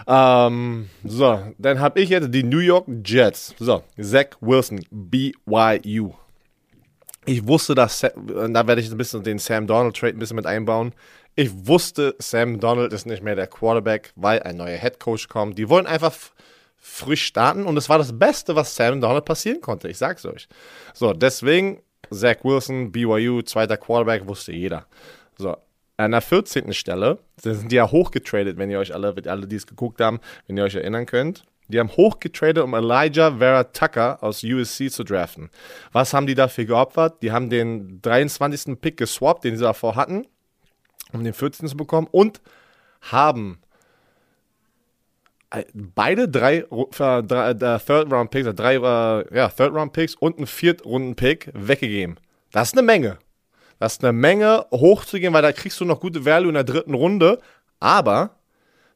Ähm, 0.07 0.89
so, 1.03 1.41
dann 1.57 1.79
habe 1.79 1.99
ich 1.99 2.09
jetzt 2.09 2.33
die 2.33 2.43
New 2.43 2.59
York 2.59 2.87
Jets. 3.03 3.53
So, 3.59 3.83
Zach 4.01 4.37
Wilson, 4.39 4.85
BYU. 4.91 6.13
Ich 7.25 7.45
wusste, 7.45 7.75
dass, 7.75 7.99
da 7.99 8.67
werde 8.67 8.81
ich 8.81 8.89
ein 8.89 8.97
bisschen 8.97 9.23
den 9.23 9.39
Sam 9.39 9.67
Donald 9.67 9.95
Trade 9.95 10.13
ein 10.13 10.19
bisschen 10.19 10.37
mit 10.37 10.45
einbauen. 10.45 10.93
Ich 11.35 11.67
wusste, 11.67 12.15
Sam 12.19 12.59
Donald 12.59 12.91
ist 12.93 13.05
nicht 13.05 13.23
mehr 13.23 13.35
der 13.35 13.47
Quarterback, 13.47 14.11
weil 14.15 14.41
ein 14.43 14.57
neuer 14.57 14.77
Head 14.77 14.99
Coach 14.99 15.27
kommt. 15.27 15.57
Die 15.57 15.69
wollen 15.69 15.85
einfach 15.85 16.13
frisch 16.77 17.25
starten 17.25 17.65
und 17.65 17.77
es 17.77 17.89
war 17.89 17.97
das 17.97 18.17
Beste, 18.17 18.55
was 18.55 18.75
Sam 18.75 19.01
Donald 19.01 19.25
passieren 19.25 19.61
konnte. 19.61 19.89
Ich 19.89 19.97
sag's 19.97 20.25
euch. 20.25 20.47
So, 20.93 21.13
deswegen 21.13 21.81
Zach 22.11 22.37
Wilson, 22.43 22.91
BYU, 22.91 23.41
zweiter 23.41 23.77
Quarterback, 23.77 24.27
wusste 24.27 24.51
jeder. 24.51 24.85
So, 25.37 25.55
an 25.97 26.11
der 26.11 26.21
14. 26.21 26.73
Stelle, 26.73 27.19
da 27.43 27.53
sind 27.53 27.71
die 27.71 27.75
ja 27.75 27.91
hochgetradet, 27.91 28.57
wenn 28.57 28.69
ihr 28.69 28.79
euch 28.79 28.93
alle, 28.93 29.13
alle, 29.25 29.47
die 29.47 29.55
es 29.55 29.67
geguckt 29.67 30.01
haben, 30.01 30.19
wenn 30.47 30.57
ihr 30.57 30.63
euch 30.63 30.75
erinnern 30.75 31.05
könnt. 31.05 31.43
Die 31.67 31.79
haben 31.79 31.89
hochgetradet, 31.89 32.63
um 32.63 32.73
Elijah 32.73 33.37
Vera 33.37 33.63
Tucker 33.65 34.23
aus 34.23 34.43
USC 34.43 34.89
zu 34.89 35.03
draften. 35.03 35.49
Was 35.91 36.13
haben 36.13 36.25
die 36.25 36.35
dafür 36.35 36.65
geopfert? 36.65 37.21
Die 37.21 37.31
haben 37.31 37.49
den 37.49 38.01
23. 38.01 38.81
Pick 38.81 38.97
geswappt, 38.97 39.43
den 39.43 39.55
sie 39.55 39.63
davor 39.63 39.95
hatten, 39.95 40.25
um 41.13 41.23
den 41.23 41.33
14. 41.33 41.67
zu 41.67 41.77
bekommen 41.77 42.07
und 42.09 42.41
haben 43.01 43.59
beide 45.73 46.29
drei, 46.29 46.57
äh, 46.57 47.23
drei 47.23 47.51
äh, 47.51 47.79
Third-Round-Picks, 47.79 48.47
äh, 48.47 48.53
drei 48.53 48.75
äh, 48.75 49.35
ja, 49.35 49.49
Third-Round-Picks 49.49 50.15
und 50.15 50.37
einen 50.37 50.47
Viertrunden-Pick 50.47 51.51
weggegeben. 51.53 52.19
Das 52.51 52.69
ist 52.69 52.73
eine 52.73 52.85
Menge. 52.85 53.17
Das 53.79 53.93
ist 53.93 54.03
eine 54.03 54.13
Menge 54.13 54.65
hochzugehen, 54.71 55.33
weil 55.33 55.41
da 55.41 55.51
kriegst 55.51 55.79
du 55.79 55.85
noch 55.85 56.01
gute 56.01 56.25
Value 56.25 56.49
in 56.49 56.55
der 56.55 56.63
dritten 56.63 56.93
Runde. 56.93 57.39
Aber 57.79 58.37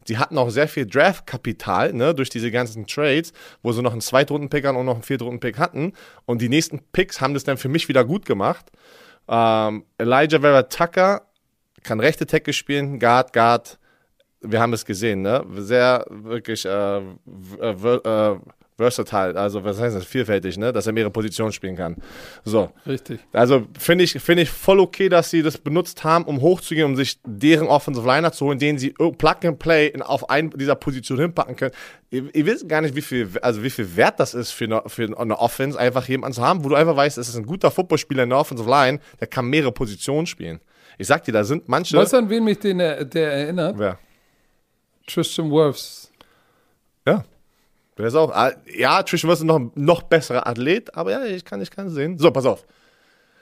sie 0.06 0.18
hatten 0.18 0.38
auch 0.38 0.50
sehr 0.50 0.68
viel 0.68 0.86
Draft-Kapital 0.86 1.94
ne, 1.94 2.14
durch 2.14 2.30
diese 2.30 2.52
ganzen 2.52 2.86
Trades, 2.86 3.34
wo 3.62 3.72
sie 3.72 3.82
noch 3.82 3.94
einen 3.94 4.02
Zweitrunden-Pick 4.02 4.66
hatten 4.66 4.78
und 4.78 4.86
noch 4.86 4.96
einen 4.96 5.04
Viertrunden-Pick 5.04 5.58
hatten. 5.58 5.94
Und 6.26 6.42
die 6.42 6.50
nächsten 6.50 6.80
Picks 6.92 7.22
haben 7.22 7.34
das 7.34 7.46
dann 7.46 7.58
für 7.58 7.70
mich 7.70 7.88
wieder 7.88 8.04
gut 8.04 8.26
gemacht. 8.26 8.72
Ähm, 9.28 9.86
Elijah 9.98 10.42
Vera 10.42 10.64
Tucker 10.64 11.28
kann 11.82 12.00
rechte 12.00 12.26
Tackle 12.28 12.54
spielen, 12.54 13.00
Guard, 13.00 13.34
Guard. 13.34 13.80
Wir 14.44 14.60
haben 14.60 14.74
es 14.74 14.86
gesehen, 14.86 15.22
ne? 15.22 15.44
Sehr 15.58 16.06
wirklich 16.10 16.66
äh, 16.66 16.98
äh, 16.98 17.02
äh, 17.62 18.38
versatile, 18.76 19.36
also 19.36 19.64
was 19.64 19.80
heißt 19.80 19.96
das? 19.96 20.06
Vielfältig, 20.06 20.58
ne? 20.58 20.74
Dass 20.74 20.88
er 20.88 20.94
mehrere 20.94 21.12
Positionen 21.12 21.52
spielen 21.52 21.76
kann. 21.76 21.96
So. 22.44 22.72
Richtig. 22.86 23.20
Also 23.32 23.68
finde 23.78 24.04
ich, 24.04 24.14
finde 24.14 24.44
ich 24.44 24.50
voll 24.50 24.80
okay, 24.80 25.10
dass 25.10 25.30
sie 25.30 25.42
das 25.42 25.58
benutzt 25.58 26.04
haben, 26.04 26.26
um 26.26 26.42
hochzugehen, 26.42 26.86
um 26.86 26.96
sich 26.96 27.20
deren 27.26 27.68
Offensive 27.68 28.06
Liner 28.06 28.32
zu 28.32 28.46
holen, 28.46 28.60
den 28.60 28.78
sie 28.78 28.94
oh, 29.00 29.12
Plug 29.12 29.36
and 29.46 29.60
Play 29.60 29.88
in, 29.88 30.02
auf 30.02 30.30
einen 30.30 30.50
dieser 30.52 30.76
Position 30.76 31.20
hinpacken 31.20 31.56
können. 31.56 31.74
Ihr, 32.10 32.34
ihr 32.34 32.46
wisst 32.46 32.68
gar 32.68 32.82
nicht, 32.82 32.96
wie 32.96 33.02
viel, 33.02 33.30
also 33.42 33.64
wie 33.64 33.70
viel 33.70 33.96
Wert 33.96 34.20
das 34.20 34.34
ist 34.34 34.52
für 34.52 34.66
eine, 34.66 34.84
für 34.88 35.18
eine 35.18 35.40
Offense, 35.40 35.80
einfach 35.80 36.08
jemanden 36.08 36.36
zu 36.36 36.42
haben, 36.42 36.64
wo 36.64 36.70
du 36.70 36.76
einfach 36.76 36.96
weißt, 36.96 37.18
es 37.18 37.30
ist 37.30 37.36
ein 37.36 37.46
guter 37.46 37.72
Footballspieler 37.72 38.24
in 38.24 38.30
der 38.30 38.40
Offensive 38.40 38.70
Line, 38.70 39.00
der 39.20 39.28
kann 39.28 39.46
mehrere 39.46 39.72
Positionen 39.72 40.26
spielen. 40.26 40.60
Ich 40.98 41.08
sag 41.08 41.24
dir, 41.24 41.32
da 41.32 41.44
sind 41.44 41.68
manche. 41.68 41.98
Weißt 41.98 42.14
du, 42.14 42.18
an 42.18 42.30
wen 42.30 42.44
mich 42.44 42.60
den, 42.60 42.80
äh, 42.80 43.06
der 43.06 43.32
erinnert? 43.32 43.78
Wer? 43.78 43.98
Tristan 45.08 45.52
Wirfs. 45.52 46.12
Ja. 47.08 47.24
Der 47.98 48.08
ist 48.08 48.16
auch, 48.16 48.32
ah, 48.32 48.52
ja, 48.76 49.04
Trishan 49.04 49.30
Wirfs 49.30 49.42
ist 49.42 49.46
noch 49.46 49.60
ein 49.60 49.72
noch 49.76 50.04
besserer 50.04 50.48
Athlet, 50.48 50.96
aber 50.96 51.12
ja, 51.12 51.26
ich 51.26 51.46
kann, 51.46 51.62
ich 51.62 51.70
kann 51.70 51.90
sehen. 51.90 52.18
So, 52.18 52.32
pass 52.32 52.46
auf. 52.46 52.66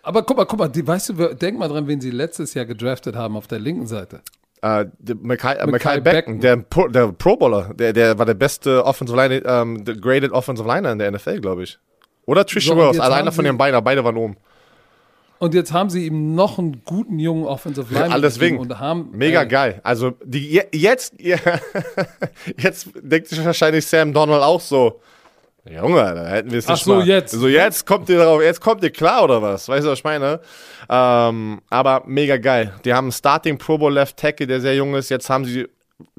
Aber 0.03 0.23
guck 0.23 0.37
mal, 0.37 0.45
guck 0.45 0.59
mal, 0.59 0.67
die, 0.67 0.85
weißt 0.85 1.09
du, 1.09 1.35
denk 1.35 1.57
mal 1.59 1.67
dran, 1.67 1.87
wen 1.87 2.01
sie 2.01 2.11
letztes 2.11 2.53
Jahr 2.53 2.65
gedraftet 2.65 3.15
haben 3.15 3.37
auf 3.37 3.47
der 3.47 3.59
linken 3.59 3.87
Seite. 3.87 4.21
Äh, 4.61 4.85
Mackay, 5.21 5.55
äh, 5.55 5.67
Mackay 5.67 6.01
Becton. 6.01 6.39
der, 6.39 6.57
Pro, 6.57 6.87
der 6.87 7.11
Pro 7.13 7.35
Bowler, 7.35 7.73
der, 7.73 7.93
der 7.93 8.17
war 8.19 8.25
der 8.25 8.33
beste 8.33 8.85
Offensive 8.85 9.17
Line, 9.17 9.41
ähm, 9.45 9.83
der 9.85 9.95
graded 9.95 10.31
Offensive 10.31 10.67
Liner 10.67 10.91
in 10.91 10.99
der 10.99 11.11
NFL, 11.11 11.39
glaube 11.39 11.63
ich. 11.63 11.79
Oder 12.25 12.45
Trisha 12.45 12.73
So, 12.73 12.83
jetzt 12.87 12.99
also 12.99 13.13
einer 13.13 13.31
von 13.31 13.45
den 13.45 13.57
beiden, 13.57 13.83
beide 13.83 14.03
waren 14.03 14.17
oben. 14.17 14.37
Und 15.41 15.55
jetzt 15.55 15.73
haben 15.73 15.89
sie 15.89 16.05
ihm 16.05 16.35
noch 16.35 16.59
einen 16.59 16.83
guten 16.85 17.17
jungen 17.17 17.45
Offensive 17.45 17.91
Line. 17.91 18.13
Alles 18.13 18.39
wegen. 18.39 18.59
Und 18.59 18.77
haben, 18.77 19.09
Mega 19.11 19.41
ey, 19.41 19.47
geil. 19.47 19.81
Also 19.83 20.11
die 20.23 20.61
jetzt, 20.71 21.15
jetzt 22.57 22.89
denkt 23.01 23.27
sich 23.27 23.43
wahrscheinlich 23.43 23.87
Sam 23.87 24.13
Donald 24.13 24.43
auch 24.43 24.61
so. 24.61 25.01
Junge, 25.67 25.95
da 25.95 26.27
hätten 26.27 26.51
wir 26.51 26.59
es 26.59 26.67
Ach 26.67 26.73
nicht 26.73 26.83
so, 26.83 26.93
mal. 26.93 27.07
jetzt. 27.07 27.31
So, 27.31 27.47
jetzt 27.47 27.87
kommt 27.87 28.07
ihr 28.09 28.19
darauf, 28.19 28.39
jetzt 28.39 28.61
kommt 28.61 28.83
ihr 28.83 28.91
klar 28.91 29.23
oder 29.23 29.41
was? 29.41 29.67
Weißt 29.67 29.83
du, 29.83 29.89
was 29.89 29.97
ich 29.97 30.03
meine? 30.03 30.41
Ähm, 30.87 31.61
aber 31.71 32.03
mega 32.05 32.37
geil. 32.37 32.75
Die 32.85 32.93
haben 32.93 33.05
einen 33.05 33.11
Starting 33.11 33.57
Pro 33.57 33.79
Bowl 33.79 33.91
Left 33.91 34.17
Tackle, 34.17 34.45
der 34.45 34.61
sehr 34.61 34.75
jung 34.75 34.93
ist. 34.93 35.09
Jetzt 35.09 35.27
haben 35.27 35.45
sie, 35.45 35.67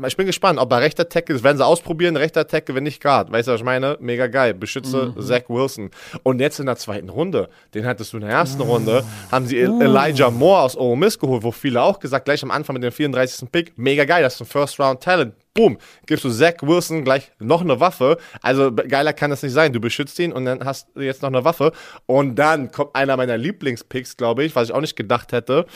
ich 0.07 0.17
bin 0.17 0.27
gespannt, 0.27 0.59
ob 0.59 0.71
er 0.73 0.81
rechter 0.81 1.09
Tackle 1.09 1.35
ist. 1.37 1.45
Werden 1.45 1.57
sie 1.59 1.65
ausprobieren, 1.67 2.17
rechter 2.17 2.47
Tackle, 2.47 2.75
wenn 2.75 2.85
nicht 2.85 3.01
gerade. 3.03 3.31
Weißt 3.33 3.49
du, 3.49 3.53
was 3.53 3.61
ich 3.61 3.65
meine? 3.65 3.97
Mega 4.01 4.27
geil. 4.27 4.55
Beschütze 4.55 5.15
Zach 5.21 5.43
Wilson. 5.49 5.91
Und 6.23 6.41
jetzt 6.41 6.59
in 6.61 6.67
der 6.67 6.77
zweiten 6.77 7.09
Runde, 7.09 7.49
den 7.75 7.87
hattest 7.87 8.13
du 8.13 8.17
in 8.19 8.23
der 8.23 8.31
ersten 8.31 8.63
Runde, 8.63 9.05
haben 9.31 9.47
sie 9.47 9.59
El- 9.61 9.81
Elijah 9.83 10.31
Moore 10.31 10.63
aus 10.63 10.77
Ole 10.77 10.97
Miss 10.97 11.19
geholt, 11.19 11.43
wo 11.43 11.53
viele 11.53 11.83
auch 11.83 11.99
gesagt, 11.99 12.25
gleich 12.25 12.43
am 12.43 12.51
Anfang 12.51 12.75
mit 12.75 12.83
dem 12.83 12.93
34. 12.93 13.51
Pick, 13.51 13.77
mega 13.79 14.05
geil, 14.05 14.23
das 14.23 14.35
ist 14.35 14.41
ein 14.43 14.47
First 14.47 14.79
Round 14.81 15.03
Talent. 15.03 15.35
Boom, 15.55 15.77
gibst 16.07 16.25
du 16.25 16.31
Zach 16.31 16.55
Wilson 16.63 17.05
gleich 17.05 17.31
noch 17.39 17.61
eine 17.61 17.79
Waffe. 17.79 18.17
Also 18.41 18.73
geiler 18.73 19.13
kann 19.13 19.29
das 19.29 19.43
nicht 19.43 19.53
sein. 19.53 19.71
Du 19.71 19.81
beschützt 19.81 20.19
ihn 20.19 20.33
und 20.33 20.47
dann 20.47 20.65
hast 20.65 20.89
du 20.95 21.03
jetzt 21.03 21.21
noch 21.21 21.29
eine 21.29 21.45
Waffe. 21.45 21.73
Und 22.07 22.37
dann 22.37 22.73
kommt 22.73 22.95
einer 22.97 23.19
meiner 23.19 23.37
Lieblingspicks, 23.37 24.17
glaube 24.17 24.45
ich, 24.45 24.57
was 24.57 24.69
ich 24.71 24.75
auch 24.75 24.81
nicht 24.81 24.97
gedacht 24.97 25.33
hätte. 25.33 25.67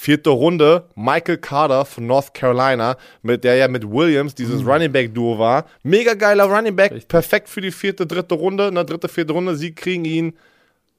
Vierte 0.00 0.30
Runde, 0.30 0.84
Michael 0.94 1.38
Carter 1.38 1.84
von 1.84 2.06
North 2.06 2.32
Carolina, 2.32 2.96
mit 3.22 3.42
der 3.42 3.56
ja 3.56 3.66
mit 3.66 3.82
Williams 3.82 4.32
dieses 4.32 4.64
Running 4.64 4.92
Back 4.92 5.12
Duo 5.12 5.40
war. 5.40 5.64
Mega 5.82 6.14
geiler 6.14 6.44
Running 6.44 6.76
Back, 6.76 7.08
perfekt 7.08 7.48
für 7.48 7.60
die 7.60 7.72
vierte, 7.72 8.06
dritte 8.06 8.36
Runde, 8.36 8.68
eine 8.68 8.84
dritte, 8.84 9.08
vierte 9.08 9.32
Runde. 9.32 9.56
Sie 9.56 9.74
kriegen 9.74 10.04
ihn. 10.04 10.38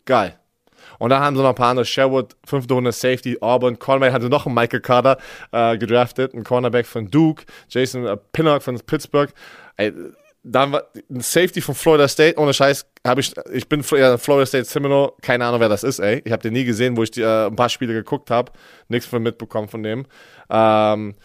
Geil. 0.04 0.38
Und 0.98 1.12
dann 1.12 1.22
haben 1.22 1.38
sie 1.38 1.42
noch 1.42 1.50
ein 1.50 1.56
paar 1.56 1.70
andere. 1.70 1.86
Sherwood, 1.86 2.36
fünfte 2.46 2.74
Runde 2.74 2.92
Safety, 2.92 3.38
Auburn, 3.40 3.80
Conway 3.80 4.12
hatte 4.12 4.28
noch 4.28 4.46
einen 4.46 4.54
Michael 4.54 4.82
Carter 4.82 5.18
äh, 5.54 5.78
gedraftet, 5.78 6.34
ein 6.34 6.44
Cornerback 6.44 6.86
von 6.86 7.10
Duke, 7.10 7.46
Jason 7.70 8.06
äh, 8.06 8.18
Pinnock 8.34 8.64
von 8.64 8.78
Pittsburgh. 8.82 9.32
Ey, 9.78 9.94
dann 10.44 10.74
war 10.74 10.84
ein 11.10 11.22
Safety 11.22 11.62
von 11.62 11.74
Florida 11.74 12.10
State, 12.10 12.38
ohne 12.38 12.54
Scheiß, 12.54 12.86
habe 13.10 13.22
ich, 13.22 13.34
ich 13.52 13.68
bin 13.68 13.84
ja, 13.92 14.18
Florida 14.18 14.46
State 14.46 14.66
Seminole, 14.66 15.12
keine 15.22 15.46
Ahnung, 15.46 15.60
wer 15.60 15.70
das 15.70 15.84
ist, 15.84 16.00
ey. 16.00 16.22
Ich 16.24 16.32
habe 16.32 16.42
den 16.42 16.54
nie 16.54 16.64
gesehen, 16.64 16.96
wo 16.96 17.04
ich 17.04 17.12
die, 17.12 17.22
äh, 17.22 17.48
ein 17.48 17.56
paar 17.56 17.70
Spiele 17.70 17.94
geguckt 17.94 18.32
habe, 18.32 18.52
nichts 18.88 19.08
von 19.08 19.22
mitbekommen 19.22 19.68
von 19.68 19.84
dem. 19.84 20.06
Ähm, 20.50 21.16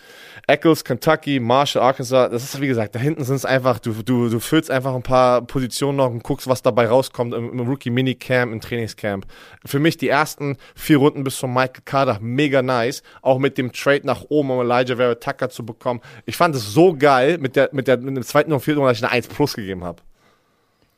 Eccles, 0.47 0.85
Kentucky, 0.85 1.41
Marshall, 1.41 1.83
Arkansas, 1.83 2.31
das 2.31 2.43
ist 2.45 2.61
wie 2.61 2.67
gesagt, 2.67 2.95
da 2.95 2.99
hinten 2.99 3.25
sind 3.25 3.37
es 3.37 3.45
einfach, 3.45 3.79
du, 3.79 3.93
du, 4.03 4.29
du 4.29 4.41
füllst 4.41 4.71
einfach 4.71 4.95
ein 4.95 5.03
paar 5.03 5.43
Positionen 5.43 5.97
noch 5.97 6.11
und 6.11 6.23
guckst, 6.23 6.49
was 6.49 6.63
dabei 6.63 6.89
rauskommt 6.89 7.33
im, 7.33 7.53
im 7.53 7.61
Rookie 7.67 7.91
Minicamp, 7.91 8.53
im 8.53 8.61
Trainingscamp. 8.61 9.27
Für 9.65 9.79
mich 9.79 9.97
die 9.97 10.09
ersten 10.09 10.57
vier 10.75 10.99
Runden 10.99 11.25
bis 11.25 11.39
zum 11.39 11.55
Michael 11.55 11.83
Carter 11.85 12.19
mega 12.21 12.61
nice, 12.61 13.03
auch 13.23 13.39
mit 13.39 13.57
dem 13.57 13.73
Trade 13.73 14.07
nach 14.07 14.25
oben, 14.29 14.51
um 14.51 14.61
Elijah 14.61 14.97
Vera 14.97 15.15
Tucker 15.15 15.49
zu 15.49 15.65
bekommen. 15.65 16.01
Ich 16.27 16.37
fand 16.37 16.55
es 16.55 16.73
so 16.73 16.95
geil 16.95 17.39
mit 17.39 17.57
der, 17.57 17.71
mit 17.73 17.89
der, 17.89 17.99
mit 17.99 18.17
dem 18.17 18.25
zweiten 18.25 18.53
und 18.53 18.61
vierten 18.61 18.81
Runde, 18.81 18.91
dass 18.91 18.99
ich 18.99 19.05
eine 19.05 19.13
1 19.13 19.29
Plus 19.29 19.55
gegeben 19.55 19.85
habe. 19.85 20.03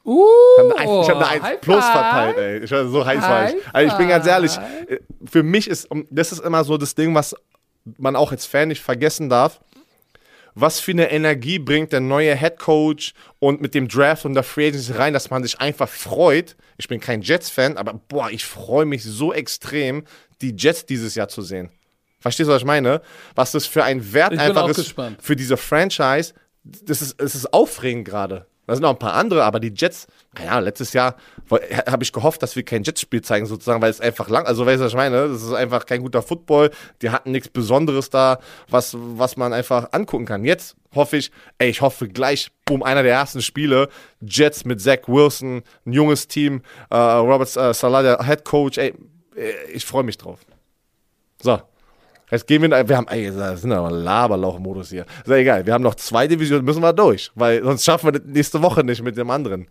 Uh, 0.06 0.24
Ich 0.56 0.60
habe 0.62 0.76
eine 0.78 0.90
1, 0.90 1.06
ich 1.06 1.10
hab 1.10 1.16
eine 1.16 1.26
1 1.28 1.42
High 1.42 1.60
Plus 1.60 1.84
verteilt, 1.84 2.36
ey. 2.38 2.64
Ich 2.64 2.70
war 2.70 2.86
so 2.86 3.04
heiß 3.04 3.22
war 3.22 3.48
ich. 3.50 3.56
Also 3.72 3.92
ich 3.92 3.98
bin 3.98 4.08
ganz 4.08 4.26
ehrlich, 4.26 4.56
äh, 4.88 4.98
für 5.28 5.42
mich 5.42 5.68
ist, 5.68 5.88
das 6.10 6.32
ist 6.32 6.40
immer 6.44 6.62
so 6.64 6.76
das 6.78 6.94
Ding, 6.94 7.14
was 7.14 7.34
man 7.98 8.14
auch 8.16 8.30
als 8.30 8.46
Fan 8.46 8.68
nicht 8.68 8.82
vergessen 8.82 9.28
darf. 9.28 9.60
Was 10.58 10.80
für 10.80 10.92
eine 10.92 11.10
Energie 11.10 11.58
bringt 11.58 11.92
der 11.92 12.00
neue 12.00 12.34
Head 12.34 12.58
Coach 12.58 13.12
und 13.40 13.60
mit 13.60 13.74
dem 13.74 13.88
Draft 13.88 14.24
und 14.24 14.32
der 14.32 14.42
Free 14.42 14.68
Agency 14.68 14.92
rein, 14.92 15.12
dass 15.12 15.28
man 15.28 15.42
sich 15.42 15.60
einfach 15.60 15.88
freut. 15.88 16.56
Ich 16.78 16.88
bin 16.88 16.98
kein 16.98 17.20
Jets-Fan, 17.20 17.76
aber 17.76 17.92
boah, 18.08 18.30
ich 18.30 18.46
freue 18.46 18.86
mich 18.86 19.04
so 19.04 19.34
extrem, 19.34 20.04
die 20.40 20.54
Jets 20.56 20.86
dieses 20.86 21.14
Jahr 21.14 21.28
zu 21.28 21.42
sehen. 21.42 21.68
Verstehst 22.20 22.48
du, 22.48 22.52
was 22.54 22.62
ich 22.62 22.66
meine? 22.66 23.02
Was 23.34 23.52
das 23.52 23.66
für 23.66 23.84
ein 23.84 24.12
Wert 24.14 24.32
Ich 24.32 24.40
einfach 24.40 24.68
ist 24.68 24.76
gespannt. 24.76 25.18
für 25.20 25.36
diese 25.36 25.56
Franchise. 25.58 26.32
Das 26.64 27.02
ist, 27.02 27.20
es 27.20 27.34
ist 27.34 27.52
aufregend 27.52 28.06
gerade. 28.08 28.46
Da 28.66 28.74
sind 28.74 28.82
noch 28.82 28.90
ein 28.90 28.98
paar 28.98 29.14
andere, 29.14 29.44
aber 29.44 29.60
die 29.60 29.72
Jets, 29.74 30.06
Ahnung, 30.34 30.64
letztes 30.64 30.92
Jahr 30.92 31.16
habe 31.50 32.02
ich 32.02 32.12
gehofft, 32.12 32.42
dass 32.42 32.56
wir 32.56 32.64
kein 32.64 32.82
Jets-Spiel 32.82 33.22
zeigen, 33.22 33.46
sozusagen, 33.46 33.80
weil 33.80 33.90
es 33.90 34.00
einfach 34.00 34.28
lang, 34.28 34.46
also 34.46 34.66
weißt 34.66 34.80
du, 34.80 34.84
was 34.84 34.92
ich 34.92 34.96
meine? 34.96 35.28
Das 35.28 35.42
ist 35.42 35.52
einfach 35.52 35.86
kein 35.86 36.02
guter 36.02 36.22
Football. 36.22 36.70
Die 37.02 37.10
hatten 37.10 37.30
nichts 37.30 37.48
Besonderes 37.48 38.10
da, 38.10 38.38
was, 38.68 38.96
was 38.98 39.36
man 39.36 39.52
einfach 39.52 39.92
angucken 39.92 40.26
kann. 40.26 40.44
Jetzt 40.44 40.76
hoffe 40.94 41.16
ich, 41.16 41.30
ey, 41.58 41.68
ich 41.68 41.80
hoffe 41.80 42.08
gleich, 42.08 42.50
boom, 42.64 42.82
einer 42.82 43.02
der 43.02 43.12
ersten 43.12 43.42
Spiele, 43.42 43.88
Jets 44.20 44.64
mit 44.64 44.80
Zach 44.80 45.06
Wilson, 45.06 45.62
ein 45.84 45.92
junges 45.92 46.26
Team, 46.26 46.62
äh, 46.90 46.96
Robert 46.96 47.56
äh, 47.56 47.72
Salah, 47.72 48.02
der 48.02 48.24
Head 48.26 48.44
Coach, 48.44 48.78
ey, 48.78 48.94
äh, 49.36 49.52
ich 49.72 49.84
freue 49.84 50.02
mich 50.02 50.18
drauf. 50.18 50.40
So. 51.40 51.60
Jetzt 52.30 52.46
gehen 52.46 52.62
wir, 52.62 52.88
wir 52.88 52.96
haben, 52.96 53.06
ey, 53.08 53.30
das 53.30 53.62
sind 53.62 53.72
aber 53.72 53.90
Laberlauch-Modus 53.90 54.90
hier. 54.90 55.02
Ist 55.02 55.28
ja 55.28 55.36
egal, 55.36 55.64
wir 55.64 55.72
haben 55.72 55.84
noch 55.84 55.94
zwei 55.94 56.26
Divisionen, 56.26 56.64
müssen 56.64 56.82
wir 56.82 56.92
durch, 56.92 57.30
weil 57.34 57.62
sonst 57.62 57.84
schaffen 57.84 58.06
wir 58.06 58.12
das 58.18 58.22
nächste 58.26 58.60
Woche 58.60 58.82
nicht 58.82 59.02
mit 59.02 59.16
dem 59.16 59.30
anderen. 59.30 59.68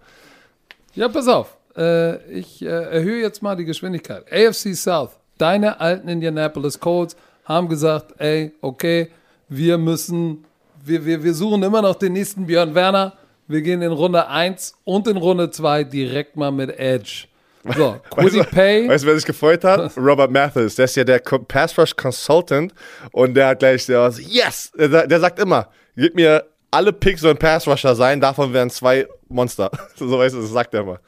Ja, 0.93 1.09
pass 1.09 1.27
auf. 1.27 1.57
Äh, 1.75 2.23
ich 2.31 2.61
äh, 2.61 2.67
erhöhe 2.67 3.21
jetzt 3.21 3.41
mal 3.41 3.55
die 3.55 3.65
Geschwindigkeit. 3.65 4.25
AFC 4.31 4.73
South, 4.73 5.11
deine 5.37 5.81
alten 5.81 6.07
Indianapolis 6.07 6.79
Colts 6.79 7.17
haben 7.43 7.67
gesagt, 7.67 8.13
ey, 8.19 8.53
okay, 8.61 9.09
wir 9.49 9.77
müssen, 9.77 10.45
wir, 10.83 11.05
wir, 11.05 11.23
wir 11.23 11.33
suchen 11.33 11.61
immer 11.63 11.81
noch 11.81 11.95
den 11.95 12.13
nächsten 12.13 12.45
Björn 12.47 12.73
Werner. 12.73 13.13
Wir 13.47 13.61
gehen 13.61 13.81
in 13.81 13.91
Runde 13.91 14.27
1 14.27 14.75
und 14.85 15.07
in 15.07 15.17
Runde 15.17 15.51
2 15.51 15.83
direkt 15.83 16.35
mal 16.35 16.51
mit 16.51 16.79
Edge. 16.79 17.27
So, 17.73 17.99
Quiddy 18.11 18.43
Pay. 18.43 18.87
Weißt 18.87 19.03
du, 19.03 19.07
wer 19.07 19.15
sich 19.15 19.25
gefreut 19.25 19.63
hat? 19.63 19.91
Robert 19.97 20.31
Mathis. 20.31 20.75
Der 20.75 20.85
ist 20.85 20.95
ja 20.95 21.03
der 21.03 21.19
Pass 21.19 21.77
Rush 21.77 21.95
Consultant 21.95 22.73
und 23.11 23.33
der 23.33 23.47
hat 23.47 23.59
gleich, 23.59 23.85
der 23.85 24.11
so, 24.11 24.21
yes! 24.21 24.71
Der, 24.77 25.07
der 25.07 25.19
sagt 25.19 25.39
immer, 25.39 25.69
gib 25.95 26.15
mir 26.15 26.45
alle 26.71 26.93
Picks 26.93 27.21
sollen 27.21 27.37
Pass 27.37 27.67
Rusher 27.67 27.95
sein, 27.95 28.19
davon 28.19 28.53
wären 28.53 28.69
zwei 28.69 29.07
Monster. 29.29 29.71
so 29.95 30.19
weißt 30.19 30.35
du, 30.35 30.41
das 30.41 30.51
sagt 30.51 30.73
er 30.73 30.81
immer. 30.81 30.99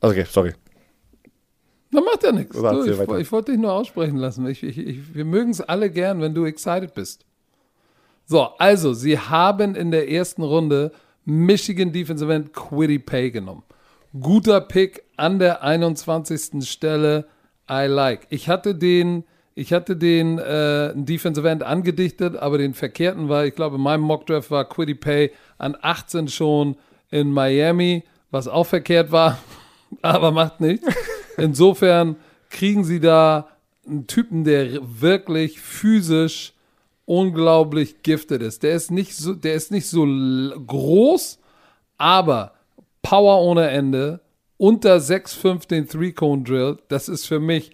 Okay, 0.00 0.26
sorry. 0.30 0.52
Na, 1.90 2.00
macht 2.00 2.22
ja 2.22 2.32
nichts. 2.32 2.54
So, 2.54 2.62
Du, 2.62 2.84
ich, 2.84 3.20
ich 3.20 3.32
wollte 3.32 3.52
dich 3.52 3.60
nur 3.60 3.72
aussprechen 3.72 4.16
lassen. 4.16 4.46
Ich, 4.46 4.62
ich, 4.62 5.14
wir 5.14 5.24
mögen 5.24 5.50
es 5.50 5.60
alle 5.60 5.90
gern, 5.90 6.20
wenn 6.20 6.34
du 6.34 6.44
excited 6.44 6.92
bist. 6.92 7.24
So, 8.26 8.42
also, 8.58 8.92
sie 8.92 9.18
haben 9.18 9.74
in 9.74 9.90
der 9.90 10.10
ersten 10.10 10.42
Runde 10.42 10.92
Michigan 11.24 11.92
Defensive 11.92 12.32
End 12.32 12.52
Quiddy 12.52 12.98
Pay 12.98 13.30
genommen. 13.30 13.62
Guter 14.20 14.60
Pick 14.60 15.02
an 15.16 15.38
der 15.38 15.62
21. 15.62 16.68
Stelle. 16.68 17.26
I 17.68 17.86
like. 17.86 18.26
Ich 18.30 18.48
hatte 18.48 18.74
den, 18.74 19.24
ich 19.54 19.72
hatte 19.72 19.96
den 19.96 20.38
äh, 20.38 20.92
Defensive 20.94 21.48
End 21.48 21.62
angedichtet, 21.62 22.36
aber 22.36 22.58
den 22.58 22.74
verkehrten 22.74 23.28
war, 23.28 23.44
ich 23.44 23.54
glaube, 23.54 23.76
in 23.76 23.82
meinem 23.82 24.02
Mockdraft 24.02 24.50
war 24.50 24.68
Quiddy 24.68 24.94
Pay 24.94 25.32
an 25.58 25.76
18 25.80 26.28
schon 26.28 26.76
in 27.10 27.32
Miami, 27.32 28.04
was 28.30 28.46
auch 28.46 28.66
verkehrt 28.66 29.10
war, 29.10 29.38
aber 30.02 30.30
macht 30.30 30.60
nichts. 30.60 30.86
Insofern 31.36 32.16
kriegen 32.50 32.84
sie 32.84 33.00
da 33.00 33.48
einen 33.86 34.06
Typen, 34.06 34.44
der 34.44 34.78
wirklich 35.00 35.60
physisch 35.60 36.52
unglaublich 37.04 38.02
gifted 38.02 38.42
ist. 38.42 38.62
Der 38.62 38.74
ist 38.74 38.90
nicht 38.90 39.16
so, 39.16 39.34
der 39.34 39.54
ist 39.54 39.72
nicht 39.72 39.88
so 39.88 40.04
groß, 40.04 41.38
aber 41.98 42.53
Power 43.04 43.40
ohne 43.42 43.68
Ende, 43.68 44.20
unter 44.56 44.96
6,5 44.96 45.68
den 45.68 45.86
Three-Cone-Drill, 45.86 46.78
das 46.88 47.08
ist 47.08 47.26
für 47.26 47.38
mich, 47.38 47.70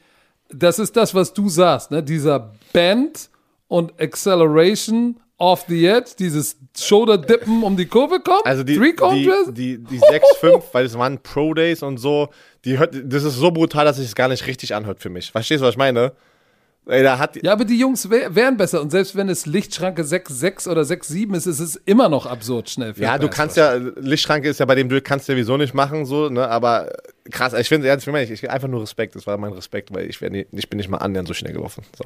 das 0.51 0.79
ist 0.79 0.97
das, 0.97 1.15
was 1.15 1.33
du 1.33 1.49
sagst, 1.49 1.91
ne? 1.91 2.03
dieser 2.03 2.53
Bend 2.75 3.31
und 3.69 3.99
Acceleration 4.01 5.21
off 5.39 5.65
the 5.69 5.87
edge, 5.87 6.11
dieses 6.19 6.59
Shoulder-Dippen 6.77 7.63
um 7.63 7.77
die 7.77 7.87
Kurve 7.87 8.21
kommt, 8.21 8.45
Also 8.45 8.65
die, 8.65 8.73
die, 8.75 8.79
Three-Cone-Drill, 8.79 9.53
die, 9.53 9.79
die 9.79 10.01
6-5, 10.01 10.63
weil 10.73 10.85
es 10.85 10.99
waren 10.99 11.19
Pro-Days 11.23 11.83
und 11.83 11.99
so, 11.99 12.29
die 12.65 12.79
hört, 12.79 12.95
das 13.05 13.23
ist 13.23 13.37
so 13.37 13.51
brutal, 13.51 13.85
dass 13.85 13.97
sich 13.97 14.07
es 14.07 14.15
gar 14.15 14.29
nicht 14.29 14.47
richtig 14.47 14.75
anhört 14.75 15.01
für 15.01 15.11
mich. 15.11 15.31
Verstehst 15.31 15.63
du, 15.63 15.67
was 15.67 15.75
ich 15.75 15.79
meine? 15.79 16.13
Ey, 16.91 17.03
da 17.03 17.19
hat, 17.19 17.43
Ja, 17.43 17.53
aber 17.53 17.65
die 17.65 17.79
Jungs 17.79 18.11
wär, 18.11 18.35
wären 18.35 18.57
besser. 18.57 18.81
Und 18.81 18.91
selbst 18.91 19.15
wenn 19.17 19.29
es 19.29 19.47
Lichtschranke 19.47 20.03
6,6 20.03 20.69
oder 20.69 20.83
6,7 20.83 21.37
ist, 21.37 21.47
ist 21.47 21.61
es 21.61 21.77
immer 21.77 22.09
noch 22.09 22.27
absurd 22.27 22.69
schnell. 22.69 22.95
Ja, 22.97 23.17
du 23.17 23.29
kannst 23.29 23.57
ja, 23.57 23.75
Lichtschranke 23.75 24.49
ist 24.49 24.61
ja 24.61 24.67
bei 24.67 24.75
dem 24.75 24.89
Duell, 24.89 25.01
kannst 25.01 25.29
du 25.29 25.33
sowieso 25.33 25.57
nicht 25.57 25.73
machen, 25.73 26.05
so, 26.05 26.29
ne, 26.29 26.49
aber 26.49 26.93
krass, 27.31 27.53
ich 27.53 27.69
finde, 27.69 27.87
ehrlich, 27.87 28.05
für 28.05 28.13
mich, 28.13 28.31
ich 28.31 28.51
einfach 28.51 28.69
nur 28.69 28.83
Respekt, 28.83 29.15
das 29.15 29.27
war 29.27 29.37
mein 29.37 29.53
Respekt, 29.53 29.95
weil 29.95 30.11
ich, 30.11 30.21
nie, 30.21 30.47
ich 30.51 30.69
bin 30.69 30.79
nicht 30.79 30.89
mal 30.89 30.99
annähernd 30.99 31.29
so 31.29 31.35
schnell 31.35 31.53
gelaufen, 31.53 31.85
so. 31.97 32.05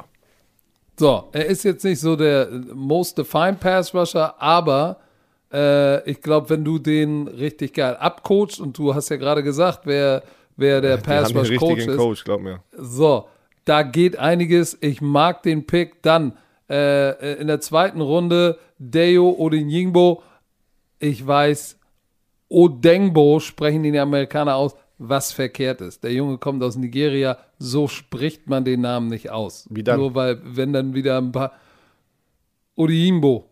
So, 0.96 1.28
er 1.32 1.46
ist 1.46 1.64
jetzt 1.64 1.84
nicht 1.84 1.98
so 1.98 2.14
der 2.14 2.48
most 2.72 3.18
defined 3.18 3.58
Pass 3.58 3.92
Rusher, 3.94 4.40
aber 4.40 4.98
äh, 5.52 6.08
ich 6.08 6.20
glaube, 6.20 6.50
wenn 6.50 6.64
du 6.64 6.78
den 6.78 7.26
richtig 7.26 7.74
geil 7.74 7.96
abcoachst 7.96 8.60
und 8.60 8.78
du 8.78 8.94
hast 8.94 9.08
ja 9.08 9.16
gerade 9.16 9.42
gesagt, 9.42 9.80
wer, 9.84 10.22
wer 10.56 10.80
der 10.80 10.98
Pass 10.98 11.34
Rush 11.34 11.56
Coach 11.56 11.86
ist. 11.86 11.96
Coach, 11.96 12.24
glaub 12.24 12.40
mir. 12.40 12.60
So, 12.76 13.28
da 13.64 13.82
geht 13.82 14.18
einiges. 14.18 14.76
Ich 14.80 15.00
mag 15.00 15.42
den 15.42 15.66
Pick. 15.66 16.02
Dann 16.02 16.32
äh, 16.70 17.34
in 17.40 17.46
der 17.46 17.60
zweiten 17.60 18.00
Runde 18.00 18.58
Deo 18.78 19.30
Odinyingbo. 19.38 20.22
Ich 20.98 21.26
weiß, 21.26 21.78
Odengbo 22.48 23.40
sprechen 23.40 23.82
die 23.82 23.98
Amerikaner 23.98 24.56
aus. 24.56 24.74
was 24.98 25.32
verkehrt 25.32 25.80
ist. 25.80 26.04
Der 26.04 26.12
Junge 26.12 26.38
kommt 26.38 26.62
aus 26.62 26.76
Nigeria, 26.76 27.36
so 27.58 27.88
spricht 27.88 28.48
man 28.48 28.64
den 28.64 28.80
Namen 28.82 29.08
nicht 29.08 29.28
aus. 29.30 29.66
Wie 29.70 29.82
dann? 29.82 29.98
Nur 29.98 30.14
weil, 30.14 30.38
wenn 30.44 30.72
dann 30.72 30.94
wieder 30.94 31.18
ein 31.18 31.32
paar 31.32 31.52
Odiimbo, 32.76 33.44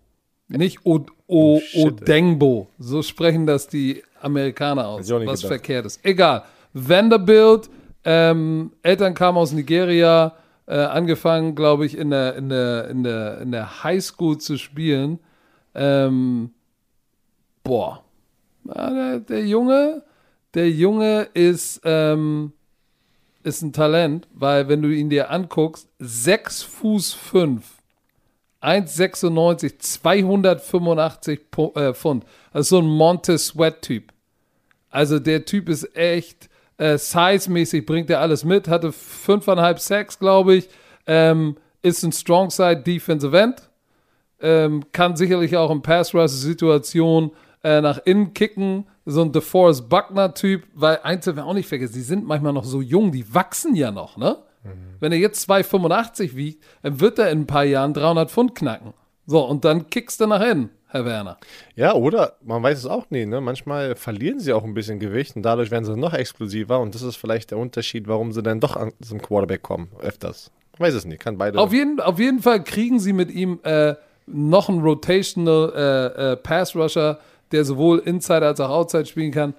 nicht 0.49 0.85
o, 0.85 1.01
o, 1.27 1.61
Oh. 1.75 1.87
Odengbo, 1.87 2.69
so 2.79 3.03
sprechen 3.03 3.47
das 3.47 3.67
die 3.67 4.03
Amerikaner 4.21 4.87
aus, 4.87 5.11
was 5.11 5.41
gedacht. 5.41 5.41
verkehrt 5.47 5.87
ist. 5.87 6.05
Egal. 6.05 6.45
Vanderbilt, 6.75 7.71
ähm, 8.05 8.73
Eltern 8.83 9.15
kamen 9.15 9.39
aus 9.39 9.53
Nigeria, 9.53 10.37
äh, 10.67 10.77
angefangen, 10.77 11.55
glaube 11.55 11.87
ich, 11.87 11.97
in 11.97 12.11
der, 12.11 12.37
in, 12.37 12.49
der, 12.49 12.89
in, 12.89 13.03
der, 13.03 13.41
in 13.41 13.53
der 13.53 13.85
Highschool 13.85 14.39
zu 14.39 14.57
spielen. 14.59 15.19
Ähm, 15.75 16.51
boah. 17.63 18.05
Ja, 18.65 18.91
der, 18.91 19.19
der 19.21 19.47
Junge, 19.47 20.03
der 20.55 20.71
Junge 20.71 21.29
ist, 21.35 21.81
ähm, 21.85 22.53
ist 23.43 23.63
ein 23.63 23.73
Talent, 23.73 24.29
weil 24.35 24.69
wenn 24.69 24.83
du 24.83 24.89
ihn 24.89 25.11
dir 25.11 25.31
anguckst, 25.31 25.89
6 25.99 26.63
Fuß 26.63 27.13
5, 27.15 27.65
1,96, 28.61 29.79
285 29.79 31.41
Pu- 31.51 31.77
äh, 31.77 31.93
Pfund. 31.95 32.25
Also 32.53 32.77
so 32.77 32.83
ein 32.83 32.89
Monte 32.89 33.37
Sweat-Typ. 33.37 34.13
Also 34.91 35.19
der 35.19 35.45
Typ 35.45 35.69
ist 35.69 35.97
echt 35.97 36.49
äh, 36.83 36.99
size-mäßig, 36.99 37.87
bringt 37.87 38.11
er 38.11 38.21
alles 38.21 38.45
mit, 38.45 38.67
hatte 38.67 38.89
5,5 38.89 39.79
Sacks, 39.79 40.19
glaube 40.19 40.57
ich, 40.57 40.69
ähm, 41.07 41.57
ist 41.83 42.03
ein 42.03 42.11
Strongside 42.11 42.83
Defensive 42.83 43.39
End, 43.39 43.71
ähm, 44.41 44.83
kann 44.91 45.15
sicherlich 45.15 45.57
auch 45.57 45.71
in 45.71 45.83
Pass-Rush-Situationen 45.83 47.31
äh, 47.63 47.81
nach 47.81 48.01
innen 48.05 48.35
kicken, 48.35 48.87
so 49.05 49.23
ein 49.23 49.31
DeForest 49.31 49.89
Buckner-Typ, 49.89 50.65
weil 50.75 50.99
eins 51.05 51.25
dürfen 51.25 51.37
wir 51.37 51.47
auch 51.47 51.55
nicht 51.55 51.69
vergessen, 51.69 51.95
die 51.95 52.01
sind 52.01 52.27
manchmal 52.27 52.53
noch 52.53 52.65
so 52.65 52.81
jung, 52.81 53.13
die 53.13 53.33
wachsen 53.33 53.77
ja 53.77 53.93
noch, 53.93 54.17
ne? 54.17 54.39
Wenn 55.01 55.11
er 55.11 55.19
jetzt 55.19 55.49
2,85 55.51 56.37
wiegt, 56.37 56.65
dann 56.83 57.01
wird 57.01 57.19
er 57.19 57.31
in 57.31 57.41
ein 57.41 57.47
paar 57.49 57.65
Jahren 57.65 57.95
300 57.95 58.31
Pfund 58.31 58.55
knacken. 58.55 58.95
So, 59.27 59.45
und 59.45 59.65
dann 59.65 59.91
kickst 59.91 60.21
du 60.21 60.27
nach 60.27 60.41
innen, 60.41 60.71
Herr 60.93 61.07
Werner. 61.07 61.39
Ja, 61.75 61.95
oder 61.95 62.35
man 62.43 62.63
weiß 62.63 62.79
es 62.79 62.87
auch 62.87 63.09
nie. 63.09 63.25
Ne? 63.25 63.41
Manchmal 63.41 63.97
verlieren 63.97 64.41
sie 64.41 64.53
auch 64.53 64.63
ein 64.63 64.75
bisschen 64.75 64.99
Gewicht 64.99 65.35
und 65.37 65.43
dadurch 65.43 65.71
werden 65.71 65.87
sie 65.87 65.97
noch 65.97 66.13
explosiver. 66.13 66.81
Und 66.81 66.95
das 66.95 67.01
ist 67.01 67.17
vielleicht 67.17 67.51
der 67.51 67.59
Unterschied, 67.59 68.09
warum 68.09 68.33
sie 68.33 68.43
dann 68.43 68.61
doch 68.61 68.77
an 68.77 68.93
zum 69.01 69.21
Quarterback 69.23 69.63
kommen. 69.63 69.89
Öfters. 70.01 70.51
Weiß 70.77 70.93
es 70.93 71.07
nicht. 71.07 71.21
Kann 71.21 71.39
beide. 71.39 71.59
Auf 71.59 71.73
jeden, 71.73 71.99
auf 71.99 72.19
jeden 72.19 72.41
Fall 72.41 72.63
kriegen 72.63 73.01
sie 73.01 73.15
mit 73.15 73.31
ihm 73.31 73.61
äh, 73.63 73.95
noch 74.27 74.69
einen 74.69 74.83
Rotational 74.83 75.73
äh, 75.75 76.33
äh, 76.33 76.37
Pass 76.37 76.77
Rusher, 76.77 77.19
der 77.53 77.65
sowohl 77.65 78.01
Inside 78.01 78.47
als 78.47 78.61
auch 78.61 78.71
Outside 78.71 79.07
spielen 79.07 79.33
kann. 79.33 79.55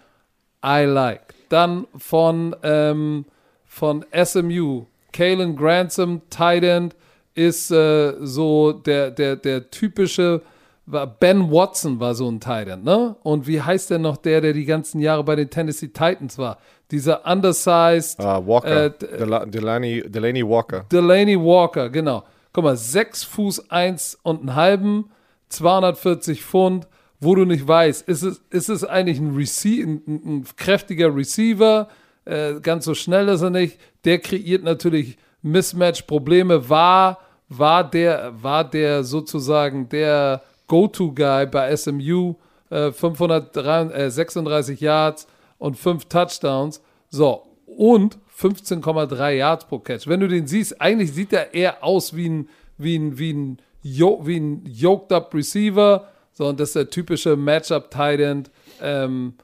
I 0.64 0.84
like. 0.86 1.34
Dann 1.50 1.88
von, 1.98 2.56
ähm, 2.62 3.26
von 3.66 4.06
SMU, 4.24 4.86
Kalen 5.12 5.56
Grantham, 5.56 6.22
Tight 6.30 6.64
End, 6.64 6.96
ist 7.36 7.72
äh, 7.72 8.14
so 8.20 8.72
der, 8.72 9.12
der, 9.12 9.36
der 9.36 9.70
typische, 9.72 10.42
war 10.86 11.08
Ben 11.08 11.50
Watson 11.52 12.00
war 12.00 12.14
so 12.14 12.30
ein 12.30 12.40
Tight 12.40 12.68
End, 12.68 12.84
ne? 12.84 13.16
Und 13.24 13.48
wie 13.48 13.62
heißt 13.62 13.90
denn 13.90 14.02
noch 14.02 14.18
der, 14.18 14.42
der 14.42 14.54
die 14.54 14.66
ganzen 14.66 15.00
Jahre 15.00 15.24
bei 15.24 15.36
den 15.36 15.50
Tennessee 15.50 15.88
Titans 15.88 16.38
war? 16.38 16.58
Dieser 16.92 17.26
undersized 17.26 18.20
Ah, 18.20 18.46
Walker. 18.46 18.86
äh, 18.86 18.92
d- 18.92 19.18
Dela 19.18 19.46
Delaney, 19.46 20.04
Delaney 20.08 20.48
Walker. 20.48 20.86
Delaney 20.92 21.38
Walker, 21.40 21.90
genau. 21.90 22.24
Guck 22.52 22.66
mal, 22.66 22.76
6 22.78 23.24
Fuß 23.24 23.72
1 23.72 24.20
und 24.24 24.42
einen 24.42 24.56
halben, 24.56 25.10
240 25.50 26.44
Pfund, 26.44 26.88
wo 27.20 27.34
du 27.36 27.46
nicht 27.46 27.66
weißt, 27.68 28.08
ist 28.08 28.22
es, 28.24 28.42
ist 28.50 28.70
es 28.70 28.84
eigentlich 28.84 29.20
ein, 29.20 29.36
Rece 29.36 29.66
ein, 29.84 30.02
ein, 30.06 30.22
ein 30.26 30.46
kräftiger 30.58 31.16
Receiver, 31.16 31.88
äh, 32.26 32.60
ganz 32.62 32.86
so 32.86 32.94
schnell 32.94 33.30
ist 33.30 33.42
er 33.42 33.50
nicht, 33.50 33.80
der 34.04 34.20
kreiert 34.20 34.64
natürlich 34.64 35.18
Mismatch-Probleme, 35.42 36.70
war, 36.70 37.20
war, 37.50 37.90
der, 37.90 38.34
war 38.42 38.70
der 38.70 39.04
sozusagen 39.04 39.90
der 39.90 40.42
Go-To-Guy 40.68 41.48
bei 41.48 41.76
SMU, 41.76 42.36
äh, 42.70 42.92
536 42.92 44.80
Yards 44.80 45.28
und 45.58 45.78
5 45.78 46.06
Touchdowns. 46.06 46.82
So, 47.10 47.44
und 47.66 48.18
15,3 48.38 49.32
Yards 49.32 49.66
pro 49.66 49.80
Catch. 49.80 50.08
Wenn 50.08 50.20
du 50.20 50.28
den 50.28 50.48
siehst, 50.48 50.80
eigentlich 50.82 51.14
sieht 51.14 51.34
er 51.34 51.54
eher 51.54 51.84
aus 51.84 52.16
wie 52.16 52.30
ein, 52.30 52.50
wie 52.78 52.98
ein, 52.98 53.18
wie 53.18 53.34
ein, 53.34 53.58
wie 53.84 54.40
ein 54.40 54.66
yoked-up 54.66 55.34
Receiver. 55.34 56.08
So, 56.32 56.48
und 56.48 56.60
das 56.60 56.70
ist 56.70 56.76
der 56.76 56.90
typische 56.90 57.36
Matchup-Tight 57.36 58.20
End. 58.20 58.52
Ähm, 58.82 59.36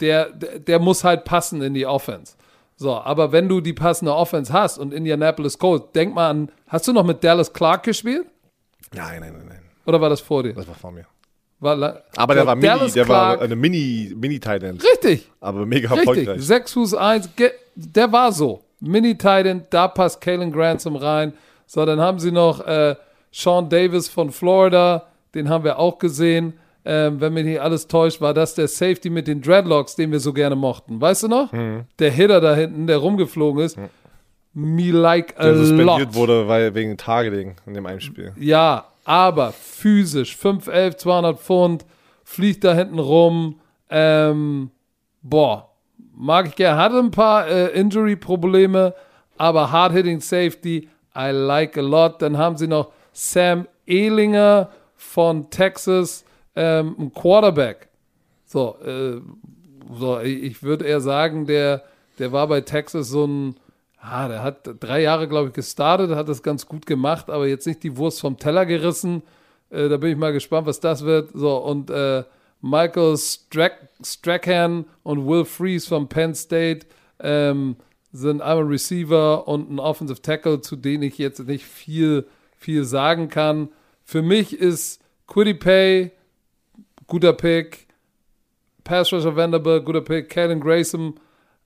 der, 0.00 0.30
der, 0.30 0.58
der 0.58 0.78
muss 0.78 1.04
halt 1.04 1.24
passen 1.24 1.62
in 1.62 1.74
die 1.74 1.86
Offense. 1.86 2.34
So, 2.76 2.94
aber 2.94 3.32
wenn 3.32 3.48
du 3.48 3.60
die 3.60 3.72
passende 3.72 4.14
Offense 4.14 4.52
hast 4.52 4.78
und 4.78 4.92
Indianapolis 4.92 5.58
Colts, 5.58 5.92
denk 5.94 6.14
mal 6.14 6.28
an, 6.28 6.52
hast 6.68 6.86
du 6.86 6.92
noch 6.92 7.04
mit 7.04 7.24
Dallas 7.24 7.52
Clark 7.52 7.84
gespielt? 7.84 8.26
Nein, 8.92 9.20
nein, 9.20 9.32
nein, 9.32 9.46
nein. 9.48 9.65
Oder 9.86 10.00
war 10.00 10.08
das 10.10 10.20
vor 10.20 10.42
dir? 10.42 10.52
Das 10.54 10.66
war 10.68 10.74
vor 10.74 10.90
mir. 10.92 11.04
War 11.60 11.74
la- 11.76 12.02
Aber 12.16 12.34
der 12.34 12.42
So, 12.42 12.46
war 12.48 12.56
Mini, 12.56 12.66
Dallas 12.66 12.92
der 12.92 13.04
Clark, 13.04 13.38
war 13.38 13.44
eine 13.44 13.56
Mini, 13.56 14.12
Mini 14.14 14.38
Tight 14.40 14.62
End. 14.62 14.82
Richtig, 14.84 15.30
Aber 15.40 15.64
mega 15.64 15.88
Richtig, 15.94 16.08
erfolgreich. 16.08 16.42
6 16.42 16.72
Fuß 16.74 16.94
1, 16.94 17.30
der 17.74 18.12
war 18.12 18.30
so. 18.32 18.62
Mini-Titan, 18.80 19.62
da 19.70 19.88
passt 19.88 20.20
Kalen 20.20 20.52
Grantham 20.52 20.96
rein. 20.96 21.32
So, 21.66 21.84
dann 21.86 21.98
haben 21.98 22.18
sie 22.18 22.30
noch 22.30 22.60
äh, 22.66 22.94
Sean 23.32 23.70
Davis 23.70 24.06
von 24.08 24.30
Florida, 24.30 25.06
den 25.34 25.48
haben 25.48 25.64
wir 25.64 25.78
auch 25.78 25.98
gesehen. 25.98 26.52
Ähm, 26.84 27.18
wenn 27.20 27.32
mich 27.32 27.46
nicht 27.46 27.60
alles 27.60 27.88
täuscht, 27.88 28.20
war 28.20 28.34
das 28.34 28.54
der 28.54 28.68
Safety 28.68 29.08
mit 29.08 29.26
den 29.28 29.40
Dreadlocks, 29.40 29.96
den 29.96 30.12
wir 30.12 30.20
so 30.20 30.32
gerne 30.34 30.54
mochten. 30.56 31.00
Weißt 31.00 31.22
du 31.22 31.28
noch? 31.28 31.50
Mhm. 31.52 31.84
Der 31.98 32.10
Hitter 32.10 32.40
da 32.42 32.54
hinten, 32.54 32.86
der 32.86 32.98
rumgeflogen 32.98 33.64
ist. 33.64 33.78
Me 34.52 34.90
like 34.90 35.34
a 35.38 35.44
Der 35.44 35.56
suspendiert 35.56 35.98
lot. 36.08 36.14
wurde 36.14 36.46
weil, 36.48 36.74
wegen 36.74 36.96
Targeting 36.96 37.56
in 37.66 37.74
dem 37.74 37.86
einen 37.86 38.00
Spiel. 38.00 38.32
Ja, 38.38 38.84
aber 39.06 39.52
physisch, 39.52 40.36
5'11, 40.36 40.96
200 40.96 41.38
Pfund, 41.38 41.86
fliegt 42.24 42.64
da 42.64 42.74
hinten 42.74 42.98
rum. 42.98 43.60
Ähm, 43.88 44.72
boah, 45.22 45.70
mag 46.12 46.48
ich 46.48 46.56
gerne. 46.56 46.80
Hatte 46.80 46.98
ein 46.98 47.12
paar 47.12 47.46
äh, 47.46 47.68
Injury-Probleme, 47.68 48.94
aber 49.38 49.70
Hard-Hitting 49.70 50.20
Safety, 50.20 50.88
I 51.16 51.30
like 51.30 51.78
a 51.78 51.82
lot. 51.82 52.20
Dann 52.20 52.36
haben 52.36 52.56
sie 52.56 52.66
noch 52.66 52.90
Sam 53.12 53.68
Ehlinger 53.86 54.70
von 54.96 55.50
Texas, 55.50 56.24
ähm, 56.56 56.96
ein 56.98 57.14
Quarterback. 57.14 57.88
So, 58.44 58.76
äh, 58.84 59.20
so 59.96 60.18
ich, 60.18 60.64
würde 60.64 60.84
eher 60.84 61.00
sagen, 61.00 61.46
der, 61.46 61.84
der 62.18 62.32
war 62.32 62.48
bei 62.48 62.60
Texas 62.60 63.08
so 63.08 63.24
ein, 63.24 63.56
ah, 64.08 64.28
der 64.28 64.42
hat 64.42 64.68
drei 64.80 65.02
Jahre, 65.02 65.28
glaube 65.28 65.48
ich, 65.48 65.54
gestartet, 65.54 66.10
hat 66.10 66.28
das 66.28 66.42
ganz 66.42 66.66
gut 66.66 66.86
gemacht, 66.86 67.30
aber 67.30 67.46
jetzt 67.46 67.66
nicht 67.66 67.82
die 67.82 67.96
Wurst 67.96 68.20
vom 68.20 68.38
Teller 68.38 68.66
gerissen. 68.66 69.22
Äh, 69.70 69.88
da 69.88 69.96
bin 69.96 70.10
ich 70.10 70.16
mal 70.16 70.32
gespannt, 70.32 70.66
was 70.66 70.80
das 70.80 71.04
wird. 71.04 71.30
So, 71.34 71.56
und 71.56 71.90
äh, 71.90 72.24
Michael 72.60 73.16
Strack, 73.16 73.88
Strachan 74.02 74.86
und 75.02 75.26
Will 75.26 75.44
Freeze 75.44 75.88
von 75.88 76.08
Penn 76.08 76.34
State 76.34 76.86
ähm, 77.20 77.76
sind 78.12 78.40
einmal 78.40 78.66
Receiver 78.66 79.46
und 79.46 79.70
ein 79.70 79.78
Offensive 79.78 80.22
Tackle, 80.22 80.60
zu 80.60 80.76
denen 80.76 81.02
ich 81.02 81.18
jetzt 81.18 81.40
nicht 81.40 81.64
viel, 81.64 82.26
viel 82.56 82.84
sagen 82.84 83.28
kann. 83.28 83.68
Für 84.04 84.22
mich 84.22 84.58
ist 84.58 85.02
Quiddy 85.26 85.54
Pay 85.54 86.12
guter 87.06 87.32
Pick. 87.32 87.86
Pass 88.84 89.12
Rusher 89.12 89.34
Vanderbilt, 89.34 89.84
guter 89.84 90.00
Pick. 90.00 90.30
Kalen 90.30 90.60
Grayson, 90.60 91.14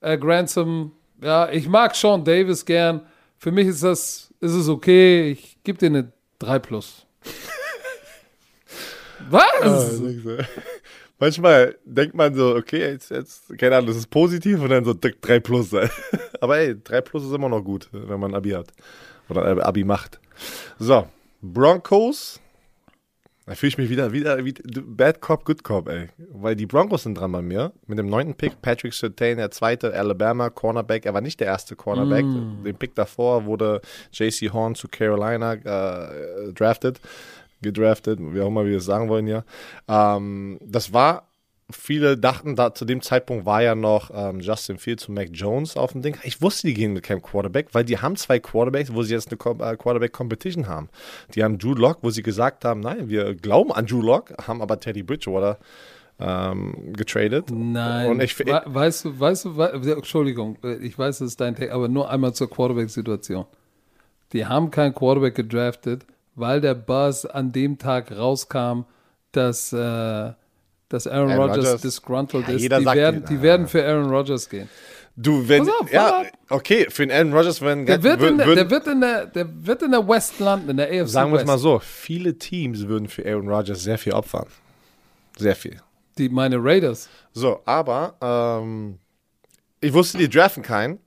äh, 0.00 0.16
Grantham. 0.18 0.92
Ja, 1.22 1.50
ich 1.50 1.68
mag 1.68 1.94
Sean 1.94 2.24
Davis 2.24 2.64
gern. 2.64 3.02
Für 3.36 3.52
mich 3.52 3.68
ist 3.68 3.82
das, 3.82 4.32
ist 4.40 4.52
es 4.52 4.68
okay. 4.68 5.32
Ich 5.32 5.58
gebe 5.62 5.78
dir 5.78 5.86
eine 5.86 6.12
3 6.38 6.58
plus. 6.58 7.06
Was? 9.30 10.00
Manchmal 11.18 11.76
denkt 11.84 12.14
man 12.14 12.34
so, 12.34 12.56
okay, 12.56 12.80
jetzt, 12.80 13.10
jetzt, 13.10 13.58
keine 13.58 13.76
Ahnung, 13.76 13.88
das 13.88 13.98
ist 13.98 14.08
positiv 14.08 14.62
und 14.62 14.70
dann 14.70 14.84
so 14.84 14.94
3 14.94 15.40
plus. 15.40 15.74
Aber 16.40 16.58
ey, 16.58 16.74
3 16.82 17.00
plus 17.02 17.24
ist 17.24 17.32
immer 17.32 17.50
noch 17.50 17.62
gut, 17.62 17.88
wenn 17.92 18.18
man 18.18 18.34
Abi 18.34 18.50
hat. 18.50 18.72
Oder 19.28 19.58
äh, 19.58 19.60
Abi 19.60 19.84
macht. 19.84 20.18
So, 20.78 21.06
Broncos. 21.42 22.40
Da 23.46 23.54
fühle 23.54 23.68
ich 23.68 23.78
mich 23.78 23.90
wieder, 23.90 24.12
wieder, 24.12 24.44
wieder, 24.44 24.62
Bad 24.84 25.20
Cop, 25.20 25.44
Good 25.44 25.64
Cop, 25.64 25.88
ey. 25.88 26.08
Weil 26.32 26.54
die 26.54 26.66
Broncos 26.66 27.02
sind 27.02 27.18
dran 27.18 27.32
bei 27.32 27.42
mir. 27.42 27.72
Mit 27.86 27.98
dem 27.98 28.08
neunten 28.08 28.34
Pick, 28.34 28.62
Patrick 28.62 28.92
Surtain, 28.92 29.38
der 29.38 29.50
zweite, 29.50 29.92
Alabama, 29.92 30.50
Cornerback. 30.50 31.06
Er 31.06 31.14
war 31.14 31.20
nicht 31.20 31.40
der 31.40 31.48
erste 31.48 31.74
Cornerback. 31.74 32.24
Den 32.64 32.76
Pick 32.76 32.94
davor 32.94 33.46
wurde 33.46 33.80
JC 34.12 34.52
Horn 34.52 34.74
zu 34.74 34.88
Carolina 34.88 35.54
äh, 35.54 36.52
drafted 36.52 37.00
gedraftet, 37.62 38.18
wie 38.20 38.40
auch 38.40 38.48
immer 38.48 38.64
wir 38.64 38.78
es 38.78 38.84
sagen 38.84 39.08
wollen 39.08 39.26
ja. 39.26 39.44
Ähm, 39.88 40.58
das 40.62 40.92
war, 40.92 41.29
viele 41.72 42.16
dachten, 42.16 42.56
da 42.56 42.74
zu 42.74 42.84
dem 42.84 43.02
Zeitpunkt 43.02 43.46
war 43.46 43.62
ja 43.62 43.74
noch 43.74 44.10
ähm, 44.12 44.40
Justin 44.40 44.78
Fields 44.78 45.08
und 45.08 45.14
Mac 45.14 45.28
Jones 45.32 45.76
auf 45.76 45.92
dem 45.92 46.02
Ding. 46.02 46.16
Ich 46.22 46.42
wusste, 46.42 46.66
die 46.66 46.74
gehen 46.74 46.92
mit 46.92 47.02
keinem 47.02 47.22
Quarterback, 47.22 47.68
weil 47.72 47.84
die 47.84 47.98
haben 47.98 48.16
zwei 48.16 48.38
Quarterbacks, 48.38 48.92
wo 48.94 49.02
sie 49.02 49.14
jetzt 49.14 49.28
eine 49.30 49.70
äh, 49.70 49.76
Quarterback-Competition 49.76 50.68
haben. 50.68 50.88
Die 51.34 51.42
haben 51.42 51.58
Drew 51.58 51.74
Lock, 51.74 51.98
wo 52.02 52.10
sie 52.10 52.22
gesagt 52.22 52.64
haben, 52.64 52.80
nein, 52.80 53.08
wir 53.08 53.34
glauben 53.34 53.72
an 53.72 53.86
Drew 53.86 54.02
Lock, 54.02 54.32
haben 54.46 54.62
aber 54.62 54.80
Teddy 54.80 55.02
Bridgewater 55.02 55.58
ähm, 56.20 56.92
getradet. 56.92 57.50
Nein. 57.50 58.10
Und 58.10 58.22
ich, 58.22 58.38
We 58.38 58.62
weißt 58.64 59.06
du, 59.06 59.18
weißt 59.18 59.44
du, 59.46 59.56
we 59.56 59.92
Entschuldigung, 59.92 60.58
ich 60.80 60.98
weiß, 60.98 61.18
das 61.18 61.28
ist 61.28 61.40
dein 61.40 61.56
Take, 61.56 61.72
aber 61.72 61.88
nur 61.88 62.10
einmal 62.10 62.34
zur 62.34 62.50
Quarterback-Situation. 62.50 63.46
Die 64.32 64.46
haben 64.46 64.70
keinen 64.70 64.94
Quarterback 64.94 65.34
gedraftet, 65.34 66.06
weil 66.34 66.60
der 66.60 66.74
Buzz 66.74 67.24
an 67.24 67.52
dem 67.52 67.78
Tag 67.78 68.16
rauskam, 68.16 68.82
dass, 69.32 69.72
äh, 69.72 70.32
dass 70.90 71.06
Aaron, 71.06 71.30
Aaron 71.30 71.50
Rodgers, 71.50 71.80
disgruntled 71.80 72.46
Ja, 72.48 72.54
ist. 72.54 72.60
jeder 72.60 72.78
Die, 72.78 72.84
sagt 72.84 72.96
werden, 72.98 73.24
die- 73.26 73.34
die 73.36 73.42
werden 73.42 73.66
für 73.66 73.82
Aaron 73.86 74.10
Rodgers 74.10 74.48
gehen. 74.48 74.68
Du, 75.16 75.46
wenn, 75.48 75.68
auf, 75.68 75.90
ja, 75.92 76.22
okay, 76.50 76.86
für 76.88 77.06
den 77.06 77.10
Aaron 77.14 77.32
Rodgers, 77.32 77.60
wenn, 77.60 77.84
Der 77.86 78.02
wird, 78.02 78.20
würden- 78.20 78.38
in 78.40 78.46
der, 78.46 78.54
der, 78.54 78.70
wird 78.70 78.86
in 78.86 79.00
der, 79.00 79.26
der 79.26 79.66
wird 79.66 79.82
in 79.82 79.90
der 79.90 80.06
West 80.08 80.38
landen, 80.38 80.70
in 80.70 80.76
der 80.76 80.86
AFC 80.88 81.08
sagen 81.08 81.32
wir 81.32 81.40
es 81.40 81.46
mal 81.46 81.58
so, 81.58 81.78
viele 81.80 82.36
Teams 82.38 82.86
würden 82.86 83.08
für 83.08 83.24
Aaron 83.26 83.48
Rodgers 83.48 83.82
sehr 83.82 83.98
viel 83.98 84.12
opfern. 84.12 84.46
Sehr 85.36 85.56
viel. 85.56 85.76
Die, 86.18 86.28
meine 86.28 86.56
Raiders. 86.62 87.08
So, 87.32 87.60
aber 87.64 88.14
ähm, 88.62 88.98
ich 89.80 89.92
wusste, 89.92 90.18
die 90.18 90.28
draften 90.28 90.62
keinen, 90.62 90.98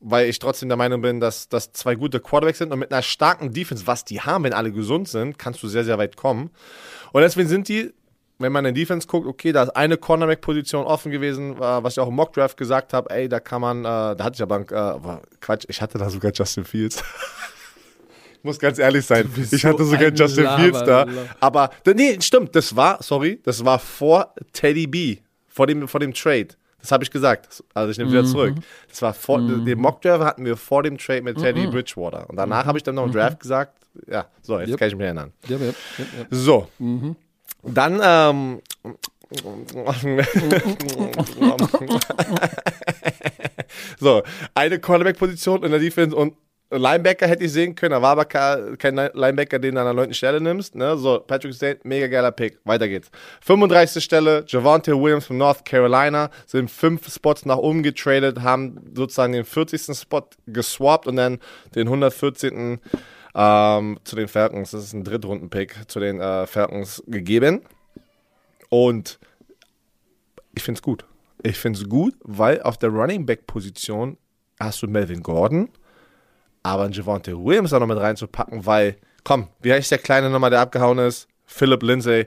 weil 0.00 0.28
ich 0.28 0.38
trotzdem 0.38 0.68
der 0.68 0.78
Meinung 0.78 1.02
bin, 1.02 1.20
dass 1.20 1.48
das 1.48 1.72
zwei 1.72 1.94
gute 1.94 2.20
Quarterbacks 2.20 2.58
sind 2.58 2.72
und 2.72 2.78
mit 2.78 2.92
einer 2.92 3.02
starken 3.02 3.52
Defense, 3.52 3.86
was 3.86 4.04
die 4.04 4.20
haben, 4.20 4.44
wenn 4.44 4.52
alle 4.54 4.72
gesund 4.72 5.08
sind, 5.08 5.38
kannst 5.38 5.62
du 5.62 5.68
sehr, 5.68 5.84
sehr 5.84 5.98
weit 5.98 6.16
kommen. 6.16 6.50
Und 7.12 7.20
deswegen 7.22 7.48
sind 7.48 7.68
die, 7.68 7.92
wenn 8.40 8.52
man 8.52 8.64
in 8.64 8.74
Defense 8.74 9.06
guckt, 9.06 9.26
okay, 9.26 9.52
da 9.52 9.62
ist 9.64 9.70
eine 9.70 9.96
Cornerback-Position 9.96 10.84
offen 10.84 11.12
gewesen, 11.12 11.56
äh, 11.56 11.60
was 11.60 11.94
ich 11.94 12.00
auch 12.00 12.08
im 12.08 12.14
Mockdraft 12.14 12.56
gesagt 12.56 12.92
habe, 12.92 13.10
ey, 13.10 13.28
da 13.28 13.38
kann 13.40 13.60
man, 13.60 13.80
äh, 13.80 13.82
da 14.16 14.16
hatte 14.20 14.34
ich 14.36 14.42
aber, 14.42 14.60
äh, 14.60 15.36
Quatsch, 15.40 15.64
ich 15.68 15.80
hatte 15.80 15.98
da 15.98 16.10
sogar 16.10 16.32
Justin 16.34 16.64
Fields. 16.64 17.02
Ich 18.38 18.42
muss 18.44 18.58
ganz 18.58 18.78
ehrlich 18.78 19.04
sein, 19.06 19.30
ich 19.50 19.64
hatte 19.64 19.84
so 19.84 19.90
sogar 19.90 20.06
ein 20.08 20.14
Justin 20.16 20.44
Laber- 20.44 20.62
Fields 20.62 20.82
da. 20.84 21.06
Aber, 21.40 21.70
nee, 21.94 22.16
stimmt, 22.20 22.56
das 22.56 22.74
war, 22.74 23.02
sorry, 23.02 23.40
das 23.44 23.64
war 23.64 23.78
vor 23.78 24.34
Teddy 24.52 24.86
B, 24.86 25.18
vor 25.48 25.66
dem, 25.66 25.86
vor 25.86 26.00
dem 26.00 26.14
Trade. 26.14 26.48
Das 26.80 26.90
habe 26.92 27.04
ich 27.04 27.10
gesagt. 27.10 27.62
Also 27.74 27.90
ich 27.90 27.98
nehme 27.98 28.10
wieder 28.10 28.24
zurück. 28.24 28.54
Das 28.88 29.02
war 29.02 29.12
vor, 29.12 29.38
den 29.38 29.78
Mockdraft 29.78 30.24
hatten 30.24 30.46
wir 30.46 30.56
vor 30.56 30.82
dem 30.82 30.96
Trade 30.96 31.20
mit 31.20 31.36
Teddy 31.36 31.66
Bridgewater. 31.66 32.24
Und 32.30 32.36
danach 32.36 32.64
habe 32.64 32.78
ich 32.78 32.82
dann 32.82 32.94
noch 32.94 33.04
im 33.04 33.12
Draft 33.12 33.38
gesagt, 33.38 33.76
ja, 34.10 34.24
so, 34.40 34.58
jetzt 34.58 34.70
Yep. 34.70 34.78
kann 34.78 34.88
ich 34.88 34.94
mich 34.96 35.04
erinnern. 35.04 35.32
Ja, 35.46 35.58
ja, 35.58 35.66
ja, 35.66 35.72
ja. 35.98 37.16
Dann, 37.62 38.00
ähm, 38.02 38.60
so, 43.98 44.22
eine 44.54 44.78
Cornerback-Position 44.80 45.62
in 45.64 45.70
der 45.70 45.80
Defense 45.80 46.14
und 46.16 46.34
Linebacker 46.72 47.26
hätte 47.26 47.42
ich 47.44 47.52
sehen 47.52 47.74
können, 47.74 47.90
da 47.92 48.02
war 48.02 48.10
aber 48.12 48.24
ke- 48.26 48.76
kein 48.78 48.94
Linebacker, 48.94 49.58
den 49.58 49.74
du 49.74 49.80
an 49.80 49.86
der 49.88 49.94
neunten 49.94 50.14
Stelle 50.14 50.40
nimmst. 50.40 50.76
Ne? 50.76 50.96
So, 50.96 51.18
Patrick 51.18 51.52
State, 51.52 51.80
mega 51.82 52.06
geiler 52.06 52.30
Pick. 52.30 52.60
Weiter 52.64 52.86
geht's. 52.86 53.10
35. 53.40 54.02
Stelle, 54.04 54.44
Javante 54.46 54.92
Williams 55.00 55.26
von 55.26 55.36
North 55.36 55.64
Carolina, 55.64 56.30
sind 56.46 56.70
fünf 56.70 57.12
Spots 57.12 57.44
nach 57.44 57.56
oben 57.56 57.82
getradet, 57.82 58.40
haben 58.42 58.78
sozusagen 58.94 59.32
den 59.32 59.44
40. 59.44 59.96
Spot 59.98 60.22
geswappt 60.46 61.08
und 61.08 61.16
dann 61.16 61.40
den 61.74 61.88
114. 61.88 62.78
Ähm, 63.34 63.98
zu 64.04 64.16
den 64.16 64.28
Falcons, 64.28 64.72
das 64.72 64.84
ist 64.84 64.92
ein 64.92 65.04
Drittrunden-Pick, 65.04 65.88
zu 65.88 66.00
den 66.00 66.20
äh, 66.20 66.46
Falcons 66.46 67.02
gegeben. 67.06 67.62
Und 68.68 69.18
ich 70.54 70.62
finde 70.62 70.78
es 70.78 70.82
gut. 70.82 71.04
Ich 71.42 71.58
finde 71.58 71.78
es 71.78 71.88
gut, 71.88 72.14
weil 72.22 72.62
auf 72.62 72.76
der 72.76 72.90
Running 72.90 73.24
Back-Position 73.24 74.18
hast 74.58 74.82
du 74.82 74.88
Melvin 74.88 75.22
Gordon, 75.22 75.70
aber 76.62 76.84
einen 76.84 76.92
Javante 76.92 77.32
Williams 77.42 77.72
auch 77.72 77.80
noch 77.80 77.86
mit 77.86 77.98
reinzupacken, 77.98 78.66
weil, 78.66 78.96
komm, 79.24 79.48
wie 79.60 79.72
heißt 79.72 79.90
der 79.90 79.98
Kleine 79.98 80.28
nochmal, 80.28 80.50
der 80.50 80.60
abgehauen 80.60 80.98
ist? 80.98 81.28
Philip 81.46 81.82
Lindsay. 81.82 82.26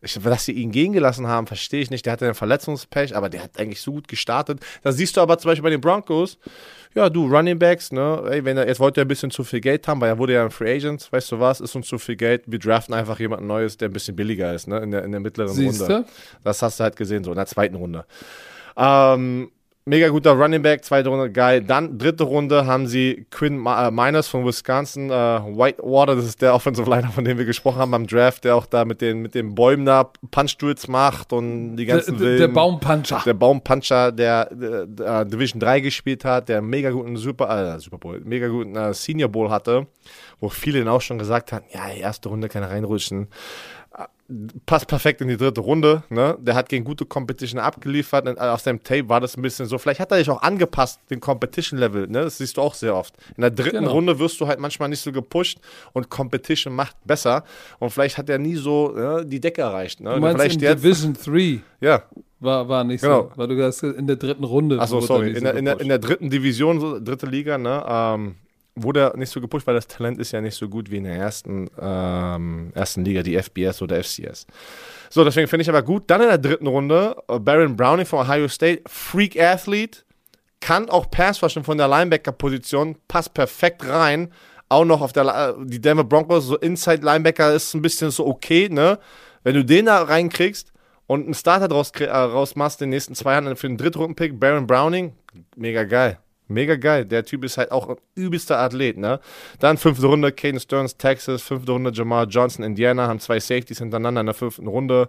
Ich, 0.00 0.14
dass 0.14 0.44
sie 0.44 0.52
ihn 0.52 0.72
gehen 0.72 0.92
gelassen 0.92 1.28
haben, 1.28 1.46
verstehe 1.46 1.80
ich 1.80 1.90
nicht. 1.90 2.06
Der 2.06 2.14
hatte 2.14 2.24
einen 2.24 2.34
Verletzungspech, 2.34 3.14
aber 3.16 3.28
der 3.28 3.44
hat 3.44 3.58
eigentlich 3.58 3.80
so 3.80 3.92
gut 3.92 4.08
gestartet. 4.08 4.60
Da 4.82 4.90
siehst 4.90 5.16
du 5.16 5.20
aber 5.20 5.38
zum 5.38 5.50
Beispiel 5.50 5.62
bei 5.62 5.70
den 5.70 5.80
Broncos, 5.80 6.38
ja, 6.94 7.08
du, 7.08 7.26
Running 7.26 7.58
Backs, 7.58 7.92
ne, 7.92 8.22
ey, 8.30 8.44
wenn 8.44 8.56
er, 8.56 8.66
jetzt 8.66 8.80
wollte 8.80 9.00
er 9.00 9.04
ein 9.04 9.08
bisschen 9.08 9.30
zu 9.30 9.44
viel 9.44 9.60
Geld 9.60 9.86
haben, 9.88 10.00
weil 10.00 10.08
er 10.08 10.18
wurde 10.18 10.34
ja 10.34 10.44
ein 10.44 10.50
Free 10.50 10.76
Agent, 10.76 11.10
weißt 11.10 11.32
du 11.32 11.40
was, 11.40 11.60
ist 11.60 11.74
uns 11.74 11.86
zu 11.86 11.98
viel 11.98 12.16
Geld, 12.16 12.42
wir 12.46 12.58
draften 12.58 12.94
einfach 12.94 13.18
jemanden 13.18 13.46
Neues, 13.46 13.76
der 13.76 13.88
ein 13.88 13.92
bisschen 13.92 14.16
billiger 14.16 14.54
ist, 14.54 14.68
ne, 14.68 14.78
in 14.78 14.90
der, 14.90 15.04
in 15.04 15.12
der 15.12 15.20
mittleren 15.20 15.54
Siehst 15.54 15.82
Runde. 15.82 16.04
Das 16.44 16.62
hast 16.62 16.80
du 16.80 16.84
halt 16.84 16.96
gesehen, 16.96 17.24
so 17.24 17.30
in 17.30 17.36
der 17.36 17.46
zweiten 17.46 17.76
Runde. 17.76 18.04
Ähm, 18.76 19.50
mega 19.84 20.08
guter 20.08 20.32
Running 20.32 20.62
Back, 20.62 20.84
zweite 20.84 21.08
Runde, 21.08 21.30
geil. 21.30 21.62
Dann 21.62 21.98
dritte 21.98 22.24
Runde 22.24 22.66
haben 22.66 22.86
sie 22.86 23.26
Quinn 23.30 23.64
äh, 23.66 23.90
Miners 23.90 24.28
von 24.28 24.44
Wisconsin, 24.46 25.10
äh, 25.10 25.12
Whitewater, 25.12 26.16
das 26.16 26.26
ist 26.26 26.42
der 26.42 26.54
Offensive 26.54 26.88
Liner, 26.88 27.10
von 27.10 27.24
dem 27.24 27.38
wir 27.38 27.44
gesprochen 27.44 27.78
haben 27.78 27.90
beim 27.90 28.06
Draft, 28.06 28.44
der 28.44 28.56
auch 28.56 28.66
da 28.66 28.84
mit 28.84 29.00
den, 29.00 29.22
mit 29.22 29.34
den 29.34 29.54
Bäumen 29.54 29.84
da 29.84 30.10
Punch-Duels 30.30 30.88
macht 30.88 31.32
und 31.32 31.76
die 31.76 31.86
ganzen 31.86 32.18
der, 32.18 32.38
der 32.38 32.48
Baumpuncher. 32.48 33.22
der 33.24 33.34
Baumpuncher, 33.34 34.12
der, 34.12 34.46
der, 34.54 34.86
der 34.86 35.24
Division 35.24 35.60
3 35.60 35.80
gespielt 35.80 36.24
hat, 36.24 36.48
der 36.48 36.58
einen 36.58 36.68
mega 36.68 36.90
guten 36.90 37.16
Super, 37.16 37.74
äh, 37.74 37.80
Super 37.80 37.98
Bowl, 37.98 38.20
mega 38.24 38.48
guten 38.48 38.76
äh, 38.76 38.94
Senior 38.94 39.28
Bowl 39.28 39.50
hatte, 39.50 39.86
wo 40.40 40.48
viele 40.48 40.80
dann 40.80 40.88
auch 40.88 41.00
schon 41.00 41.18
gesagt 41.18 41.52
haben, 41.52 41.64
ja, 41.72 41.88
erste 41.88 42.28
Runde 42.28 42.48
kann 42.48 42.62
reinrutschen. 42.62 43.28
Passt 44.64 44.86
perfekt 44.86 45.20
in 45.20 45.28
die 45.28 45.36
dritte 45.36 45.60
Runde. 45.60 46.04
Ne? 46.08 46.38
Der 46.40 46.54
hat 46.54 46.70
gegen 46.70 46.84
gute 46.84 47.04
Competition 47.04 47.60
abgeliefert. 47.60 48.26
Und 48.26 48.38
auf 48.40 48.60
seinem 48.62 48.82
Tape 48.82 49.06
war 49.10 49.20
das 49.20 49.36
ein 49.36 49.42
bisschen 49.42 49.66
so. 49.66 49.76
Vielleicht 49.76 50.00
hat 50.00 50.10
er 50.10 50.16
sich 50.18 50.30
auch 50.30 50.40
angepasst, 50.40 51.00
den 51.10 51.20
Competition-Level. 51.20 52.06
Ne? 52.06 52.22
Das 52.22 52.38
siehst 52.38 52.56
du 52.56 52.62
auch 52.62 52.72
sehr 52.72 52.96
oft. 52.96 53.14
In 53.36 53.42
der 53.42 53.50
dritten 53.50 53.78
Genau. 53.80 53.90
Runde 53.92 54.18
wirst 54.18 54.40
du 54.40 54.46
halt 54.46 54.58
manchmal 54.58 54.88
nicht 54.88 55.00
so 55.00 55.12
gepusht 55.12 55.58
und 55.92 56.08
Competition 56.08 56.74
macht 56.74 56.96
besser. 57.04 57.44
Und 57.78 57.90
vielleicht 57.90 58.16
hat 58.16 58.30
er 58.30 58.38
nie 58.38 58.54
so 58.56 58.92
ne, 58.92 59.26
die 59.26 59.40
Decke 59.40 59.60
erreicht. 59.60 60.00
Ne? 60.00 60.14
Du 60.14 60.20
meinst 60.20 60.40
vielleicht 60.40 60.62
in 60.62 60.76
Division 60.76 61.12
3 61.12 61.60
ja, 61.80 62.02
war, 62.40 62.66
war 62.68 62.84
nicht 62.84 63.02
Genau. 63.02 63.24
so, 63.24 63.32
weil 63.36 63.48
du 63.48 63.62
hast 63.62 63.82
in 63.82 64.06
der 64.06 64.16
dritten 64.16 64.44
Runde. 64.44 64.80
Achso, 64.80 65.00
sorry. 65.02 65.32
In 65.32 65.44
der, 65.44 65.54
in, 65.56 65.64
der, 65.66 65.78
in 65.80 65.88
der 65.88 65.98
dritten 65.98 66.30
Division, 66.30 66.80
so, 66.80 66.98
dritte 66.98 67.26
Liga, 67.26 67.58
ne, 67.58 67.84
ähm, 67.86 68.36
wurde 68.74 69.12
nicht 69.16 69.30
so 69.30 69.40
gepusht, 69.40 69.66
weil 69.66 69.74
das 69.74 69.86
Talent 69.86 70.18
ist 70.18 70.32
ja 70.32 70.40
nicht 70.40 70.54
so 70.54 70.68
gut 70.68 70.90
wie 70.90 70.96
in 70.96 71.04
der 71.04 71.16
ersten, 71.16 71.68
ähm, 71.78 72.72
ersten 72.74 73.04
Liga, 73.04 73.22
die 73.22 73.36
FBS 73.36 73.82
oder 73.82 74.02
FCS. 74.02 74.46
So, 75.10 75.24
deswegen 75.24 75.48
finde 75.48 75.62
ich 75.62 75.68
aber 75.68 75.82
gut. 75.82 76.04
Dann 76.06 76.22
in 76.22 76.28
der 76.28 76.38
dritten 76.38 76.66
Runde, 76.66 77.16
äh, 77.28 77.38
Baron 77.38 77.76
Browning 77.76 78.06
von 78.06 78.20
Ohio 78.20 78.48
State, 78.48 78.82
Freak 78.86 79.38
Athlete, 79.38 80.00
kann 80.60 80.88
auch 80.88 81.10
Pass 81.10 81.38
von 81.38 81.78
der 81.78 81.88
Linebacker-Position, 81.88 82.96
passt 83.08 83.34
perfekt 83.34 83.86
rein. 83.86 84.32
Auch 84.68 84.84
noch 84.84 85.02
auf 85.02 85.12
der, 85.12 85.26
äh, 85.58 85.64
die 85.66 85.80
Denver 85.80 86.04
Broncos, 86.04 86.46
so 86.46 86.56
Inside 86.56 87.04
Linebacker 87.04 87.52
ist 87.52 87.74
ein 87.74 87.82
bisschen 87.82 88.10
so 88.10 88.26
okay, 88.26 88.68
ne? 88.70 88.98
Wenn 89.42 89.54
du 89.54 89.64
den 89.64 89.86
da 89.86 90.02
reinkriegst 90.02 90.72
und 91.06 91.24
einen 91.24 91.34
Starter 91.34 91.68
draus, 91.68 91.90
äh, 91.98 92.06
rausmachst, 92.06 92.80
den 92.80 92.88
nächsten 92.88 93.14
zwei 93.14 93.32
Jahren 93.32 93.54
für 93.56 93.66
den 93.66 93.76
Drittrunden-Pick, 93.76 94.38
Baron 94.40 94.66
Browning, 94.66 95.12
mega 95.56 95.84
geil. 95.84 96.21
Mega 96.52 96.76
geil. 96.76 97.04
Der 97.04 97.24
Typ 97.24 97.44
ist 97.44 97.58
halt 97.58 97.72
auch 97.72 97.88
ein 97.88 97.96
übelster 98.14 98.58
Athlet, 98.58 98.98
ne? 98.98 99.20
Dann 99.58 99.76
fünfte 99.76 100.06
Runde, 100.06 100.32
Caden 100.32 100.60
Stearns, 100.60 100.96
Texas, 100.96 101.42
fünfte 101.42 101.72
Runde, 101.72 101.90
Jamal 101.92 102.26
Johnson, 102.28 102.64
Indiana, 102.64 103.08
haben 103.08 103.20
zwei 103.20 103.40
Safeties 103.40 103.78
hintereinander 103.78 104.20
in 104.20 104.26
der 104.26 104.34
fünften 104.34 104.66
Runde. 104.66 105.08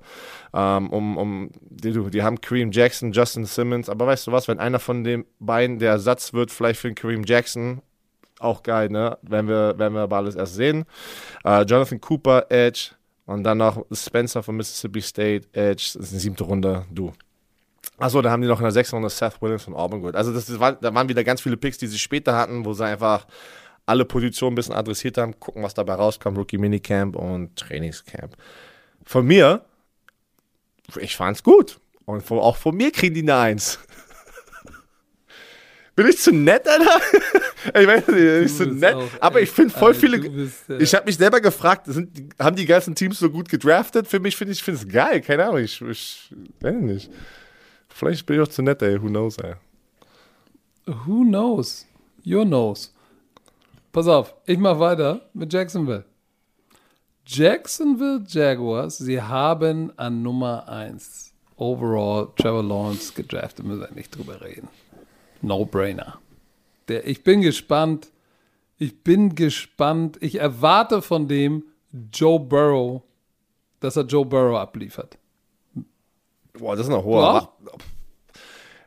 Ähm, 0.54 0.90
um, 0.90 1.18
um, 1.18 1.50
die, 1.62 1.92
die 2.10 2.24
haben 2.24 2.42
Kareem 2.42 2.72
Jackson, 2.72 3.12
Justin 3.12 3.46
Simmons, 3.46 3.90
aber 3.90 4.08
weißt 4.08 4.28
du 4.28 4.32
was, 4.32 4.48
wenn 4.48 4.60
einer 4.60 4.80
von 4.80 5.04
den 5.04 5.26
beiden 5.40 5.80
der 5.80 5.92
Ersatz 5.92 6.34
wird, 6.34 6.52
vielleicht 6.52 6.80
für 6.80 6.88
den 6.88 6.96
Kareem 6.96 7.24
Jackson, 7.26 7.82
auch 8.40 8.64
geil, 8.64 8.90
ne? 8.90 9.18
Werden 9.22 9.48
wir, 9.48 9.78
werden 9.78 9.94
wir 9.94 10.02
aber 10.02 10.18
alles 10.18 10.36
erst 10.36 10.56
sehen. 10.56 10.86
Äh, 11.44 11.64
Jonathan 11.64 12.02
Cooper, 12.02 12.48
Edge. 12.50 12.92
Und 13.26 13.44
dann 13.46 13.60
noch 13.60 13.86
Spencer 13.92 14.44
von 14.44 14.58
Mississippi 14.58 15.02
State, 15.02 15.48
Edge. 15.54 15.92
Das 15.94 16.08
ist 16.08 16.12
eine 16.12 16.20
siebte 16.20 16.44
Runde, 16.44 16.86
du. 16.92 17.14
Achso, 17.98 18.22
da 18.22 18.32
haben 18.32 18.42
die 18.42 18.48
noch 18.48 18.60
in 18.60 18.64
der 18.64 18.72
sechsten 18.72 18.96
Runde 18.96 19.10
Seth 19.10 19.42
Williams 19.42 19.64
von 19.64 19.76
Auburn 19.76 20.00
geholt. 20.00 20.16
Also 20.16 20.34
das, 20.34 20.46
das 20.46 20.60
war, 20.60 20.74
da 20.74 20.94
waren 20.94 21.08
wieder 21.10 21.24
ganz 21.24 21.42
viele 21.42 21.58
Picks, 21.58 21.78
die 21.78 21.88
sie 21.88 22.00
später 22.00 22.36
hatten, 22.36 22.66
wo 22.66 22.74
sie 22.74 22.86
einfach 22.86 23.28
alle 23.86 24.06
Positionen 24.06 24.54
ein 24.54 24.56
bisschen 24.56 24.74
adressiert 24.76 25.18
haben, 25.18 25.40
gucken, 25.40 25.62
was 25.64 25.74
dabei 25.74 25.94
rauskommt. 25.96 26.38
Rookie 26.38 26.58
Minicamp 26.58 27.16
und 27.16 27.56
Trainingscamp. 27.56 28.36
Von 29.06 29.26
mir, 29.28 29.64
ich 31.00 31.16
fand's 31.16 31.44
gut. 31.44 31.80
Und 32.06 32.22
von, 32.24 32.40
auch 32.40 32.58
von 32.58 32.76
mir 32.76 32.92
kriegen 32.92 33.14
die 33.16 33.22
eine 33.22 33.36
Eins. 33.38 33.80
Bin 35.96 36.08
ich 36.08 36.18
zu 36.18 36.32
nett, 36.32 36.68
Alter? 36.68 37.00
ich 37.80 37.88
weiß 37.88 38.08
nicht, 38.08 38.16
bin 38.18 38.44
ich 38.46 38.58
zu 38.58 38.66
nett. 38.66 38.96
auch 38.96 39.08
Aber 39.20 39.40
ich 39.42 39.50
echt- 39.50 39.56
finde 39.56 39.74
voll 39.74 39.90
Alter, 39.90 40.00
viele. 40.00 40.18
bist, 40.30 40.68
äh, 40.70 40.78
ich 40.82 40.96
habe 40.96 41.06
mich 41.06 41.18
selber 41.18 41.40
gefragt, 41.40 41.86
sind, 41.86 42.34
haben 42.40 42.56
die 42.56 42.66
ganzen 42.66 42.96
Teams 42.96 43.20
so 43.20 43.30
gut 43.30 43.48
gedraftet? 43.48 44.08
Für 44.08 44.20
mich 44.20 44.36
finde 44.36 44.54
ich 44.54 44.64
finde 44.64 44.80
es 44.82 44.88
geil. 44.92 45.22
Keine 45.22 45.46
Ahnung, 45.46 45.60
ich, 45.60 45.80
ich 45.82 46.34
weiß 46.62 46.76
nicht. 46.78 47.12
Vielleicht 47.94 48.26
bin 48.26 48.38
ich 48.38 48.42
auch 48.42 48.52
zu 48.52 48.64
nett, 48.64 48.82
ey. 48.82 49.02
Who 49.02 49.08
knows, 49.08 49.38
ey. 49.38 49.54
Who 50.88 51.24
knows? 51.24 51.86
Your 52.26 52.44
knows. 52.44 52.94
Pass 53.92 54.08
auf, 54.08 54.34
ich 54.48 54.58
mach 54.58 54.80
weiter 54.80 55.22
mit 55.34 55.54
Jacksonville. 55.54 56.04
Jacksonville 57.26 58.24
Jaguars, 58.28 58.98
sie 58.98 59.22
haben 59.22 59.98
an 59.98 60.24
Nummer 60.24 60.68
1 60.68 61.34
overall 61.56 62.30
Trevor 62.36 62.64
Lawrence 62.64 63.14
gedraftet, 63.14 63.66
müssen 63.66 63.82
wir 63.82 63.92
nicht 63.92 64.18
drüber 64.18 64.42
reden. 64.42 64.68
No-brainer. 65.42 66.20
Der, 66.88 67.08
ich 67.08 67.24
bin 67.24 67.42
gespannt. 67.42 68.10
Ich 68.80 69.04
bin 69.04 69.36
gespannt. 69.36 70.18
Ich 70.20 70.40
erwarte 70.40 71.02
von 71.04 71.28
dem 71.28 71.64
Joe 72.12 72.40
Burrow, 72.40 73.04
dass 73.80 73.96
er 73.96 74.04
Joe 74.04 74.26
Burrow 74.26 74.58
abliefert. 74.58 75.18
Boah, 76.58 76.76
das 76.76 76.88
ist 76.88 76.94
eine 76.94 77.04
hohe. 77.04 77.48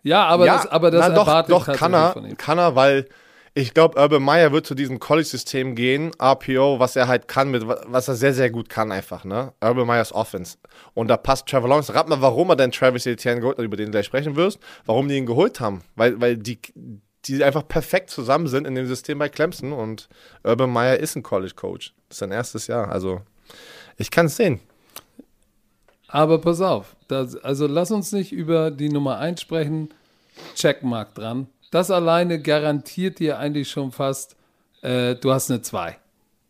Ja, 0.02 0.24
aber 0.26 0.47
ja, 0.47 0.56
das, 0.56 0.66
aber 0.66 0.90
das 0.90 1.09
na, 1.09 1.14
doch, 1.14 1.47
doch 1.66 1.76
kann 1.76 1.93
er, 1.93 2.12
von 2.12 2.24
ihm. 2.24 2.36
kann 2.36 2.59
er, 2.59 2.76
weil 2.76 3.09
ich 3.55 3.74
glaube, 3.74 3.98
Urban 3.98 4.22
Meyer 4.22 4.52
wird 4.52 4.66
zu 4.66 4.74
diesem 4.74 5.01
College-System 5.01 5.74
gehen, 5.74 6.12
RPO, 6.22 6.78
was 6.78 6.94
er 6.94 7.09
halt 7.09 7.26
kann, 7.26 7.51
mit, 7.51 7.66
was 7.66 8.06
er 8.06 8.14
sehr, 8.14 8.34
sehr 8.34 8.51
gut 8.51 8.68
kann 8.68 8.93
einfach, 8.93 9.24
ne? 9.24 9.52
Urban 9.60 9.86
Meyers 9.86 10.12
Offense. 10.12 10.59
Und 10.94 11.09
da 11.09 11.16
passt 11.16 11.47
Trevor 11.47 11.70
Lawrence. 11.70 11.93
Rat 11.93 12.09
mal, 12.09 12.20
warum 12.20 12.51
er 12.51 12.56
denn 12.56 12.70
Travis 12.70 13.06
Etienne 13.06 13.40
geholt 13.40 13.59
hat, 13.59 13.64
über 13.64 13.76
den 13.76 13.86
du 13.86 13.93
gleich 13.93 14.06
sprechen 14.06 14.36
wirst, 14.36 14.60
warum 14.84 15.09
die 15.09 15.16
ihn 15.16 15.26
geholt 15.26 15.59
haben. 15.59 15.82
Weil, 15.97 16.20
weil 16.20 16.36
die, 16.36 16.60
die 17.24 17.43
einfach 17.43 17.66
perfekt 17.66 18.10
zusammen 18.10 18.47
sind 18.47 18.66
in 18.66 18.74
dem 18.74 18.86
System 18.86 19.18
bei 19.18 19.28
Clemson 19.28 19.72
und 19.72 20.09
Urban 20.44 20.70
Meyer 20.70 20.98
ist 20.98 21.16
ein 21.16 21.22
College-Coach. 21.22 21.94
Das 22.09 22.16
ist 22.16 22.18
sein 22.18 22.32
erstes 22.32 22.66
Jahr, 22.66 22.93
also 22.93 23.22
ich 23.97 24.10
kann 24.10 24.26
es 24.26 24.36
sehen. 24.36 24.60
Aber 26.09 26.41
pass 26.41 26.61
auf, 26.61 26.97
das, 27.09 27.37
also 27.37 27.66
lass 27.66 27.91
uns 27.91 28.12
nicht 28.12 28.33
über 28.33 28.70
die 28.70 28.89
Nummer 28.89 29.19
1 29.19 29.41
sprechen. 29.41 29.91
Checkmark 30.55 31.15
dran. 31.15 31.49
Das 31.70 31.91
alleine 31.91 32.41
garantiert 32.41 33.19
dir 33.19 33.39
eigentlich 33.39 33.70
schon 33.70 33.91
fast, 33.91 34.37
äh, 34.83 35.15
du 35.15 35.33
hast 35.33 35.51
eine 35.51 35.62
2. 35.62 35.97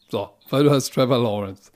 So, 0.08 0.28
weil 0.50 0.64
du 0.64 0.70
hast 0.70 0.92
Trevor 0.92 1.18
Lawrence. 1.18 1.72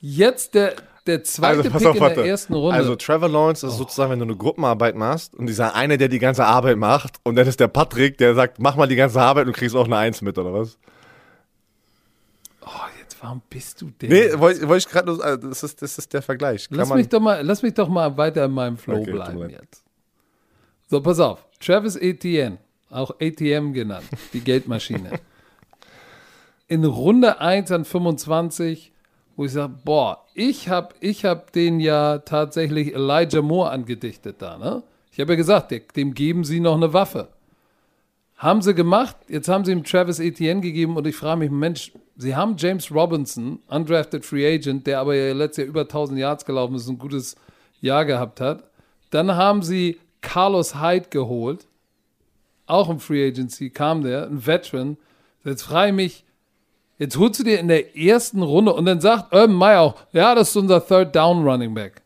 Jetzt 0.00 0.54
der, 0.54 0.74
der 1.06 1.24
zweite 1.24 1.58
Also 1.58 1.70
pass 1.70 1.82
Pick 1.82 1.88
auf, 1.88 1.96
in 1.96 2.02
warte. 2.02 2.14
der 2.16 2.26
ersten 2.26 2.54
Runde. 2.54 2.76
Also 2.76 2.96
Trevor 2.96 3.28
Lawrence 3.28 3.66
ist 3.66 3.76
sozusagen, 3.76 4.12
wenn 4.12 4.18
du 4.20 4.24
eine 4.24 4.36
Gruppenarbeit 4.36 4.96
machst 4.96 5.34
und 5.34 5.46
dieser 5.46 5.74
eine, 5.74 5.98
der 5.98 6.08
die 6.08 6.18
ganze 6.18 6.46
Arbeit 6.46 6.78
macht 6.78 7.16
und 7.24 7.36
dann 7.36 7.46
ist 7.46 7.60
der 7.60 7.68
Patrick, 7.68 8.16
der 8.18 8.34
sagt, 8.34 8.60
mach 8.60 8.76
mal 8.76 8.88
die 8.88 8.96
ganze 8.96 9.20
Arbeit 9.20 9.46
und 9.46 9.52
kriegst 9.52 9.76
auch 9.76 9.86
eine 9.86 9.96
Eins 9.96 10.22
mit, 10.22 10.38
oder 10.38 10.52
was? 10.52 10.78
oh, 12.62 12.86
jetzt 12.97 12.97
warum 13.20 13.42
bist 13.48 13.80
du 13.80 13.90
denn? 13.90 14.10
Nee, 14.10 14.38
wollte 14.38 14.68
wollt 14.68 14.84
ich 14.84 14.90
gerade, 14.90 15.12
äh, 15.12 15.38
das 15.38 15.62
ist, 15.62 15.82
das 15.82 15.98
ist 15.98 16.12
der 16.12 16.22
Vergleich. 16.22 16.68
Kann 16.68 16.78
Lass 16.78 16.92
mich, 16.92 17.08
doch 17.08 17.20
mal, 17.20 17.44
lass 17.44 17.62
mich 17.62 17.74
doch 17.74 17.88
mal 17.88 18.16
weiter 18.16 18.44
in 18.44 18.52
meinem 18.52 18.76
Flow 18.76 19.00
Okay, 19.00 19.12
bleiben 19.12 19.50
jetzt. 19.50 19.84
So, 20.88 21.00
pass 21.00 21.20
auf. 21.20 21.44
Travis 21.60 21.96
Etienne, 21.96 22.58
auch 22.90 23.10
ATM 23.20 23.72
genannt, 23.72 24.06
die 24.32 24.40
Geldmaschine. 24.40 25.20
In 26.70 26.84
Runde 26.84 27.40
1 27.40 27.72
an 27.72 27.86
25, 27.86 28.92
wo 29.36 29.46
ich 29.46 29.52
sage, 29.52 29.72
boah, 29.84 30.26
ich 30.34 30.68
habe 30.68 30.94
ich 31.00 31.24
hab 31.24 31.50
den 31.52 31.80
ja 31.80 32.18
tatsächlich 32.18 32.94
Elijah 32.94 33.40
Moore 33.40 33.70
angedichtet 33.70 34.42
da, 34.42 34.58
ne? 34.58 34.82
Ich 35.10 35.18
habe 35.18 35.32
ja 35.32 35.36
gesagt, 35.36 35.72
dem 35.96 36.12
geben 36.12 36.44
sie 36.44 36.60
noch 36.60 36.76
eine 36.76 36.92
Waffe. 36.92 37.28
Haben 38.38 38.62
sie 38.62 38.72
gemacht, 38.72 39.16
jetzt 39.26 39.48
haben 39.48 39.64
sie 39.64 39.72
ihm 39.72 39.82
Travis 39.82 40.20
Etienne 40.20 40.60
gegeben 40.60 40.96
und 40.96 41.08
ich 41.08 41.16
frage 41.16 41.40
mich, 41.40 41.50
Mensch, 41.50 41.90
sie 42.16 42.36
haben 42.36 42.54
James 42.56 42.92
Robinson, 42.92 43.58
undrafted 43.66 44.24
Free 44.24 44.46
Agent, 44.54 44.86
der 44.86 45.00
aber 45.00 45.16
ja 45.16 45.34
letztes 45.34 45.64
Jahr 45.64 45.68
über 45.68 45.80
1000 45.80 46.20
Yards 46.20 46.44
gelaufen 46.44 46.76
ist, 46.76 46.88
ein 46.88 46.98
gutes 46.98 47.34
Jahr 47.80 48.04
gehabt 48.04 48.40
hat. 48.40 48.70
Dann 49.10 49.34
haben 49.34 49.62
sie 49.62 49.98
Carlos 50.20 50.80
Hyde 50.80 51.08
geholt, 51.10 51.66
auch 52.66 52.88
im 52.88 53.00
Free 53.00 53.26
Agency 53.26 53.70
kam 53.70 54.02
der, 54.02 54.28
ein 54.28 54.46
Veteran. 54.46 54.98
Jetzt 55.42 55.62
frage 55.62 55.88
ich 55.88 55.96
mich, 55.96 56.24
jetzt 56.98 57.18
holst 57.18 57.40
du 57.40 57.44
dir 57.44 57.58
in 57.58 57.66
der 57.66 57.96
ersten 57.96 58.42
Runde 58.42 58.72
und 58.72 58.84
dann 58.84 59.00
sagt 59.00 59.32
Urban 59.32 59.56
Meyer 59.56 59.80
auch, 59.80 59.94
ja, 60.12 60.36
das 60.36 60.50
ist 60.50 60.56
unser 60.56 60.86
Third 60.86 61.16
Down 61.16 61.42
Running 61.42 61.74
Back. 61.74 62.02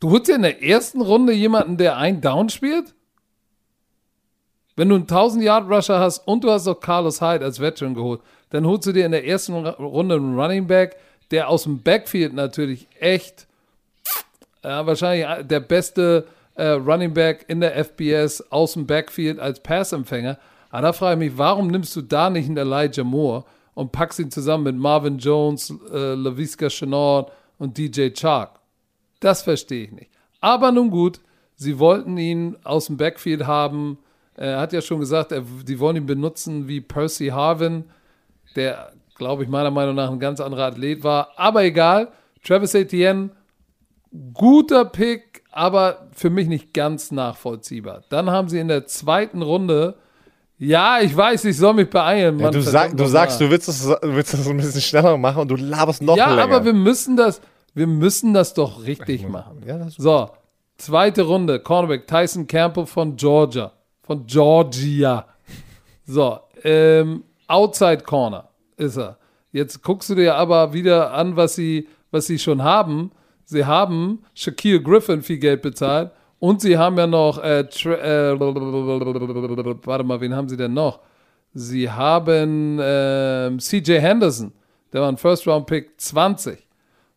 Du 0.00 0.10
holst 0.10 0.28
dir 0.28 0.36
in 0.36 0.42
der 0.42 0.62
ersten 0.62 1.02
Runde 1.02 1.34
jemanden, 1.34 1.76
der 1.76 1.98
ein 1.98 2.22
Down 2.22 2.48
spielt? 2.48 2.94
Wenn 4.76 4.90
du 4.90 4.94
einen 4.94 5.04
1000 5.04 5.42
Yard 5.42 5.70
Rusher 5.70 5.98
hast 5.98 6.18
und 6.28 6.44
du 6.44 6.50
hast 6.50 6.68
auch 6.68 6.78
Carlos 6.78 7.20
Hyde 7.20 7.44
als 7.44 7.60
Veteran 7.60 7.94
geholt, 7.94 8.20
dann 8.50 8.66
holst 8.66 8.86
du 8.86 8.92
dir 8.92 9.06
in 9.06 9.12
der 9.12 9.26
ersten 9.26 9.54
Runde 9.54 10.16
einen 10.16 10.38
Running 10.38 10.66
Back, 10.66 10.96
der 11.30 11.48
aus 11.48 11.64
dem 11.64 11.82
Backfield 11.82 12.34
natürlich 12.34 12.86
echt 13.00 13.46
ja, 14.62 14.86
wahrscheinlich 14.86 15.46
der 15.46 15.60
beste 15.60 16.26
äh, 16.54 16.68
Running 16.68 17.14
Back 17.14 17.44
in 17.48 17.60
der 17.60 17.82
FBS 17.84 18.50
aus 18.50 18.74
dem 18.74 18.86
Backfield 18.86 19.38
als 19.38 19.60
Passempfänger. 19.60 20.38
Aber 20.70 20.82
da 20.82 20.92
frage 20.92 21.24
ich 21.24 21.30
mich, 21.30 21.38
warum 21.38 21.68
nimmst 21.68 21.94
du 21.96 22.02
da 22.02 22.28
nicht 22.28 22.48
einen 22.48 22.58
Elijah 22.58 23.04
Moore 23.04 23.44
und 23.74 23.92
packst 23.92 24.18
ihn 24.18 24.30
zusammen 24.30 24.64
mit 24.64 24.76
Marvin 24.76 25.18
Jones, 25.18 25.72
äh, 25.92 26.14
LaVisca 26.14 26.68
Chenault 26.68 27.30
und 27.58 27.78
DJ 27.78 28.10
Chark? 28.10 28.60
Das 29.20 29.42
verstehe 29.42 29.84
ich 29.84 29.92
nicht. 29.92 30.10
Aber 30.40 30.72
nun 30.72 30.90
gut, 30.90 31.20
sie 31.54 31.78
wollten 31.78 32.18
ihn 32.18 32.56
aus 32.64 32.86
dem 32.86 32.96
Backfield 32.96 33.46
haben. 33.46 33.98
Er 34.36 34.60
hat 34.60 34.72
ja 34.72 34.80
schon 34.80 35.00
gesagt, 35.00 35.32
er, 35.32 35.42
die 35.66 35.78
wollen 35.78 35.96
ihn 35.96 36.06
benutzen 36.06 36.68
wie 36.68 36.80
Percy 36.80 37.28
Harvin, 37.28 37.84
der, 38.54 38.92
glaube 39.16 39.42
ich, 39.42 39.48
meiner 39.48 39.70
Meinung 39.70 39.94
nach 39.94 40.10
ein 40.10 40.18
ganz 40.18 40.40
anderer 40.40 40.66
Athlet 40.66 41.02
war. 41.04 41.30
Aber 41.36 41.64
egal, 41.64 42.08
Travis 42.44 42.74
Etienne, 42.74 43.30
guter 44.34 44.84
Pick, 44.84 45.42
aber 45.50 46.08
für 46.12 46.30
mich 46.30 46.48
nicht 46.48 46.74
ganz 46.74 47.10
nachvollziehbar. 47.10 48.02
Dann 48.08 48.30
haben 48.30 48.48
sie 48.48 48.58
in 48.58 48.68
der 48.68 48.86
zweiten 48.86 49.42
Runde, 49.42 49.96
ja, 50.58 51.00
ich 51.00 51.14
weiß, 51.14 51.44
ich 51.46 51.56
soll 51.56 51.74
mich 51.74 51.90
beeilen. 51.90 52.38
ja, 52.38 52.50
du, 52.50 52.60
sag, 52.60 52.96
du 52.96 53.04
sagst, 53.06 53.40
du 53.40 53.50
willst 53.50 53.68
das, 53.68 53.82
du 53.82 54.14
willst 54.14 54.32
das 54.32 54.46
ein 54.46 54.56
bisschen 54.56 54.80
schneller 54.80 55.16
machen 55.16 55.42
und 55.42 55.48
du 55.48 55.56
laberst 55.56 56.02
noch 56.02 56.16
ja, 56.16 56.30
länger. 56.30 56.42
aber 56.42 56.64
wir 56.64 56.72
müssen 56.72 57.16
das, 57.16 57.40
wir 57.74 57.86
müssen 57.86 58.32
das 58.32 58.54
doch 58.54 58.84
richtig 58.84 59.28
machen. 59.28 59.62
Ja, 59.66 59.88
So, 59.90 60.30
zweite 60.78 61.22
Runde, 61.22 61.60
Cornerback 61.60 62.06
Tyson 62.06 62.46
Campbell 62.46 62.86
von 62.86 63.16
Georgia. 63.16 63.72
Von 64.06 64.24
Georgia. 64.26 65.26
So, 66.06 66.38
ähm, 66.62 67.24
Outside 67.48 68.04
Corner 68.04 68.48
ist 68.76 68.96
er. 68.96 69.18
Jetzt 69.52 69.82
guckst 69.82 70.10
du 70.10 70.14
dir 70.14 70.34
aber 70.36 70.72
wieder 70.72 71.12
an, 71.12 71.36
was 71.36 71.54
sie, 71.56 71.88
was 72.10 72.26
sie 72.26 72.38
schon 72.38 72.62
haben. 72.62 73.10
Sie 73.44 73.64
haben 73.64 74.24
Shaquille 74.34 74.82
Griffin 74.82 75.22
viel 75.22 75.38
Geld 75.38 75.62
bezahlt 75.62 76.10
und 76.38 76.60
sie 76.60 76.76
haben 76.76 76.96
ja 76.98 77.06
noch, 77.06 77.42
äh, 77.42 77.60
äh, 77.60 78.38
warte 78.40 80.04
mal, 80.04 80.20
wen 80.20 80.34
haben 80.34 80.48
sie 80.48 80.56
denn 80.56 80.74
noch? 80.74 81.00
Sie 81.54 81.90
haben 81.90 82.78
ähm, 82.82 83.58
CJ 83.58 83.98
Henderson, 84.00 84.52
der 84.92 85.00
war 85.00 85.08
ein 85.08 85.16
First-Round-Pick 85.16 85.98
20. 86.00 86.58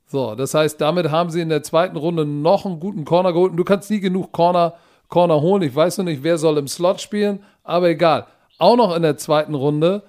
So, 0.06 0.34
das 0.34 0.54
heißt, 0.54 0.80
damit 0.82 1.12
haben 1.12 1.30
sie 1.30 1.42
in 1.42 1.50
der 1.50 1.62
zweiten 1.62 1.98
Runde 1.98 2.26
noch 2.26 2.66
einen 2.66 2.80
guten 2.80 3.06
Corner 3.06 3.34
geholt. 3.34 3.52
Und 3.52 3.58
du 3.58 3.64
kannst 3.64 3.92
nie 3.92 4.00
genug 4.00 4.32
Corner, 4.32 4.76
Corner 5.10 5.42
holen. 5.42 5.64
Ich 5.64 5.76
weiß 5.76 5.98
noch 5.98 6.06
nicht, 6.06 6.24
wer 6.24 6.38
soll 6.38 6.58
im 6.58 6.68
Slot 6.68 7.02
spielen, 7.02 7.44
aber 7.64 7.90
egal. 7.90 8.28
Auch 8.58 8.78
noch 8.78 8.96
in 8.96 9.02
der 9.02 9.18
zweiten 9.18 9.56
Runde 9.56 10.04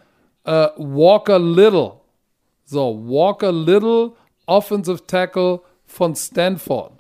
äh, 0.45 0.69
Walker 0.77 1.39
Little. 1.39 1.93
So, 2.65 3.03
Walker 3.07 3.53
Little, 3.53 4.13
Offensive 4.47 5.07
Tackle 5.07 5.61
von 5.85 6.15
Stanford. 6.15 6.93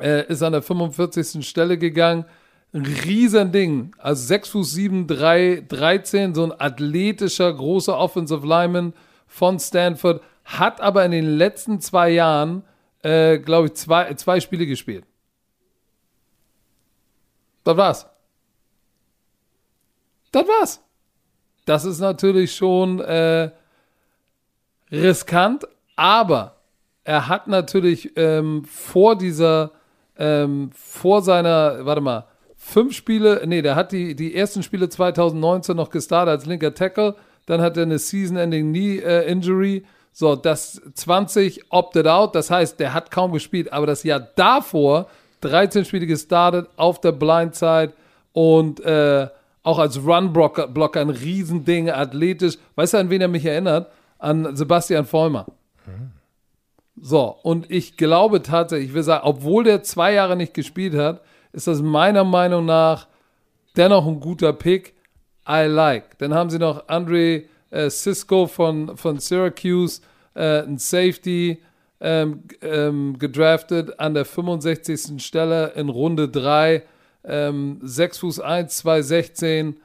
Äh, 0.00 0.26
ist 0.28 0.42
an 0.42 0.52
der 0.52 0.62
45. 0.62 1.46
Stelle 1.46 1.76
gegangen. 1.76 2.24
Ein 2.72 2.86
Riesending. 2.86 3.92
Also 3.98 4.26
6 4.26 4.48
Fuß 4.50 4.70
7, 4.72 5.06
3, 5.06 5.64
13, 5.68 6.34
so 6.34 6.44
ein 6.44 6.52
athletischer, 6.58 7.52
großer 7.52 7.98
Offensive 7.98 8.46
Lineman 8.46 8.92
von 9.26 9.58
Stanford. 9.58 10.22
Hat 10.44 10.80
aber 10.80 11.04
in 11.04 11.10
den 11.10 11.36
letzten 11.36 11.80
zwei 11.80 12.10
Jahren, 12.10 12.62
äh, 13.02 13.38
glaube 13.38 13.68
ich, 13.68 13.74
zwei, 13.74 14.14
zwei 14.14 14.40
Spiele 14.40 14.66
gespielt. 14.66 15.04
Das 17.68 17.76
war's. 17.76 18.06
Das 20.32 20.48
war's. 20.48 20.80
Das 21.66 21.84
ist 21.84 21.98
natürlich 21.98 22.56
schon 22.56 22.98
äh, 23.00 23.50
riskant, 24.90 25.68
aber 25.94 26.56
er 27.04 27.28
hat 27.28 27.46
natürlich 27.46 28.16
ähm, 28.16 28.64
vor 28.64 29.18
dieser, 29.18 29.72
ähm, 30.16 30.70
vor 30.72 31.20
seiner, 31.20 31.84
warte 31.84 32.00
mal, 32.00 32.26
fünf 32.56 32.94
Spiele, 32.94 33.42
nee, 33.44 33.60
der 33.60 33.76
hat 33.76 33.92
die, 33.92 34.14
die 34.14 34.34
ersten 34.34 34.62
Spiele 34.62 34.88
2019 34.88 35.76
noch 35.76 35.90
gestartet 35.90 36.30
als 36.30 36.46
linker 36.46 36.72
Tackle, 36.72 37.16
dann 37.44 37.60
hat 37.60 37.76
er 37.76 37.82
eine 37.82 37.98
Season-Ending 37.98 38.72
Knee-Injury, 38.72 39.84
so, 40.14 40.36
das 40.36 40.80
20 40.94 41.70
opted 41.70 42.06
out, 42.06 42.34
das 42.34 42.50
heißt, 42.50 42.80
der 42.80 42.94
hat 42.94 43.10
kaum 43.10 43.32
gespielt, 43.32 43.70
aber 43.74 43.86
das 43.86 44.04
Jahr 44.04 44.20
davor 44.20 45.10
13 45.40 45.84
Spiele 45.84 46.06
gestartet 46.06 46.68
auf 46.76 47.00
der 47.00 47.12
Blindside 47.12 47.92
und 48.32 48.80
äh, 48.80 49.28
auch 49.62 49.78
als 49.78 50.02
Run-Blocker 50.04 50.68
Blocker 50.68 51.00
ein 51.00 51.10
Riesending, 51.10 51.90
athletisch. 51.90 52.56
Weißt 52.74 52.94
du, 52.94 52.98
an 52.98 53.10
wen 53.10 53.20
er 53.20 53.28
mich 53.28 53.44
erinnert? 53.44 53.90
An 54.18 54.56
Sebastian 54.56 55.04
Vollmer. 55.04 55.46
So, 57.00 57.36
und 57.42 57.70
ich 57.70 57.96
glaube 57.96 58.42
tatsächlich, 58.42 58.88
ich 58.88 58.94
will 58.94 59.02
sagen, 59.02 59.24
obwohl 59.24 59.64
der 59.64 59.82
zwei 59.82 60.12
Jahre 60.14 60.36
nicht 60.36 60.54
gespielt 60.54 60.94
hat, 60.94 61.22
ist 61.52 61.66
das 61.66 61.80
meiner 61.80 62.24
Meinung 62.24 62.64
nach 62.66 63.06
dennoch 63.76 64.06
ein 64.06 64.20
guter 64.20 64.52
Pick. 64.52 64.94
I 65.48 65.64
like. 65.66 66.18
Dann 66.18 66.34
haben 66.34 66.50
sie 66.50 66.58
noch 66.58 66.88
Andre 66.88 67.44
äh, 67.70 67.88
Cisco 67.90 68.46
von, 68.46 68.96
von 68.96 69.18
Syracuse, 69.18 70.02
äh, 70.34 70.62
ein 70.62 70.78
Safety, 70.78 71.62
ähm, 72.00 72.44
ähm, 72.62 73.18
gedraftet 73.18 73.98
an 73.98 74.14
der 74.14 74.24
65. 74.24 75.22
Stelle 75.24 75.72
in 75.74 75.88
Runde 75.88 76.28
3. 76.28 76.82
Ähm, 77.24 77.80
6 77.82 78.18
Fuß 78.18 78.40
1, 78.40 78.76
216. 78.76 79.80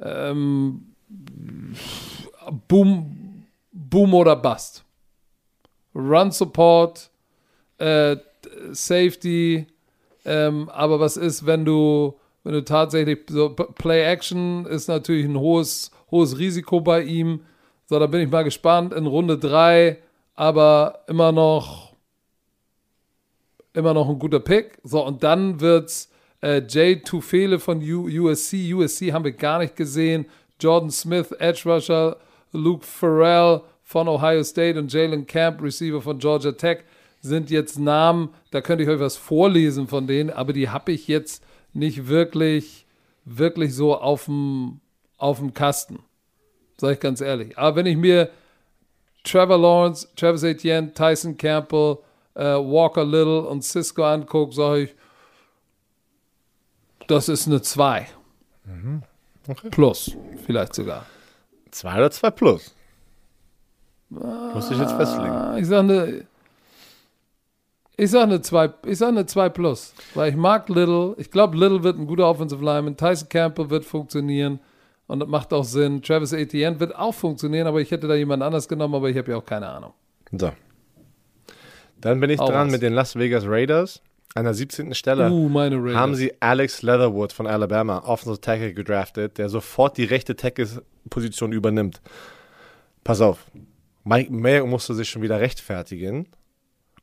Ähm, 0.00 0.94
Boom, 2.68 3.46
Boom 3.72 4.14
oder 4.14 4.36
Bust. 4.36 4.84
Run 5.94 6.30
Support, 6.30 7.10
äh, 7.78 8.16
Safety. 8.70 9.66
Ähm, 10.24 10.68
aber 10.68 11.00
was 11.00 11.16
ist, 11.16 11.46
wenn 11.46 11.64
du, 11.64 12.14
wenn 12.44 12.52
du 12.52 12.64
tatsächlich 12.64 13.20
so 13.30 13.50
Play 13.50 14.04
Action 14.04 14.66
ist 14.66 14.88
natürlich 14.88 15.24
ein 15.24 15.38
hohes, 15.38 15.90
hohes 16.10 16.38
Risiko 16.38 16.80
bei 16.80 17.02
ihm. 17.02 17.40
So, 17.86 17.98
da 17.98 18.06
bin 18.06 18.20
ich 18.20 18.30
mal 18.30 18.44
gespannt 18.44 18.92
in 18.92 19.06
Runde 19.06 19.38
3, 19.38 19.98
aber 20.38 21.00
immer 21.08 21.32
noch 21.32 21.96
immer 23.72 23.92
noch 23.92 24.08
ein 24.08 24.20
guter 24.20 24.38
Pick. 24.38 24.78
So, 24.84 25.04
und 25.04 25.24
dann 25.24 25.60
wird's 25.60 26.10
äh, 26.40 26.62
Jay 26.66 27.02
Tufele 27.02 27.58
von 27.58 27.82
U 27.82 28.06
USC. 28.06 28.72
USC 28.72 29.12
haben 29.12 29.24
wir 29.24 29.32
gar 29.32 29.58
nicht 29.58 29.74
gesehen. 29.74 30.26
Jordan 30.60 30.92
Smith, 30.92 31.32
Edge 31.40 31.62
Rusher, 31.66 32.18
Luke 32.52 32.86
Farrell 32.86 33.62
von 33.82 34.06
Ohio 34.06 34.44
State 34.44 34.78
und 34.78 34.92
Jalen 34.92 35.26
Camp, 35.26 35.60
Receiver 35.60 36.00
von 36.00 36.20
Georgia 36.20 36.52
Tech, 36.52 36.84
sind 37.20 37.50
jetzt 37.50 37.76
Namen, 37.76 38.28
da 38.52 38.60
könnte 38.60 38.84
ich 38.84 38.90
euch 38.90 39.00
was 39.00 39.16
vorlesen 39.16 39.88
von 39.88 40.06
denen, 40.06 40.30
aber 40.30 40.52
die 40.52 40.68
habe 40.68 40.92
ich 40.92 41.08
jetzt 41.08 41.42
nicht 41.72 42.06
wirklich, 42.06 42.86
wirklich 43.24 43.74
so 43.74 43.96
auf 43.96 44.26
dem, 44.26 44.80
auf 45.16 45.38
dem 45.38 45.52
Kasten. 45.52 45.98
Sag 46.76 46.92
ich 46.92 47.00
ganz 47.00 47.20
ehrlich. 47.20 47.58
Aber 47.58 47.74
wenn 47.76 47.86
ich 47.86 47.96
mir 47.96 48.30
Trevor 49.24 49.58
Lawrence, 49.58 50.08
Travis 50.16 50.42
Etienne, 50.42 50.92
Tyson 50.94 51.36
Campbell, 51.36 51.98
äh, 52.34 52.54
Walker 52.56 53.04
Little 53.04 53.42
und 53.42 53.62
Cisco 53.62 54.04
angucke, 54.04 54.54
sage 54.54 54.82
ich, 54.84 54.94
das 57.08 57.28
ist 57.28 57.46
eine 57.46 57.60
2. 57.62 58.06
Mhm. 58.64 59.02
Okay. 59.48 59.70
Plus, 59.70 60.16
vielleicht 60.44 60.74
sogar. 60.74 61.06
2 61.70 61.96
oder 61.96 62.10
2 62.10 62.30
plus? 62.30 62.74
Muss 64.10 64.70
ich 64.70 64.78
jetzt 64.78 64.92
festlegen. 64.92 65.56
Ich 65.58 65.66
sage 65.66 65.80
eine. 65.80 66.26
Ich 68.00 68.10
sage 68.10 68.24
eine 68.24 68.40
2, 68.40 68.72
ich 68.86 68.98
sage 68.98 69.10
eine 69.10 69.26
2 69.26 69.48
plus, 69.48 69.92
weil 70.14 70.30
ich 70.30 70.36
mag 70.36 70.68
Little. 70.68 71.14
Ich 71.18 71.30
glaube, 71.30 71.56
Little 71.56 71.82
wird 71.82 71.98
ein 71.98 72.06
guter 72.06 72.28
Offensive 72.28 72.64
Lineman. 72.64 72.96
Tyson 72.96 73.28
Campbell 73.28 73.70
wird 73.70 73.84
funktionieren 73.84 74.60
und 75.08 75.20
das 75.20 75.28
macht 75.28 75.52
auch 75.52 75.64
Sinn. 75.64 76.02
Travis 76.02 76.32
Etienne 76.32 76.78
wird 76.78 76.94
auch 76.94 77.14
funktionieren, 77.14 77.66
aber 77.66 77.80
ich 77.80 77.90
hätte 77.90 78.06
da 78.06 78.14
jemand 78.14 78.42
anders 78.42 78.68
genommen, 78.68 78.94
aber 78.94 79.10
ich 79.10 79.16
habe 79.16 79.32
ja 79.32 79.38
auch 79.38 79.44
keine 79.44 79.68
Ahnung. 79.68 79.92
So. 80.30 80.52
Dann 82.00 82.20
bin 82.20 82.30
ich 82.30 82.38
auch 82.38 82.48
dran 82.48 82.66
was. 82.66 82.72
mit 82.72 82.82
den 82.82 82.92
Las 82.92 83.16
Vegas 83.16 83.44
Raiders. 83.46 84.02
An 84.34 84.44
der 84.44 84.52
17. 84.52 84.94
Stelle 84.94 85.32
uh, 85.32 85.50
haben 85.94 86.14
sie 86.14 86.34
Alex 86.40 86.82
Leatherwood 86.82 87.32
von 87.32 87.46
Alabama, 87.46 88.00
Offensive 88.04 88.40
Tackle, 88.40 88.74
gedraftet, 88.74 89.38
der 89.38 89.48
sofort 89.48 89.96
die 89.96 90.04
rechte 90.04 90.36
Tackle-Position 90.36 91.50
übernimmt. 91.52 92.02
Pass 93.02 93.22
auf, 93.22 93.46
Mike 94.04 94.30
Mayer 94.30 94.66
musste 94.66 94.94
sich 94.94 95.08
schon 95.08 95.22
wieder 95.22 95.40
rechtfertigen. 95.40 96.28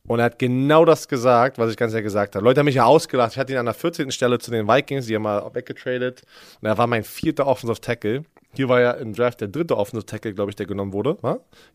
Und 0.08 0.20
er 0.20 0.26
hat 0.26 0.40
genau 0.40 0.86
das 0.86 1.08
gesagt, 1.08 1.58
was 1.58 1.72
ich 1.72 1.78
ganz 1.78 1.94
ehrlich 1.94 2.06
gesagt 2.06 2.36
habe. 2.36 2.46
Leute 2.46 2.60
haben 2.60 2.66
mich 2.66 2.76
ja 2.76 2.86
ausgelacht. 2.86 3.34
Ich 3.34 3.40
hatte 3.40 3.54
ihn 3.54 3.58
an 3.58 3.66
der 3.66 3.74
14. 3.74 4.12
Stelle 4.12 4.38
zu 4.38 4.52
den 4.52 4.68
Vikings, 4.68 5.08
die 5.08 5.16
haben 5.16 5.24
mal 5.24 5.54
weggetradet. 5.54 6.22
Und 6.62 6.68
er 6.68 6.78
war 6.78 6.88
mein 6.88 7.04
vierter 7.04 7.48
Offensive 7.48 7.82
Tackle. 7.82 8.24
Hier 8.54 8.70
war 8.70 8.82
ja 8.82 8.92
im 8.92 9.14
Draft 9.14 9.42
der 9.42 9.48
dritte 9.48 9.76
Offensive 9.76 10.06
Tackle, 10.06 10.34
glaube 10.34 10.52
ich, 10.52 10.56
der 10.56 10.68
genommen 10.68 10.94
wurde. 10.94 11.18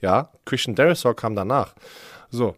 Ja, 0.00 0.30
Christian 0.44 0.74
Derisor 0.74 1.14
kam 1.16 1.34
danach. 1.34 1.74
So, 2.30 2.54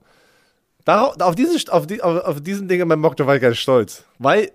Darauf, 0.84 1.20
auf, 1.20 1.34
diesen, 1.34 1.70
auf, 1.70 1.86
die, 1.86 2.02
auf, 2.02 2.24
auf 2.24 2.40
diesen 2.40 2.68
Dingen 2.68 2.88
mein 2.88 2.98
Mockto 2.98 3.26
war 3.26 3.36
ich 3.36 3.42
ganz 3.42 3.58
stolz. 3.58 4.04
Weil 4.18 4.50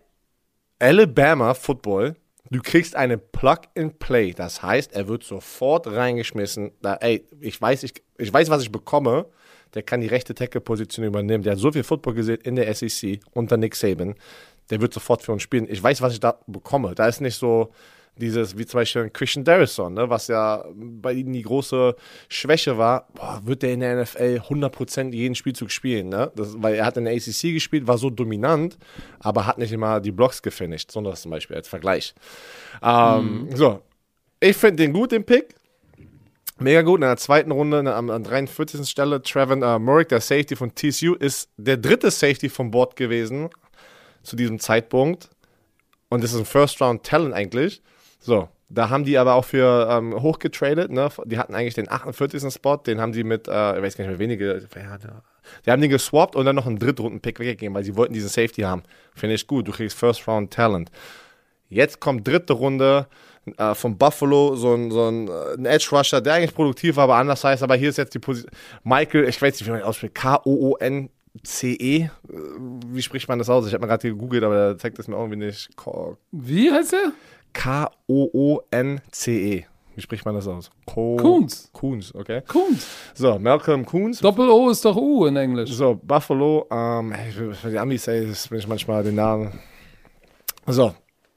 Alabama 0.79 1.53
Football, 1.53 2.15
du 2.49 2.61
kriegst 2.61 2.95
eine 2.95 3.17
Plug-and-Play. 3.17 4.33
Das 4.33 4.61
heißt, 4.61 4.93
er 4.93 5.07
wird 5.07 5.23
sofort 5.23 5.87
reingeschmissen. 5.87 6.71
Da, 6.81 6.95
ey, 6.95 7.25
ich 7.39 7.61
weiß, 7.61 7.83
ich, 7.83 7.93
ich 8.17 8.33
weiß, 8.33 8.49
was 8.49 8.61
ich 8.61 8.71
bekomme. 8.71 9.25
Der 9.77 9.83
kann 9.83 10.01
die 10.01 10.07
rechte 10.07 10.33
Tackle-Position 10.33 11.05
übernehmen. 11.05 11.43
Der 11.43 11.53
hat 11.53 11.59
so 11.59 11.71
viel 11.71 11.83
Football 11.83 12.15
gesehen 12.15 12.39
in 12.41 12.55
der 12.55 12.73
SEC 12.73 13.19
unter 13.33 13.57
Nick 13.57 13.75
Saban. 13.75 14.15
Der 14.71 14.81
wird 14.81 14.91
sofort 14.91 15.21
für 15.21 15.31
uns 15.31 15.43
spielen. 15.43 15.67
Ich 15.69 15.83
weiß, 15.83 16.01
was 16.01 16.13
ich 16.13 16.19
da 16.19 16.39
bekomme. 16.47 16.95
Da 16.95 17.07
ist 17.07 17.21
nicht 17.21 17.35
so, 17.35 17.71
dieses, 18.17 18.57
wie 18.57 18.65
zum 18.65 18.79
Beispiel 18.79 19.09
Christian 19.11 19.45
Darrison, 19.45 19.93
ne, 19.93 20.09
was 20.09 20.27
ja 20.27 20.65
bei 20.75 21.13
ihm 21.13 21.31
die 21.31 21.43
große 21.43 21.95
Schwäche 22.27 22.77
war, 22.77 23.07
boah, 23.13 23.41
wird 23.43 23.61
der 23.61 23.73
in 23.73 23.81
der 23.81 24.01
NFL 24.01 24.41
100% 24.49 25.13
jeden 25.13 25.35
Spielzug 25.35 25.71
spielen, 25.71 26.09
ne? 26.09 26.31
Das, 26.35 26.55
weil 26.57 26.75
er 26.75 26.85
hat 26.85 26.97
in 26.97 27.05
der 27.05 27.13
ACC 27.13 27.53
gespielt, 27.53 27.87
war 27.87 27.97
so 27.97 28.09
dominant, 28.09 28.77
aber 29.19 29.45
hat 29.45 29.57
nicht 29.57 29.71
immer 29.71 29.99
die 29.99 30.11
Blocks 30.11 30.41
gefinisht, 30.41 30.91
sondern 30.91 31.15
zum 31.15 31.31
Beispiel 31.31 31.55
als 31.55 31.67
Vergleich. 31.67 32.15
Ähm, 32.81 33.43
mhm. 33.49 33.55
So, 33.55 33.81
ich 34.39 34.57
finde 34.57 34.83
den 34.83 34.93
gut, 34.93 35.11
den 35.11 35.23
Pick. 35.23 35.55
Mega 36.59 36.81
gut. 36.81 36.97
In 36.97 37.01
der 37.01 37.17
zweiten 37.17 37.51
Runde, 37.51 37.83
ne, 37.83 37.93
an, 37.93 38.23
43. 38.23 38.87
Stelle, 38.89 39.21
Trevor 39.21 39.61
äh, 39.61 39.79
Murray, 39.79 40.05
der 40.05 40.21
Safety 40.21 40.55
von 40.55 40.73
TCU, 40.73 41.13
ist 41.13 41.49
der 41.57 41.77
dritte 41.77 42.09
Safety 42.09 42.49
vom 42.49 42.71
Board 42.71 42.95
gewesen 42.95 43.49
zu 44.23 44.35
diesem 44.35 44.59
Zeitpunkt. 44.59 45.29
Und 46.09 46.23
das 46.23 46.33
ist 46.33 46.39
ein 46.39 46.45
First-Round-Talent 46.45 47.33
eigentlich. 47.33 47.81
So, 48.19 48.49
da 48.69 48.89
haben 48.89 49.05
die 49.05 49.17
aber 49.17 49.35
auch 49.35 49.45
für 49.45 49.87
ähm, 49.89 50.13
hochgetradet, 50.21 50.91
ne? 50.91 51.09
Die 51.25 51.37
hatten 51.37 51.53
eigentlich 51.53 51.75
den 51.75 51.89
48. 51.89 52.51
Spot, 52.53 52.77
den 52.77 52.99
haben 52.99 53.11
die 53.11 53.23
mit, 53.23 53.47
äh, 53.47 53.77
ich 53.77 53.83
weiß 53.83 53.97
gar 53.97 54.05
nicht 54.05 54.11
mehr, 54.11 54.19
wenige, 54.19 54.67
ja, 54.75 54.97
die 55.65 55.71
haben 55.71 55.81
den 55.81 55.89
geswappt 55.89 56.35
und 56.35 56.45
dann 56.45 56.55
noch 56.55 56.65
einen 56.65 56.79
Drittrunden-Pick 56.79 57.39
weggegeben, 57.39 57.75
weil 57.75 57.83
sie 57.83 57.95
wollten 57.95 58.13
diesen 58.13 58.29
Safety 58.29 58.61
haben. 58.61 58.83
Finde 59.15 59.35
ich 59.35 59.47
gut, 59.47 59.67
du 59.67 59.71
kriegst 59.71 59.97
First 59.97 60.27
Round 60.27 60.51
Talent. 60.51 60.91
Jetzt 61.69 61.99
kommt 61.99 62.27
dritte 62.27 62.53
Runde 62.53 63.07
äh, 63.57 63.75
von 63.75 63.97
Buffalo, 63.97 64.55
so 64.55 64.73
ein, 64.73 64.91
so 64.91 65.07
ein, 65.07 65.27
äh, 65.27 65.53
ein 65.57 65.65
Edge 65.65 65.89
Rusher, 65.91 66.21
der 66.21 66.35
eigentlich 66.35 66.53
produktiv 66.55 66.95
war, 66.95 67.05
aber 67.05 67.15
anders 67.15 67.43
heißt, 67.43 67.63
aber 67.63 67.75
hier 67.75 67.89
ist 67.89 67.97
jetzt 67.97 68.13
die 68.13 68.19
Position. 68.19 68.51
Michael, 68.83 69.27
ich 69.27 69.41
weiß 69.41 69.53
nicht, 69.53 69.65
wie 69.65 69.71
man 69.71 69.81
ihn 69.81 69.85
ausspricht, 69.85 70.15
K-O-O-N. 70.15 71.09
C-E, 71.43 71.97
äh, 71.97 72.09
wie 72.87 73.01
spricht 73.03 73.27
man 73.27 73.37
das 73.37 73.47
aus? 73.47 73.67
Ich 73.67 73.73
habe 73.73 73.81
mal 73.81 73.87
gerade 73.87 74.09
gegoogelt, 74.09 74.43
aber 74.43 74.55
der 74.55 74.77
zeigt 74.79 74.97
das 74.97 75.07
mir 75.07 75.15
irgendwie 75.15 75.37
nicht. 75.37 75.69
Wie 76.31 76.71
heißt 76.71 76.93
er? 76.93 77.11
K-O-O-N-C-E. 77.53 78.97
Wie 79.97 80.01
spricht 80.01 80.25
man 80.25 80.35
das 80.35 80.47
aus? 80.47 80.69
Co 80.85 81.15
Coons. 81.17 81.69
Coons, 81.73 82.13
okay. 82.13 82.43
Coons. 82.47 82.87
So, 83.15 83.39
Malcolm 83.39 83.83
Coons. 83.83 84.19
Doppel-O 84.19 84.69
ist 84.69 84.85
doch 84.85 84.95
U 84.95 85.25
in 85.25 85.35
Englisch. 85.35 85.71
So, 85.71 85.95
Buffalo. 85.95 86.67
Ähm, 86.69 87.15
für 87.53 87.71
die 87.71 87.79
Amis 87.79 88.07
ey, 88.07 88.27
das 88.27 88.47
bin 88.47 88.59
ich 88.59 88.67
manchmal 88.67 89.03
den 89.03 89.15
Namen. 89.15 89.59
So, 90.67 90.93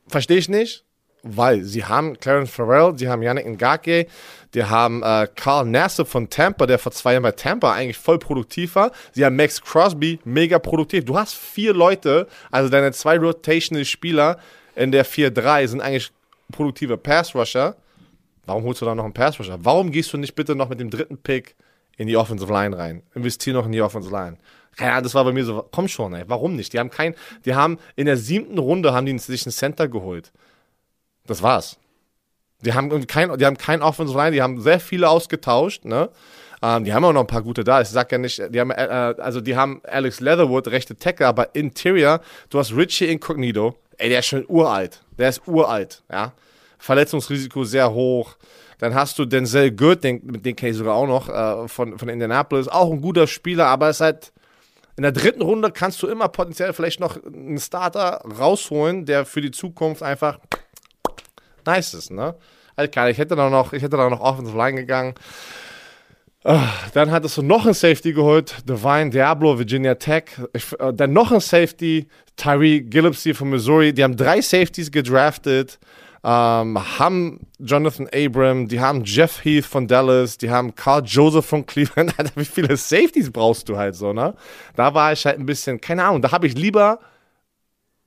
verstehe 0.09 0.37
ich 0.37 0.51
nicht, 0.51 0.85
weil 1.23 1.63
sie 1.63 1.85
haben 1.85 2.19
Clarence 2.19 2.51
Farrell, 2.51 2.99
sie 2.99 3.09
haben 3.09 3.23
Yannick 3.23 3.47
Ngake, 3.47 4.07
die 4.55 4.65
haben 4.65 5.03
äh, 5.03 5.29
Carl 5.35 5.67
Nassib 5.67 6.09
von 6.09 6.29
Tampa, 6.29 6.67
der 6.67 6.79
vor 6.79 6.93
zwei 6.93 7.13
Jahren 7.13 7.23
bei 7.23 7.33
Tampa 7.33 7.73
eigentlich 7.73 7.99
voll 7.99 8.19
produktiv 8.19 8.75
war. 8.75 8.91
Sie 9.13 9.25
haben 9.25 9.37
Max 9.37 9.63
Crosby, 9.63 10.19
mega 10.25 10.59
produktiv. 10.59 11.05
Du 11.05 11.17
hast 11.17 11.35
vier 11.35 11.73
Leute, 11.73 12.27
also 12.51 12.69
deine 12.69 12.93
zwei 12.93 13.19
Rotational 13.19 13.85
Spieler, 13.85 14.39
in 14.75 14.93
der 14.93 15.05
4-3 15.05 15.67
sind 15.67 15.81
eigentlich 15.81 16.11
produktive 16.53 16.97
Pass-Rusher. 16.97 17.77
Warum 18.47 18.65
holst 18.65 18.81
du 18.81 18.87
da 18.87 18.95
noch 18.95 19.05
einen 19.05 19.13
Pass-Rusher? 19.13 19.59
Warum 19.63 19.91
gehst 19.91 20.13
du 20.13 20.17
nicht 20.17 20.35
bitte 20.35 20.55
noch 20.55 20.69
mit 20.69 20.81
dem 20.81 20.91
dritten 20.91 21.19
Pick 21.19 21.55
in 21.97 22.07
die 22.07 22.17
Offensive 22.17 22.53
Line 22.53 22.77
rein? 22.77 23.03
Investier 23.15 23.53
noch 23.53 23.67
in 23.67 23.73
die 23.73 23.83
Offensive 23.83 24.15
Line. 24.15 24.39
Ja, 24.79 25.01
das 25.01 25.15
war 25.15 25.25
bei 25.25 25.33
mir 25.33 25.45
so, 25.45 25.67
komm 25.71 25.89
schon, 25.89 26.15
ey, 26.15 26.25
warum 26.27 26.57
nicht? 26.57 26.73
Die 26.73 26.79
haben 26.79 26.91
kein, 26.91 27.15
die 27.45 27.55
haben 27.55 27.79
in 27.97 28.07
der 28.07 28.17
siebten 28.17 28.59
Runde 28.59 28.93
haben 28.93 29.07
die 29.07 29.19
sich 29.19 29.45
einen 29.45 29.53
Center 29.53 29.89
geholt. 29.89 30.33
Das 31.27 31.43
war's. 31.43 31.79
Die 32.63 32.75
haben 32.75 33.07
kein, 33.07 33.39
die 33.39 33.47
haben 33.47 33.57
kein 33.57 33.83
Offensive 33.83 34.19
Line, 34.19 34.33
die 34.33 34.43
haben 34.43 34.61
sehr 34.61 34.81
viele 34.81 35.09
ausgetauscht, 35.09 35.85
ne? 35.85 36.11
Ähm, 36.63 36.85
die 36.85 36.93
haben 36.93 37.05
auch 37.05 37.13
noch 37.13 37.23
ein 37.23 37.27
paar 37.27 37.43
gute 37.43 37.65
da. 37.65 37.81
Ich 37.81 37.89
sag 37.89 38.13
ja 38.13 38.19
nicht, 38.19 38.43
die 38.51 38.61
haben, 38.61 38.71
äh, 38.71 39.15
also 39.19 39.41
die 39.41 39.57
haben 39.57 39.81
Alex 39.85 40.21
Leatherwood, 40.21 40.69
rechte 40.69 40.95
Tackle, 40.95 41.27
aber 41.27 41.55
Interior, 41.55 42.21
du 42.51 42.59
hast 42.59 42.77
Richie 42.77 43.07
Incognito, 43.07 43.77
ey, 43.97 44.11
der 44.11 44.19
ist 44.19 44.27
schon 44.27 44.45
uralt. 44.47 45.01
Der 45.19 45.31
ist 45.31 45.47
uralt, 45.47 46.03
ja. 46.11 46.33
Verletzungsrisiko 46.79 47.65
sehr 47.65 47.93
hoch. 47.93 48.37
Dann 48.79 48.95
hast 48.95 49.19
du 49.19 49.27
Denzel 49.27 49.71
Good, 49.73 50.05
den, 50.05 50.23
mit 50.25 50.43
kenne 50.57 50.71
ich 50.71 50.77
sogar 50.77 50.95
auch 50.95 51.07
noch, 51.07 51.29
äh, 51.29 51.69
von, 51.69 51.99
von 51.99 52.09
Indianapolis. 52.09 52.69
Auch 52.69 52.91
ein 52.91 53.01
guter 53.01 53.27
Spieler, 53.27 53.67
aber 53.67 53.91
ist 53.91 54.01
halt 54.01 54.33
in 54.97 55.03
der 55.03 55.13
dritten 55.13 55.43
Runde 55.43 55.71
kannst 55.71 56.03
du 56.03 56.09
immer 56.09 56.29
potenziell 56.29 56.73
vielleicht 56.73 57.01
noch 57.01 57.23
einen 57.25 57.59
Starter 57.59 58.23
rausholen, 58.39 59.07
der 59.07 59.25
für 59.25 59.41
die 59.41 59.51
Zukunft 59.51 60.03
einfach 60.03 60.39
nice 61.67 61.95
ist, 61.95 62.11
ne? 62.11 62.35
Halt 62.77 62.93
klar, 62.93 63.11
ich 63.11 63.19
hätte 63.19 63.37
da 63.37 63.51
noch, 63.51 63.73
ich 63.73 63.83
hätte 63.83 63.97
da 63.97 64.09
noch 64.09 64.21
Offensive 64.21 64.57
Line 64.57 64.77
gegangen. 64.81 65.15
Ah, 66.43 66.69
dann 66.95 67.11
hattest 67.11 67.37
du 67.37 67.43
noch 67.43 67.67
ein 67.67 67.75
Safety 67.75 68.15
geholt, 68.15 68.57
Divine 68.67 69.11
Diablo, 69.11 69.59
Virginia 69.59 69.95
Tech. 69.97 70.25
Äh, 70.79 70.93
dann 70.95 71.13
noch 71.13 71.33
ein 71.33 71.41
Safety, 71.41 72.09
Tyree 72.37 72.81
Gillespie 72.81 73.35
von 73.35 73.51
Missouri. 73.51 73.93
Die 73.93 74.03
haben 74.03 74.17
drei 74.17 74.41
Safeties 74.41 74.91
gedraftet, 74.91 75.79
ähm, 76.25 76.79
haben 76.99 77.41
Jonathan 77.59 78.09
Abram, 78.15 78.69
die 78.69 78.81
haben 78.81 79.05
Jeff 79.05 79.45
Heath 79.45 79.67
von 79.67 79.87
Dallas, 79.87 80.39
die 80.39 80.51
haben 80.51 80.75
Carl 80.75 81.03
Joseph 81.05 81.45
von 81.45 81.67
Cleveland. 81.67 82.15
Wie 82.35 82.47
viele 82.47 82.75
Safeties 82.75 83.31
brauchst 83.31 83.69
du 83.69 83.77
halt 83.77 83.95
so, 83.95 84.15
ne? 84.15 84.35
Da 84.77 84.95
war 84.95 85.13
ich 85.13 85.27
halt 85.27 85.39
ein 85.39 85.45
bisschen, 85.45 85.79
keine 85.79 86.05
Ahnung, 86.05 86.23
da 86.23 86.33
habe 86.33 86.47
ich 86.47 86.55
lieber 86.55 87.01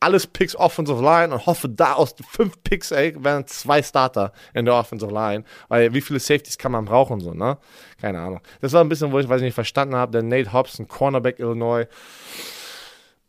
alles 0.04 0.28
Picks 0.28 0.56
Offensive 0.56 1.02
Line 1.02 1.34
und 1.34 1.46
hoffe, 1.46 1.70
da 1.70 1.94
aus 1.94 2.14
fünf 2.30 2.62
Picks, 2.64 2.92
ey, 2.92 3.16
werden 3.24 3.48
zwei 3.48 3.82
Starter 3.82 4.34
in 4.54 4.66
der 4.66 4.76
Offensive 4.76 5.12
Line. 5.12 5.44
Weil 5.70 5.94
wie 5.94 6.02
viele 6.02 6.20
Safeties 6.20 6.58
kann 6.58 6.74
man 6.74 6.86
brauchen, 6.86 7.22
so, 7.22 7.34
ne? 7.34 7.58
Keine 8.02 8.20
Ahnung. 8.20 8.42
Das 8.62 8.74
war 8.74 8.84
ein 8.84 8.90
bisschen, 8.90 9.12
wo 9.12 9.20
ich, 9.20 9.30
weiß 9.30 9.42
nicht, 9.42 9.54
verstanden 9.54 9.96
habe, 9.96 10.12
der 10.12 10.24
Nate 10.24 10.52
Hobson, 10.52 10.88
Cornerback 10.88 11.40
Illinois. 11.40 11.86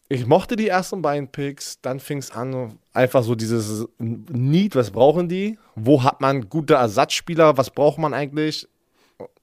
ich 0.08 0.26
mochte 0.26 0.56
die 0.56 0.68
ersten 0.68 1.00
beiden 1.00 1.28
Picks, 1.28 1.80
dann 1.80 2.00
fing 2.00 2.18
es 2.18 2.30
an, 2.30 2.78
einfach 2.92 3.22
so 3.22 3.34
dieses 3.34 3.86
Need, 3.98 4.74
was 4.74 4.90
brauchen 4.90 5.28
die? 5.28 5.58
Wo 5.76 6.02
hat 6.02 6.20
man 6.20 6.48
gute 6.48 6.74
Ersatzspieler? 6.74 7.56
Was 7.56 7.70
braucht 7.70 7.98
man 7.98 8.14
eigentlich? 8.14 8.68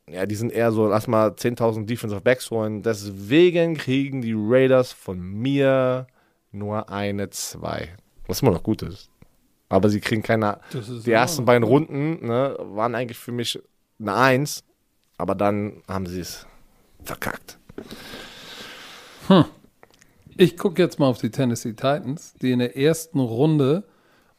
Ja, 0.08 0.26
die 0.26 0.36
sind 0.36 0.52
eher 0.52 0.74
so, 0.74 0.88
lass 0.88 1.08
mal 1.08 1.30
10.000 1.30 1.86
Defensive 1.86 2.20
Backs 2.20 2.52
holen. 2.52 2.84
Deswegen 2.84 3.78
kriegen 3.78 4.22
die 4.22 4.36
Raiders 4.36 4.92
von 4.92 5.20
mir 5.20 6.08
nur 6.52 6.90
eine, 6.90 7.30
zwei. 7.30 7.90
Was 8.28 8.42
immer 8.42 8.52
noch 8.52 8.64
gut 8.64 8.82
ist. 8.82 9.10
Aber 9.70 9.90
sie 9.90 10.02
kriegen 10.02 10.22
keine. 10.22 10.60
Die 10.74 11.12
ersten 11.12 11.46
beiden 11.46 11.64
Runden 11.64 12.26
ne, 12.26 12.58
waren 12.60 12.96
eigentlich 12.96 13.18
für 13.18 13.32
mich 13.32 13.60
eine 14.00 14.14
Eins. 14.14 14.64
Aber 15.18 15.36
dann 15.36 15.82
haben 15.88 16.08
sie 16.08 16.20
es 16.20 16.46
verkackt. 17.04 17.58
Hm. 19.28 19.46
Ich 20.38 20.58
gucke 20.58 20.82
jetzt 20.82 21.00
mal 21.00 21.08
auf 21.08 21.20
die 21.20 21.30
Tennessee 21.30 21.74
Titans, 21.74 22.34
die 22.42 22.52
in 22.52 22.60
der 22.60 22.76
ersten 22.76 23.20
Runde, 23.20 23.84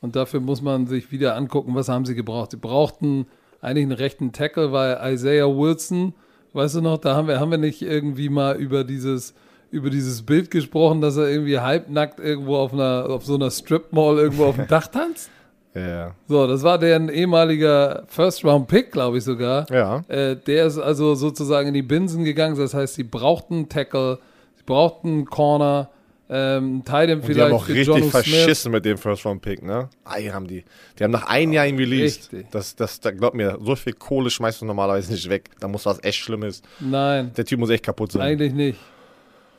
und 0.00 0.16
dafür 0.16 0.40
muss 0.40 0.60
man 0.60 0.86
sich 0.88 1.12
wieder 1.12 1.36
angucken, 1.36 1.74
was 1.74 1.88
haben 1.88 2.04
sie 2.04 2.16
gebraucht. 2.16 2.50
Sie 2.50 2.56
brauchten 2.56 3.26
eigentlich 3.60 3.84
einen 3.84 3.92
rechten 3.92 4.32
Tackle, 4.32 4.72
weil 4.72 4.98
Isaiah 5.14 5.46
Wilson, 5.46 6.14
weißt 6.54 6.74
du 6.74 6.80
noch, 6.80 6.98
da 6.98 7.14
haben 7.14 7.28
wir, 7.28 7.38
haben 7.38 7.52
wir 7.52 7.58
nicht 7.58 7.82
irgendwie 7.82 8.28
mal 8.28 8.56
über 8.56 8.82
dieses, 8.82 9.34
über 9.72 9.90
dieses 9.90 10.22
Bild 10.22 10.50
gesprochen, 10.50 11.00
dass 11.00 11.16
er 11.16 11.28
irgendwie 11.28 11.58
halbnackt 11.58 12.20
irgendwo 12.20 12.56
auf 12.56 12.72
einer, 12.72 13.06
auf 13.08 13.24
so 13.24 13.34
einer 13.34 13.50
Strip 13.50 13.92
Mall 13.92 14.18
irgendwo 14.18 14.44
auf 14.44 14.56
dem 14.56 14.66
Dach 14.68 14.86
tanzt? 14.86 15.30
Ja. 15.74 16.14
So, 16.28 16.46
das 16.46 16.62
war 16.62 16.78
deren 16.78 17.08
ehemaliger 17.08 18.04
First-Round-Pick, 18.08 18.92
glaube 18.92 19.18
ich 19.18 19.24
sogar. 19.24 19.66
Ja. 19.70 20.04
Äh, 20.08 20.36
der 20.36 20.66
ist 20.66 20.78
also 20.78 21.14
sozusagen 21.14 21.68
in 21.68 21.74
die 21.74 21.82
Binsen 21.82 22.24
gegangen. 22.24 22.56
Das 22.56 22.74
heißt, 22.74 22.94
sie 22.94 23.04
brauchten 23.04 23.70
Tackle, 23.70 24.18
sie 24.56 24.64
brauchten 24.66 25.24
Corner, 25.24 25.88
ähm, 26.28 26.82
Titan 26.84 27.22
vielleicht. 27.22 27.28
Die 27.28 27.40
haben 27.40 27.52
auch 27.54 27.68
richtig 27.68 28.04
verschissen 28.04 28.72
mit 28.72 28.84
dem 28.84 28.98
First-Round-Pick, 28.98 29.62
ne? 29.62 29.88
Ei, 30.04 30.24
haben 30.24 30.46
die. 30.46 30.64
Die 30.98 31.04
haben 31.04 31.10
nach 31.10 31.26
einem 31.26 31.52
Jahr 31.54 31.66
ihn 31.66 31.76
released. 31.76 32.30
Richtig. 32.32 32.50
Das, 32.50 32.76
das, 32.76 33.00
da, 33.00 33.10
glaub 33.10 33.32
mir, 33.32 33.58
so 33.62 33.74
viel 33.74 33.94
Kohle 33.94 34.28
schmeißt 34.28 34.60
du 34.60 34.66
normalerweise 34.66 35.10
nicht 35.10 35.30
weg. 35.30 35.50
Da 35.60 35.68
muss 35.68 35.86
was 35.86 36.04
echt 36.04 36.18
Schlimmes. 36.18 36.60
Nein. 36.80 37.32
Der 37.34 37.46
Typ 37.46 37.58
muss 37.58 37.70
echt 37.70 37.84
kaputt 37.84 38.12
sein. 38.12 38.20
Eigentlich 38.20 38.52
nicht. 38.52 38.78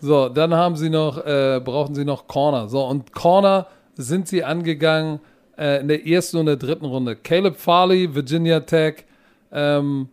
So, 0.03 0.27
dann 0.27 0.53
haben 0.53 0.75
sie 0.75 0.89
noch, 0.89 1.25
äh, 1.25 1.61
brauchten 1.63 1.95
sie 1.95 2.03
noch 2.03 2.27
Corner. 2.27 2.67
So, 2.67 2.85
und 2.85 3.13
Corner 3.13 3.67
sind 3.95 4.27
sie 4.27 4.43
angegangen 4.43 5.21
äh, 5.57 5.79
in 5.79 5.87
der 5.87 6.05
ersten 6.05 6.35
und 6.39 6.47
der 6.47 6.57
dritten 6.57 6.83
Runde. 6.83 7.15
Caleb 7.15 7.55
Farley, 7.55 8.13
Virginia 8.13 8.59
Tech. 8.59 9.05
Ähm, 9.53 10.09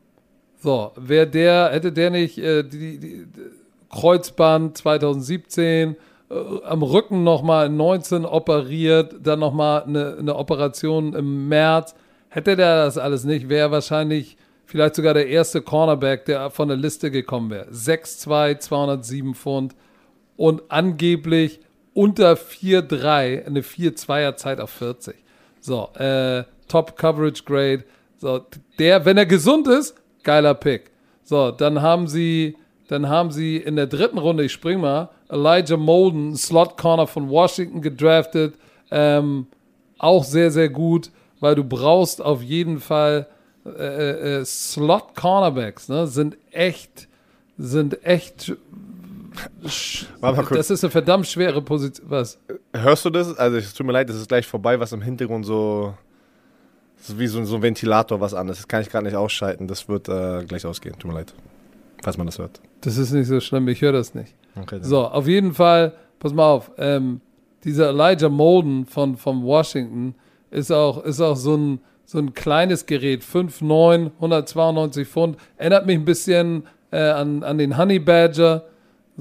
so, 0.60 0.92
wer 0.94 1.26
der, 1.26 1.70
hätte 1.72 1.90
der 1.90 2.10
nicht 2.10 2.38
äh, 2.38 2.62
die, 2.62 3.00
die, 3.00 3.26
Kreuzband 3.90 4.78
2017, 4.78 5.96
äh, 6.30 6.34
am 6.64 6.84
Rücken 6.84 7.24
nochmal 7.24 7.68
19 7.68 8.24
operiert, 8.24 9.16
dann 9.20 9.40
nochmal 9.40 9.82
eine, 9.82 10.18
eine 10.20 10.36
Operation 10.36 11.14
im 11.14 11.48
März. 11.48 11.96
Hätte 12.28 12.54
der 12.54 12.84
das 12.84 12.96
alles 12.96 13.24
nicht, 13.24 13.48
wäre 13.48 13.72
wahrscheinlich 13.72 14.36
vielleicht 14.70 14.94
sogar 14.94 15.14
der 15.14 15.26
erste 15.26 15.62
Cornerback, 15.62 16.26
der 16.26 16.48
von 16.50 16.68
der 16.68 16.76
Liste 16.76 17.10
gekommen 17.10 17.50
wäre. 17.50 17.68
6'2, 17.72 18.60
207 18.60 19.34
Pfund 19.34 19.74
und 20.36 20.62
angeblich 20.68 21.58
unter 21.92 22.34
4'3, 22.34 23.46
eine 23.46 23.62
4'2er 23.62 24.36
Zeit 24.36 24.60
auf 24.60 24.70
40. 24.70 25.16
So, 25.60 25.88
äh, 25.94 26.44
Top 26.68 26.96
Coverage 26.96 27.42
Grade. 27.44 27.84
So, 28.18 28.46
der, 28.78 29.04
wenn 29.04 29.18
er 29.18 29.26
gesund 29.26 29.66
ist, 29.66 29.96
geiler 30.22 30.54
Pick. 30.54 30.92
So, 31.24 31.50
dann 31.50 31.82
haben 31.82 32.06
sie, 32.06 32.56
dann 32.86 33.08
haben 33.08 33.32
sie 33.32 33.56
in 33.56 33.74
der 33.74 33.88
dritten 33.88 34.18
Runde, 34.18 34.44
ich 34.44 34.52
spring 34.52 34.80
mal, 34.80 35.08
Elijah 35.28 35.76
Molden, 35.76 36.36
Slot 36.36 36.76
Corner 36.76 37.08
von 37.08 37.28
Washington 37.28 37.82
gedraftet. 37.82 38.54
Ähm, 38.92 39.48
auch 39.98 40.22
sehr, 40.22 40.52
sehr 40.52 40.68
gut, 40.68 41.10
weil 41.40 41.56
du 41.56 41.64
brauchst 41.64 42.22
auf 42.22 42.40
jeden 42.40 42.78
Fall 42.78 43.26
äh, 43.64 44.38
äh, 44.40 44.44
Slot 44.44 45.14
Cornerbacks, 45.14 45.88
ne, 45.88 46.06
sind 46.06 46.36
echt, 46.50 47.08
sind 47.58 48.04
echt 48.04 48.52
das 50.50 50.70
ist 50.70 50.84
eine 50.84 50.90
verdammt 50.90 51.26
schwere 51.26 51.62
Position. 51.62 52.10
Was? 52.10 52.38
Hörst 52.74 53.04
du 53.04 53.10
das? 53.10 53.36
Also, 53.38 53.56
es 53.56 53.74
tut 53.74 53.86
mir 53.86 53.92
leid, 53.92 54.10
es 54.10 54.16
ist 54.16 54.28
gleich 54.28 54.46
vorbei, 54.46 54.80
was 54.80 54.92
im 54.92 55.02
Hintergrund 55.02 55.46
so. 55.46 55.94
Das 56.98 57.10
ist 57.10 57.18
wie 57.18 57.26
so, 57.26 57.42
so 57.44 57.56
ein 57.56 57.62
Ventilator, 57.62 58.20
was 58.20 58.34
anderes. 58.34 58.58
Das 58.58 58.68
kann 58.68 58.82
ich 58.82 58.90
gerade 58.90 59.06
nicht 59.06 59.16
ausschalten. 59.16 59.66
Das 59.66 59.88
wird 59.88 60.08
äh, 60.08 60.44
gleich 60.44 60.66
ausgehen. 60.66 60.98
Tut 60.98 61.10
mir 61.10 61.18
leid. 61.18 61.32
Falls 62.02 62.18
man 62.18 62.26
das 62.26 62.38
hört. 62.38 62.60
Das 62.82 62.98
ist 62.98 63.12
nicht 63.12 63.26
so 63.26 63.40
schlimm. 63.40 63.68
Ich 63.68 63.80
höre 63.80 63.92
das 63.92 64.14
nicht. 64.14 64.34
Okay, 64.54 64.80
so, 64.82 65.06
auf 65.06 65.26
jeden 65.26 65.54
Fall, 65.54 65.94
pass 66.18 66.34
mal 66.34 66.46
auf. 66.46 66.70
Ähm, 66.76 67.20
dieser 67.64 67.90
Elijah 67.90 68.28
Molden 68.28 68.84
von, 68.84 69.16
von 69.16 69.42
Washington 69.42 70.14
ist 70.50 70.70
auch, 70.70 71.02
ist 71.04 71.20
auch 71.20 71.36
so 71.36 71.56
ein, 71.56 71.80
so 72.10 72.18
ein 72.18 72.34
kleines 72.34 72.86
Gerät. 72.86 73.22
5'9, 73.22 74.10
192 74.16 75.06
Pfund. 75.06 75.36
Erinnert 75.56 75.86
mich 75.86 75.96
ein 75.96 76.04
bisschen 76.04 76.64
äh, 76.90 76.98
an, 76.98 77.42
an 77.42 77.58
den 77.58 77.76
Honey 77.78 77.98
Badger 77.98 78.64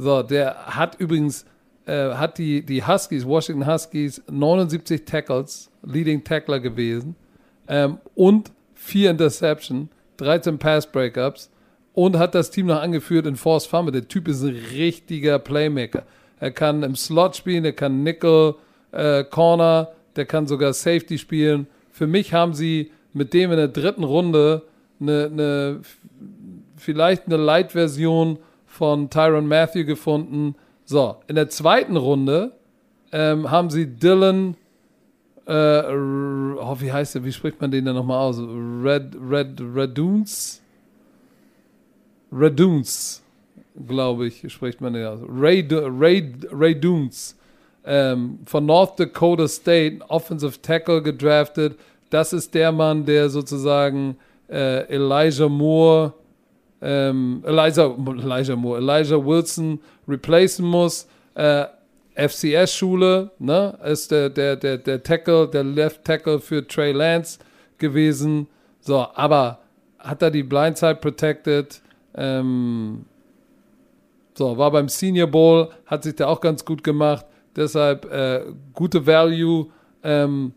so, 0.02 0.24
der 0.24 0.56
hat 0.66 0.96
übrigens, 0.98 1.46
äh, 1.86 2.14
hat 2.14 2.38
die, 2.38 2.66
die 2.66 2.88
Huskies, 2.88 3.26
Washington 3.26 3.68
Huskies, 3.68 4.22
79 4.32 5.04
Tackles, 5.04 5.70
Leading 5.84 6.24
Tackler 6.24 6.62
gewesen 6.62 7.18
ähm, 7.68 7.98
und 8.16 8.54
vier 8.74 9.12
Interception, 9.12 9.90
13 10.16 10.58
Pass 10.58 10.90
Breakups 10.90 11.52
und 11.94 12.18
hat 12.18 12.34
das 12.34 12.50
Team 12.50 12.68
noch 12.68 12.82
angeführt 12.82 13.26
in 13.26 13.36
Force 13.36 13.66
Fumble. 13.66 13.92
Der 13.92 14.08
Typ 14.08 14.30
ist 14.30 14.42
ein 14.42 14.56
richtiger 14.72 15.38
Playmaker. 15.38 16.04
Er 16.40 16.52
kann 16.52 16.82
im 16.84 16.96
Slot 16.96 17.36
spielen, 17.36 17.66
er 17.66 17.74
kann 17.74 18.02
Nickel, 18.02 18.56
äh, 18.94 19.26
Corner, 19.26 19.92
der 20.16 20.26
kann 20.26 20.48
sogar 20.48 20.72
Safety 20.72 21.18
spielen. 21.18 21.68
Für 22.00 22.08
mich 22.08 22.34
haben 22.34 22.54
sie 22.54 22.94
mit 23.12 23.34
dem 23.34 23.52
in 23.52 23.58
der 23.58 23.68
dritten 23.68 24.06
Runde 24.06 24.64
eine, 25.02 25.26
eine 25.26 25.82
vielleicht 26.78 27.26
eine 27.26 27.36
Light-Version 27.36 28.40
von 28.66 29.10
Tyron 29.10 29.50
Matthew 29.50 29.84
gefunden. 29.84 30.56
So, 30.86 31.18
in 31.28 31.36
der 31.36 31.50
zweiten 31.50 31.98
Runde 31.98 32.54
ähm, 33.12 33.52
haben 33.52 33.70
sie 33.70 33.86
Dylan, 33.86 34.56
äh, 35.46 35.52
oh, 35.52 36.78
wie 36.80 36.90
heißt 36.90 37.16
der, 37.16 37.26
wie 37.26 37.34
spricht 37.34 37.60
man 37.60 37.70
den 37.70 37.84
denn 37.84 37.96
nochmal 37.96 38.20
aus? 38.20 38.40
Red, 38.40 39.18
Red, 39.22 39.60
Reduns? 39.60 40.62
Reduns, 42.32 43.22
glaube 43.90 44.28
ich, 44.28 44.50
spricht 44.54 44.80
man 44.80 44.94
den 44.94 45.06
aus. 45.06 45.20
Ray, 45.28 45.68
Ray, 45.70 46.80
Dunes 46.80 47.36
ähm, 47.84 48.40
von 48.46 48.66
North 48.66 48.98
Dakota 48.98 49.50
State, 49.50 50.00
Offensive 50.08 50.62
Tackle 50.62 51.02
gedraftet. 51.02 51.78
Das 52.10 52.34
ist 52.34 52.54
der 52.54 52.72
Mann, 52.72 53.06
der 53.06 53.30
sozusagen 53.30 54.18
äh, 54.50 54.88
Elijah 54.94 55.48
Moore 55.48 56.14
ähm, 56.82 57.44
Elijah, 57.46 57.96
Elijah 58.08 58.56
Moore, 58.56 58.80
Elijah 58.80 59.24
Wilson 59.24 59.80
replacen 60.08 60.66
muss. 60.66 61.08
Äh, 61.36 61.66
FCS-Schule, 62.16 63.32
ne, 63.40 63.78
ist 63.86 64.12
der, 64.12 64.30
der, 64.30 64.58
der, 64.58 64.78
der 64.78 65.02
Tackle, 65.02 65.48
der 65.48 65.64
Left 65.64 66.04
Tackle 66.04 66.40
für 66.40 66.68
Trey 66.68 66.92
Lance 66.92 67.40
gewesen. 67.78 68.48
So, 68.82 69.08
aber 69.14 69.60
hat 70.00 70.22
er 70.22 70.30
die 70.30 70.44
Blindside 70.44 70.96
protected? 70.96 71.82
Ähm, 72.16 73.06
so, 74.34 74.58
war 74.58 74.72
beim 74.72 74.90
Senior 74.90 75.28
Bowl, 75.28 75.70
hat 75.86 76.04
sich 76.04 76.16
da 76.16 76.28
auch 76.28 76.42
ganz 76.42 76.66
gut 76.66 76.84
gemacht. 76.84 77.26
Deshalb 77.56 78.12
äh, 78.12 78.44
gute 78.74 79.06
Value 79.06 79.68
ähm, 80.04 80.54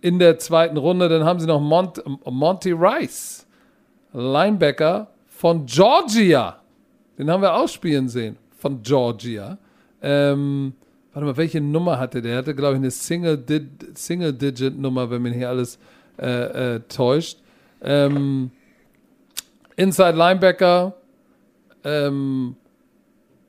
in 0.00 0.18
der 0.18 0.38
zweiten 0.38 0.76
Runde. 0.76 1.08
Dann 1.08 1.24
haben 1.24 1.40
sie 1.40 1.46
noch 1.46 1.60
Mont 1.60 2.02
Monty 2.24 2.72
Rice, 2.72 3.46
Linebacker 4.12 5.08
von 5.26 5.66
Georgia. 5.66 6.60
Den 7.18 7.30
haben 7.30 7.42
wir 7.42 7.54
auch 7.54 7.68
spielen 7.68 8.08
sehen. 8.08 8.36
Von 8.58 8.82
Georgia. 8.82 9.58
Ähm, 10.02 10.74
warte 11.12 11.26
mal, 11.26 11.36
welche 11.36 11.60
Nummer 11.60 11.98
hatte 11.98 12.22
der? 12.22 12.30
Der 12.30 12.38
hatte, 12.38 12.54
glaube 12.54 12.74
ich, 12.74 12.78
eine 12.78 12.90
Single-Digit-Nummer, 12.90 15.02
Single 15.02 15.10
wenn 15.10 15.22
mich 15.22 15.34
hier 15.34 15.48
alles 15.48 15.78
äh, 16.18 16.76
äh, 16.76 16.80
täuscht. 16.88 17.38
Ähm, 17.82 18.50
Inside 19.76 20.16
Linebacker 20.16 20.94
ähm, 21.84 22.56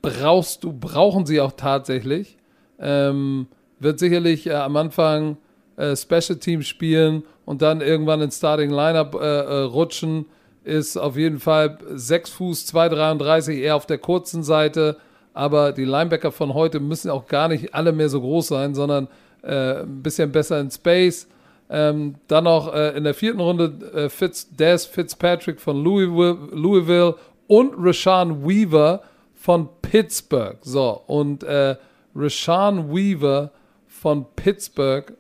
brauchst 0.01 0.63
du, 0.63 0.73
brauchen 0.73 1.25
sie 1.25 1.41
auch 1.41 1.53
tatsächlich. 1.53 2.37
Ähm, 2.79 3.47
wird 3.79 3.99
sicherlich 3.99 4.47
äh, 4.47 4.53
am 4.53 4.75
Anfang 4.75 5.37
äh, 5.79 5.95
Special 5.95 6.37
Team 6.37 6.61
spielen 6.61 7.23
und 7.45 7.61
dann 7.61 7.81
irgendwann 7.81 8.21
ins 8.21 8.37
Starting 8.37 8.69
Lineup 8.69 9.15
äh, 9.15 9.25
äh, 9.25 9.61
rutschen 9.63 10.25
ist 10.63 10.97
auf 10.97 11.17
jeden 11.17 11.39
Fall 11.39 11.77
6 11.89 12.29
Fuß 12.31 12.73
2,33, 12.73 13.53
eher 13.53 13.75
auf 13.75 13.85
der 13.85 13.97
kurzen 13.97 14.43
Seite. 14.43 14.97
Aber 15.33 15.71
die 15.71 15.85
Linebacker 15.85 16.31
von 16.31 16.53
heute 16.53 16.79
müssen 16.79 17.09
auch 17.09 17.27
gar 17.27 17.47
nicht 17.47 17.73
alle 17.73 17.91
mehr 17.91 18.09
so 18.09 18.19
groß 18.19 18.47
sein, 18.47 18.75
sondern 18.75 19.07
äh, 19.41 19.81
ein 19.81 20.03
bisschen 20.03 20.31
besser 20.31 20.59
in 20.59 20.69
Space. 20.69 21.27
Ähm, 21.69 22.15
dann 22.27 22.43
noch 22.43 22.73
äh, 22.73 22.97
in 22.97 23.03
der 23.03 23.13
vierten 23.13 23.39
Runde 23.39 23.73
äh, 23.93 24.09
Fitz, 24.09 24.49
Des 24.55 24.85
Fitzpatrick 24.85 25.61
von 25.61 25.81
Louisville, 25.83 26.37
Louisville 26.51 27.15
und 27.47 27.73
Rashawn 27.77 28.47
Weaver 28.47 29.01
von 29.35 29.69
Pittsburgh. 29.81 30.57
So, 30.61 31.01
und 31.07 31.43
äh, 31.43 31.75
Rashawn 32.15 32.93
Weaver 32.93 33.51
von 33.87 34.25
Pittsburgh 34.35 35.13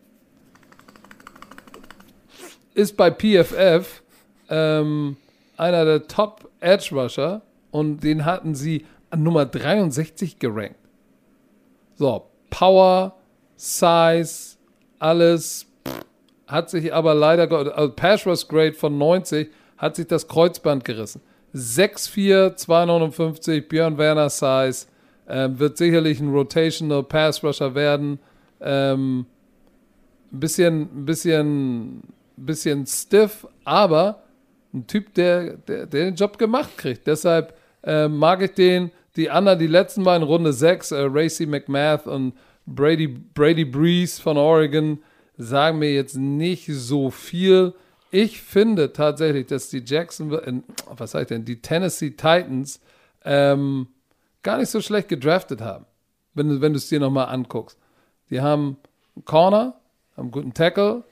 ist 2.79 2.95
bei 2.95 3.11
PFF 3.11 4.01
ähm, 4.49 5.17
einer 5.57 5.85
der 5.85 6.07
Top 6.07 6.49
Edge 6.61 6.89
Rusher 6.91 7.41
und 7.71 8.03
den 8.03 8.25
hatten 8.25 8.55
sie 8.55 8.85
an 9.09 9.23
Nummer 9.23 9.45
63 9.45 10.39
gerankt. 10.39 10.75
So, 11.95 12.25
Power, 12.49 13.15
Size, 13.57 14.57
alles 14.99 15.65
hat 16.47 16.69
sich 16.69 16.93
aber 16.93 17.13
leider, 17.13 17.51
also 17.51 17.93
Pass 17.93 18.25
Rush 18.25 18.47
Grade 18.47 18.73
von 18.73 18.97
90 18.97 19.49
hat 19.77 19.97
sich 19.97 20.07
das 20.07 20.27
Kreuzband 20.27 20.85
gerissen. 20.85 21.21
6'4, 21.53 22.55
259, 22.55 23.67
Björn 23.67 23.97
Werner 23.97 24.29
Size, 24.29 24.87
ähm, 25.27 25.59
wird 25.59 25.77
sicherlich 25.77 26.19
ein 26.19 26.29
Rotational 26.29 27.03
Pass 27.03 27.43
Rusher 27.43 27.75
werden. 27.75 28.19
Ähm, 28.61 29.25
ein 30.31 30.39
bisschen, 30.39 30.81
ein 30.81 31.05
bisschen, 31.05 32.03
bisschen 32.45 32.85
stiff, 32.85 33.47
aber 33.63 34.23
ein 34.73 34.87
Typ, 34.87 35.13
der, 35.13 35.57
der, 35.57 35.85
der 35.85 36.05
den 36.05 36.15
Job 36.15 36.37
gemacht 36.37 36.77
kriegt. 36.77 37.07
Deshalb 37.07 37.57
äh, 37.83 38.07
mag 38.07 38.41
ich 38.41 38.51
den. 38.51 38.91
Die 39.15 39.29
anderen, 39.29 39.59
die 39.59 39.67
letzten 39.67 40.03
beiden 40.03 40.25
Runde 40.25 40.53
6, 40.53 40.91
äh, 40.91 41.07
Racy 41.09 41.45
McMath 41.45 42.07
und 42.07 42.33
Brady, 42.65 43.07
Brady 43.07 43.65
Breeze 43.65 44.21
von 44.21 44.37
Oregon, 44.37 44.99
sagen 45.37 45.79
mir 45.79 45.93
jetzt 45.93 46.15
nicht 46.15 46.67
so 46.67 47.09
viel. 47.09 47.73
Ich 48.11 48.41
finde 48.41 48.93
tatsächlich, 48.93 49.47
dass 49.47 49.69
die 49.69 49.83
Jackson, 49.85 50.63
was 50.87 51.11
sag 51.11 51.23
ich 51.23 51.27
denn, 51.27 51.45
die 51.45 51.61
Tennessee 51.61 52.11
Titans 52.11 52.79
ähm, 53.23 53.87
gar 54.43 54.57
nicht 54.57 54.69
so 54.69 54.81
schlecht 54.81 55.09
gedraftet 55.09 55.61
haben, 55.61 55.85
wenn, 56.33 56.61
wenn 56.61 56.73
du 56.73 56.77
es 56.77 56.89
dir 56.89 56.99
nochmal 56.99 57.27
anguckst. 57.27 57.77
Die 58.29 58.41
haben 58.41 58.77
einen 59.15 59.25
Corner, 59.25 59.79
haben 60.15 60.25
einen 60.25 60.31
guten 60.31 60.53
Tackle, 60.53 61.03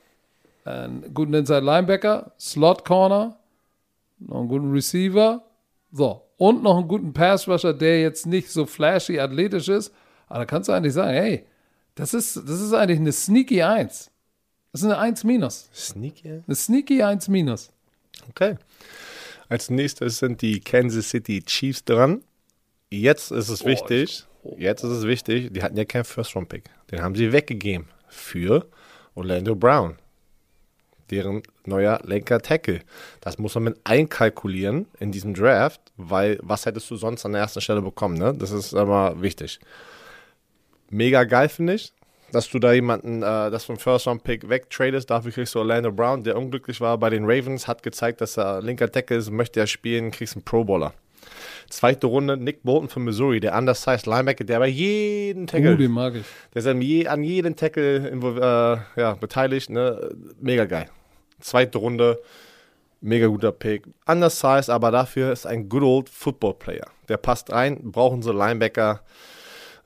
einen 0.68 1.14
guten 1.14 1.34
Inside 1.34 1.60
Linebacker, 1.60 2.32
Slot 2.38 2.84
Corner, 2.84 3.38
noch 4.18 4.40
einen 4.40 4.48
guten 4.48 4.72
Receiver, 4.72 5.42
so, 5.92 6.22
und 6.36 6.62
noch 6.62 6.78
einen 6.78 6.88
guten 6.88 7.12
Pass 7.12 7.48
Rusher, 7.48 7.74
der 7.74 8.00
jetzt 8.02 8.26
nicht 8.26 8.50
so 8.50 8.66
flashy 8.66 9.18
athletisch 9.18 9.68
ist, 9.68 9.92
aber 10.28 10.40
da 10.40 10.44
kannst 10.44 10.68
du 10.68 10.72
eigentlich 10.72 10.94
sagen, 10.94 11.12
hey, 11.12 11.44
das 11.94 12.14
ist, 12.14 12.36
das 12.36 12.60
ist 12.60 12.72
eigentlich 12.72 13.00
eine 13.00 13.12
sneaky 13.12 13.62
1. 13.62 14.10
Das 14.72 14.82
ist 14.82 14.84
eine 14.84 14.98
1 14.98 15.24
minus. 15.24 15.68
Sneaky? 15.74 16.42
Eine 16.46 16.54
sneaky 16.54 17.02
1 17.02 17.28
minus. 17.28 17.70
Okay. 18.28 18.56
Als 19.48 19.70
nächstes 19.70 20.18
sind 20.18 20.42
die 20.42 20.60
Kansas 20.60 21.08
City 21.08 21.42
Chiefs 21.42 21.84
dran. 21.84 22.22
Jetzt 22.90 23.30
ist 23.32 23.48
es 23.48 23.62
Oh, 23.62 23.66
wichtig, 23.66 24.24
jetzt 24.56 24.82
ist 24.84 24.90
es 24.90 25.06
wichtig, 25.06 25.52
die 25.52 25.62
hatten 25.62 25.76
ja 25.76 25.84
keinen 25.84 26.04
First-Round-Pick. 26.04 26.64
Den 26.90 27.02
haben 27.02 27.14
sie 27.14 27.32
weggegeben 27.32 27.88
für 28.08 28.66
Orlando 29.14 29.56
Brown, 29.56 29.96
deren 31.10 31.42
neuer 31.64 32.00
Lenker-Tackle. 32.04 32.80
Das 33.20 33.38
muss 33.38 33.54
man 33.54 33.64
mit 33.64 33.80
einkalkulieren 33.84 34.86
in 35.00 35.12
diesem 35.12 35.34
Draft, 35.34 35.80
weil 35.96 36.38
was 36.42 36.66
hättest 36.66 36.90
du 36.90 36.96
sonst 36.96 37.24
an 37.24 37.32
der 37.32 37.42
ersten 37.42 37.60
Stelle 37.60 37.82
bekommen? 37.82 38.16
Ne? 38.16 38.34
Das 38.34 38.50
ist 38.50 38.74
aber 38.74 39.20
wichtig. 39.20 39.60
Mega 40.90 41.24
geil, 41.24 41.48
finde 41.48 41.74
ich, 41.74 41.92
dass 42.32 42.48
du 42.48 42.58
da 42.58 42.72
jemanden, 42.72 43.22
äh, 43.22 43.50
das 43.50 43.64
vom 43.64 43.76
First-Round-Pick 43.76 44.48
wegtradest. 44.48 45.10
Dafür 45.10 45.32
kriegst 45.32 45.54
du 45.54 45.58
Orlando 45.58 45.92
Brown, 45.92 46.24
der 46.24 46.36
unglücklich 46.36 46.80
war 46.80 46.96
bei 46.98 47.10
den 47.10 47.24
Ravens, 47.24 47.68
hat 47.68 47.82
gezeigt, 47.82 48.20
dass 48.20 48.38
er 48.38 48.62
linker 48.62 48.90
Tackle 48.90 49.16
ist, 49.16 49.30
möchte 49.30 49.60
er 49.60 49.66
spielen, 49.66 50.10
kriegst 50.10 50.34
einen 50.34 50.44
Pro-Bowler. 50.44 50.94
Zweite 51.70 52.06
Runde, 52.06 52.36
Nick 52.36 52.62
Bolton 52.62 52.88
von 52.88 53.04
Missouri, 53.04 53.40
der 53.40 53.56
undersized 53.56 54.06
Linebacker, 54.06 54.44
der 54.44 54.58
bei 54.58 54.68
jedem 54.68 55.46
Tackle, 55.46 55.74
Uh, 55.74 55.76
den 55.76 55.90
mag 55.90 56.14
ich. 56.14 56.24
der 56.54 56.60
ist 56.60 56.66
an, 56.66 56.80
je, 56.80 57.06
an 57.06 57.22
jedem 57.22 57.56
Tackle 57.56 58.10
äh, 58.10 59.00
ja, 59.00 59.14
beteiligt, 59.14 59.68
ne? 59.68 60.10
mega 60.40 60.64
geil. 60.64 60.88
Zweite 61.40 61.78
Runde, 61.78 62.20
mega 63.00 63.26
guter 63.26 63.52
Pick. 63.52 63.86
Undersized, 64.06 64.70
aber 64.70 64.90
dafür 64.90 65.30
ist 65.30 65.46
ein 65.46 65.68
good 65.68 65.82
old 65.82 66.08
Football 66.08 66.54
Player. 66.54 66.86
Der 67.08 67.18
passt 67.18 67.52
rein, 67.52 67.78
brauchen 67.92 68.22
so 68.22 68.32
Linebacker. 68.32 69.00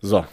So. 0.01 0.25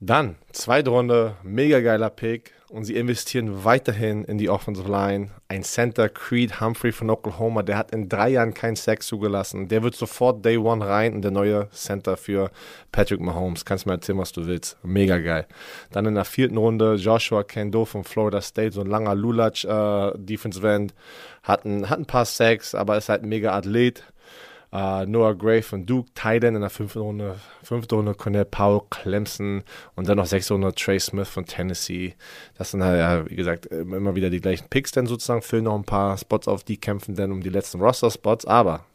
Dann, 0.00 0.36
zweite 0.52 0.90
Runde, 0.90 1.36
mega 1.42 1.80
geiler 1.80 2.10
Pick. 2.10 2.52
Und 2.72 2.84
sie 2.84 2.96
investieren 2.96 3.64
weiterhin 3.64 4.24
in 4.24 4.38
die 4.38 4.48
Offensive 4.48 4.90
Line. 4.90 5.28
Ein 5.46 5.62
Center, 5.62 6.08
Creed 6.08 6.58
Humphrey 6.58 6.90
von 6.90 7.10
Oklahoma, 7.10 7.62
der 7.62 7.76
hat 7.76 7.90
in 7.90 8.08
drei 8.08 8.30
Jahren 8.30 8.54
keinen 8.54 8.76
Sack 8.76 9.02
zugelassen. 9.02 9.68
Der 9.68 9.82
wird 9.82 9.94
sofort 9.94 10.42
Day 10.42 10.56
One 10.56 10.88
rein 10.88 11.12
und 11.12 11.20
der 11.20 11.32
neue 11.32 11.68
Center 11.68 12.16
für 12.16 12.50
Patrick 12.90 13.20
Mahomes. 13.20 13.66
Kannst 13.66 13.84
mir 13.84 13.92
erzählen, 13.92 14.16
was 14.16 14.32
du 14.32 14.46
willst. 14.46 14.78
Mega 14.82 15.18
geil. 15.18 15.46
Dann 15.90 16.06
in 16.06 16.14
der 16.14 16.24
vierten 16.24 16.56
Runde 16.56 16.94
Joshua 16.94 17.44
Kendo 17.44 17.84
von 17.84 18.04
Florida 18.04 18.40
State, 18.40 18.72
so 18.72 18.80
ein 18.80 18.86
langer 18.86 19.14
Lulatsch 19.14 19.66
äh, 19.66 20.12
Defensive 20.16 20.66
End. 20.72 20.94
Hat 21.42 21.66
ein, 21.66 21.90
hat 21.90 21.98
ein 21.98 22.06
paar 22.06 22.24
Sacks, 22.24 22.74
aber 22.74 22.96
ist 22.96 23.10
halt 23.10 23.22
ein 23.22 23.28
mega 23.28 23.52
Athlet. 23.52 24.02
Uh, 24.74 25.04
Noah 25.06 25.34
Gray 25.36 25.60
von 25.60 25.84
Duke, 25.84 26.08
Titan 26.14 26.54
in 26.54 26.62
der 26.62 26.70
fünften 26.70 27.00
Runde, 27.00 27.38
fünfte 27.62 27.94
Runde 27.94 28.14
Cornell 28.14 28.46
Powell, 28.46 28.80
Clemson 28.88 29.64
und 29.96 30.08
dann 30.08 30.16
noch 30.16 30.24
sechste 30.24 30.54
Runde 30.54 30.74
Trey 30.74 30.98
Smith 30.98 31.28
von 31.28 31.44
Tennessee. 31.44 32.14
Das 32.56 32.70
sind 32.70 32.82
halt, 32.82 32.98
ja, 32.98 33.30
wie 33.30 33.36
gesagt, 33.36 33.66
immer 33.66 34.14
wieder 34.14 34.30
die 34.30 34.40
gleichen 34.40 34.70
Picks 34.70 34.90
dann 34.90 35.06
sozusagen, 35.06 35.42
füllen 35.42 35.64
noch 35.64 35.74
ein 35.74 35.84
paar 35.84 36.16
Spots 36.16 36.48
auf, 36.48 36.64
die 36.64 36.78
kämpfen 36.78 37.14
dann 37.14 37.32
um 37.32 37.42
die 37.42 37.50
letzten 37.50 37.82
Roster-Spots, 37.82 38.46
aber 38.46 38.86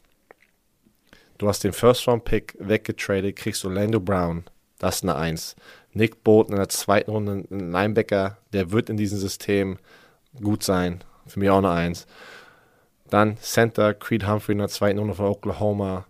du 1.38 1.48
hast 1.48 1.64
den 1.64 1.74
First-Round-Pick 1.74 2.56
weggetradet, 2.58 3.36
kriegst 3.36 3.64
Orlando 3.64 3.99
Brown, 3.99 4.45
das 4.80 4.95
ist 4.95 5.04
eine 5.04 5.16
Eins. 5.16 5.56
Nick 5.94 6.24
Bolton 6.24 6.54
in 6.54 6.60
der 6.60 6.70
zweiten 6.70 7.12
Runde, 7.12 7.45
ein 7.52 7.72
Linebacker, 7.72 8.38
der 8.52 8.72
wird 8.72 8.90
in 8.90 8.98
diesem 8.98 9.20
System 9.20 9.78
gut 10.41 10.64
sein, 10.64 11.04
für 11.28 11.40
mich 11.40 11.52
auch 11.52 11.60
eine 11.60 11.70
Eins. 11.70 12.08
Dann 13.09 13.38
Center, 13.38 13.93
Creed 13.93 14.27
Humphrey 14.27 14.53
in 14.53 14.59
der 14.59 14.67
zweiten 14.67 14.99
Runde 14.99 15.13
von 15.13 15.27
Oklahoma. 15.27 16.05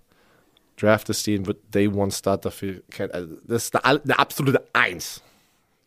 Draftest 0.77 1.27
ihn, 1.27 1.45
wird 1.45 1.57
Day 1.73 1.87
One 1.87 2.11
Starter 2.11 2.51
für. 2.51 2.81
Also 3.11 3.35
das 3.45 3.65
ist 3.65 3.75
eine, 3.75 4.03
eine 4.03 4.19
absolute 4.19 4.63
Eins. 4.73 5.21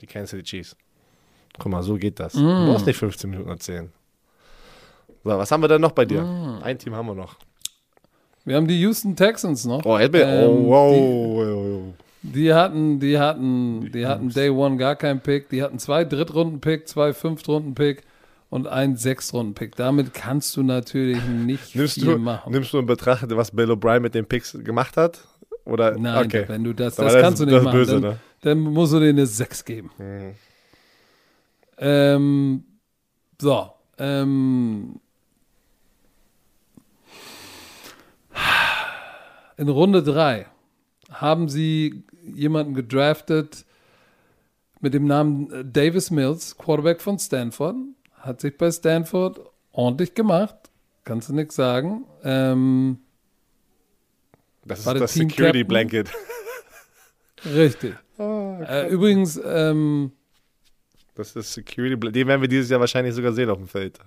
Die 0.00 0.06
Kansas 0.06 0.30
City 0.30 0.42
Chiefs. 0.42 0.76
Guck 1.58 1.70
mal, 1.70 1.82
so 1.82 1.96
geht 1.96 2.18
das. 2.18 2.32
Du 2.32 2.40
brauchst 2.42 2.86
nicht 2.86 2.96
15 2.96 3.30
Minuten 3.30 3.50
erzählen. 3.50 3.92
So, 5.22 5.30
was 5.30 5.50
haben 5.50 5.62
wir 5.62 5.68
denn 5.68 5.80
noch 5.80 5.92
bei 5.92 6.04
dir? 6.04 6.22
Ein 6.62 6.78
Team 6.78 6.94
haben 6.94 7.06
wir 7.06 7.14
noch. 7.14 7.36
Wir 8.44 8.56
haben 8.56 8.66
die 8.66 8.80
Houston 8.80 9.14
Texans 9.14 9.66
noch. 9.66 9.84
Oh, 9.84 9.98
jetzt 9.98 10.12
bin 10.12 10.22
Ähm, 10.22 10.48
oh, 10.48 10.66
wow. 10.66 10.96
wow. 10.96 11.94
Die 12.22 12.52
hatten, 12.52 13.00
die 13.00 13.18
hatten, 13.18 13.92
die 13.92 14.06
hatten 14.06 14.30
Day 14.30 14.50
One 14.50 14.76
gar 14.76 14.96
keinen 14.96 15.20
Pick. 15.20 15.48
Die 15.50 15.62
hatten 15.62 15.78
zwei 15.78 16.04
Drittrunden-Pick, 16.04 16.88
zwei 16.88 17.12
Fünftrunden-Pick 17.12 18.02
und 18.50 18.66
einen 18.66 18.96
Sechstrunden-Pick. 18.96 19.76
Damit 19.76 20.12
kannst 20.12 20.56
du 20.56 20.62
natürlich 20.62 21.24
nicht 21.24 21.74
Nimmst 21.76 21.94
viel 21.94 22.04
du, 22.04 22.18
machen. 22.18 22.52
nimmst 22.52 22.72
du 22.72 22.78
in 22.78 22.86
Betracht, 22.86 23.24
was 23.30 23.50
Bill 23.52 23.70
O'Brien 23.70 24.00
mit 24.00 24.14
den 24.14 24.26
Picks 24.26 24.52
gemacht 24.62 24.96
hat? 24.96 25.20
Oder? 25.64 25.96
Nein, 25.98 26.26
okay. 26.26 26.44
wenn 26.48 26.64
du 26.64 26.72
das, 26.74 26.96
das 26.96 27.12
das 27.12 27.22
kannst 27.22 27.40
ist- 27.40 27.48
du 27.48 27.54
nicht 27.54 27.62
machen. 27.64 27.76
böse, 27.76 27.92
dann, 28.00 28.02
ne? 28.12 28.18
dann 28.42 28.58
musst 28.60 28.92
du 28.92 28.98
denen 29.00 29.18
eine 29.20 29.26
6 29.26 29.64
geben. 29.64 29.90
Mhm. 29.98 30.34
Ähm, 31.78 32.64
so, 33.40 33.70
ähm, 33.98 35.00
in 39.56 39.68
Runde 39.68 40.02
3 40.02 40.46
haben 41.10 41.48
sie 41.48 42.04
jemanden 42.34 42.74
gedraftet 42.74 43.64
mit 44.80 44.94
dem 44.94 45.04
Namen 45.06 45.70
Davis 45.72 46.10
Mills, 46.10 46.56
Quarterback 46.56 47.00
von 47.00 47.18
Stanford. 47.18 47.76
Hat 48.20 48.40
sich 48.40 48.56
bei 48.56 48.70
Stanford 48.70 49.40
ordentlich 49.72 50.14
gemacht. 50.14 50.56
Kannst 51.04 51.28
du 51.28 51.34
nichts 51.34 51.56
sagen. 51.56 52.04
Ähm, 52.22 52.98
Das 54.64 54.80
ist 54.80 54.86
das 54.86 55.12
Team 55.12 55.28
Security 55.30 55.60
Captain? 55.60 55.68
Blanket. 55.68 56.10
richtig. 57.46 57.94
äh, 58.18 58.88
übrigens, 58.88 59.40
ähm, 59.44 60.12
Das 61.14 61.34
ist 61.36 61.52
Security 61.54 61.96
Blanket. 61.96 62.16
Den 62.16 62.28
werden 62.28 62.40
wir 62.42 62.48
dieses 62.48 62.70
Jahr 62.70 62.80
wahrscheinlich 62.80 63.14
sogar 63.14 63.32
sehen 63.32 63.50
auf 63.50 63.58
dem 63.58 63.68
Feld. 63.68 63.98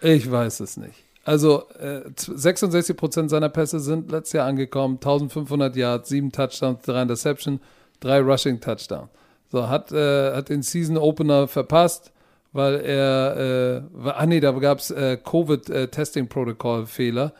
Ich 0.00 0.30
weiß 0.30 0.60
es 0.60 0.76
nicht. 0.76 0.94
Also 1.24 1.68
äh, 1.78 2.00
66% 2.16 3.28
seiner 3.28 3.50
Pässe 3.50 3.78
sind 3.78 4.10
letztes 4.10 4.32
Jahr 4.32 4.46
angekommen, 4.46 4.94
1500 4.94 5.76
Yards, 5.76 6.08
7 6.08 6.32
Touchdowns, 6.32 6.82
3 6.82 7.02
Interception, 7.02 7.60
3 8.00 8.20
Rushing 8.20 8.60
Touchdowns. 8.60 9.10
So, 9.52 9.68
hat, 9.68 9.92
äh, 9.92 10.32
hat 10.34 10.48
den 10.48 10.62
Season 10.62 10.96
Opener 10.96 11.46
verpasst, 11.48 12.12
weil 12.52 12.80
er, 12.80 13.84
äh, 14.04 14.10
ah 14.10 14.26
nee, 14.26 14.40
da 14.40 14.50
gab 14.52 14.78
es 14.78 14.90
äh, 14.90 15.16
Covid-Testing-Protokoll-Fehler. 15.16 17.32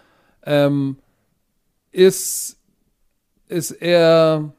Ähm, 0.44 0.96
ist, 1.90 2.56
ist 3.48 3.72
er, 3.72 4.52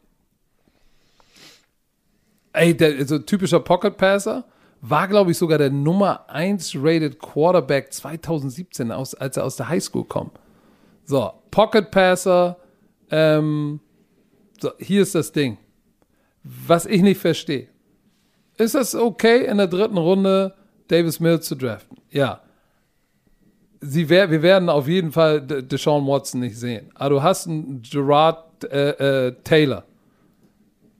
ey, 2.54 2.76
der, 2.76 2.98
also 2.98 3.20
typischer 3.20 3.62
Pocket-Passer, 3.62 4.44
war, 4.82 5.08
glaube 5.08 5.32
ich, 5.32 5.38
sogar 5.38 5.58
der 5.58 5.70
Nummer 5.70 6.30
1 6.30 6.74
rated 6.76 7.18
Quarterback 7.20 7.94
2017, 7.94 8.92
aus, 8.92 9.16
als 9.16 9.38
er 9.38 9.46
aus 9.46 9.56
der 9.56 9.70
Highschool 9.70 10.04
kommt. 10.06 10.38
So, 11.06 11.32
Pocket 11.52 11.90
Passer, 11.92 12.58
ähm, 13.10 13.80
so, 14.60 14.72
hier 14.80 15.04
ist 15.04 15.16
das 15.16 15.32
Ding. 15.32 15.58
was 16.44 16.86
ich 16.86 17.02
nicht 17.02 17.20
verstehe. 17.20 17.68
Ist 18.62 18.76
es 18.76 18.94
okay, 18.94 19.46
in 19.46 19.58
der 19.58 19.66
dritten 19.68 19.98
Runde 19.98 20.54
Davis 20.88 21.20
Mills 21.20 21.48
zu 21.48 21.56
draften? 21.56 21.98
Ja. 22.12 22.42
Sie 23.80 24.08
wär, 24.08 24.30
wir 24.30 24.44
werden 24.44 24.70
auf 24.70 24.88
jeden 24.88 25.12
Fall 25.12 25.42
Deshaun 25.42 26.06
Watson 26.06 26.42
nicht 26.42 26.60
sehen. 26.60 26.92
Aber 26.94 27.10
du 27.10 27.24
hast 27.24 27.48
einen 27.48 27.82
Gerard 27.82 28.64
äh, 28.66 29.30
äh, 29.30 29.36
Taylor 29.44 29.84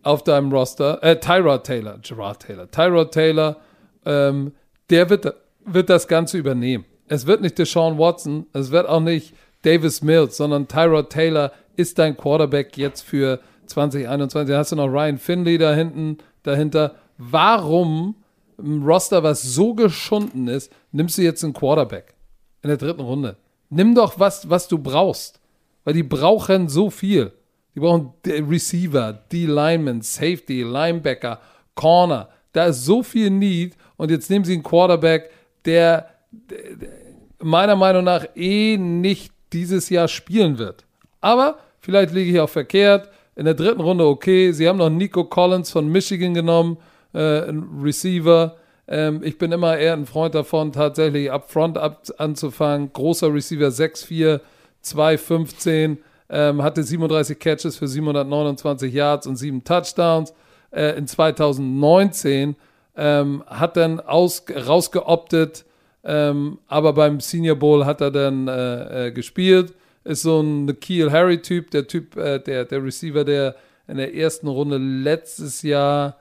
auf 0.02 0.24
deinem 0.24 0.52
Roster, 0.52 1.04
äh, 1.04 1.20
Tyrod 1.20 1.64
Taylor, 1.64 2.00
Gerard 2.02 2.42
Taylor, 2.42 2.72
Tyrod 2.72 3.12
Taylor, 3.12 3.58
ähm, 4.06 4.54
der 4.90 5.12
wird, 5.12 5.32
wird 5.64 5.90
das 5.92 6.08
Ganze 6.08 6.40
übernehmen. 6.40 6.86
Es 7.08 7.28
wird 7.28 7.42
nicht 7.42 7.60
Deshaun 7.60 8.00
Watson, 8.00 8.48
es 8.54 8.72
wird 8.72 8.88
auch 8.88 9.02
nicht 9.02 9.36
Davis 9.62 10.02
Mills, 10.02 10.38
sondern 10.38 10.68
Tyrod 10.68 11.12
Taylor 11.12 11.52
ist 11.76 12.00
dein 12.00 12.18
Quarterback 12.18 12.76
jetzt 12.76 13.02
für 13.02 13.40
2021. 13.68 14.50
Da 14.50 14.58
hast 14.58 14.72
du 14.72 14.78
noch 14.78 14.88
Ryan 14.88 15.20
Finley 15.20 15.60
da 15.60 15.76
hinten, 15.76 16.18
dahinter. 16.42 16.96
Warum 17.24 18.16
im 18.58 18.84
Roster, 18.84 19.22
was 19.22 19.44
so 19.44 19.76
geschunden 19.76 20.48
ist, 20.48 20.72
nimmst 20.92 21.20
du 21.20 21.22
jetzt 21.22 21.44
einen 21.44 21.54
Quarterback 21.54 22.16
in 22.64 22.70
der 22.70 22.78
dritten 22.78 23.02
Runde? 23.02 23.38
Nimm 23.70 23.94
doch 23.94 24.20
was, 24.20 24.50
was 24.50 24.68
du 24.68 24.80
brauchst. 24.80 25.40
Weil 25.84 25.94
die 25.94 26.04
brauchen 26.04 26.68
so 26.68 26.90
viel. 26.90 27.32
Die 27.76 27.80
brauchen 27.80 28.14
Receiver, 28.26 29.14
D-Lineman, 29.32 30.02
Safety, 30.02 30.64
Linebacker, 30.64 31.40
Corner. 31.76 32.30
Da 32.54 32.66
ist 32.66 32.86
so 32.86 33.04
viel 33.04 33.30
Need. 33.30 33.78
Und 33.98 34.10
jetzt 34.10 34.32
nehmen 34.32 34.44
sie 34.44 34.54
einen 34.54 34.64
Quarterback, 34.64 35.30
der, 35.66 36.10
der 36.32 36.90
meiner 37.38 37.76
Meinung 37.76 38.04
nach 38.04 38.26
eh 38.36 38.78
nicht 38.78 39.32
dieses 39.54 39.90
Jahr 39.90 40.08
spielen 40.08 40.58
wird. 40.58 40.86
Aber 41.20 41.60
vielleicht 41.82 42.14
liege 42.14 42.32
ich 42.32 42.40
auch 42.40 42.50
verkehrt. 42.50 43.10
In 43.36 43.46
der 43.46 43.54
dritten 43.54 43.82
Runde 43.82 44.08
okay. 44.08 44.52
Sie 44.52 44.68
haben 44.68 44.78
noch 44.78 44.90
Nico 44.90 45.24
Collins 45.24 45.70
von 45.70 45.88
Michigan 45.88 46.34
genommen, 46.34 46.78
äh, 47.14 47.50
ein 47.50 47.82
Receiver. 47.82 48.56
Ähm, 48.88 49.22
ich 49.24 49.38
bin 49.38 49.52
immer 49.52 49.78
eher 49.78 49.94
ein 49.94 50.06
Freund 50.06 50.36
davon, 50.36 50.72
tatsächlich 50.72 51.32
up 51.32 51.52
front 51.52 51.78
ab, 51.78 52.04
anzufangen. 52.18 52.92
Großer 52.94 53.34
Receiver 53.34 53.68
6'4, 53.68 54.42
2'15, 54.84 55.98
ähm, 56.30 56.64
hatte 56.64 56.84
37 56.84 57.40
Catches 57.40 57.78
für 57.78 57.88
729 57.88 58.94
Yards 58.94 59.28
und 59.28 59.36
7 59.36 59.64
Touchdowns. 59.64 60.34
Äh, 60.72 60.98
in 60.98 61.08
2019 61.08 62.56
ähm, 62.96 63.44
hat 63.48 63.78
dann 63.78 64.00
aus, 64.00 64.44
rausgeoptet, 64.50 65.66
ähm, 66.04 66.60
aber 66.68 66.94
beim 66.94 67.20
Senior 67.20 67.56
Bowl 67.56 67.86
hat 67.86 68.02
er 68.02 68.12
dann 68.12 68.48
äh, 68.48 69.08
äh, 69.08 69.12
gespielt 69.12 69.74
ist 70.04 70.24
so 70.24 70.42
ein 70.42 70.66
Nikhil 70.66 71.12
Harry-Typ, 71.12 71.72
der 71.72 71.88
Typ, 71.88 72.16
äh, 72.18 72.40
der, 72.40 72.66
der 72.66 72.84
Receiver, 72.84 73.24
der 73.24 73.56
in 73.88 73.98
der 73.98 74.16
ersten 74.16 74.48
Runde 74.48 74.78
letztes 74.78 75.62
Jahr 75.62 76.18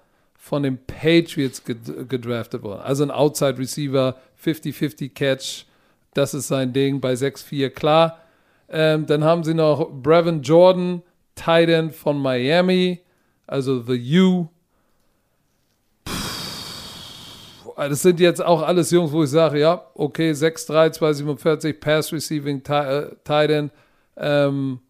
von 0.50 0.64
den 0.64 0.84
Patriots 0.84 1.62
gedraftet 1.62 2.64
wurde. 2.64 2.82
Also 2.82 3.04
ein 3.04 3.12
Outside 3.12 3.56
Receiver, 3.56 4.16
50-50 4.44 5.14
Catch, 5.14 5.64
das 6.12 6.34
ist 6.34 6.48
sein 6.48 6.72
Ding 6.72 7.00
bei 7.00 7.12
6-4, 7.12 7.70
klar. 7.70 8.18
Ähm, 8.68 9.06
dann 9.06 9.22
haben 9.22 9.44
sie 9.44 9.54
noch 9.54 9.88
Brevin 9.88 10.42
Jordan, 10.42 11.02
Titan 11.36 11.92
von 11.92 12.18
Miami, 12.18 13.00
also 13.46 13.80
The 13.80 14.18
U. 14.18 14.48
das 17.76 18.02
sind 18.02 18.18
jetzt 18.18 18.42
auch 18.44 18.62
alles 18.62 18.90
Jungs, 18.90 19.12
wo 19.12 19.22
ich 19.22 19.30
sage, 19.30 19.60
ja, 19.60 19.86
okay, 19.94 20.32
6'3, 20.32 20.90
247, 20.90 21.78
Pass 21.78 22.12
Receiving, 22.12 22.60
äh, 22.66 23.06
Tight 23.22 23.50
End, 23.50 23.72
ähm, 24.16 24.80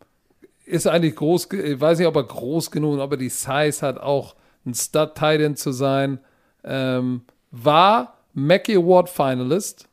ist 0.65 0.87
eigentlich 0.87 1.16
groß, 1.16 1.53
ich 1.53 1.78
weiß 1.78 1.99
nicht, 1.99 2.09
ob 2.09 2.16
er 2.16 2.24
groß 2.24 2.70
genug, 2.70 2.99
ob 2.99 3.11
er 3.11 3.19
die 3.19 3.28
Size 3.28 3.82
hat, 3.82 3.99
auch 4.01 4.37
ein 4.66 4.74
Stud 4.74 5.15
Tight 5.15 5.41
End 5.41 5.59
zu 5.59 5.73
sein. 5.73 6.19
Ähm, 6.65 7.23
war 7.51 8.19
Mackey 8.35 8.77
Award 8.77 9.09
Finalist. 9.09 9.89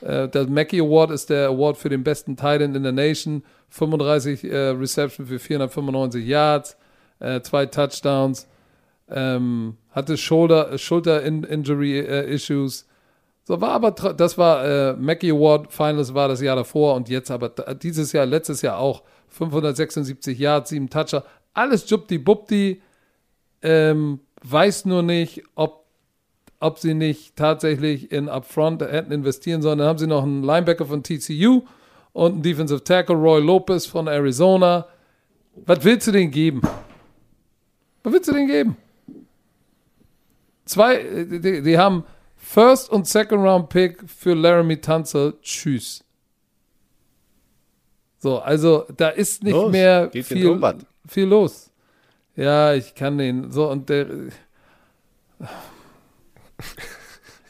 Äh, 0.00 0.28
der 0.28 0.46
Mackey 0.46 0.80
Award 0.80 1.10
ist 1.10 1.30
der 1.30 1.48
Award 1.48 1.76
für 1.76 1.88
den 1.88 2.04
besten 2.04 2.36
Tight 2.36 2.60
End 2.60 2.76
in 2.76 2.82
der 2.82 2.92
Nation. 2.92 3.42
35 3.70 4.44
äh, 4.44 4.56
Reception 4.70 5.26
für 5.26 5.38
495 5.38 6.26
Yards, 6.26 6.76
äh, 7.20 7.40
zwei 7.42 7.66
Touchdowns. 7.66 8.48
Ähm, 9.10 9.76
hatte 9.90 10.16
Shoulder, 10.16 10.76
Schulter-Injury-Issues. 10.76 12.86
So 13.44 13.60
war 13.60 13.70
aber, 13.70 13.90
das 13.90 14.36
war 14.36 14.64
äh, 14.64 14.92
Mackie 14.94 15.30
Award 15.30 15.72
Finals 15.72 16.12
war 16.12 16.28
das 16.28 16.42
Jahr 16.42 16.56
davor 16.56 16.94
und 16.94 17.08
jetzt 17.08 17.30
aber 17.30 17.48
dieses 17.48 18.12
Jahr, 18.12 18.26
letztes 18.26 18.60
Jahr 18.60 18.78
auch 18.78 19.02
576 19.28 20.38
Yards, 20.38 20.70
7 20.70 20.90
Toucher. 20.90 21.24
Alles 21.54 21.88
Jubdi-Bubdi. 21.88 22.82
Ähm, 23.62 24.20
weiß 24.42 24.84
nur 24.84 25.02
nicht, 25.02 25.42
ob, 25.54 25.84
ob 26.60 26.78
sie 26.78 26.94
nicht 26.94 27.36
tatsächlich 27.36 28.12
in 28.12 28.28
Upfront 28.28 28.82
hätten 28.82 29.12
investieren 29.12 29.62
sollen. 29.62 29.78
Dann 29.78 29.88
haben 29.88 29.98
sie 29.98 30.06
noch 30.06 30.22
einen 30.22 30.42
Linebacker 30.42 30.86
von 30.86 31.02
TCU 31.02 31.62
und 32.12 32.32
einen 32.32 32.42
Defensive 32.42 32.82
Tackle, 32.84 33.16
Roy 33.16 33.40
Lopez 33.40 33.86
von 33.86 34.06
Arizona. 34.06 34.86
Was 35.66 35.84
willst 35.84 36.06
du 36.06 36.12
denen 36.12 36.30
geben? 36.30 36.62
Was 38.02 38.12
willst 38.12 38.28
du 38.28 38.32
denen 38.32 38.46
geben? 38.46 38.76
Zwei, 40.64 41.02
die, 41.24 41.62
die 41.62 41.78
haben 41.78 42.04
First 42.36 42.90
und 42.90 43.06
Second 43.06 43.42
Round 43.42 43.68
Pick 43.68 44.08
für 44.08 44.34
Laramie 44.34 44.76
Tanzer. 44.76 45.34
Tschüss. 45.42 46.04
So, 48.18 48.38
also 48.38 48.84
da 48.96 49.10
ist 49.10 49.44
nicht 49.44 49.52
los, 49.52 49.70
mehr 49.70 50.10
viel, 50.10 50.60
viel 51.06 51.26
los. 51.26 51.70
Ja, 52.36 52.74
ich 52.74 52.94
kann 52.94 53.18
den. 53.18 53.50
So, 53.50 53.70
und 53.70 53.88
der. 53.88 54.06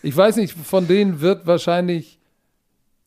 Ich 0.03 0.17
weiß 0.17 0.37
nicht, 0.37 0.55
von 0.55 0.87
denen 0.87 1.21
wird 1.21 1.47
wahrscheinlich. 1.47 2.19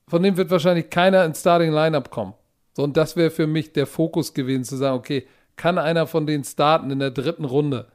Von 0.08 0.24
denen 0.24 0.38
wird 0.38 0.52
wahrscheinlich 0.52 0.90
keiner 0.90 1.24
ins 1.24 1.40
Starting 1.40 1.72
Lineup 1.72 2.10
kommen. 2.12 2.34
So, 2.74 2.84
und 2.84 2.98
das 2.98 3.16
wäre 3.16 3.32
für 3.32 3.48
mich 3.48 3.74
der 3.74 3.88
Fokus 3.88 4.34
gewesen, 4.34 4.66
zu 4.66 4.76
sagen, 4.76 4.98
okay, 4.98 5.26
kann 5.56 5.78
einer 5.78 6.08
von 6.08 6.26
denen 6.26 6.44
starten 6.44 6.92
in 6.92 7.00
der 7.00 7.12
dritten 7.12 7.46
Runde? 7.46 7.88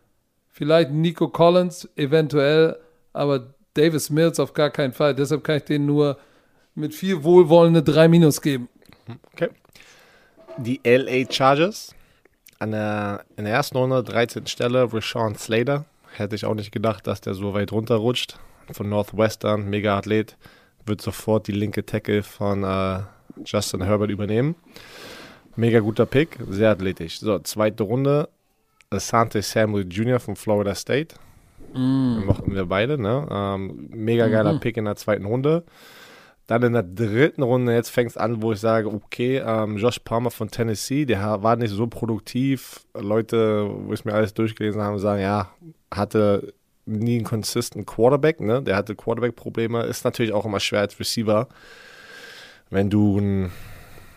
Vielleicht 0.48 0.90
Nico 0.90 1.28
Collins, 1.28 1.88
eventuell, 1.96 2.78
aber 3.12 3.54
Davis 3.74 4.08
Mills 4.08 4.40
auf 4.40 4.54
gar 4.54 4.70
keinen 4.70 4.94
Fall. 4.94 5.14
Deshalb 5.14 5.44
kann 5.44 5.58
ich 5.58 5.64
denen 5.64 5.84
nur 5.84 6.18
mit 6.74 6.94
viel 6.94 7.22
Wohlwollen 7.22 7.74
eine 7.74 7.82
3 7.82 8.08
Minus 8.08 8.40
geben. 8.40 8.68
Okay. 9.32 9.50
Die 10.56 10.80
LA 10.84 11.30
Chargers 11.30 11.94
an 12.58 12.70
der, 12.70 13.24
in 13.36 13.44
der 13.44 13.54
ersten 13.54 13.76
Runde, 13.76 14.02
13. 14.02 14.46
Stelle, 14.46 14.92
Rashawn 14.92 15.36
Slater. 15.36 15.84
Hätte 16.14 16.34
ich 16.34 16.46
auch 16.46 16.54
nicht 16.54 16.72
gedacht, 16.72 17.06
dass 17.06 17.20
der 17.20 17.34
so 17.34 17.54
weit 17.54 17.72
runterrutscht. 17.72 18.38
Von 18.72 18.88
Northwestern, 18.88 19.68
mega 19.68 19.98
Athlet. 19.98 20.36
Wird 20.86 21.00
sofort 21.00 21.46
die 21.46 21.52
linke 21.52 21.84
Tackle 21.84 22.22
von 22.22 22.64
äh, 22.64 23.00
Justin 23.44 23.82
Herbert 23.82 24.10
übernehmen. 24.10 24.54
Mega 25.56 25.80
guter 25.80 26.06
Pick, 26.06 26.38
sehr 26.48 26.70
athletisch. 26.70 27.20
So, 27.20 27.38
zweite 27.40 27.82
Runde, 27.82 28.28
Asante 28.90 29.42
Samuel 29.42 29.86
Jr. 29.90 30.20
von 30.20 30.36
Florida 30.36 30.74
State. 30.74 31.16
Mm. 31.74 32.24
Mochten 32.24 32.54
wir 32.54 32.66
beide, 32.66 33.00
ne? 33.00 33.26
Ähm, 33.30 33.88
mega 33.90 34.28
geiler 34.28 34.54
mhm. 34.54 34.60
Pick 34.60 34.76
in 34.76 34.84
der 34.84 34.96
zweiten 34.96 35.24
Runde. 35.24 35.64
Dann 36.46 36.62
in 36.62 36.74
der 36.74 36.84
dritten 36.84 37.42
Runde, 37.42 37.74
jetzt 37.74 37.90
fängt 37.90 38.10
es 38.10 38.16
an, 38.16 38.40
wo 38.40 38.52
ich 38.52 38.60
sage, 38.60 38.88
okay, 38.88 39.42
ähm, 39.44 39.78
Josh 39.78 39.98
Palmer 39.98 40.30
von 40.30 40.48
Tennessee, 40.48 41.04
der 41.04 41.42
war 41.42 41.56
nicht 41.56 41.72
so 41.72 41.88
produktiv. 41.88 42.86
Leute, 42.94 43.68
wo 43.68 43.92
ich 43.92 44.04
mir 44.04 44.14
alles 44.14 44.32
durchgelesen 44.32 44.80
habe, 44.80 45.00
sagen, 45.00 45.22
ja, 45.22 45.50
hatte 45.92 46.54
nie 46.84 47.16
einen 47.16 47.24
consistent 47.24 47.86
Quarterback, 47.86 48.40
ne? 48.40 48.62
Der 48.62 48.76
hatte 48.76 48.94
Quarterback-Probleme. 48.94 49.82
Ist 49.82 50.04
natürlich 50.04 50.32
auch 50.32 50.44
immer 50.44 50.60
schwer 50.60 50.80
als 50.80 50.98
Receiver, 51.00 51.48
wenn 52.70 52.90
du 52.90 53.50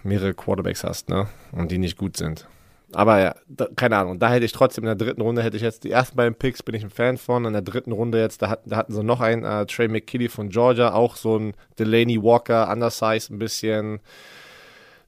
mehrere 0.03 0.35
Quarterbacks 0.35 0.83
hast, 0.83 1.09
ne? 1.09 1.27
Und 1.51 1.71
die 1.71 1.79
nicht 1.79 1.97
gut 1.97 2.15
sind. 2.15 2.47
Aber 2.93 3.19
ja, 3.19 3.35
da, 3.47 3.67
keine 3.75 3.97
Ahnung. 3.97 4.19
Da 4.19 4.29
hätte 4.31 4.45
ich 4.45 4.51
trotzdem 4.51 4.83
in 4.83 4.87
der 4.87 4.95
dritten 4.95 5.21
Runde, 5.21 5.43
hätte 5.43 5.57
ich 5.57 5.63
jetzt 5.63 5.83
die 5.83 5.91
ersten 5.91 6.17
beiden 6.17 6.35
Picks, 6.35 6.63
bin 6.63 6.75
ich 6.75 6.83
ein 6.83 6.89
Fan 6.89 7.17
von. 7.17 7.45
In 7.45 7.53
der 7.53 7.61
dritten 7.61 7.91
Runde 7.91 8.19
jetzt, 8.19 8.41
da, 8.41 8.49
hat, 8.49 8.61
da 8.65 8.77
hatten 8.77 8.93
sie 8.93 9.03
noch 9.03 9.21
einen, 9.21 9.43
äh, 9.43 9.65
Trey 9.65 9.87
McKitty 9.87 10.29
von 10.29 10.49
Georgia, 10.49 10.93
auch 10.93 11.15
so 11.15 11.37
ein 11.37 11.53
Delaney 11.77 12.21
Walker, 12.21 12.71
undersized 12.71 13.29
ein 13.29 13.39
bisschen. 13.39 13.99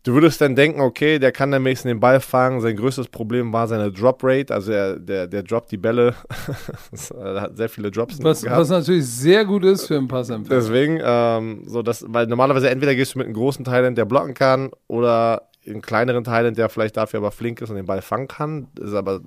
Du 0.04 0.14
würdest 0.16 0.42
dann 0.42 0.56
denken, 0.56 0.82
okay, 0.82 1.20
der 1.20 1.32
kann 1.32 1.54
am 1.54 1.62
nächsten 1.62 1.88
den 1.88 2.00
Ball 2.00 2.20
fangen. 2.20 2.60
Sein 2.60 2.76
größtes 2.76 3.10
Problem 3.10 3.54
war 3.54 3.68
seine 3.68 3.92
Drop 3.92 4.24
Rate. 4.24 4.52
Also 4.52 4.72
er, 4.72 4.98
der, 4.98 5.28
der 5.28 5.44
droppt 5.44 5.72
die 5.72 5.78
Bälle. 5.78 6.16
er 7.24 7.42
hat 7.42 7.58
sehr 7.58 7.70
viele 7.70 7.92
Drops 7.92 8.18
was, 8.24 8.42
gehabt. 8.42 8.62
Was 8.62 8.70
natürlich 8.70 9.06
sehr 9.06 9.46
gut 9.46 9.64
ist 9.64 9.86
für 9.86 9.98
einen 9.98 10.08
Passempfänger. 10.08 10.60
Deswegen, 10.60 11.00
ähm, 11.04 11.64
so 11.68 11.84
das, 11.84 12.04
weil 12.08 12.26
normalerweise 12.26 12.72
entweder 12.72 12.96
gehst 12.96 13.14
du 13.14 13.20
mit 13.20 13.28
einem 13.28 13.36
großen 13.36 13.64
Teil, 13.64 13.94
der 13.94 14.06
blocken 14.06 14.34
kann, 14.34 14.72
oder 14.88 15.51
in 15.64 15.82
kleineren 15.82 16.24
Teilen, 16.24 16.56
der 16.56 16.70
vielleicht 16.70 16.98
dafür 16.98 17.20
aber 17.20 17.32
flink 17.32 17.62
ist 17.62 17.70
und 17.70 17.76
den 17.76 17.86
Ball 17.86 18.02
fangen 18.02 18.28
kann. 18.28 18.68
Ist 18.80 18.94
aber 18.94 19.22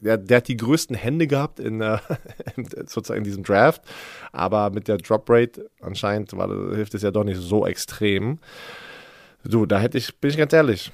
der, 0.00 0.16
der 0.16 0.38
hat 0.38 0.48
die 0.48 0.56
größten 0.56 0.96
Hände 0.96 1.26
gehabt 1.26 1.60
in, 1.60 1.80
äh, 1.80 1.98
sozusagen 2.86 3.18
in 3.18 3.24
diesem 3.24 3.42
Draft, 3.42 3.82
aber 4.32 4.70
mit 4.70 4.88
der 4.88 4.96
Drop 4.98 5.28
Rate 5.28 5.70
anscheinend 5.80 6.32
war, 6.36 6.48
hilft 6.74 6.94
es 6.94 7.02
ja 7.02 7.10
doch 7.10 7.24
nicht 7.24 7.40
so 7.40 7.66
extrem. 7.66 8.38
Du, 9.44 9.66
da 9.66 9.78
hätte 9.78 9.98
ich, 9.98 10.16
bin 10.18 10.30
ich 10.30 10.36
ganz 10.36 10.52
ehrlich, 10.52 10.92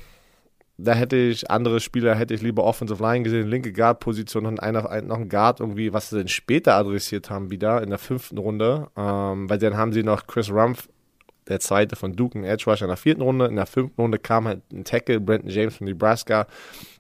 da 0.79 0.93
hätte 0.93 1.17
ich 1.17 1.51
andere 1.51 1.81
Spieler, 1.81 2.15
hätte 2.15 2.35
ich 2.35 2.43
lieber 2.43 2.65
Offensive 2.65 3.03
Line 3.03 3.23
gesehen, 3.25 3.49
linke 3.49 3.73
Guard-Position 3.73 4.47
und 4.47 4.61
einer, 4.61 4.89
ein, 4.91 5.07
noch 5.07 5.19
ein 5.19 5.29
Guard 5.29 5.61
irgendwie, 5.61 5.93
was 5.93 6.11
sie 6.11 6.19
denn 6.19 6.29
später 6.29 6.75
adressiert 6.75 7.31
haben, 7.31 7.51
wieder 7.51 7.83
in 7.83 7.89
der 7.89 7.99
fünften 7.99 8.39
Runde. 8.39 8.89
Ähm, 8.97 9.49
weil 9.49 9.59
dann 9.59 9.77
haben 9.77 9.93
sie 9.93 10.03
noch 10.03 10.27
Chris 10.27 10.51
Rumpf, 10.51 10.89
der 11.49 11.61
zweite 11.61 11.97
von 11.97 12.15
Duke, 12.15 12.39
ein 12.39 12.45
Edge 12.45 12.65
Rush 12.67 12.83
in 12.83 12.89
der 12.89 12.97
vierten 12.97 13.23
Runde. 13.23 13.47
In 13.47 13.57
der 13.57 13.67
fünften 13.67 14.01
Runde 14.01 14.19
kam 14.19 14.49
halt 14.49 14.63
ein 14.73 14.85
Tackle, 14.85 15.21
Brandon 15.21 15.51
James 15.51 15.77
von 15.77 15.87
Nebraska. 15.87 16.47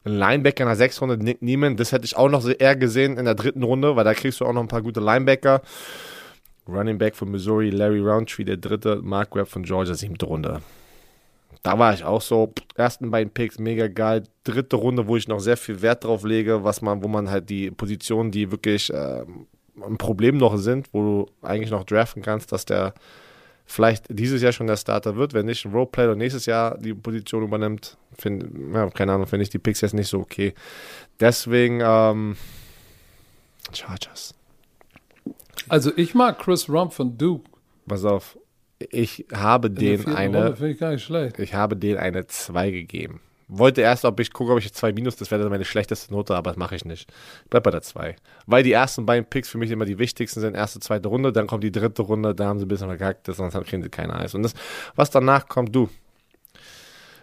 Ein 0.05 0.12
Linebacker 0.12 0.62
in 0.62 0.68
der 0.68 0.77
sechsten 0.77 1.05
Runde, 1.05 1.23
Nick 1.24 1.43
Neiman. 1.43 1.77
Das 1.77 1.93
hätte 1.93 2.05
ich 2.05 2.16
auch 2.16 2.28
noch 2.28 2.47
eher 2.48 2.77
gesehen 2.77 3.18
in 3.18 3.24
der 3.24 3.35
dritten 3.35 3.62
Runde, 3.62 3.97
weil 3.97 4.05
da 4.05 4.14
kriegst 4.14 4.40
du 4.40 4.47
auch 4.47 4.52
noch 4.52 4.62
ein 4.62 4.68
paar 4.68 4.82
gute 4.82 5.01
Linebacker. 5.01 5.62
Running 6.68 6.98
Back 6.98 7.14
von 7.14 7.31
Missouri, 7.31 7.70
Larry 7.70 8.01
Roundtree, 8.01 8.44
der 8.44 8.56
dritte, 8.56 9.01
Mark 9.02 9.35
Webb 9.35 9.48
von 9.48 9.62
Georgia, 9.62 9.94
siebte 9.94 10.27
Runde. 10.27 10.62
Da 11.62 11.78
war 11.78 11.94
ich 11.94 12.05
auch 12.05 12.20
so, 12.20 12.52
ersten 12.77 13.10
beiden 13.10 13.32
Picks, 13.32 13.59
mega 13.59 13.89
geil. 13.89 14.24
Dritte 14.44 14.77
Runde, 14.77 15.09
wo 15.09 15.16
ich 15.16 15.27
noch 15.27 15.40
sehr 15.40 15.56
viel 15.56 15.82
Wert 15.82 16.05
drauf 16.05 16.24
lege, 16.24 16.62
was 16.62 16.82
man, 16.82 17.02
wo 17.02 17.09
man 17.09 17.31
halt 17.31 17.51
die 17.51 17.70
Positionen, 17.70 18.31
die 18.31 18.51
wirklich 18.51 18.93
äh, 18.93 19.24
ein 19.85 19.98
Problem 19.98 20.36
noch 20.36 20.56
sind, 20.56 20.89
wo 20.93 21.02
du 21.02 21.47
eigentlich 21.47 21.70
noch 21.70 21.85
draften 21.85 22.23
kannst, 22.23 22.52
dass 22.52 22.64
der 22.64 22.94
vielleicht 23.66 24.06
dieses 24.09 24.40
Jahr 24.40 24.52
schon 24.52 24.68
der 24.68 24.76
Starter 24.76 25.16
wird, 25.16 25.34
wenn 25.34 25.47
nicht 25.47 25.64
ein 25.64 25.72
Roleplayer 25.72 26.12
und 26.12 26.18
nächstes 26.18 26.47
Jahr 26.47 26.78
die 26.78 26.94
Position 26.94 27.43
übernimmt. 27.43 27.98
Find, 28.18 28.44
ja, 28.72 28.88
keine 28.90 29.12
Ahnung, 29.12 29.26
finde 29.26 29.43
ich 29.43 29.51
die 29.51 29.59
Picks 29.59 29.80
jetzt 29.80 29.94
nicht 29.94 30.09
so 30.09 30.20
okay. 30.20 30.55
Deswegen, 31.20 31.80
ähm, 31.82 32.36
Chargers. 33.72 34.34
Also 35.68 35.93
ich 35.97 36.14
mag 36.14 36.38
Chris 36.38 36.68
Rump 36.68 36.93
von 36.93 37.18
Duke. 37.18 37.51
Pass 37.86 38.05
auf, 38.05 38.38
ich 38.78 39.26
habe 39.32 39.70
den 39.70 40.06
eine. 40.06 40.55
Finde 40.56 40.94
ich. 40.94 41.38
Ich 41.38 41.55
habe 41.55 41.76
den 41.76 41.97
eine 41.98 42.26
2 42.26 42.70
gegeben. 42.70 43.20
Wollte 43.48 43.81
erst, 43.81 44.05
ob 44.05 44.18
ich 44.18 44.32
gucke, 44.32 44.51
ob 44.52 44.59
ich 44.59 44.73
2 44.74 44.93
minus, 44.93 45.14
das 45.16 45.31
wäre 45.31 45.40
dann 45.40 45.51
meine 45.51 45.64
schlechteste 45.64 46.12
Note, 46.12 46.35
aber 46.35 46.51
das 46.51 46.56
mache 46.59 46.74
ich 46.74 46.85
nicht. 46.85 47.12
Bleib 47.48 47.62
bei 47.62 47.70
der 47.70 47.81
2. 47.82 48.16
Weil 48.47 48.64
die 48.64 48.73
ersten 48.73 49.06
beiden 49.06 49.24
Picks 49.24 49.48
für 49.48 49.59
mich 49.59 49.70
immer 49.70 49.85
die 49.85 49.98
wichtigsten 50.01 50.40
sind. 50.40 50.56
Erste, 50.56 50.81
zweite 50.81 51.09
Runde, 51.09 51.32
dann 51.32 51.47
kommt 51.47 51.62
die 51.62 51.70
dritte 51.70 52.02
Runde, 52.02 52.35
da 52.35 52.47
haben 52.47 52.59
sie 52.59 52.64
ein 52.64 52.68
bisschen 52.68 52.89
verkackt, 52.89 53.27
sonst 53.32 53.55
kriegen 53.66 53.82
sie 53.85 53.89
keine 53.89 54.14
Eis. 54.16 54.35
Und 54.35 54.43
das, 54.43 54.55
was 54.97 55.10
danach 55.10 55.47
kommt, 55.48 55.74
du. 55.74 55.89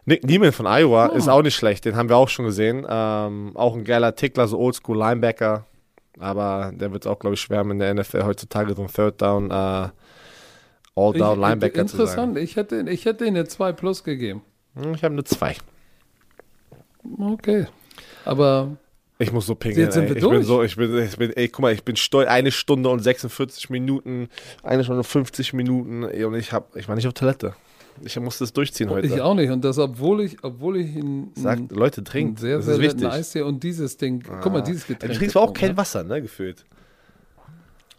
Nick 0.05 0.23
Neiman 0.25 0.51
von 0.51 0.65
Iowa 0.65 1.09
Oh. 1.11 1.15
ist 1.15 1.27
auch 1.29 1.41
nicht 1.41 1.55
schlecht, 1.55 1.85
den 1.85 1.95
haben 1.95 2.09
wir 2.09 2.17
auch 2.17 2.29
schon 2.29 2.45
gesehen. 2.45 2.85
Ähm, 2.89 3.51
auch 3.55 3.75
ein 3.75 3.83
geiler 3.83 4.15
Tickler, 4.15 4.47
so 4.47 4.59
Oldschool 4.59 4.97
Linebacker. 4.97 5.65
Aber 6.19 6.71
der 6.73 6.91
wird 6.93 7.07
auch, 7.07 7.19
glaube 7.19 7.33
ich, 7.35 7.41
schwärmen 7.41 7.71
in 7.71 7.79
der 7.79 7.93
NFL 7.93 8.23
heutzutage, 8.23 8.75
so 8.75 8.81
ein 8.83 8.87
Third 8.87 9.21
Down, 9.21 9.49
äh, 9.49 9.89
All-Down 10.95 11.13
Ich- 11.15 11.47
Linebacker 11.47 11.85
zu 11.87 11.97
sein. 11.97 12.01
Interessant, 12.05 12.37
ich 12.37 12.55
hätte, 12.55 12.85
ich 12.89 13.05
hätte 13.05 13.25
ihnen 13.25 13.37
eine 13.37 13.47
2 13.47 13.71
plus 13.73 14.03
gegeben. 14.03 14.41
Hm, 14.75 14.93
Ich 14.93 15.03
habe 15.03 15.13
eine 15.13 15.23
2. 15.23 15.55
Okay. 17.19 17.67
Aber 18.25 18.77
Ich 19.19 19.31
muss 19.31 19.45
so 19.45 19.55
pinkeln. 19.55 19.85
Jetzt 19.85 19.93
sind 19.95 20.03
ey. 20.03 20.09
wir 20.09 20.15
ich 20.17 20.21
bin 20.23 20.31
durch. 20.31 20.45
so, 20.45 20.63
ich 20.63 20.75
bin, 20.75 20.97
ich 20.97 21.17
bin, 21.17 21.31
ey, 21.33 21.47
guck 21.49 21.61
mal, 21.61 21.73
ich 21.73 21.83
bin 21.83 21.95
stolz. 21.95 22.27
Eine 22.29 22.51
Stunde 22.51 22.89
und 22.89 22.99
46 22.99 23.69
Minuten, 23.69 24.29
eine 24.63 24.83
Stunde 24.83 24.99
und 24.99 25.07
50 25.07 25.53
Minuten 25.53 26.03
ey, 26.03 26.23
und 26.25 26.35
ich 26.35 26.51
hab, 26.51 26.75
ich 26.75 26.87
war 26.87 26.95
nicht 26.95 27.07
auf 27.07 27.13
Toilette. 27.13 27.53
Ich 28.01 28.19
musste 28.19 28.43
es 28.43 28.51
durchziehen 28.53 28.89
heute. 28.89 29.05
ich 29.05 29.21
auch 29.21 29.35
nicht. 29.35 29.51
Und 29.51 29.63
das, 29.63 29.77
obwohl 29.77 30.21
ich, 30.23 30.43
obwohl 30.43 30.77
ich 30.77 30.95
ein, 30.95 31.31
Sagt, 31.35 31.71
Leute, 31.71 32.03
trinkt. 32.03 32.39
sehr, 32.39 32.57
das 32.57 32.65
sehr 32.65 32.75
ist 32.75 32.81
netten 32.81 33.01
wichtig. 33.01 33.13
Eistee 33.13 33.41
und 33.41 33.61
dieses 33.61 33.97
Ding. 33.97 34.23
Guck 34.41 34.51
mal, 34.51 34.61
dieses 34.61 34.83
Ey, 34.83 34.95
Getränk. 34.95 35.13
Du 35.13 35.19
trinkst 35.19 35.37
aber 35.37 35.45
auch 35.49 35.53
kein 35.53 35.77
Wasser, 35.77 36.03
ne, 36.03 36.21
gefühlt. 36.21 36.57
ne? 36.57 36.63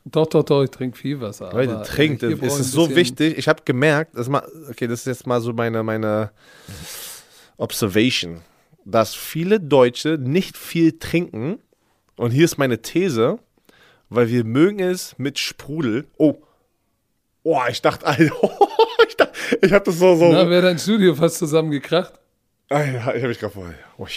Doch, 0.07 0.27
doch, 0.27 0.43
doch, 0.43 0.63
ich 0.65 0.71
trinke 0.71 0.99
viel 0.99 1.21
Wasser. 1.21 1.51
Leute, 1.53 1.81
trinkt. 1.87 2.23
Es 2.25 2.59
ist 2.59 2.73
so 2.73 2.95
wichtig. 2.95 3.39
Ich 3.39 3.49
habe 3.49 3.63
gemerkt, 3.65 4.19
das 4.19 4.29
mal, 4.29 4.43
okay, 4.69 4.87
das 4.87 5.01
ist 5.01 5.07
jetzt 5.07 5.27
mal 5.27 5.41
so 5.41 5.53
meine, 5.53 5.83
meine 5.83 6.31
Observation, 7.57 8.41
dass 8.85 9.15
viele 9.15 9.61
Deutsche 9.61 10.19
nicht 10.21 10.57
viel 10.57 10.99
trinken. 10.99 11.59
Und 12.17 12.31
hier 12.31 12.45
ist 12.45 12.59
meine 12.59 12.83
These, 12.83 13.39
weil 14.09 14.29
wir 14.29 14.45
mögen 14.45 14.81
es 14.81 15.19
mit 15.19 15.39
Sprudel. 15.39 16.07
Oh. 16.17 16.37
Oh, 17.43 17.61
ich 17.69 17.83
dachte, 17.83 18.07
Alter, 18.07 18.23
ich, 19.09 19.17
dachte, 19.17 19.33
ich 19.61 19.73
hab 19.73 19.85
das 19.85 19.99
so, 19.99 20.17
so. 20.17 20.33
Na, 20.33 20.49
wäre 20.49 20.63
dein 20.63 20.79
Studio 20.79 21.15
fast 21.15 21.39
zusammengekracht? 21.39 22.15
Alter, 22.69 23.15
ich 23.15 23.23
habe 23.23 23.29
mich 23.29 23.39
gerade. 23.39 23.75
Ui. 23.99 24.09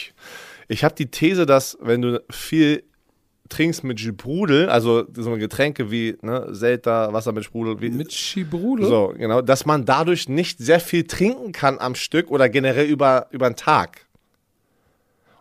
Ich 0.69 0.84
habe 0.84 0.95
die 0.95 1.10
These, 1.10 1.45
dass 1.45 1.77
wenn 1.81 2.02
du 2.02 2.23
viel 2.30 2.84
trinkst 3.49 3.84
mit 3.84 3.99
Sprudel, 3.99 4.69
also 4.69 5.06
so 5.15 5.31
Getränke 5.35 5.91
wie 5.91 6.18
ne, 6.22 6.48
Selta, 6.52 7.11
Wasser 7.14 7.31
mit 7.31 7.45
Sprudel, 7.45 7.80
wie, 7.81 7.89
Mit 7.89 8.14
Schibrule? 8.14 8.85
so, 8.85 9.14
genau, 9.18 9.41
dass 9.41 9.65
man 9.65 9.85
dadurch 9.85 10.27
nicht 10.30 10.60
sehr 10.60 10.80
viel 10.80 11.06
trinken 11.06 11.52
kann 11.52 11.80
am 11.80 11.95
Stück 11.95 12.30
oder 12.30 12.49
generell 12.49 12.85
über, 12.85 13.27
über 13.31 13.49
den 13.49 13.56
Tag. 13.56 14.07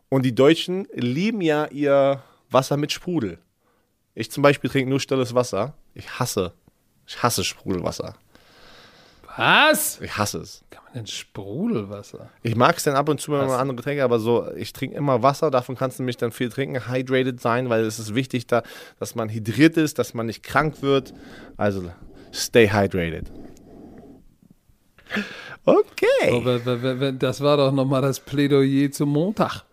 Und 0.09 0.23
die 0.25 0.35
Deutschen 0.35 0.87
lieben 0.93 1.41
ja 1.41 1.67
ihr 1.67 2.23
Wasser 2.51 2.77
mit 2.77 2.93
Sprudel. 2.93 3.39
Ich 4.15 4.31
zum 4.31 4.43
Beispiel 4.43 4.71
trinke 4.71 4.89
nur 4.89 5.01
stilles 5.01 5.35
Wasser. 5.35 5.75
Ich 5.95 6.19
hasse, 6.19 6.53
ich 7.07 7.23
hasse 7.23 7.45
Sprudelwasser. 7.45 8.15
Was? 9.37 10.01
Ich 10.01 10.17
hasse 10.17 10.39
es. 10.39 10.65
Kann 10.71 10.83
man 10.85 10.93
denn 10.95 11.07
Sprudelwasser? 11.07 12.31
Ich 12.43 12.57
mag 12.57 12.77
es 12.79 12.85
dann 12.85 12.95
ab 12.95 13.09
und 13.11 13.21
zu 13.21 13.31
mal 13.33 13.47
Was? 13.47 13.53
andere 13.59 13.77
Getränke, 13.77 14.03
aber 14.03 14.19
so, 14.19 14.51
ich 14.57 14.73
trinke 14.73 14.97
immer 14.97 15.23
Wasser, 15.23 15.51
davon 15.51 15.77
kannst 15.77 15.99
du 15.99 16.03
nämlich 16.05 16.17
dann 16.17 16.33
viel 16.33 16.49
trinken, 16.49 16.89
hydrated 16.91 17.39
sein, 17.41 17.69
weil 17.69 17.85
es 17.85 17.99
ist 17.99 18.15
wichtig, 18.15 18.47
da, 18.47 18.63
dass 18.99 19.15
man 19.15 19.29
hydriert 19.29 19.77
ist, 19.77 19.99
dass 19.99 20.15
man 20.15 20.25
nicht 20.27 20.43
krank 20.43 20.81
wird. 20.81 21.13
Also, 21.59 21.91
stay 22.33 22.69
hydrated. 22.71 23.31
Okay. 25.65 26.45
W- 26.45 27.13
das 27.19 27.41
war 27.41 27.57
doch 27.59 27.73
nochmal 27.73 28.01
das 28.03 28.21
Plädoyer 28.21 28.91
zum 28.91 29.11
Montag. 29.11 29.65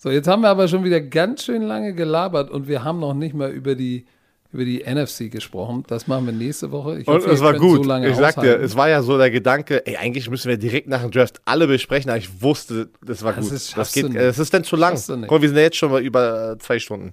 So, 0.00 0.10
jetzt 0.10 0.28
haben 0.28 0.42
wir 0.42 0.48
aber 0.48 0.68
schon 0.68 0.84
wieder 0.84 1.00
ganz 1.00 1.42
schön 1.44 1.62
lange 1.62 1.92
gelabert 1.92 2.50
und 2.50 2.68
wir 2.68 2.84
haben 2.84 3.00
noch 3.00 3.14
nicht 3.14 3.34
mal 3.34 3.50
über 3.50 3.74
die, 3.74 4.06
über 4.52 4.64
die 4.64 4.84
NFC 4.84 5.28
gesprochen. 5.28 5.82
Das 5.88 6.06
machen 6.06 6.24
wir 6.26 6.32
nächste 6.32 6.70
Woche. 6.70 7.00
Ich 7.00 7.08
Und 7.08 7.16
hoffe, 7.16 7.30
es 7.30 7.40
war 7.42 7.54
gut. 7.54 7.84
So 7.84 7.92
ich 8.04 8.14
sag 8.14 8.40
dir, 8.40 8.60
es 8.60 8.76
war 8.76 8.88
ja 8.88 9.02
so 9.02 9.18
der 9.18 9.32
Gedanke, 9.32 9.84
ey, 9.86 9.96
eigentlich 9.96 10.30
müssen 10.30 10.48
wir 10.48 10.56
direkt 10.56 10.86
nach 10.86 11.02
dem 11.02 11.10
Draft 11.10 11.40
alle 11.44 11.66
besprechen, 11.66 12.10
aber 12.10 12.18
ich 12.18 12.40
wusste, 12.40 12.90
das 13.04 13.24
war 13.24 13.32
Das 13.32 13.44
gut. 13.46 13.52
ist- 13.54 13.76
das 13.76 13.92
geht, 13.92 14.14
es 14.14 14.38
ist 14.38 14.54
dann 14.54 14.62
zu 14.62 14.76
lang. 14.76 14.96
Guck, 15.26 15.42
wir 15.42 15.48
sind 15.48 15.56
ja 15.58 15.64
jetzt 15.64 15.76
schon 15.76 15.90
mal 15.90 16.00
über 16.00 16.56
zwei 16.60 16.78
Stunden. 16.78 17.12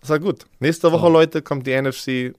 Das 0.00 0.08
war 0.08 0.18
gut. 0.18 0.46
Nächste 0.60 0.90
Woche, 0.90 1.10
Leute, 1.10 1.42
kommt 1.42 1.66
die 1.66 1.72
NFC 1.72 2.32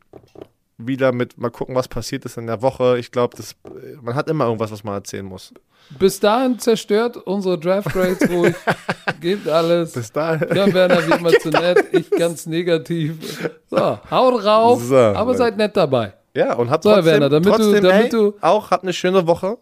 wieder 0.87 1.11
mit, 1.11 1.37
mal 1.37 1.49
gucken, 1.51 1.75
was 1.75 1.87
passiert 1.87 2.25
ist 2.25 2.37
in 2.37 2.47
der 2.47 2.61
Woche. 2.61 2.97
Ich 2.99 3.11
glaube, 3.11 3.35
das, 3.37 3.55
man 4.01 4.15
hat 4.15 4.27
immer 4.29 4.45
irgendwas, 4.45 4.71
was 4.71 4.83
man 4.83 4.95
erzählen 4.95 5.25
muss. 5.25 5.53
Bis 5.99 6.19
dahin 6.19 6.59
zerstört 6.59 7.17
unsere 7.17 7.59
Draft 7.59 7.89
Grades 7.91 8.29
ruhig. 8.29 8.55
Gebt 9.21 9.47
alles. 9.47 9.93
Bis 9.93 10.11
dahin. 10.11 10.47
Ja, 10.55 10.73
Werner 10.73 11.05
wie 11.07 11.11
immer 11.11 11.31
zu 11.39 11.49
nett, 11.49 11.85
ich 11.91 12.09
ganz 12.09 12.45
negativ. 12.45 13.49
So, 13.69 13.99
haut 14.09 14.43
rauf, 14.45 14.81
So, 14.83 14.95
aber 14.95 15.35
seid 15.35 15.57
nett 15.57 15.75
dabei. 15.75 16.13
Ja, 16.35 16.53
und 16.55 16.69
habt 16.69 16.83
So, 16.83 16.89
trotzdem, 16.91 17.05
Werner, 17.05 17.29
damit 17.29 17.45
du- 17.45 17.49
trotzdem 17.51 17.83
damit 17.83 18.03
ey, 18.05 18.09
du- 18.09 18.33
auch 18.41 18.71
habt 18.71 18.83
eine 18.83 18.93
schöne 18.93 19.27
Woche, 19.27 19.57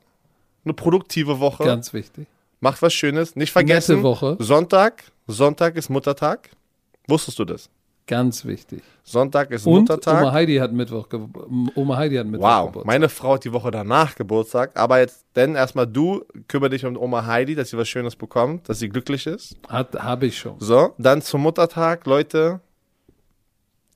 eine 0.64 0.74
produktive 0.74 1.40
Woche, 1.40 1.64
Ganz 1.66 1.92
wichtig. 1.94 2.28
macht 2.60 2.82
was 2.82 2.94
Schönes. 2.94 3.36
Nicht 3.36 3.52
vergessen, 3.52 4.04
Woche. 4.04 4.38
Sonntag, 4.40 5.04
Sonntag 5.28 5.76
ist 5.76 5.90
Muttertag. 5.90 6.50
Wusstest 7.08 7.40
du 7.40 7.46
das? 7.46 7.68
Ganz 8.08 8.44
wichtig. 8.46 8.82
Sonntag 9.04 9.52
ist 9.52 9.66
Und 9.66 9.82
Muttertag. 9.82 10.22
Oma 10.22 10.32
Heidi 10.34 10.58
hat 10.58 10.74
Mittwoch, 10.74 11.08
ge 11.08 11.20
Oma 11.76 11.98
Heidi 11.98 12.16
hat 12.18 12.28
Mittwoch 12.28 12.46
Wow, 12.48 12.66
Geburtstag. 12.68 12.86
meine 12.86 13.10
Frau 13.10 13.34
hat 13.36 13.44
die 13.46 13.54
Woche 13.54 13.72
danach 13.72 14.16
Geburtstag. 14.16 14.72
Aber 14.76 15.00
jetzt, 15.00 15.26
denn 15.36 15.56
erstmal 15.56 15.88
du, 15.88 16.24
kümmere 16.48 16.72
dich 16.72 16.86
um 16.86 16.98
Oma 16.98 17.26
Heidi, 17.26 17.56
dass 17.56 17.70
sie 17.70 17.78
was 17.78 17.88
Schönes 17.88 18.16
bekommt, 18.16 18.68
dass 18.68 18.80
sie 18.80 18.90
glücklich 18.90 19.28
ist. 19.28 19.56
Hat, 19.70 19.96
habe 19.96 20.26
ich 20.26 20.38
schon. 20.38 20.56
So, 20.60 20.94
dann 20.98 21.22
zum 21.22 21.42
Muttertag, 21.42 22.06
Leute, 22.06 22.60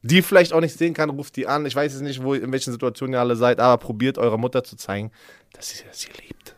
die 0.02 0.22
vielleicht 0.22 0.53
auch 0.53 0.61
nicht 0.61 0.77
sehen 0.77 0.94
kann, 0.94 1.10
ruft 1.10 1.36
die 1.36 1.48
an. 1.48 1.65
Ich 1.65 1.76
weiß 1.76 1.91
jetzt 1.94 2.02
nicht, 2.02 2.23
wo, 2.23 2.36
in 2.36 2.52
welchen 2.52 2.72
Situationen 2.72 3.14
ihr 3.15 3.19
alle 3.19 3.36
seid, 3.36 3.60
aber 3.60 3.77
probiert 3.77 4.18
eurer 4.18 4.38
Mutter 4.38 4.64
zu 4.64 4.76
zeigen, 4.76 5.11
dass 5.53 5.69
sie 5.69 5.84
sie 5.91 6.10
liebt. 6.22 6.56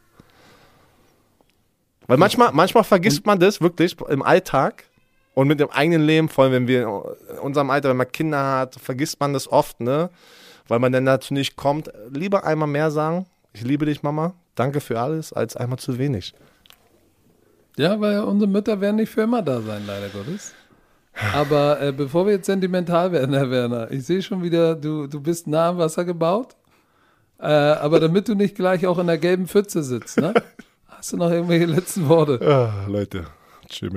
Weil 2.07 2.17
manchmal, 2.17 2.51
manchmal 2.53 2.83
vergisst 2.83 3.25
man 3.25 3.39
das 3.39 3.61
wirklich 3.61 3.95
im 4.09 4.21
Alltag 4.21 4.83
und 5.37 5.47
mit 5.47 5.59
dem 5.59 5.69
eigenen 5.69 6.01
Leben, 6.01 6.29
vor 6.29 6.45
allem 6.45 6.53
wenn 6.53 6.67
wir 6.67 6.81
in 7.29 7.37
unserem 7.37 7.69
Alter, 7.69 7.89
wenn 7.89 7.97
man 7.97 8.11
Kinder 8.11 8.43
hat, 8.43 8.73
vergisst 8.73 9.19
man 9.19 9.33
das 9.33 9.47
oft, 9.47 9.79
ne? 9.79 10.09
Weil 10.67 10.79
man 10.79 10.91
dann 10.91 11.05
dazu 11.05 11.31
nicht 11.31 11.55
kommt. 11.55 11.91
Lieber 12.11 12.43
einmal 12.43 12.67
mehr 12.67 12.89
sagen, 12.89 13.27
ich 13.53 13.61
liebe 13.61 13.85
dich, 13.85 14.01
Mama, 14.01 14.33
danke 14.55 14.81
für 14.81 14.99
alles, 14.99 15.31
als 15.31 15.55
einmal 15.55 15.77
zu 15.77 15.99
wenig. 15.99 16.33
Ja, 17.77 18.01
weil 18.01 18.21
unsere 18.21 18.49
Mütter 18.49 18.81
werden 18.81 18.95
nicht 18.95 19.11
für 19.11 19.21
immer 19.21 19.43
da 19.43 19.61
sein, 19.61 19.83
leider 19.85 20.09
Gottes. 20.09 20.55
Aber 21.35 21.79
äh, 21.83 21.91
bevor 21.91 22.25
wir 22.25 22.33
jetzt 22.33 22.47
sentimental 22.47 23.11
werden, 23.11 23.35
Herr 23.35 23.51
Werner, 23.51 23.91
ich 23.91 24.07
sehe 24.07 24.23
schon 24.23 24.41
wieder, 24.41 24.73
du, 24.73 25.05
du 25.05 25.21
bist 25.21 25.45
nah 25.45 25.69
am 25.69 25.77
Wasser 25.77 26.03
gebaut. 26.03 26.55
Äh, 27.37 27.45
aber 27.45 27.99
damit 27.99 28.27
du 28.27 28.33
nicht 28.33 28.55
gleich 28.55 28.87
auch 28.87 28.97
in 28.97 29.05
der 29.05 29.19
gelben 29.19 29.47
Pfütze 29.47 29.83
sitzt, 29.83 30.17
ne? 30.17 30.33
Hast 30.87 31.13
du 31.13 31.17
noch 31.17 31.29
irgendwelche 31.29 31.65
letzten 31.65 32.09
Worte? 32.09 32.39
Ah, 32.41 32.87
Leute, 32.89 33.27
tschüss. 33.69 33.93